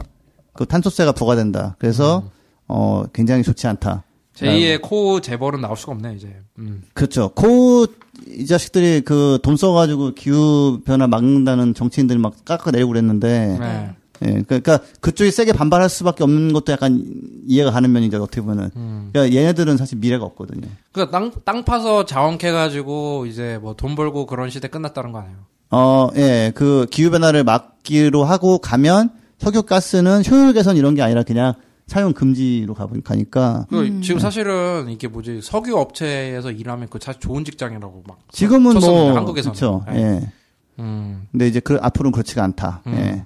그 0.53 0.65
탄소세가 0.65 1.13
부과된다. 1.13 1.75
그래서 1.79 2.23
어 2.67 3.03
굉장히 3.13 3.43
좋지 3.43 3.67
않다. 3.67 4.03
제2의 4.35 4.81
코 4.81 5.21
재벌은 5.21 5.61
나올 5.61 5.77
수가 5.77 5.91
없네 5.93 6.15
이제. 6.15 6.35
음. 6.59 6.83
그렇죠. 6.93 7.29
코 7.35 7.85
이 8.27 8.45
자식들이 8.45 9.01
그 9.01 9.39
돈 9.43 9.57
써가지고 9.57 10.13
기후 10.13 10.79
변화 10.85 11.07
막는다는 11.07 11.73
정치인들이 11.73 12.19
막 12.19 12.33
깎아내리고 12.45 12.89
그랬는데, 12.89 13.57
네. 13.59 13.95
예, 14.25 14.41
그러니까 14.47 14.79
그쪽이 15.01 15.31
세게 15.31 15.51
반발할 15.53 15.89
수밖에 15.89 16.23
없는 16.23 16.53
것도 16.53 16.71
약간 16.71 17.03
이해가 17.47 17.71
가는 17.71 17.91
면이죠 17.91 18.21
어떻게 18.21 18.41
보면은. 18.41 18.69
음. 18.75 19.09
그러니까 19.11 19.35
얘네들은 19.35 19.77
사실 19.77 19.97
미래가 19.97 20.23
없거든요. 20.25 20.67
그러니까 20.91 21.17
땅, 21.17 21.31
땅 21.43 21.65
파서 21.65 22.05
자원 22.05 22.37
캐가지고 22.37 23.25
이제 23.25 23.57
뭐 23.61 23.73
돈 23.73 23.95
벌고 23.95 24.25
그런 24.27 24.49
시대 24.49 24.67
끝났다는 24.67 25.11
거 25.11 25.19
아니에요? 25.19 25.37
어, 25.71 26.09
예, 26.15 26.51
그 26.55 26.85
기후 26.91 27.09
변화를 27.09 27.43
막기로 27.43 28.23
하고 28.23 28.59
가면 28.59 29.09
석유 29.39 29.63
가스는 29.63 30.23
효율 30.29 30.53
개선 30.53 30.77
이런 30.77 30.95
게 30.95 31.01
아니라 31.01 31.23
그냥 31.23 31.55
사용 31.87 32.13
금지로 32.13 32.73
가 32.73 32.87
가니까 33.03 33.65
그 33.69 33.81
음. 33.81 34.01
지금 34.01 34.19
사실은 34.19 34.87
이게 34.89 35.07
뭐지 35.07 35.41
석유 35.41 35.75
업체에서 35.77 36.51
일하면 36.51 36.87
그 36.89 36.97
사실 37.01 37.19
좋은 37.19 37.43
직장이라고 37.43 38.03
막 38.07 38.19
지금은 38.31 38.79
뭐 38.79 39.13
한국에서는 39.13 39.55
그렇죠. 39.55 39.83
네. 39.87 39.99
예. 40.01 40.31
음. 40.79 41.27
근데 41.31 41.47
이제 41.47 41.59
그 41.59 41.77
앞으로는 41.81 42.11
그렇지가 42.11 42.43
않다. 42.43 42.81
음. 42.87 42.93
예. 42.93 43.25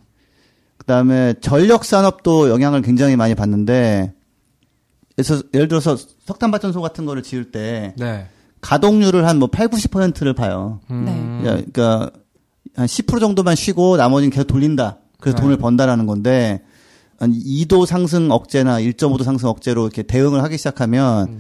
그다음에 0.77 1.35
전력 1.41 1.85
산업도 1.85 2.49
영향을 2.49 2.81
굉장히 2.81 3.15
많이 3.15 3.35
받는데 3.35 4.13
그래서 5.15 5.41
예를 5.53 5.67
들어서 5.67 5.95
석탄 5.95 6.51
발전소 6.51 6.81
같은 6.81 7.05
거를 7.05 7.23
지을 7.23 7.51
때 7.51 7.93
네. 7.97 8.27
가동률을 8.61 9.27
한 9.27 9.39
뭐 9.39 9.47
8, 9.47 9.67
90%를 9.67 10.33
봐요. 10.33 10.79
음. 10.89 11.41
야, 11.45 11.51
그러니까 11.55 12.09
한 12.75 12.85
10% 12.85 13.19
정도만 13.19 13.55
쉬고 13.55 13.97
나머지는 13.97 14.31
계속 14.31 14.45
돌린다. 14.45 14.97
그래서 15.19 15.37
네. 15.37 15.41
돈을 15.43 15.57
번다라는 15.57 16.05
건데 16.05 16.63
한 17.19 17.33
2도 17.33 17.85
상승 17.85 18.31
억제나 18.31 18.79
1.5도 18.79 19.23
상승 19.23 19.49
억제로 19.49 19.83
이렇게 19.83 20.03
대응을 20.03 20.43
하기 20.43 20.57
시작하면 20.57 21.27
음. 21.29 21.39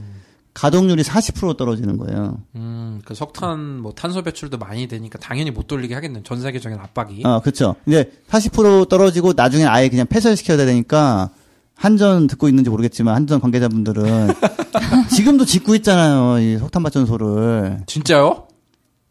가동률이 0.53 1.03
40% 1.03 1.55
떨어지는 1.55 1.97
거예요. 1.97 2.41
음, 2.55 2.99
그 3.05 3.13
석탄 3.13 3.77
뭐 3.79 3.93
탄소 3.93 4.23
배출도 4.23 4.57
많이 4.57 4.87
되니까 4.87 5.19
당연히 5.19 5.51
못 5.51 5.67
돌리게 5.67 5.93
하겠네. 5.93 6.23
전 6.23 6.41
세계적인 6.41 6.79
압박이. 6.79 7.21
아, 7.25 7.39
그렇죠. 7.41 7.75
이제 7.85 8.11
40% 8.27 8.89
떨어지고 8.89 9.33
나중에 9.35 9.65
아예 9.65 9.87
그냥 9.87 10.07
폐쇄시켜야 10.07 10.57
되니까 10.57 11.29
한전 11.75 12.25
듣고 12.25 12.49
있는지 12.49 12.71
모르겠지만 12.71 13.13
한전 13.13 13.39
관계자분들은 13.39 14.29
지금도 15.15 15.45
짓고 15.45 15.75
있잖아요. 15.75 16.39
이 16.39 16.57
석탄 16.57 16.81
발전소를. 16.81 17.83
진짜요? 17.85 18.47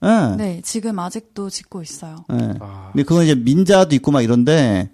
예. 0.03 0.37
네, 0.37 0.61
지금 0.65 0.99
아직도 0.99 1.49
짓고 1.49 1.81
있어요. 1.81 2.25
예. 2.33 2.55
아, 2.59 2.91
근데 2.93 3.05
그건 3.05 3.25
이제 3.25 3.37
민자도 3.37 3.95
있고 3.95 4.11
막 4.11 4.23
이런데 4.23 4.91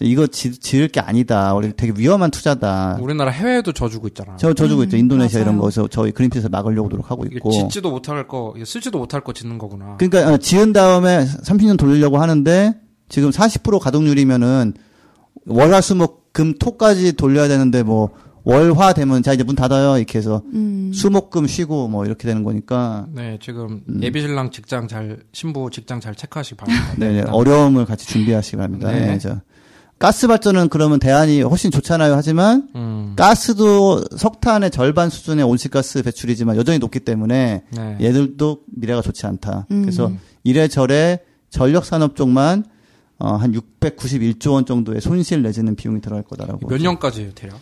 이거 0.00 0.26
지, 0.26 0.58
지을 0.58 0.88
게 0.88 1.00
아니다. 1.00 1.54
우리 1.54 1.72
되게 1.74 1.92
위험한 1.96 2.30
투자다. 2.30 2.98
우리나라 3.00 3.30
해외에도 3.30 3.72
져주고 3.72 4.08
있잖아. 4.08 4.36
저 4.36 4.50
있죠. 4.50 4.64
음, 4.66 5.00
인도네시아 5.00 5.40
이런 5.40 5.54
맞아요. 5.54 5.62
거에서 5.62 5.88
저희 5.88 6.12
그린피스 6.12 6.48
막으려고 6.48 6.88
노력하고 6.88 7.24
이게 7.24 7.36
있고. 7.36 7.50
짓지도 7.50 7.90
못할 7.90 8.28
거, 8.28 8.52
이게 8.56 8.64
쓸지도 8.64 8.98
못할 8.98 9.22
거 9.22 9.32
짓는 9.32 9.58
거구나. 9.58 9.96
그러니까 9.98 10.34
어, 10.34 10.36
지은 10.36 10.72
다음에 10.72 11.24
30년 11.24 11.78
돌리려고 11.78 12.18
하는데 12.18 12.74
지금 13.08 13.30
40% 13.30 13.78
가동률이면은 13.80 14.74
월화수목 15.46 16.32
금토까지 16.32 17.14
돌려야 17.14 17.48
되는데 17.48 17.82
뭐 17.82 18.10
월화 18.44 18.94
되면 18.94 19.22
자 19.22 19.32
이제 19.32 19.42
문 19.42 19.56
닫아요 19.56 19.98
이렇게 19.98 20.18
해서 20.18 20.42
음. 20.54 20.90
수목금 20.94 21.46
쉬고 21.46 21.88
뭐 21.88 22.06
이렇게 22.06 22.26
되는 22.26 22.44
거니까 22.44 23.06
네, 23.12 23.38
지금 23.42 23.82
음. 23.88 24.02
예비 24.02 24.20
신랑 24.20 24.50
직장 24.50 24.88
잘 24.88 25.18
신부 25.32 25.70
직장 25.70 26.00
잘 26.00 26.14
체크하시기 26.14 26.56
바랍니다. 26.56 26.94
네, 26.96 27.12
네. 27.12 27.22
어려움을 27.22 27.84
같이 27.84 28.06
준비하시기 28.06 28.56
바랍니다. 28.56 28.90
네. 28.90 29.00
네, 29.00 29.18
저. 29.18 29.40
가스 29.98 30.28
발전은 30.28 30.68
그러면 30.68 31.00
대안이 31.00 31.42
훨씬 31.42 31.70
좋잖아요. 31.70 32.14
하지만 32.14 32.68
음, 32.76 33.14
가스도 33.16 34.04
석탄의 34.16 34.70
절반 34.70 35.10
수준의 35.10 35.44
온실가스 35.44 36.02
배출이지만 36.02 36.56
여전히 36.56 36.78
높기 36.78 37.00
때문에 37.00 37.64
네. 37.70 37.98
얘들도 38.00 38.62
미래가 38.76 39.02
좋지 39.02 39.26
않다. 39.26 39.66
음. 39.72 39.82
그래서 39.82 40.12
이래저래 40.44 41.20
전력 41.50 41.84
산업 41.84 42.14
쪽만 42.14 42.64
어, 43.18 43.34
한 43.34 43.52
691조 43.52 44.52
원 44.52 44.64
정도의 44.64 45.00
손실 45.00 45.42
내지는 45.42 45.74
비용이 45.74 46.00
들어갈 46.00 46.22
거다라고. 46.22 46.68
몇 46.68 46.80
년까지예요, 46.80 47.32
대략? 47.34 47.58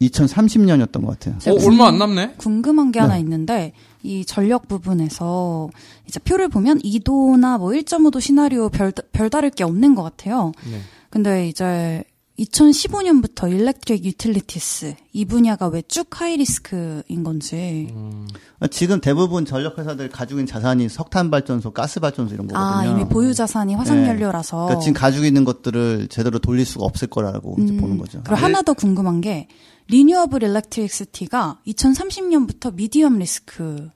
2030년이었던 0.00 1.04
것 1.04 1.18
같아요. 1.18 1.36
어, 1.46 1.64
얼마 1.64 1.86
안 1.86 1.98
남네. 1.98 2.34
궁금한 2.36 2.90
게 2.90 2.98
네. 2.98 3.02
하나 3.02 3.18
있는데 3.18 3.72
이 4.02 4.24
전력 4.24 4.66
부분에서 4.66 5.70
이제 6.08 6.18
표를 6.18 6.48
보면 6.48 6.80
2도나 6.80 7.58
뭐 7.58 7.70
1.5도 7.70 8.20
시나리오 8.20 8.68
별 8.68 8.92
별다를 9.12 9.50
게 9.50 9.62
없는 9.62 9.94
것 9.94 10.02
같아요. 10.02 10.50
네. 10.68 10.80
근데 11.12 11.46
이제 11.46 12.02
2015년부터 12.38 13.50
electric 13.52 14.04
utilities 14.06 14.94
이 15.12 15.24
분야가 15.26 15.66
왜 15.68 15.82
쭉 15.86 16.06
high 16.18 16.60
risk인 16.60 17.22
건지 17.22 17.88
음, 17.92 18.26
지금 18.70 19.00
대부분 19.02 19.44
전력 19.44 19.78
회사들 19.78 20.08
가지고 20.08 20.40
있는 20.40 20.46
자산이 20.50 20.88
석탄 20.88 21.30
발전소, 21.30 21.72
가스 21.72 22.00
발전소 22.00 22.34
이런 22.34 22.46
거거든요. 22.48 22.74
아 22.74 22.84
이미 22.86 23.06
보유 23.06 23.34
자산이 23.34 23.74
화석 23.74 23.98
연료라서 23.98 24.56
그러니까 24.64 24.80
지금 24.80 24.94
가지고 24.94 25.26
있는 25.26 25.44
것들을 25.44 26.08
제대로 26.08 26.38
돌릴 26.38 26.64
수가 26.64 26.86
없을 26.86 27.08
거라고 27.08 27.56
이제 27.60 27.74
음, 27.74 27.76
보는 27.78 27.98
거죠. 27.98 28.22
그리고 28.24 28.36
하나 28.40 28.62
더 28.62 28.72
궁금한 28.72 29.20
게 29.20 29.48
renewable 29.88 30.42
electricity가 30.42 31.58
2030년부터 31.66 32.74
medium 32.74 33.18
risk로 33.18 33.90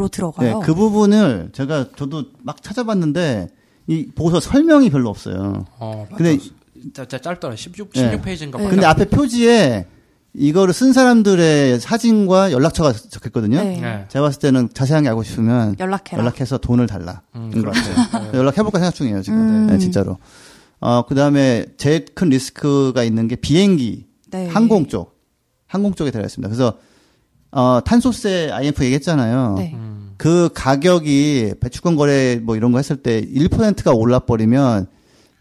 네, 0.00 0.08
들어가요. 0.10 0.60
그 0.60 0.74
부분을 0.74 1.50
제가 1.52 1.90
저도 1.96 2.24
막 2.42 2.62
찾아봤는데 2.62 3.48
이 3.86 4.06
보고서 4.14 4.40
설명이 4.40 4.90
별로 4.90 5.10
없어요. 5.10 5.66
어, 5.78 6.06
근데 6.16 6.38
진짜, 6.38 7.04
진짜 7.06 7.18
짧더라. 7.18 7.56
16, 7.56 7.90
네. 7.92 8.18
16페이지인가. 8.18 8.58
네. 8.58 8.68
근데 8.68 8.86
앞에 8.86 9.06
표지에 9.06 9.86
이거를 10.36 10.74
쓴 10.74 10.92
사람들의 10.92 11.78
사진과 11.80 12.50
연락처가 12.52 12.92
적혔거든요. 12.92 13.62
네. 13.62 13.80
네. 13.80 14.04
제가 14.08 14.24
봤을 14.24 14.40
때는 14.40 14.68
자세하게 14.74 15.08
알고 15.08 15.22
싶으면 15.22 15.76
연락해라. 15.78 16.22
연락해서 16.22 16.58
돈을 16.58 16.86
달라. 16.86 17.22
음, 17.36 17.52
인것 17.54 17.72
같아요. 17.72 18.30
연락해볼까 18.38 18.78
생각 18.78 18.94
중이에요 18.94 19.22
지금. 19.22 19.38
음. 19.38 19.66
네, 19.68 19.78
진짜로. 19.78 20.18
어 20.80 21.04
그 21.08 21.14
다음에 21.14 21.66
제일 21.76 22.04
큰 22.14 22.28
리스크가 22.30 23.04
있는 23.04 23.28
게 23.28 23.36
비행기, 23.36 24.06
네. 24.30 24.48
항공 24.48 24.86
쪽, 24.88 25.18
항공 25.66 25.94
쪽에 25.94 26.10
들어가 26.10 26.26
있습니다. 26.26 26.48
그래서 26.48 26.78
어, 27.54 27.80
탄소세 27.84 28.50
IMF 28.50 28.82
얘기했잖아요. 28.84 29.54
네. 29.58 29.72
음. 29.74 30.14
그 30.16 30.48
가격이 30.54 31.54
배추권 31.60 31.94
거래 31.94 32.36
뭐 32.36 32.56
이런 32.56 32.72
거 32.72 32.78
했을 32.78 32.96
때 32.96 33.20
1%가 33.20 33.92
올라버리면 33.92 34.88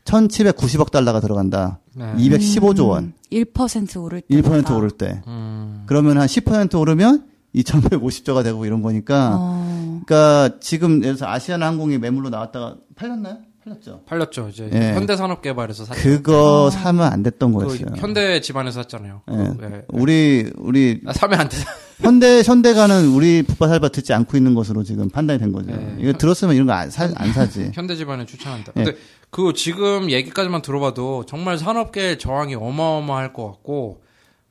1,790억 0.05 0.91
달러가 0.91 1.19
들어간다. 1.19 1.79
네. 1.95 2.13
215조 2.17 2.89
원. 2.89 3.03
음, 3.03 3.13
1% 3.31 4.01
오를 4.01 4.21
때. 4.21 4.35
1% 4.35 4.75
오를 4.75 4.91
때. 4.91 5.21
음. 5.27 5.83
그러면 5.87 6.19
한 6.19 6.27
10% 6.27 6.79
오르면 6.79 7.25
2,150조가 7.55 8.43
되고 8.43 8.65
이런 8.65 8.81
거니까. 8.81 9.31
어, 9.39 10.01
그러니까 10.05 10.57
지금 10.59 11.03
예를 11.03 11.15
들어서 11.15 11.27
아시아나 11.27 11.67
항공이 11.67 11.97
매물로 11.97 12.29
나왔다가 12.29 12.75
팔렸나요? 12.95 13.37
팔렸죠. 13.63 14.01
팔렸죠. 14.05 14.49
이제 14.49 14.69
예. 14.73 14.93
현대산업개발에서 14.93 15.85
샀죠. 15.85 16.01
그거 16.01 16.69
사면 16.69 17.11
안 17.11 17.23
됐던 17.23 17.53
그 17.53 17.59
거였어요. 17.59 17.95
현대 17.95 18.41
집안에서 18.41 18.81
샀잖아요. 18.83 19.21
예. 19.31 19.35
그, 19.35 19.57
예. 19.63 19.85
우리 19.87 20.51
우리 20.57 21.01
아, 21.05 21.13
사면 21.13 21.39
안 21.39 21.49
돼. 21.49 21.57
현대 21.99 22.41
현대가는 22.43 23.07
우리 23.07 23.43
북바살바 23.43 23.89
듣지 23.89 24.13
않고 24.13 24.37
있는 24.37 24.53
것으로 24.53 24.83
지금 24.83 25.09
판단이 25.09 25.39
된 25.39 25.51
거죠. 25.51 25.71
네. 25.71 25.95
이거 25.99 26.13
들었으면 26.13 26.55
이런 26.55 26.67
거안 26.67 26.89
안 27.15 27.33
사지. 27.33 27.71
현대 27.75 27.95
집안에 27.95 28.25
추천한다. 28.25 28.73
예. 28.77 28.83
근데 28.83 28.99
그 29.29 29.53
지금 29.53 30.11
얘기까지만 30.11 30.61
들어봐도 30.61 31.25
정말 31.25 31.57
산업계 31.57 32.17
저항이 32.17 32.55
어마어마할 32.55 33.33
것 33.33 33.45
같고 33.47 34.01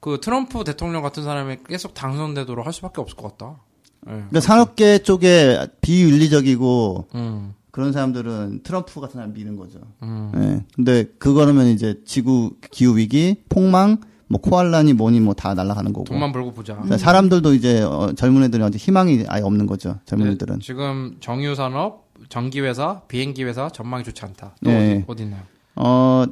그 0.01 0.19
트럼프 0.20 0.64
대통령 0.64 1.02
같은 1.02 1.23
사람이 1.23 1.59
계속 1.69 1.94
당선되도록 1.94 2.66
할 2.66 2.73
수밖에 2.73 3.01
없을 3.01 3.16
것 3.16 3.36
같다. 3.36 3.60
예. 4.06 4.10
그러니까 4.10 4.40
산업계 4.40 4.98
쪽에 4.98 5.66
비윤리적이고 5.81 7.09
음. 7.14 7.55
그런 7.70 7.93
사람들은 7.93 8.60
트럼프 8.64 9.01
같은 9.01 9.14
사람 9.14 9.32
미는 9.32 9.56
거죠. 9.56 9.81
음. 10.02 10.32
예. 10.36 10.64
근데 10.74 11.05
그거라면 11.19 11.69
이제 11.69 12.01
지구 12.05 12.55
기후 12.70 12.97
위기, 12.97 13.36
폭망, 13.48 13.98
뭐 14.33 14.41
코알라니 14.41 14.95
뭐니 14.95 15.21
뭐 15.21 15.35
다 15.35 15.53
날아가는 15.53 15.93
거고. 15.93 16.05
돈만 16.05 16.33
벌고 16.33 16.53
보자. 16.55 16.73
그러니까 16.75 16.97
사람들도 16.97 17.53
이제 17.55 17.83
어, 17.83 18.13
젊은 18.17 18.43
애들은 18.45 18.69
이제 18.69 18.79
희망이 18.79 19.25
아예 19.29 19.43
없는 19.43 19.67
거죠. 19.67 19.99
젊은 20.07 20.27
네, 20.29 20.33
애들은. 20.33 20.61
지금 20.61 21.17
정유 21.21 21.55
산업, 21.55 22.09
전기 22.31 22.61
회사, 22.61 23.03
비행기 23.09 23.45
회사 23.45 23.69
전망이 23.69 24.03
좋지 24.05 24.25
않다. 24.25 24.55
또 24.65 24.71
네. 24.71 24.93
어디, 24.97 25.05
어디 25.09 25.23
있나요? 25.25 25.43
어, 25.77 26.25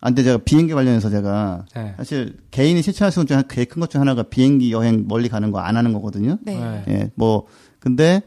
안돼 0.00 0.24
제가 0.24 0.38
비행기 0.38 0.74
관련해서 0.74 1.08
제가 1.10 1.66
네. 1.74 1.94
사실 1.96 2.36
개인이 2.50 2.80
실천할 2.82 3.12
수 3.12 3.20
있는 3.20 3.42
제일 3.48 3.66
큰 3.68 3.80
것 3.80 3.90
중 3.90 4.00
하나가 4.00 4.24
비행기 4.24 4.72
여행 4.72 5.04
멀리 5.06 5.28
가는 5.28 5.52
거 5.52 5.60
안 5.60 5.76
하는 5.76 5.92
거거든요. 5.92 6.38
네. 6.42 6.58
네. 6.58 6.84
예, 6.88 7.10
뭐 7.14 7.46
근데 7.78 8.22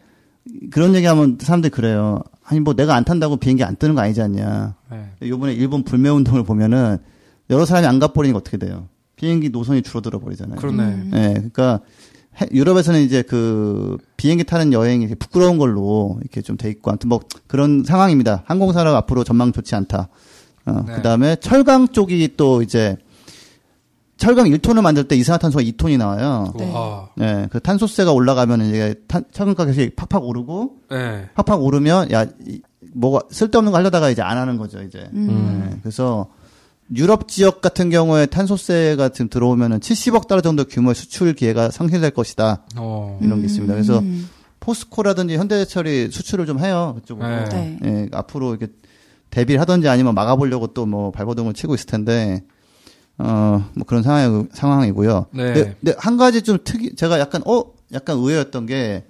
그런 0.71 0.95
얘기하면 0.95 1.37
사람들이 1.41 1.71
그래요. 1.71 2.21
아니 2.43 2.59
뭐 2.61 2.73
내가 2.73 2.95
안 2.95 3.03
탄다고 3.03 3.35
비행기 3.37 3.63
안 3.65 3.75
뜨는 3.75 3.95
거 3.95 4.01
아니지 4.01 4.21
않냐. 4.21 4.75
네. 4.91 5.09
요번에 5.27 5.53
일본 5.53 5.83
불매 5.83 6.09
운동을 6.09 6.43
보면은 6.43 6.97
여러 7.49 7.65
사람이 7.65 7.85
안 7.87 7.99
가버리니까 7.99 8.37
어떻게 8.39 8.57
돼요? 8.57 8.87
비행기 9.19 9.49
노선이 9.49 9.81
줄어들어 9.81 10.19
버리잖아요. 10.19 10.57
그렇네. 10.59 10.83
음. 10.83 11.11
예, 11.13 11.33
그러니까 11.33 11.81
해- 12.41 12.47
유럽에서는 12.53 13.01
이제 13.01 13.21
그 13.21 13.97
비행기 14.15 14.45
타는 14.45 14.71
여행이 14.71 15.13
부끄러운 15.15 15.57
걸로 15.57 16.17
이렇게 16.21 16.41
좀 16.41 16.55
돼 16.55 16.69
있고 16.69 16.89
아무튼 16.91 17.09
뭐 17.09 17.19
그런 17.47 17.83
상황입니다. 17.83 18.43
항공산업 18.45 18.95
앞으로 18.95 19.25
전망 19.25 19.51
좋지 19.51 19.75
않다. 19.75 20.07
어, 20.65 20.83
네. 20.87 20.93
그 20.95 21.01
다음에 21.01 21.35
철강 21.35 21.89
쪽이 21.89 22.35
또 22.37 22.61
이제 22.61 22.95
철강 24.15 24.45
1톤을 24.47 24.81
만들 24.81 25.05
때 25.07 25.15
이산화탄소가 25.17 25.63
2톤이 25.63 25.97
나와요. 25.97 26.53
네. 26.57 26.71
와. 26.71 27.09
네, 27.15 27.47
그 27.51 27.59
탄소세가 27.59 28.11
올라가면 28.13 28.61
이제 28.67 28.95
탄, 29.07 29.23
철강 29.31 29.55
가격이 29.55 29.91
팍팍 29.95 30.23
오르고 30.23 30.75
네. 30.91 31.29
팍팍 31.35 31.61
오르면 31.61 32.11
야 32.11 32.25
이, 32.45 32.61
뭐가 32.93 33.25
쓸데없는 33.31 33.71
거 33.73 33.77
하려다가 33.77 34.09
이제 34.09 34.21
안 34.21 34.37
하는 34.37 34.57
거죠 34.57 34.81
이제. 34.81 35.09
음. 35.13 35.67
네, 35.69 35.77
그래서 35.81 36.27
유럽 36.95 37.27
지역 37.27 37.61
같은 37.61 37.89
경우에 37.89 38.25
탄소세가 38.25 39.09
지금 39.09 39.29
들어오면은 39.29 39.79
70억 39.79 40.27
달러 40.27 40.41
정도 40.41 40.65
규모의 40.65 40.95
수출 40.95 41.33
기회가 41.33 41.69
상실될 41.69 42.11
것이다 42.11 42.65
어. 42.77 43.19
이런 43.21 43.39
게 43.41 43.45
있습니다. 43.45 43.73
그래서 43.73 43.99
음. 43.99 44.27
포스코라든지 44.59 45.37
현대제철이 45.37 46.09
수출을 46.11 46.45
좀 46.45 46.59
해요 46.59 46.93
그쪽으로. 46.99 47.27
네. 47.27 47.45
네. 47.49 47.79
예, 47.85 48.09
앞으로 48.11 48.55
이렇게 48.55 48.67
대비를 49.29 49.61
하든지 49.61 49.87
아니면 49.87 50.15
막아보려고 50.15 50.67
또 50.67 50.85
뭐 50.85 51.11
발버둥을 51.11 51.53
치고 51.53 51.75
있을 51.75 51.85
텐데 51.85 52.43
어뭐 53.17 53.85
그런 53.85 54.01
상황 54.01 54.47
상황이고요. 54.51 55.27
네. 55.33 55.53
근데, 55.53 55.75
근데 55.79 55.95
한 55.99 56.17
가지 56.17 56.41
좀 56.41 56.57
특이 56.63 56.95
제가 56.95 57.19
약간 57.19 57.41
어 57.45 57.63
약간 57.93 58.17
의외였던 58.17 58.65
게 58.65 59.05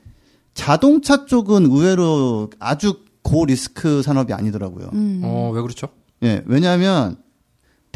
자동차 0.53 1.26
쪽은 1.26 1.65
의외로 1.65 2.49
아주 2.60 2.99
고 3.22 3.45
리스크 3.45 4.01
산업이 4.01 4.34
아니더라고요. 4.34 4.89
음. 4.93 5.22
어, 5.23 5.51
왜 5.53 5.61
그렇죠? 5.61 5.88
예, 6.23 6.43
왜냐하면 6.45 7.18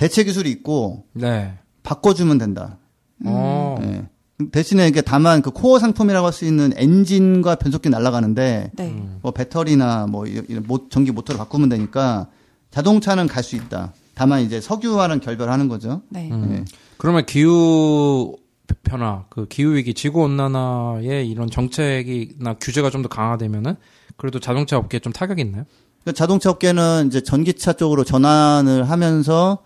대체 0.03 0.25
기술이 0.25 0.51
있고 0.51 1.05
네. 1.13 1.53
바꿔주면 1.83 2.37
된다. 2.37 2.77
어. 3.25 3.77
예. 3.81 4.05
대신에 4.51 4.85
이게 4.89 4.99
다만 5.01 5.41
그 5.41 5.51
코어 5.51 5.79
상품이라고 5.79 6.25
할 6.25 6.33
수 6.33 6.43
있는 6.43 6.73
엔진과 6.75 7.55
변속기 7.55 7.87
날아가는데 7.87 8.71
네. 8.75 8.83
음. 8.89 9.19
뭐 9.21 9.31
배터리나 9.31 10.07
뭐 10.07 10.27
이- 10.27 10.41
이런 10.49 10.63
모- 10.67 10.89
전기 10.89 11.11
모터를 11.13 11.37
바꾸면 11.39 11.69
되니까 11.69 12.27
자동차는 12.71 13.27
갈 13.27 13.43
수 13.43 13.55
있다. 13.55 13.93
다만 14.13 14.41
이제 14.41 14.59
석유와는 14.59 15.21
결별하는 15.21 15.69
거죠. 15.69 16.01
네. 16.09 16.29
음. 16.29 16.51
예. 16.51 16.65
그러면 16.97 17.25
기후 17.25 18.35
변화, 18.83 19.23
그 19.29 19.47
기후 19.47 19.73
위기, 19.75 19.93
지구 19.93 20.21
온난화의 20.23 21.29
이런 21.29 21.49
정책이나 21.49 22.55
규제가 22.59 22.89
좀 22.89 23.03
더 23.03 23.07
강화되면은 23.07 23.75
그래도 24.17 24.41
자동차 24.41 24.77
업계에 24.77 24.99
좀 24.99 25.13
타격이 25.13 25.41
있나요? 25.41 25.63
그러니까 26.03 26.17
자동차 26.17 26.49
업계는 26.49 27.05
이제 27.07 27.21
전기차 27.23 27.71
쪽으로 27.73 28.03
전환을 28.03 28.89
하면서 28.89 29.59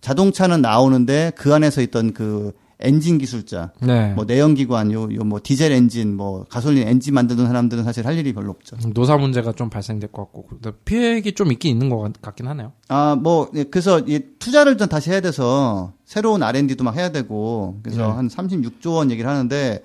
자동차는 0.00 0.62
나오는데 0.62 1.32
그 1.36 1.52
안에서 1.54 1.80
있던 1.82 2.12
그 2.12 2.52
엔진 2.80 3.18
기술자, 3.18 3.72
네. 3.82 4.12
뭐 4.14 4.24
내연기관, 4.24 4.92
요 4.92 5.08
요 5.10 5.24
뭐 5.24 5.40
디젤 5.42 5.72
엔진, 5.72 6.14
뭐 6.16 6.44
가솔린 6.48 6.86
엔진 6.86 7.12
만드는 7.12 7.44
사람들은 7.48 7.82
사실 7.82 8.06
할 8.06 8.16
일이 8.16 8.32
별로 8.32 8.50
없죠. 8.50 8.76
노사 8.94 9.16
문제가 9.16 9.50
좀 9.52 9.68
발생될 9.68 10.12
것 10.12 10.22
같고 10.32 10.46
피해액이 10.84 11.32
좀 11.32 11.50
있긴 11.50 11.72
있는 11.72 11.88
것 11.88 11.98
같- 11.98 12.22
같긴 12.22 12.46
하네요. 12.46 12.72
아, 12.86 13.16
뭐, 13.20 13.50
예, 13.56 13.64
그래서 13.64 13.98
이 13.98 14.20
투자를 14.38 14.78
좀 14.78 14.86
다시 14.88 15.10
해야 15.10 15.20
돼서 15.20 15.92
새로운 16.04 16.40
R&D도 16.44 16.84
막 16.84 16.94
해야 16.94 17.10
되고 17.10 17.80
그래서 17.82 18.06
네. 18.06 18.12
한 18.12 18.28
36조 18.28 18.94
원 18.94 19.10
얘기를 19.10 19.28
하는데 19.28 19.82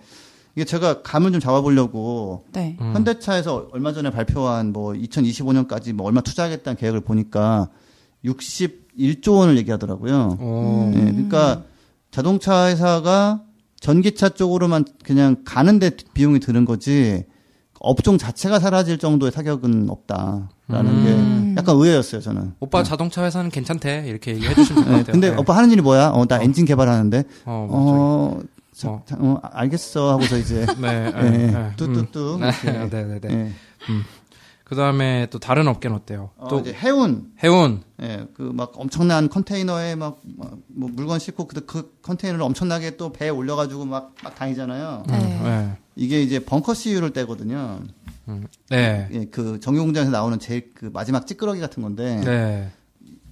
이게 0.56 0.64
제가 0.64 1.02
감을 1.02 1.31
좀 1.31 1.41
잡아보려고 1.41 2.45
네. 2.52 2.77
음. 2.80 2.94
현대차에서 2.94 3.69
얼마 3.73 3.91
전에 3.91 4.11
발표한 4.11 4.72
뭐 4.72 4.94
2025년까지 4.94 5.94
뭐 5.94 6.06
얼마 6.06 6.22
투자하겠다는 6.22 6.77
계획을 6.77 6.99
보니까 7.02 7.69
61조 8.25 9.35
원을 9.37 9.57
얘기하더라고요. 9.57 10.37
어. 10.39 10.91
예, 10.95 10.99
그러니까 10.99 11.63
자동차 12.11 12.67
회사가 12.67 13.41
전기차 13.79 14.29
쪽으로만 14.29 14.85
그냥 15.03 15.37
가는데 15.43 15.91
비용이 16.13 16.39
드는 16.39 16.63
거지 16.65 17.25
업종 17.79 18.17
자체가 18.17 18.59
사라질 18.59 18.97
정도의 18.97 19.31
타격은 19.33 19.89
없다라는 19.89 20.47
음. 20.69 21.53
게 21.55 21.59
약간 21.59 21.75
의외였어요 21.75 22.21
저는. 22.21 22.53
오빠 22.61 22.81
자동차 22.81 23.23
회사는 23.25 23.49
괜찮대 23.49 24.05
이렇게 24.07 24.35
얘기해 24.35 24.55
주시면 24.55 24.83
될것 24.85 24.85
네, 24.85 24.97
같아요. 24.99 25.11
근데 25.11 25.31
네. 25.31 25.35
오빠 25.37 25.57
하는 25.57 25.69
일이 25.71 25.81
뭐야? 25.81 26.09
어, 26.09 26.25
나 26.25 26.41
엔진 26.41 26.65
개발하는데. 26.65 27.23
어, 27.45 27.67
뭐 27.69 28.39
어, 28.39 28.41
자, 28.73 28.89
어. 28.89 29.03
자, 29.05 29.17
어, 29.19 29.37
알겠어 29.43 30.11
하고서 30.11 30.37
이제 30.37 30.65
네, 30.79 31.11
예, 31.13 31.21
네, 31.29 31.43
예, 31.43 31.51
네. 31.51 31.71
뚜뚜뚜. 31.75 32.35
음. 32.35 32.39
네. 32.39 32.51
네, 32.89 33.03
네, 33.03 33.19
네. 33.19 33.29
예. 33.33 33.51
그 34.73 34.77
다음에 34.77 35.27
또 35.29 35.37
다른 35.37 35.67
업계는 35.67 35.95
어때요? 35.95 36.31
어, 36.35 36.47
또 36.47 36.59
이제 36.59 36.73
해운 36.73 37.31
해운. 37.43 37.83
예, 38.01 38.25
그 38.33 38.41
막 38.53 38.71
엄청난 38.75 39.29
컨테이너에 39.29 39.93
막, 39.95 40.19
막 40.35 40.51
뭐 40.67 40.89
물건 40.91 41.19
싣고 41.19 41.47
그, 41.47 41.63
그 41.67 41.95
컨테이너를 42.01 42.43
엄청나게 42.43 42.97
또 42.97 43.11
배에 43.13 43.29
올려가지고 43.29 43.85
막, 43.85 44.15
막 44.23 44.33
다니잖아요. 44.33 45.03
네. 45.07 45.17
네. 45.43 45.77
이게 45.95 46.23
이제 46.23 46.39
벙커 46.43 46.73
CU를 46.73 47.13
떼거든요. 47.13 47.81
음. 48.29 48.47
네. 48.69 49.07
예, 49.11 49.25
그 49.25 49.59
정유공장에서 49.59 50.09
나오는 50.11 50.39
제일 50.39 50.71
그 50.73 50.89
마지막 50.91 51.27
찌끄러기 51.27 51.59
같은 51.59 51.83
건데 51.83 52.19
네. 52.25 52.71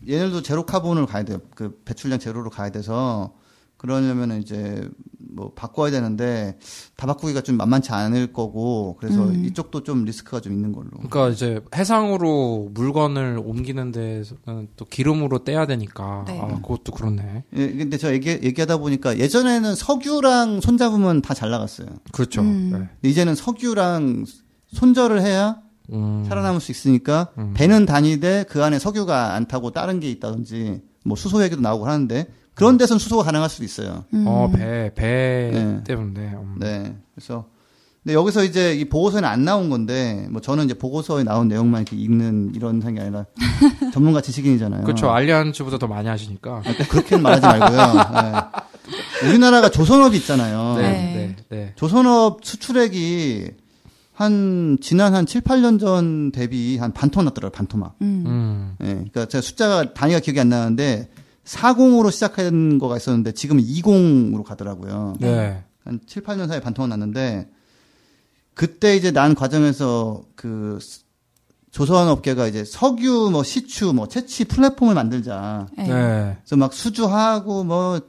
얘네들도 0.08 0.44
제로 0.44 0.66
카본을 0.68 1.08
가야 1.08 1.24
돼요. 1.24 1.40
그 1.56 1.82
배출량 1.86 2.20
제로로 2.20 2.52
가야 2.52 2.70
돼서 2.70 3.34
그러려면은 3.82 4.40
이제 4.44 4.88
뭐 5.34 5.54
바꿔야 5.56 5.90
되는데 5.90 6.60
다 6.96 7.08
바꾸기가 7.08 7.42
좀 7.42 7.58
만만치 7.58 7.92
않을 7.92 8.32
거고 8.32 8.96
그래서 9.00 9.24
음. 9.24 9.44
이쪽도 9.44 9.82
좀 9.84 10.06
리스크가 10.06 10.40
좀 10.40 10.54
있는 10.54 10.72
걸로. 10.72 10.92
그러니까 10.92 11.30
이제 11.30 11.60
해상으로 11.74 12.70
물건을 12.76 13.42
옮기는 13.44 13.92
데서는 13.92 14.68
또 14.76 14.86
기름으로 14.86 15.44
떼야 15.44 15.66
되니까 15.66 16.26
네. 16.28 16.40
아, 16.40 16.48
그것도 16.62 16.92
그렇네. 16.92 17.44
예, 17.56 17.72
근데 17.74 17.98
저 17.98 18.14
얘기, 18.14 18.30
얘기하다 18.30 18.78
보니까 18.78 19.18
예전에는 19.18 19.74
석유랑 19.74 20.62
손잡으면 20.62 21.24
다 21.24 21.34
잘 21.34 21.50
나갔어요. 21.50 21.88
그렇죠. 22.12 22.42
음. 22.42 22.70
네. 22.72 22.78
근데 22.78 23.10
이제는 23.10 23.34
석유랑 23.34 24.26
손절을 24.74 25.24
해야 25.24 25.58
음. 25.92 26.24
살아남을 26.28 26.62
수 26.62 26.72
있으니까 26.72 27.30
음. 27.40 27.54
배는 27.56 27.88
다니되 27.88 28.46
그 28.48 28.64
안에 28.64 28.78
석유가 28.78 29.34
안 29.34 29.48
타고 29.48 29.72
다른 29.72 30.00
게 30.00 30.12
있다든지 30.12 30.84
뭐 31.04 31.18
수소 31.18 31.44
얘기도 31.44 31.62
나오고 31.62 31.88
하는데 31.88 32.28
그런 32.62 32.78
데서는 32.78 33.00
수소가 33.00 33.24
가능할 33.24 33.50
수도 33.50 33.64
있어요. 33.64 34.06
음. 34.14 34.24
어, 34.28 34.52
배, 34.54 34.92
배 34.94 35.50
네. 35.52 35.84
때문에. 35.84 36.22
음. 36.22 36.58
네. 36.60 36.96
그래서 37.16 37.46
근데 38.04 38.14
여기서 38.14 38.44
이제 38.44 38.76
이 38.76 38.86
보고서에는 38.86 39.28
안 39.28 39.44
나온 39.44 39.72
건데 39.72 40.28
뭐 40.30 40.42
저는 40.42 40.66
이제 40.66 40.76
보고서에 40.76 41.24
나온 41.24 41.48
내용만 41.48 41.82
이렇게 41.82 41.96
읽는 41.96 42.52
이런 42.54 42.80
상이 42.80 43.00
아니라 43.00 43.26
전문가 43.92 44.22
지식인이잖아요. 44.22 44.84
그렇죠. 44.84 45.10
알리안츠보다 45.10 45.80
더 45.80 45.88
많이 45.88 46.08
하시니까. 46.08 46.62
그렇게는 46.88 47.24
말하지 47.24 47.48
말고요. 47.48 47.80
네. 48.22 49.28
우리나라가 49.28 49.70
조선업이 49.70 50.16
있잖아요. 50.18 50.76
네. 50.76 50.82
네. 50.82 50.92
네. 50.92 51.14
네. 51.16 51.36
네. 51.50 51.74
조선업 51.78 52.46
수출액이 52.46 53.54
한 54.14 54.78
지난 54.82 55.16
한 55.16 55.26
7, 55.26 55.42
8년 55.42 55.80
전 55.80 56.32
대비 56.32 56.78
한 56.78 56.94
반토막 56.94 57.26
났더라고요. 57.26 57.58
반토막. 57.58 57.96
음. 58.04 58.24
음. 58.28 58.76
예. 58.84 58.94
그러니까 58.94 59.26
제가 59.26 59.42
숫자가 59.42 59.94
단위가 59.96 60.20
기억이 60.20 60.40
안 60.40 60.50
나는데 60.50 61.10
40으로 61.52 62.12
시작한 62.12 62.78
거가 62.80 62.98
있었는데 62.98 63.34
지금은 63.34 63.64
20으로 63.64 64.44
가더라고요. 64.44 65.16
네. 65.20 65.64
한 65.84 66.00
7, 66.06 66.24
8년 66.24 66.48
사이에 66.48 66.60
반토막 66.62 66.90
났는데 66.90 67.50
그때 68.54 68.96
이제 68.96 69.12
난 69.12 69.36
과정에서 69.36 70.24
그 70.36 70.78
스- 70.82 71.02
조선 71.72 72.08
업계가 72.10 72.48
이제 72.48 72.64
석유 72.66 73.30
뭐 73.32 73.44
시추 73.44 73.94
뭐 73.94 74.08
채취 74.08 74.46
플랫폼을 74.46 74.94
만들자. 74.94 75.68
네. 75.78 75.88
네. 75.88 76.38
그래서 76.42 76.58
막 76.58 76.74
수주하고 76.74 77.64
뭐, 77.64 78.00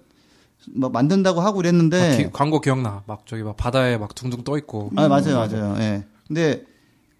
뭐 0.75 0.91
만든다고 0.91 1.41
하고 1.41 1.57
막 1.57 1.63
그랬는데 1.63 2.17
기- 2.17 2.31
광고 2.33 2.61
기억나. 2.61 3.03
막 3.07 3.25
저기 3.27 3.43
막 3.43 3.57
바다에 3.57 3.97
막 3.99 4.15
둥둥 4.15 4.43
떠 4.45 4.59
있고. 4.59 4.91
아, 4.97 5.09
맞아요, 5.09 5.37
맞아요. 5.37 5.77
예. 5.79 6.05
근데 6.27 6.65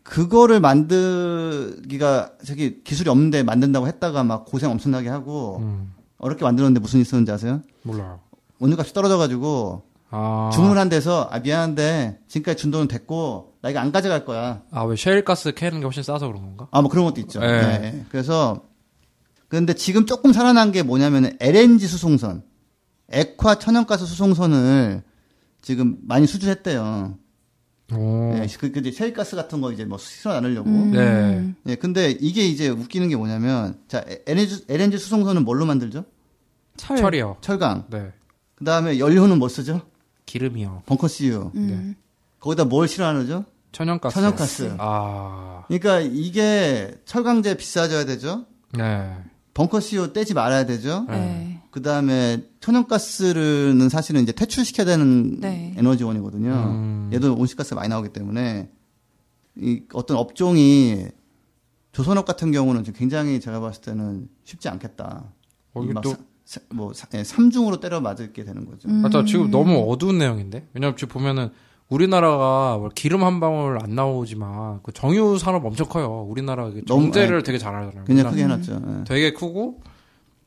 그거를 0.03 0.59
만들기가 0.61 2.33
저기 2.45 2.83
기술이 2.83 3.09
없는데 3.09 3.43
만든다고 3.45 3.87
했다가 3.87 4.25
막 4.25 4.45
고생 4.45 4.71
엄청나게 4.71 5.09
하고 5.09 5.59
음. 5.61 5.93
어렵게 6.23 6.45
만들었는데 6.45 6.81
무슨 6.81 6.99
일이 6.99 7.03
있었는지 7.07 7.31
아세요? 7.33 7.61
몰라요. 7.83 8.21
원유값이 8.61 8.95
떨어져가지고 8.95 9.83
아. 10.11 10.51
주문한 10.55 10.89
데서 10.89 11.29
아 11.31 11.41
미안한데 11.41 12.21
지금까지 12.29 12.61
준 12.63 12.71
돈은 12.71 12.89
됐고 12.89 13.55
나 13.61 13.71
이거 13.71 13.81
안 13.81 13.93
가져갈 13.93 14.25
거야. 14.25 14.63
아, 14.71 14.83
왜 14.85 14.97
셰일가스 14.97 15.53
캐는 15.55 15.81
게 15.81 15.85
훨씬 15.85 16.03
싸서 16.03 16.27
그런 16.29 16.43
건가? 16.43 16.69
아 16.71 16.81
뭐 16.81 16.91
그런 16.91 17.05
것도 17.05 17.21
있죠. 17.23 17.41
네. 17.41 17.47
예, 17.47 17.85
예. 17.87 18.05
그래서 18.09 18.63
근데 19.49 19.75
지금 19.75 20.07
조금 20.07 20.33
살아난 20.33 20.73
게 20.73 20.83
뭐냐면 20.83 21.37
LNG 21.41 21.87
수송선, 21.87 22.43
액화 23.11 23.57
천연가스 23.59 24.07
수송선을 24.07 25.03
지금 25.61 25.99
많이 26.03 26.27
수주했대요. 26.27 27.17
오. 27.97 28.35
예, 28.37 28.47
그, 28.59 28.73
그 28.73 28.81
이제 28.81 28.91
셰일가스 28.91 29.37
같은 29.37 29.61
거 29.61 29.73
이제 29.73 29.85
뭐 29.85 29.99
실어 29.99 30.35
나누려고. 30.35 30.69
음. 30.69 30.91
네. 30.93 31.55
예, 31.73 31.75
근데 31.77 32.11
이게 32.11 32.43
이제 32.43 32.69
웃기는 32.69 33.09
게 33.09 33.17
뭐냐면, 33.17 33.79
자, 33.89 34.05
LNG, 34.27 34.65
LNG 34.69 34.99
수송선은 34.99 35.45
뭘로 35.45 35.67
만들죠? 35.67 36.05
철. 36.77 36.97
철이요. 36.97 37.37
철강. 37.41 37.87
네. 37.91 38.13
그 38.55 38.65
다음에 38.65 38.99
연료는 38.99 39.39
뭐 39.39 39.49
쓰죠? 39.49 39.83
기름이요. 40.27 40.85
벙커CU. 40.87 41.53
음. 41.55 41.95
거기다 42.41 42.65
뭘 42.65 42.89
실어 42.89 43.07
나누죠? 43.07 43.45
천연가스. 43.73 44.15
천연가스. 44.15 44.75
아. 44.79 45.65
그러니까 45.69 46.01
이게 46.01 46.95
철강제 47.05 47.57
비싸져야 47.57 48.05
되죠? 48.05 48.47
네. 48.77 49.17
벙커CU 49.55 50.13
떼지 50.13 50.35
말아야 50.35 50.65
되죠? 50.67 51.07
네. 51.09 51.52
그 51.73 51.81
다음에 51.81 52.45
천연가스는 52.61 53.89
사실은 53.89 54.23
이제 54.23 54.31
퇴출시켜야 54.33 54.85
되는 54.85 55.41
네. 55.41 55.75
에너지원이거든요. 55.79 56.51
음. 56.53 57.11
얘도 57.15 57.35
온실가스가 57.35 57.77
많이 57.81 57.89
나오기 57.89 58.11
때문에 58.11 58.71
이 59.57 59.83
어떤 59.95 60.19
업종이 60.19 61.07
조선업 61.93 62.27
같은 62.27 62.53
경우는 62.53 62.85
지금 62.85 62.99
굉장히 62.99 63.41
제가 63.41 63.59
봤을 63.61 63.81
때는 63.83 64.29
쉽지 64.45 64.69
않겠다. 64.69 65.25
어, 65.75 65.83
이게 65.83 65.95
또- 66.03 66.15
사- 66.45 66.61
뭐 66.71 66.93
사- 66.93 67.09
예, 67.15 67.25
삼중으로 67.25 67.81
때려 67.81 68.01
맞게 68.01 68.45
되는 68.45 68.67
거죠. 68.67 68.89
음. 68.89 68.97
맞다. 69.03 69.25
지금 69.25 69.51
너무 69.51 69.91
어두운 69.91 70.19
내용인데? 70.19 70.69
왜냐면 70.75 70.95
지금 70.97 71.15
보면은 71.15 71.51
우리나라가 71.89 72.77
뭐 72.79 72.91
기름 72.95 73.25
한 73.25 73.41
방울 73.41 73.79
안 73.83 73.95
나오지만 73.95 74.81
그 74.83 74.93
정유 74.93 75.39
산업 75.39 75.65
엄청 75.65 75.89
커요. 75.89 76.27
우리나라 76.29 76.71
정제를 76.87 77.37
아니, 77.37 77.45
되게 77.45 77.57
잘하잖아요. 77.59 78.05
굉장히 78.05 78.31
우리나라 78.31 78.31
크게 78.31 78.73
해놨죠. 78.75 78.99
예. 79.01 79.05
되게 79.05 79.33
크고 79.33 79.81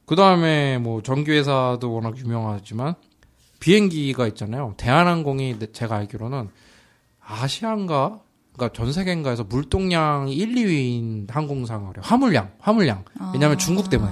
그 0.05 0.15
다음에 0.15 0.77
뭐 0.77 1.01
전기회사도 1.01 1.91
워낙 1.93 2.17
유명하지만 2.17 2.95
비행기가 3.59 4.27
있잖아요. 4.27 4.73
대한항공이 4.77 5.59
내- 5.59 5.71
제가 5.71 5.95
알기로는 5.95 6.49
아시안가 7.19 8.19
그러니까 8.53 8.73
전 8.77 8.93
세계인가에서 8.93 9.43
물동량이 9.45 10.33
1, 10.35 10.55
2위인 10.55 11.29
항공사가 11.31 11.87
그래요. 11.89 12.01
화물량, 12.03 12.51
화물량. 12.59 13.03
왜냐하면 13.33 13.55
아. 13.55 13.57
중국 13.57 13.89
때문에. 13.89 14.11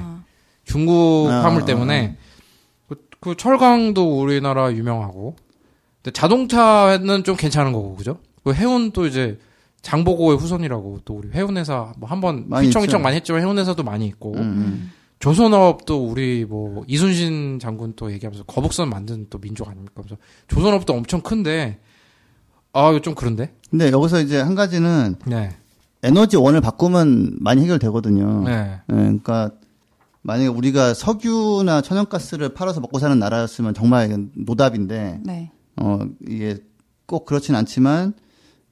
중국 0.65 1.27
아, 1.29 1.43
화물 1.43 1.65
때문에 1.65 2.17
그, 2.87 2.95
그 3.19 3.35
철강도 3.37 4.19
우리나라 4.19 4.71
유명하고 4.73 5.35
근데 6.01 6.11
자동차는 6.11 7.23
좀 7.23 7.35
괜찮은 7.35 7.71
거고 7.73 7.95
그죠? 7.95 8.17
그 8.43 8.53
해운 8.53 8.91
또 8.91 9.05
이제 9.05 9.39
장보고의 9.81 10.37
후손이라고 10.37 11.01
또 11.05 11.15
우리 11.15 11.29
해운 11.33 11.57
회사 11.57 11.91
뭐 11.97 12.09
한번 12.09 12.47
휘청휘청. 12.49 13.01
많이 13.01 13.17
했지만 13.17 13.41
해운 13.41 13.57
회사도 13.59 13.83
많이 13.83 14.07
있고 14.07 14.33
음, 14.33 14.39
음. 14.39 14.91
조선업도 15.23 16.05
우리 16.05 16.43
뭐 16.43 16.83
이순신 16.85 17.59
장군 17.59 17.93
또 17.95 18.11
얘기하면서 18.11 18.43
거북선 18.43 18.89
만든 18.89 19.25
또 19.29 19.39
민족 19.39 19.69
아닙니까? 19.69 20.01
그래서 20.03 20.17
조선업도 20.49 20.91
엄청 20.91 21.21
큰데 21.21 21.79
아 22.73 22.89
이거 22.89 22.99
좀 22.99 23.15
그런데 23.15 23.55
근데 23.69 23.89
여기서 23.89 24.19
이제 24.19 24.41
한 24.41 24.53
가지는 24.53 25.15
네 25.25 25.51
에너지 26.01 26.35
원을 26.35 26.59
바꾸면 26.59 27.37
많이 27.39 27.61
해결되거든요. 27.61 28.43
네. 28.43 28.51
예, 28.51 28.93
그러니까 28.93 29.51
만약에 30.23 30.49
우리가 30.49 30.93
석유나 30.93 31.79
천연가스를 31.79 32.53
팔아서 32.53 32.81
먹고 32.81 32.99
사는 32.99 33.17
나라였으면 33.17 33.73
정말 33.73 34.07
이건 34.07 34.29
노답인데 34.35 35.21
네. 35.23 35.51
어 35.77 35.99
이게 36.27 36.57
꼭 37.05 37.23
그렇진 37.23 37.55
않지만 37.55 38.11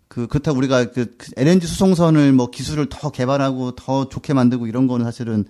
그 0.09 0.27
그렇다고 0.27 0.57
우리가 0.57 0.91
그, 0.91 1.15
그 1.17 1.31
LNG 1.37 1.65
수송선을 1.65 2.33
뭐 2.33 2.49
기술을 2.49 2.87
더 2.89 3.09
개발하고 3.09 3.71
더 3.77 4.09
좋게 4.09 4.33
만들고 4.33 4.67
이런 4.67 4.87
거는 4.87 5.05
사실은 5.05 5.45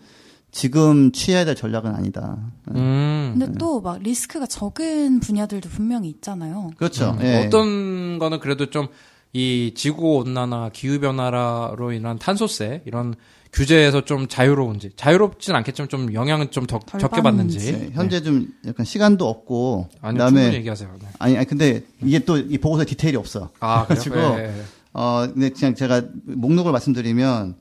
지금 0.51 1.11
취해야 1.11 1.45
될 1.45 1.55
전략은 1.55 1.95
아니다. 1.95 2.37
음. 2.75 3.35
근데 3.37 3.57
또 3.57 3.79
막 3.81 4.01
리스크가 4.01 4.45
적은 4.45 5.19
분야들도 5.21 5.69
분명히 5.69 6.09
있잖아요. 6.09 6.71
그렇죠. 6.77 7.11
음, 7.11 7.23
예. 7.25 7.45
어떤 7.47 8.19
거는 8.19 8.39
그래도 8.39 8.69
좀 8.69 8.87
이 9.33 9.71
지구 9.77 10.17
온난화, 10.17 10.71
기후 10.73 10.99
변화로 10.99 11.93
인한 11.93 12.19
탄소세 12.19 12.81
이런 12.85 13.15
규제에서 13.53 14.01
좀 14.03 14.27
자유로운지 14.27 14.91
자유롭진 14.97 15.55
않겠지만 15.55 15.87
좀 15.87 16.13
영향은 16.13 16.51
좀 16.51 16.65
더, 16.65 16.79
덜 16.79 16.99
적게 16.99 17.21
받는지. 17.21 17.57
받는지. 17.57 17.85
네, 17.87 17.91
현재 17.93 18.21
좀 18.21 18.49
약간 18.67 18.85
시간도 18.85 19.25
없고 19.25 19.87
아니 20.01 20.17
그다음에 20.17 20.53
얘기하세요. 20.55 20.89
네. 20.99 21.07
아니, 21.19 21.37
아니 21.37 21.47
근데 21.47 21.83
이게 22.03 22.19
또 22.19 22.37
이 22.37 22.57
보고서 22.57 22.83
디테일이 22.85 23.15
없어. 23.15 23.51
아 23.61 23.85
그래가지고 23.87 24.15
그래가지고 24.15 24.37
네. 24.37 24.63
어, 24.93 25.27
근데 25.33 25.49
그냥 25.49 25.75
제가 25.75 26.01
목록을 26.25 26.73
말씀드리면 26.73 27.55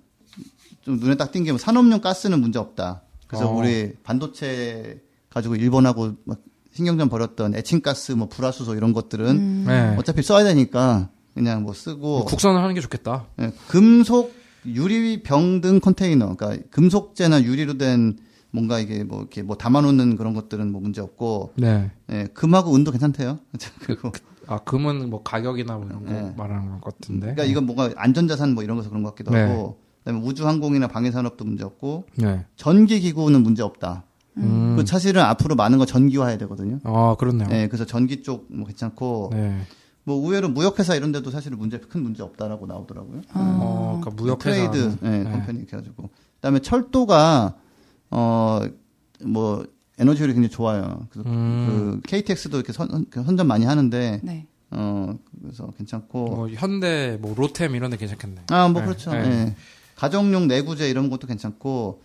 좀 0.90 0.98
눈에 0.98 1.14
딱 1.16 1.30
띈 1.32 1.44
게 1.44 1.56
산업용 1.56 2.00
가스는 2.00 2.40
문제 2.40 2.58
없다. 2.58 3.02
그래서 3.28 3.48
어. 3.48 3.54
우리 3.56 3.92
반도체 4.02 5.00
가지고 5.28 5.54
일본하고 5.54 6.14
막 6.24 6.40
신경전 6.72 7.08
벌였던 7.08 7.54
에칭가스, 7.54 8.12
뭐 8.12 8.28
불화수소 8.28 8.74
이런 8.74 8.92
것들은 8.92 9.26
음. 9.28 9.64
네. 9.66 9.94
어차피 9.96 10.22
써야 10.22 10.42
되니까 10.44 11.08
그냥 11.34 11.62
뭐 11.62 11.72
쓰고 11.72 12.24
국산을 12.24 12.60
하는 12.60 12.74
게 12.74 12.80
좋겠다. 12.80 13.26
예, 13.40 13.52
금속 13.68 14.34
유리 14.66 15.22
병 15.22 15.60
등 15.60 15.78
컨테이너, 15.80 16.34
그러니까 16.34 16.62
금속재나 16.70 17.42
유리로 17.44 17.78
된 17.78 18.18
뭔가 18.50 18.80
이게 18.80 19.04
뭐 19.04 19.20
이렇게 19.20 19.42
뭐 19.42 19.56
담아놓는 19.56 20.16
그런 20.16 20.34
것들은 20.34 20.72
뭐 20.72 20.80
문제 20.80 21.00
없고 21.00 21.52
네. 21.56 21.90
예, 22.10 22.26
금하고 22.34 22.74
은도 22.74 22.90
괜찮대요. 22.90 23.38
그리고 23.82 24.10
아 24.48 24.58
금은 24.58 25.08
뭐 25.08 25.22
가격이나 25.22 25.76
뭐 25.76 25.86
이런 25.86 26.04
거 26.04 26.10
네. 26.12 26.34
말하는 26.36 26.80
것 26.80 26.82
같은데. 26.98 27.20
그러니까 27.34 27.44
이건 27.44 27.66
뭔가 27.66 27.92
안전자산 27.96 28.54
뭐 28.54 28.64
이런 28.64 28.76
거서 28.76 28.88
그런 28.88 29.04
것 29.04 29.10
같기도 29.10 29.30
네. 29.30 29.42
하고 29.42 29.78
그다음에 30.04 30.20
우주항공이나 30.26 30.88
방해산업도 30.88 31.44
문제 31.44 31.64
없고 31.64 32.04
네. 32.16 32.44
전기 32.56 33.00
기구는 33.00 33.42
문제 33.42 33.62
없다. 33.62 34.04
음. 34.36 34.76
그 34.78 34.86
사실은 34.86 35.22
앞으로 35.22 35.54
많은 35.56 35.78
거 35.78 35.84
전기화해야 35.86 36.38
되거든요. 36.38 36.78
아 36.84 37.16
그렇네요. 37.18 37.48
네, 37.48 37.66
그래서 37.68 37.84
전기 37.84 38.22
쪽 38.22 38.46
뭐 38.50 38.66
괜찮고 38.66 39.30
네. 39.32 39.60
뭐 40.04 40.16
의외로 40.24 40.48
무역회사 40.48 40.94
이런 40.94 41.12
데도 41.12 41.30
사실은 41.30 41.58
문제 41.58 41.78
큰 41.78 42.02
문제 42.02 42.22
없다라고 42.22 42.66
나오더라고요. 42.66 43.20
어, 43.34 44.00
그러니까 44.02 44.22
무역 44.22 44.46
회사. 44.46 44.70
트레이드 44.70 44.96
네, 45.02 45.24
컴퍼니 45.24 45.58
이렇게 45.58 45.76
해가지고 45.76 46.08
그다음에 46.36 46.60
철도가 46.60 47.54
어뭐 48.08 49.66
에너지율이 49.98 50.32
굉장히 50.32 50.48
좋아요. 50.50 51.06
그래서 51.10 51.28
음. 51.28 52.00
그 52.02 52.08
KTX도 52.08 52.56
이렇게 52.56 52.72
선, 52.72 52.88
선- 52.88 53.06
선전 53.12 53.46
많이 53.46 53.66
하는데 53.66 54.20
네. 54.22 54.46
어 54.70 55.14
그래서 55.42 55.70
괜찮고 55.76 56.24
뭐 56.26 56.48
현대 56.50 57.18
뭐 57.20 57.34
로템 57.36 57.74
이런 57.74 57.90
데 57.90 57.96
괜찮겠네. 57.96 58.42
아뭐 58.50 58.72
네, 58.72 58.82
그렇죠. 58.84 59.10
네. 59.12 59.54
예. 60.00 60.06
가정용 60.08 60.48
내구재 60.48 60.88
이런 60.88 61.10
것도 61.10 61.26
괜찮고 61.26 62.02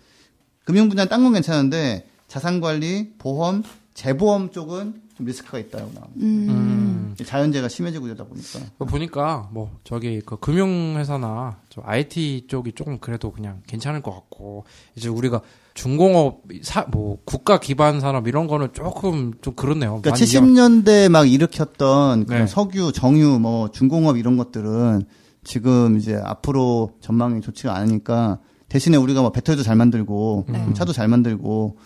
금융 0.66 0.90
분야는 0.90 1.10
딴건 1.10 1.34
괜찮은데 1.34 2.08
자산 2.28 2.60
관리, 2.60 3.14
보험, 3.18 3.64
재보험 3.94 4.52
쪽은 4.52 5.02
좀 5.16 5.26
리스크가 5.26 5.60
있다고 5.60 5.92
나옵니다. 5.94 6.08
음. 6.18 7.16
자연재해가 7.24 7.70
심해지고 7.70 8.08
이러다 8.08 8.26
보니까. 8.26 8.60
그거 8.74 8.86
보니까 8.86 9.48
뭐 9.54 9.72
저기 9.86 10.20
그 10.26 10.38
금융회사나 10.38 11.60
저 11.70 11.82
IT 11.86 12.48
쪽이 12.50 12.74
조금 12.74 12.98
그래도 13.00 13.32
그냥 13.32 13.62
괜찮을 13.68 14.02
것 14.02 14.12
같고 14.12 14.66
이제 14.98 15.08
우리가 15.08 15.40
중공업 15.74 16.42
사, 16.64 16.82
뭐 16.90 17.20
국가 17.24 17.60
기반 17.62 18.02
산업 18.02 18.28
이런 18.28 18.48
거는 18.48 18.70
조금 18.74 19.34
좀 19.42 19.54
그렇네요. 19.56 20.02
그러니까 20.02 20.12
많이 20.12 20.26
이양- 20.26 20.44
70년대 20.84 21.08
막 21.10 21.30
일으켰던 21.32 22.26
그런 22.26 22.42
네. 22.42 22.48
석유, 22.48 22.92
정유, 22.92 23.40
뭐 23.40 23.72
중공업 23.72 24.18
이런 24.18 24.36
것들은 24.36 25.06
지금 25.46 25.96
이제 25.98 26.20
앞으로 26.22 26.92
전망이 27.00 27.40
좋지가 27.40 27.74
않으니까 27.74 28.40
대신에 28.68 28.98
우리가 28.98 29.22
뭐 29.22 29.32
배터리도 29.32 29.64
잘 29.64 29.78
만들고 29.78 30.48
네. 30.50 30.74
차도 30.74 30.92
잘 30.92 31.08
만들고 31.08 31.78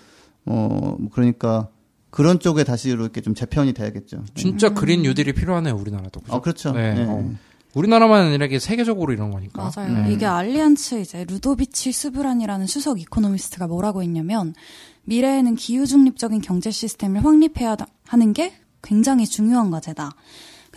어, 0.45 0.95
뭐 0.97 1.09
그러니까 1.11 1.67
그런 2.09 2.39
쪽에 2.39 2.63
다시 2.63 2.89
이렇게 2.89 3.21
좀 3.21 3.35
재편이 3.35 3.73
돼야겠죠. 3.73 4.23
진짜 4.33 4.73
그린 4.73 5.03
뉴딜이 5.03 5.33
필요하네요 5.33 5.75
우리나라도. 5.75 6.21
그죠? 6.21 6.33
어, 6.33 6.41
그렇죠. 6.41 6.71
네. 6.71 6.95
네. 6.95 7.05
어. 7.07 7.29
우리나라만 7.75 8.27
아니라 8.27 8.47
이게 8.47 8.57
세계적으로 8.57 9.13
이런 9.13 9.29
거니까. 9.29 9.69
맞아요. 9.75 10.05
네. 10.05 10.13
이게 10.13 10.25
알리안츠 10.25 11.01
이제 11.01 11.23
루도비치 11.25 11.91
스브란이라는 11.91 12.65
수석 12.65 12.99
이코노미스트가 12.99 13.67
뭐라고 13.67 14.01
했냐면 14.01 14.55
미래에는 15.03 15.55
기후 15.55 15.85
중립적인 15.85 16.41
경제 16.41 16.71
시스템을 16.71 17.23
확립해야 17.23 17.75
하는 18.07 18.33
게 18.33 18.53
굉장히 18.81 19.27
중요한 19.27 19.69
과제다. 19.69 20.11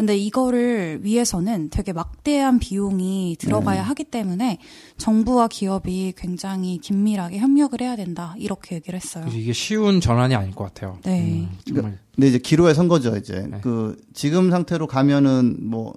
근데 0.03 0.17
이거를 0.17 1.05
위해서는 1.05 1.71
되게 1.71 1.93
막대한 1.93 2.59
비용이 2.59 3.37
들어가야 3.39 3.85
하기 3.85 4.03
때문에 4.03 4.59
정부와 4.97 5.47
기업이 5.47 6.15
굉장히 6.17 6.79
긴밀하게 6.79 7.39
협력을 7.39 7.81
해야 7.81 7.95
된다. 7.95 8.35
이렇게 8.37 8.75
얘기를 8.75 8.99
했어요. 8.99 9.25
이게 9.31 9.53
쉬운 9.53 10.01
전환이 10.01 10.35
아닐 10.35 10.53
것 10.57 10.65
같아요. 10.65 10.99
네. 11.05 11.21
음, 11.21 11.57
정말. 11.65 12.01
근데 12.17 12.27
이제 12.27 12.39
기로에 12.39 12.75
선 12.75 12.89
거죠, 12.89 13.17
이제. 13.17 13.47
네. 13.49 13.61
그, 13.63 13.97
지금 14.13 14.51
상태로 14.51 14.89
가면은 14.89 15.59
뭐, 15.61 15.95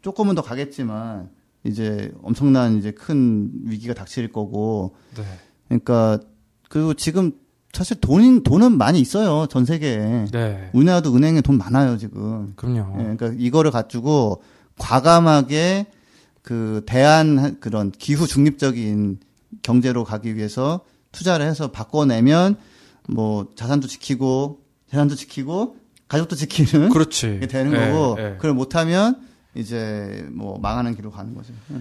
조금은 0.00 0.36
더 0.36 0.40
가겠지만, 0.40 1.28
이제 1.64 2.12
엄청난 2.22 2.78
이제 2.78 2.92
큰 2.92 3.50
위기가 3.64 3.92
닥칠 3.92 4.32
거고, 4.32 4.96
네. 5.18 5.22
그러니까, 5.68 6.18
그리고 6.70 6.94
지금 6.94 7.32
사실 7.74 8.00
돈인, 8.00 8.42
돈은 8.44 8.78
많이 8.78 9.00
있어요, 9.00 9.46
전 9.48 9.64
세계에. 9.64 10.26
네. 10.30 10.70
우리나라도 10.72 11.14
은행에 11.14 11.40
돈 11.40 11.58
많아요, 11.58 11.98
지금. 11.98 12.52
그럼요. 12.56 12.94
예, 13.00 13.02
그러니까 13.02 13.32
이거를 13.36 13.70
가지고 13.70 14.42
과감하게 14.78 15.86
그 16.42 16.82
대한 16.86 17.58
그런 17.60 17.90
기후 17.90 18.26
중립적인 18.26 19.18
경제로 19.62 20.04
가기 20.04 20.36
위해서 20.36 20.80
투자를 21.12 21.46
해서 21.46 21.70
바꿔내면 21.70 22.56
뭐 23.08 23.48
자산도 23.56 23.88
지키고 23.88 24.60
재산도 24.90 25.14
지키고 25.14 25.76
가족도 26.08 26.36
지키는 26.36 26.90
그렇지. 26.90 27.38
게 27.40 27.46
되는 27.46 27.72
예, 27.72 27.90
거고 27.90 28.16
예. 28.20 28.34
그걸 28.36 28.52
못하면 28.52 29.20
이제 29.54 30.26
뭐 30.32 30.58
망하는 30.58 30.94
길로 30.94 31.10
가는 31.10 31.34
거죠. 31.34 31.52
예. 31.72 31.76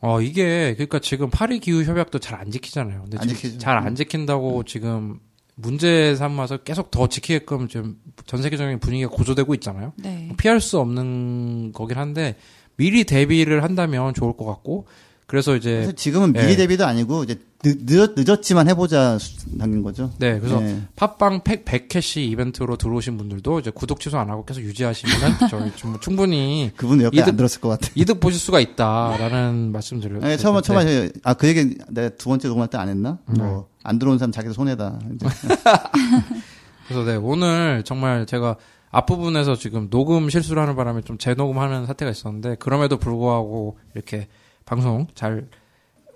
어, 0.00 0.20
이게, 0.20 0.74
그러니까 0.74 0.98
지금 1.00 1.28
파리 1.30 1.58
기후 1.58 1.82
협약도 1.84 2.18
잘 2.18 2.38
안 2.38 2.50
지키잖아요. 2.50 3.02
근데 3.02 3.18
안 3.20 3.28
지키죠. 3.28 3.56
음. 3.56 3.58
잘안 3.58 3.94
지킨다고 3.96 4.62
지금 4.64 5.18
문제 5.56 6.14
삼아서 6.14 6.58
계속 6.58 6.90
더 6.92 7.08
지키게끔 7.08 7.66
지금 7.66 7.96
전 8.26 8.40
세계적인 8.42 8.78
분위기가 8.78 9.10
고조되고 9.10 9.54
있잖아요. 9.54 9.92
네. 9.96 10.32
피할 10.36 10.60
수 10.60 10.78
없는 10.78 11.72
거긴 11.72 11.98
한데 11.98 12.36
미리 12.76 13.02
대비를 13.02 13.64
한다면 13.64 14.14
좋을 14.14 14.36
것 14.36 14.44
같고 14.44 14.86
그래서 15.28 15.54
이제 15.56 15.82
사실 15.82 15.94
지금은 15.94 16.32
미리 16.32 16.52
예. 16.52 16.56
대비도 16.56 16.84
아니고 16.86 17.22
이제 17.22 17.38
늦, 17.62 18.14
늦었지만 18.16 18.66
해보자 18.68 19.18
수- 19.18 19.58
단계인 19.58 19.82
거죠. 19.82 20.10
네 20.18 20.38
그래서 20.40 20.58
네. 20.58 20.80
팟빵 20.96 21.42
팩 21.44 21.64
100캐시 21.66 22.22
이벤트로 22.30 22.76
들어오신 22.76 23.18
분들도 23.18 23.58
이제 23.60 23.70
구독 23.70 24.00
취소 24.00 24.16
안 24.18 24.30
하고 24.30 24.44
계속 24.46 24.62
유지하시면 24.62 25.12
저희 25.50 25.70
좀 25.76 26.00
충분히 26.00 26.72
여기까지 26.80 27.08
이득- 27.12 27.28
안 27.28 27.36
들었을 27.36 27.60
것 27.60 27.68
같아요. 27.68 27.90
이득 27.94 28.20
보실 28.20 28.40
수가 28.40 28.58
있다라는 28.60 29.70
말씀 29.72 30.00
드려요. 30.00 30.20
네, 30.20 30.38
처음 30.38 30.62
처음에 30.62 31.10
아그 31.22 31.46
얘기 31.46 31.76
내가 31.90 32.08
두 32.16 32.30
번째 32.30 32.48
녹음할 32.48 32.68
때 32.68 32.78
안 32.78 32.88
했나? 32.88 33.18
네. 33.26 33.42
뭐안 33.42 33.98
들어온 33.98 34.16
사람 34.18 34.32
자기도 34.32 34.54
손해다. 34.54 34.98
그래서 36.88 37.04
네 37.04 37.16
오늘 37.16 37.82
정말 37.84 38.24
제가 38.26 38.56
앞부분에서 38.90 39.56
지금 39.56 39.90
녹음 39.90 40.30
실수를 40.30 40.62
하는 40.62 40.74
바람에 40.74 41.02
좀 41.02 41.18
재녹음하는 41.18 41.84
사태가 41.86 42.10
있었는데 42.10 42.56
그럼에도 42.56 42.96
불구하고 42.96 43.78
이렇게 43.94 44.28
방송 44.68 45.06
잘 45.14 45.48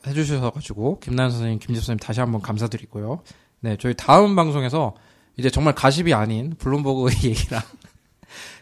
해주셔서 0.07 0.51
가지고 0.51 0.99
김나연 1.01 1.31
선생님, 1.31 1.59
김지수 1.59 1.87
선생님 1.87 1.99
다시 2.01 2.21
한번 2.21 2.43
감사드리고요. 2.43 3.23
네 3.61 3.77
저희 3.81 3.95
다음 3.97 4.37
방송에서 4.37 4.95
이제 5.39 5.49
정말 5.49 5.75
가십이 5.75 6.13
아닌 6.13 6.55
블룸버그 6.59 7.09
얘기랑 7.25 7.63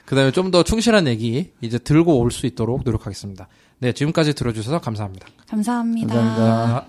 그다음에 0.06 0.30
좀 0.32 0.50
더 0.52 0.62
충실한 0.62 1.06
얘기 1.08 1.52
이제 1.60 1.78
들고 1.78 2.18
올 2.20 2.30
수 2.30 2.46
있도록 2.46 2.82
노력하겠습니다. 2.84 3.48
네 3.78 3.92
지금까지 3.92 4.34
들어주셔서 4.34 4.80
감사합니다. 4.80 5.26
감사합니다. 5.48 6.14
감사합니다. 6.14 6.86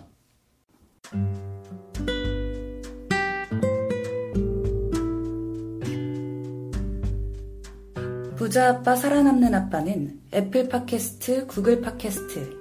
부자 8.35 8.69
아빠 8.69 8.95
살아남는 8.95 9.53
아빠는 9.53 10.19
애플 10.33 10.67
팟캐스트, 10.67 11.47
구글 11.47 11.81
팟캐스트, 11.81 12.60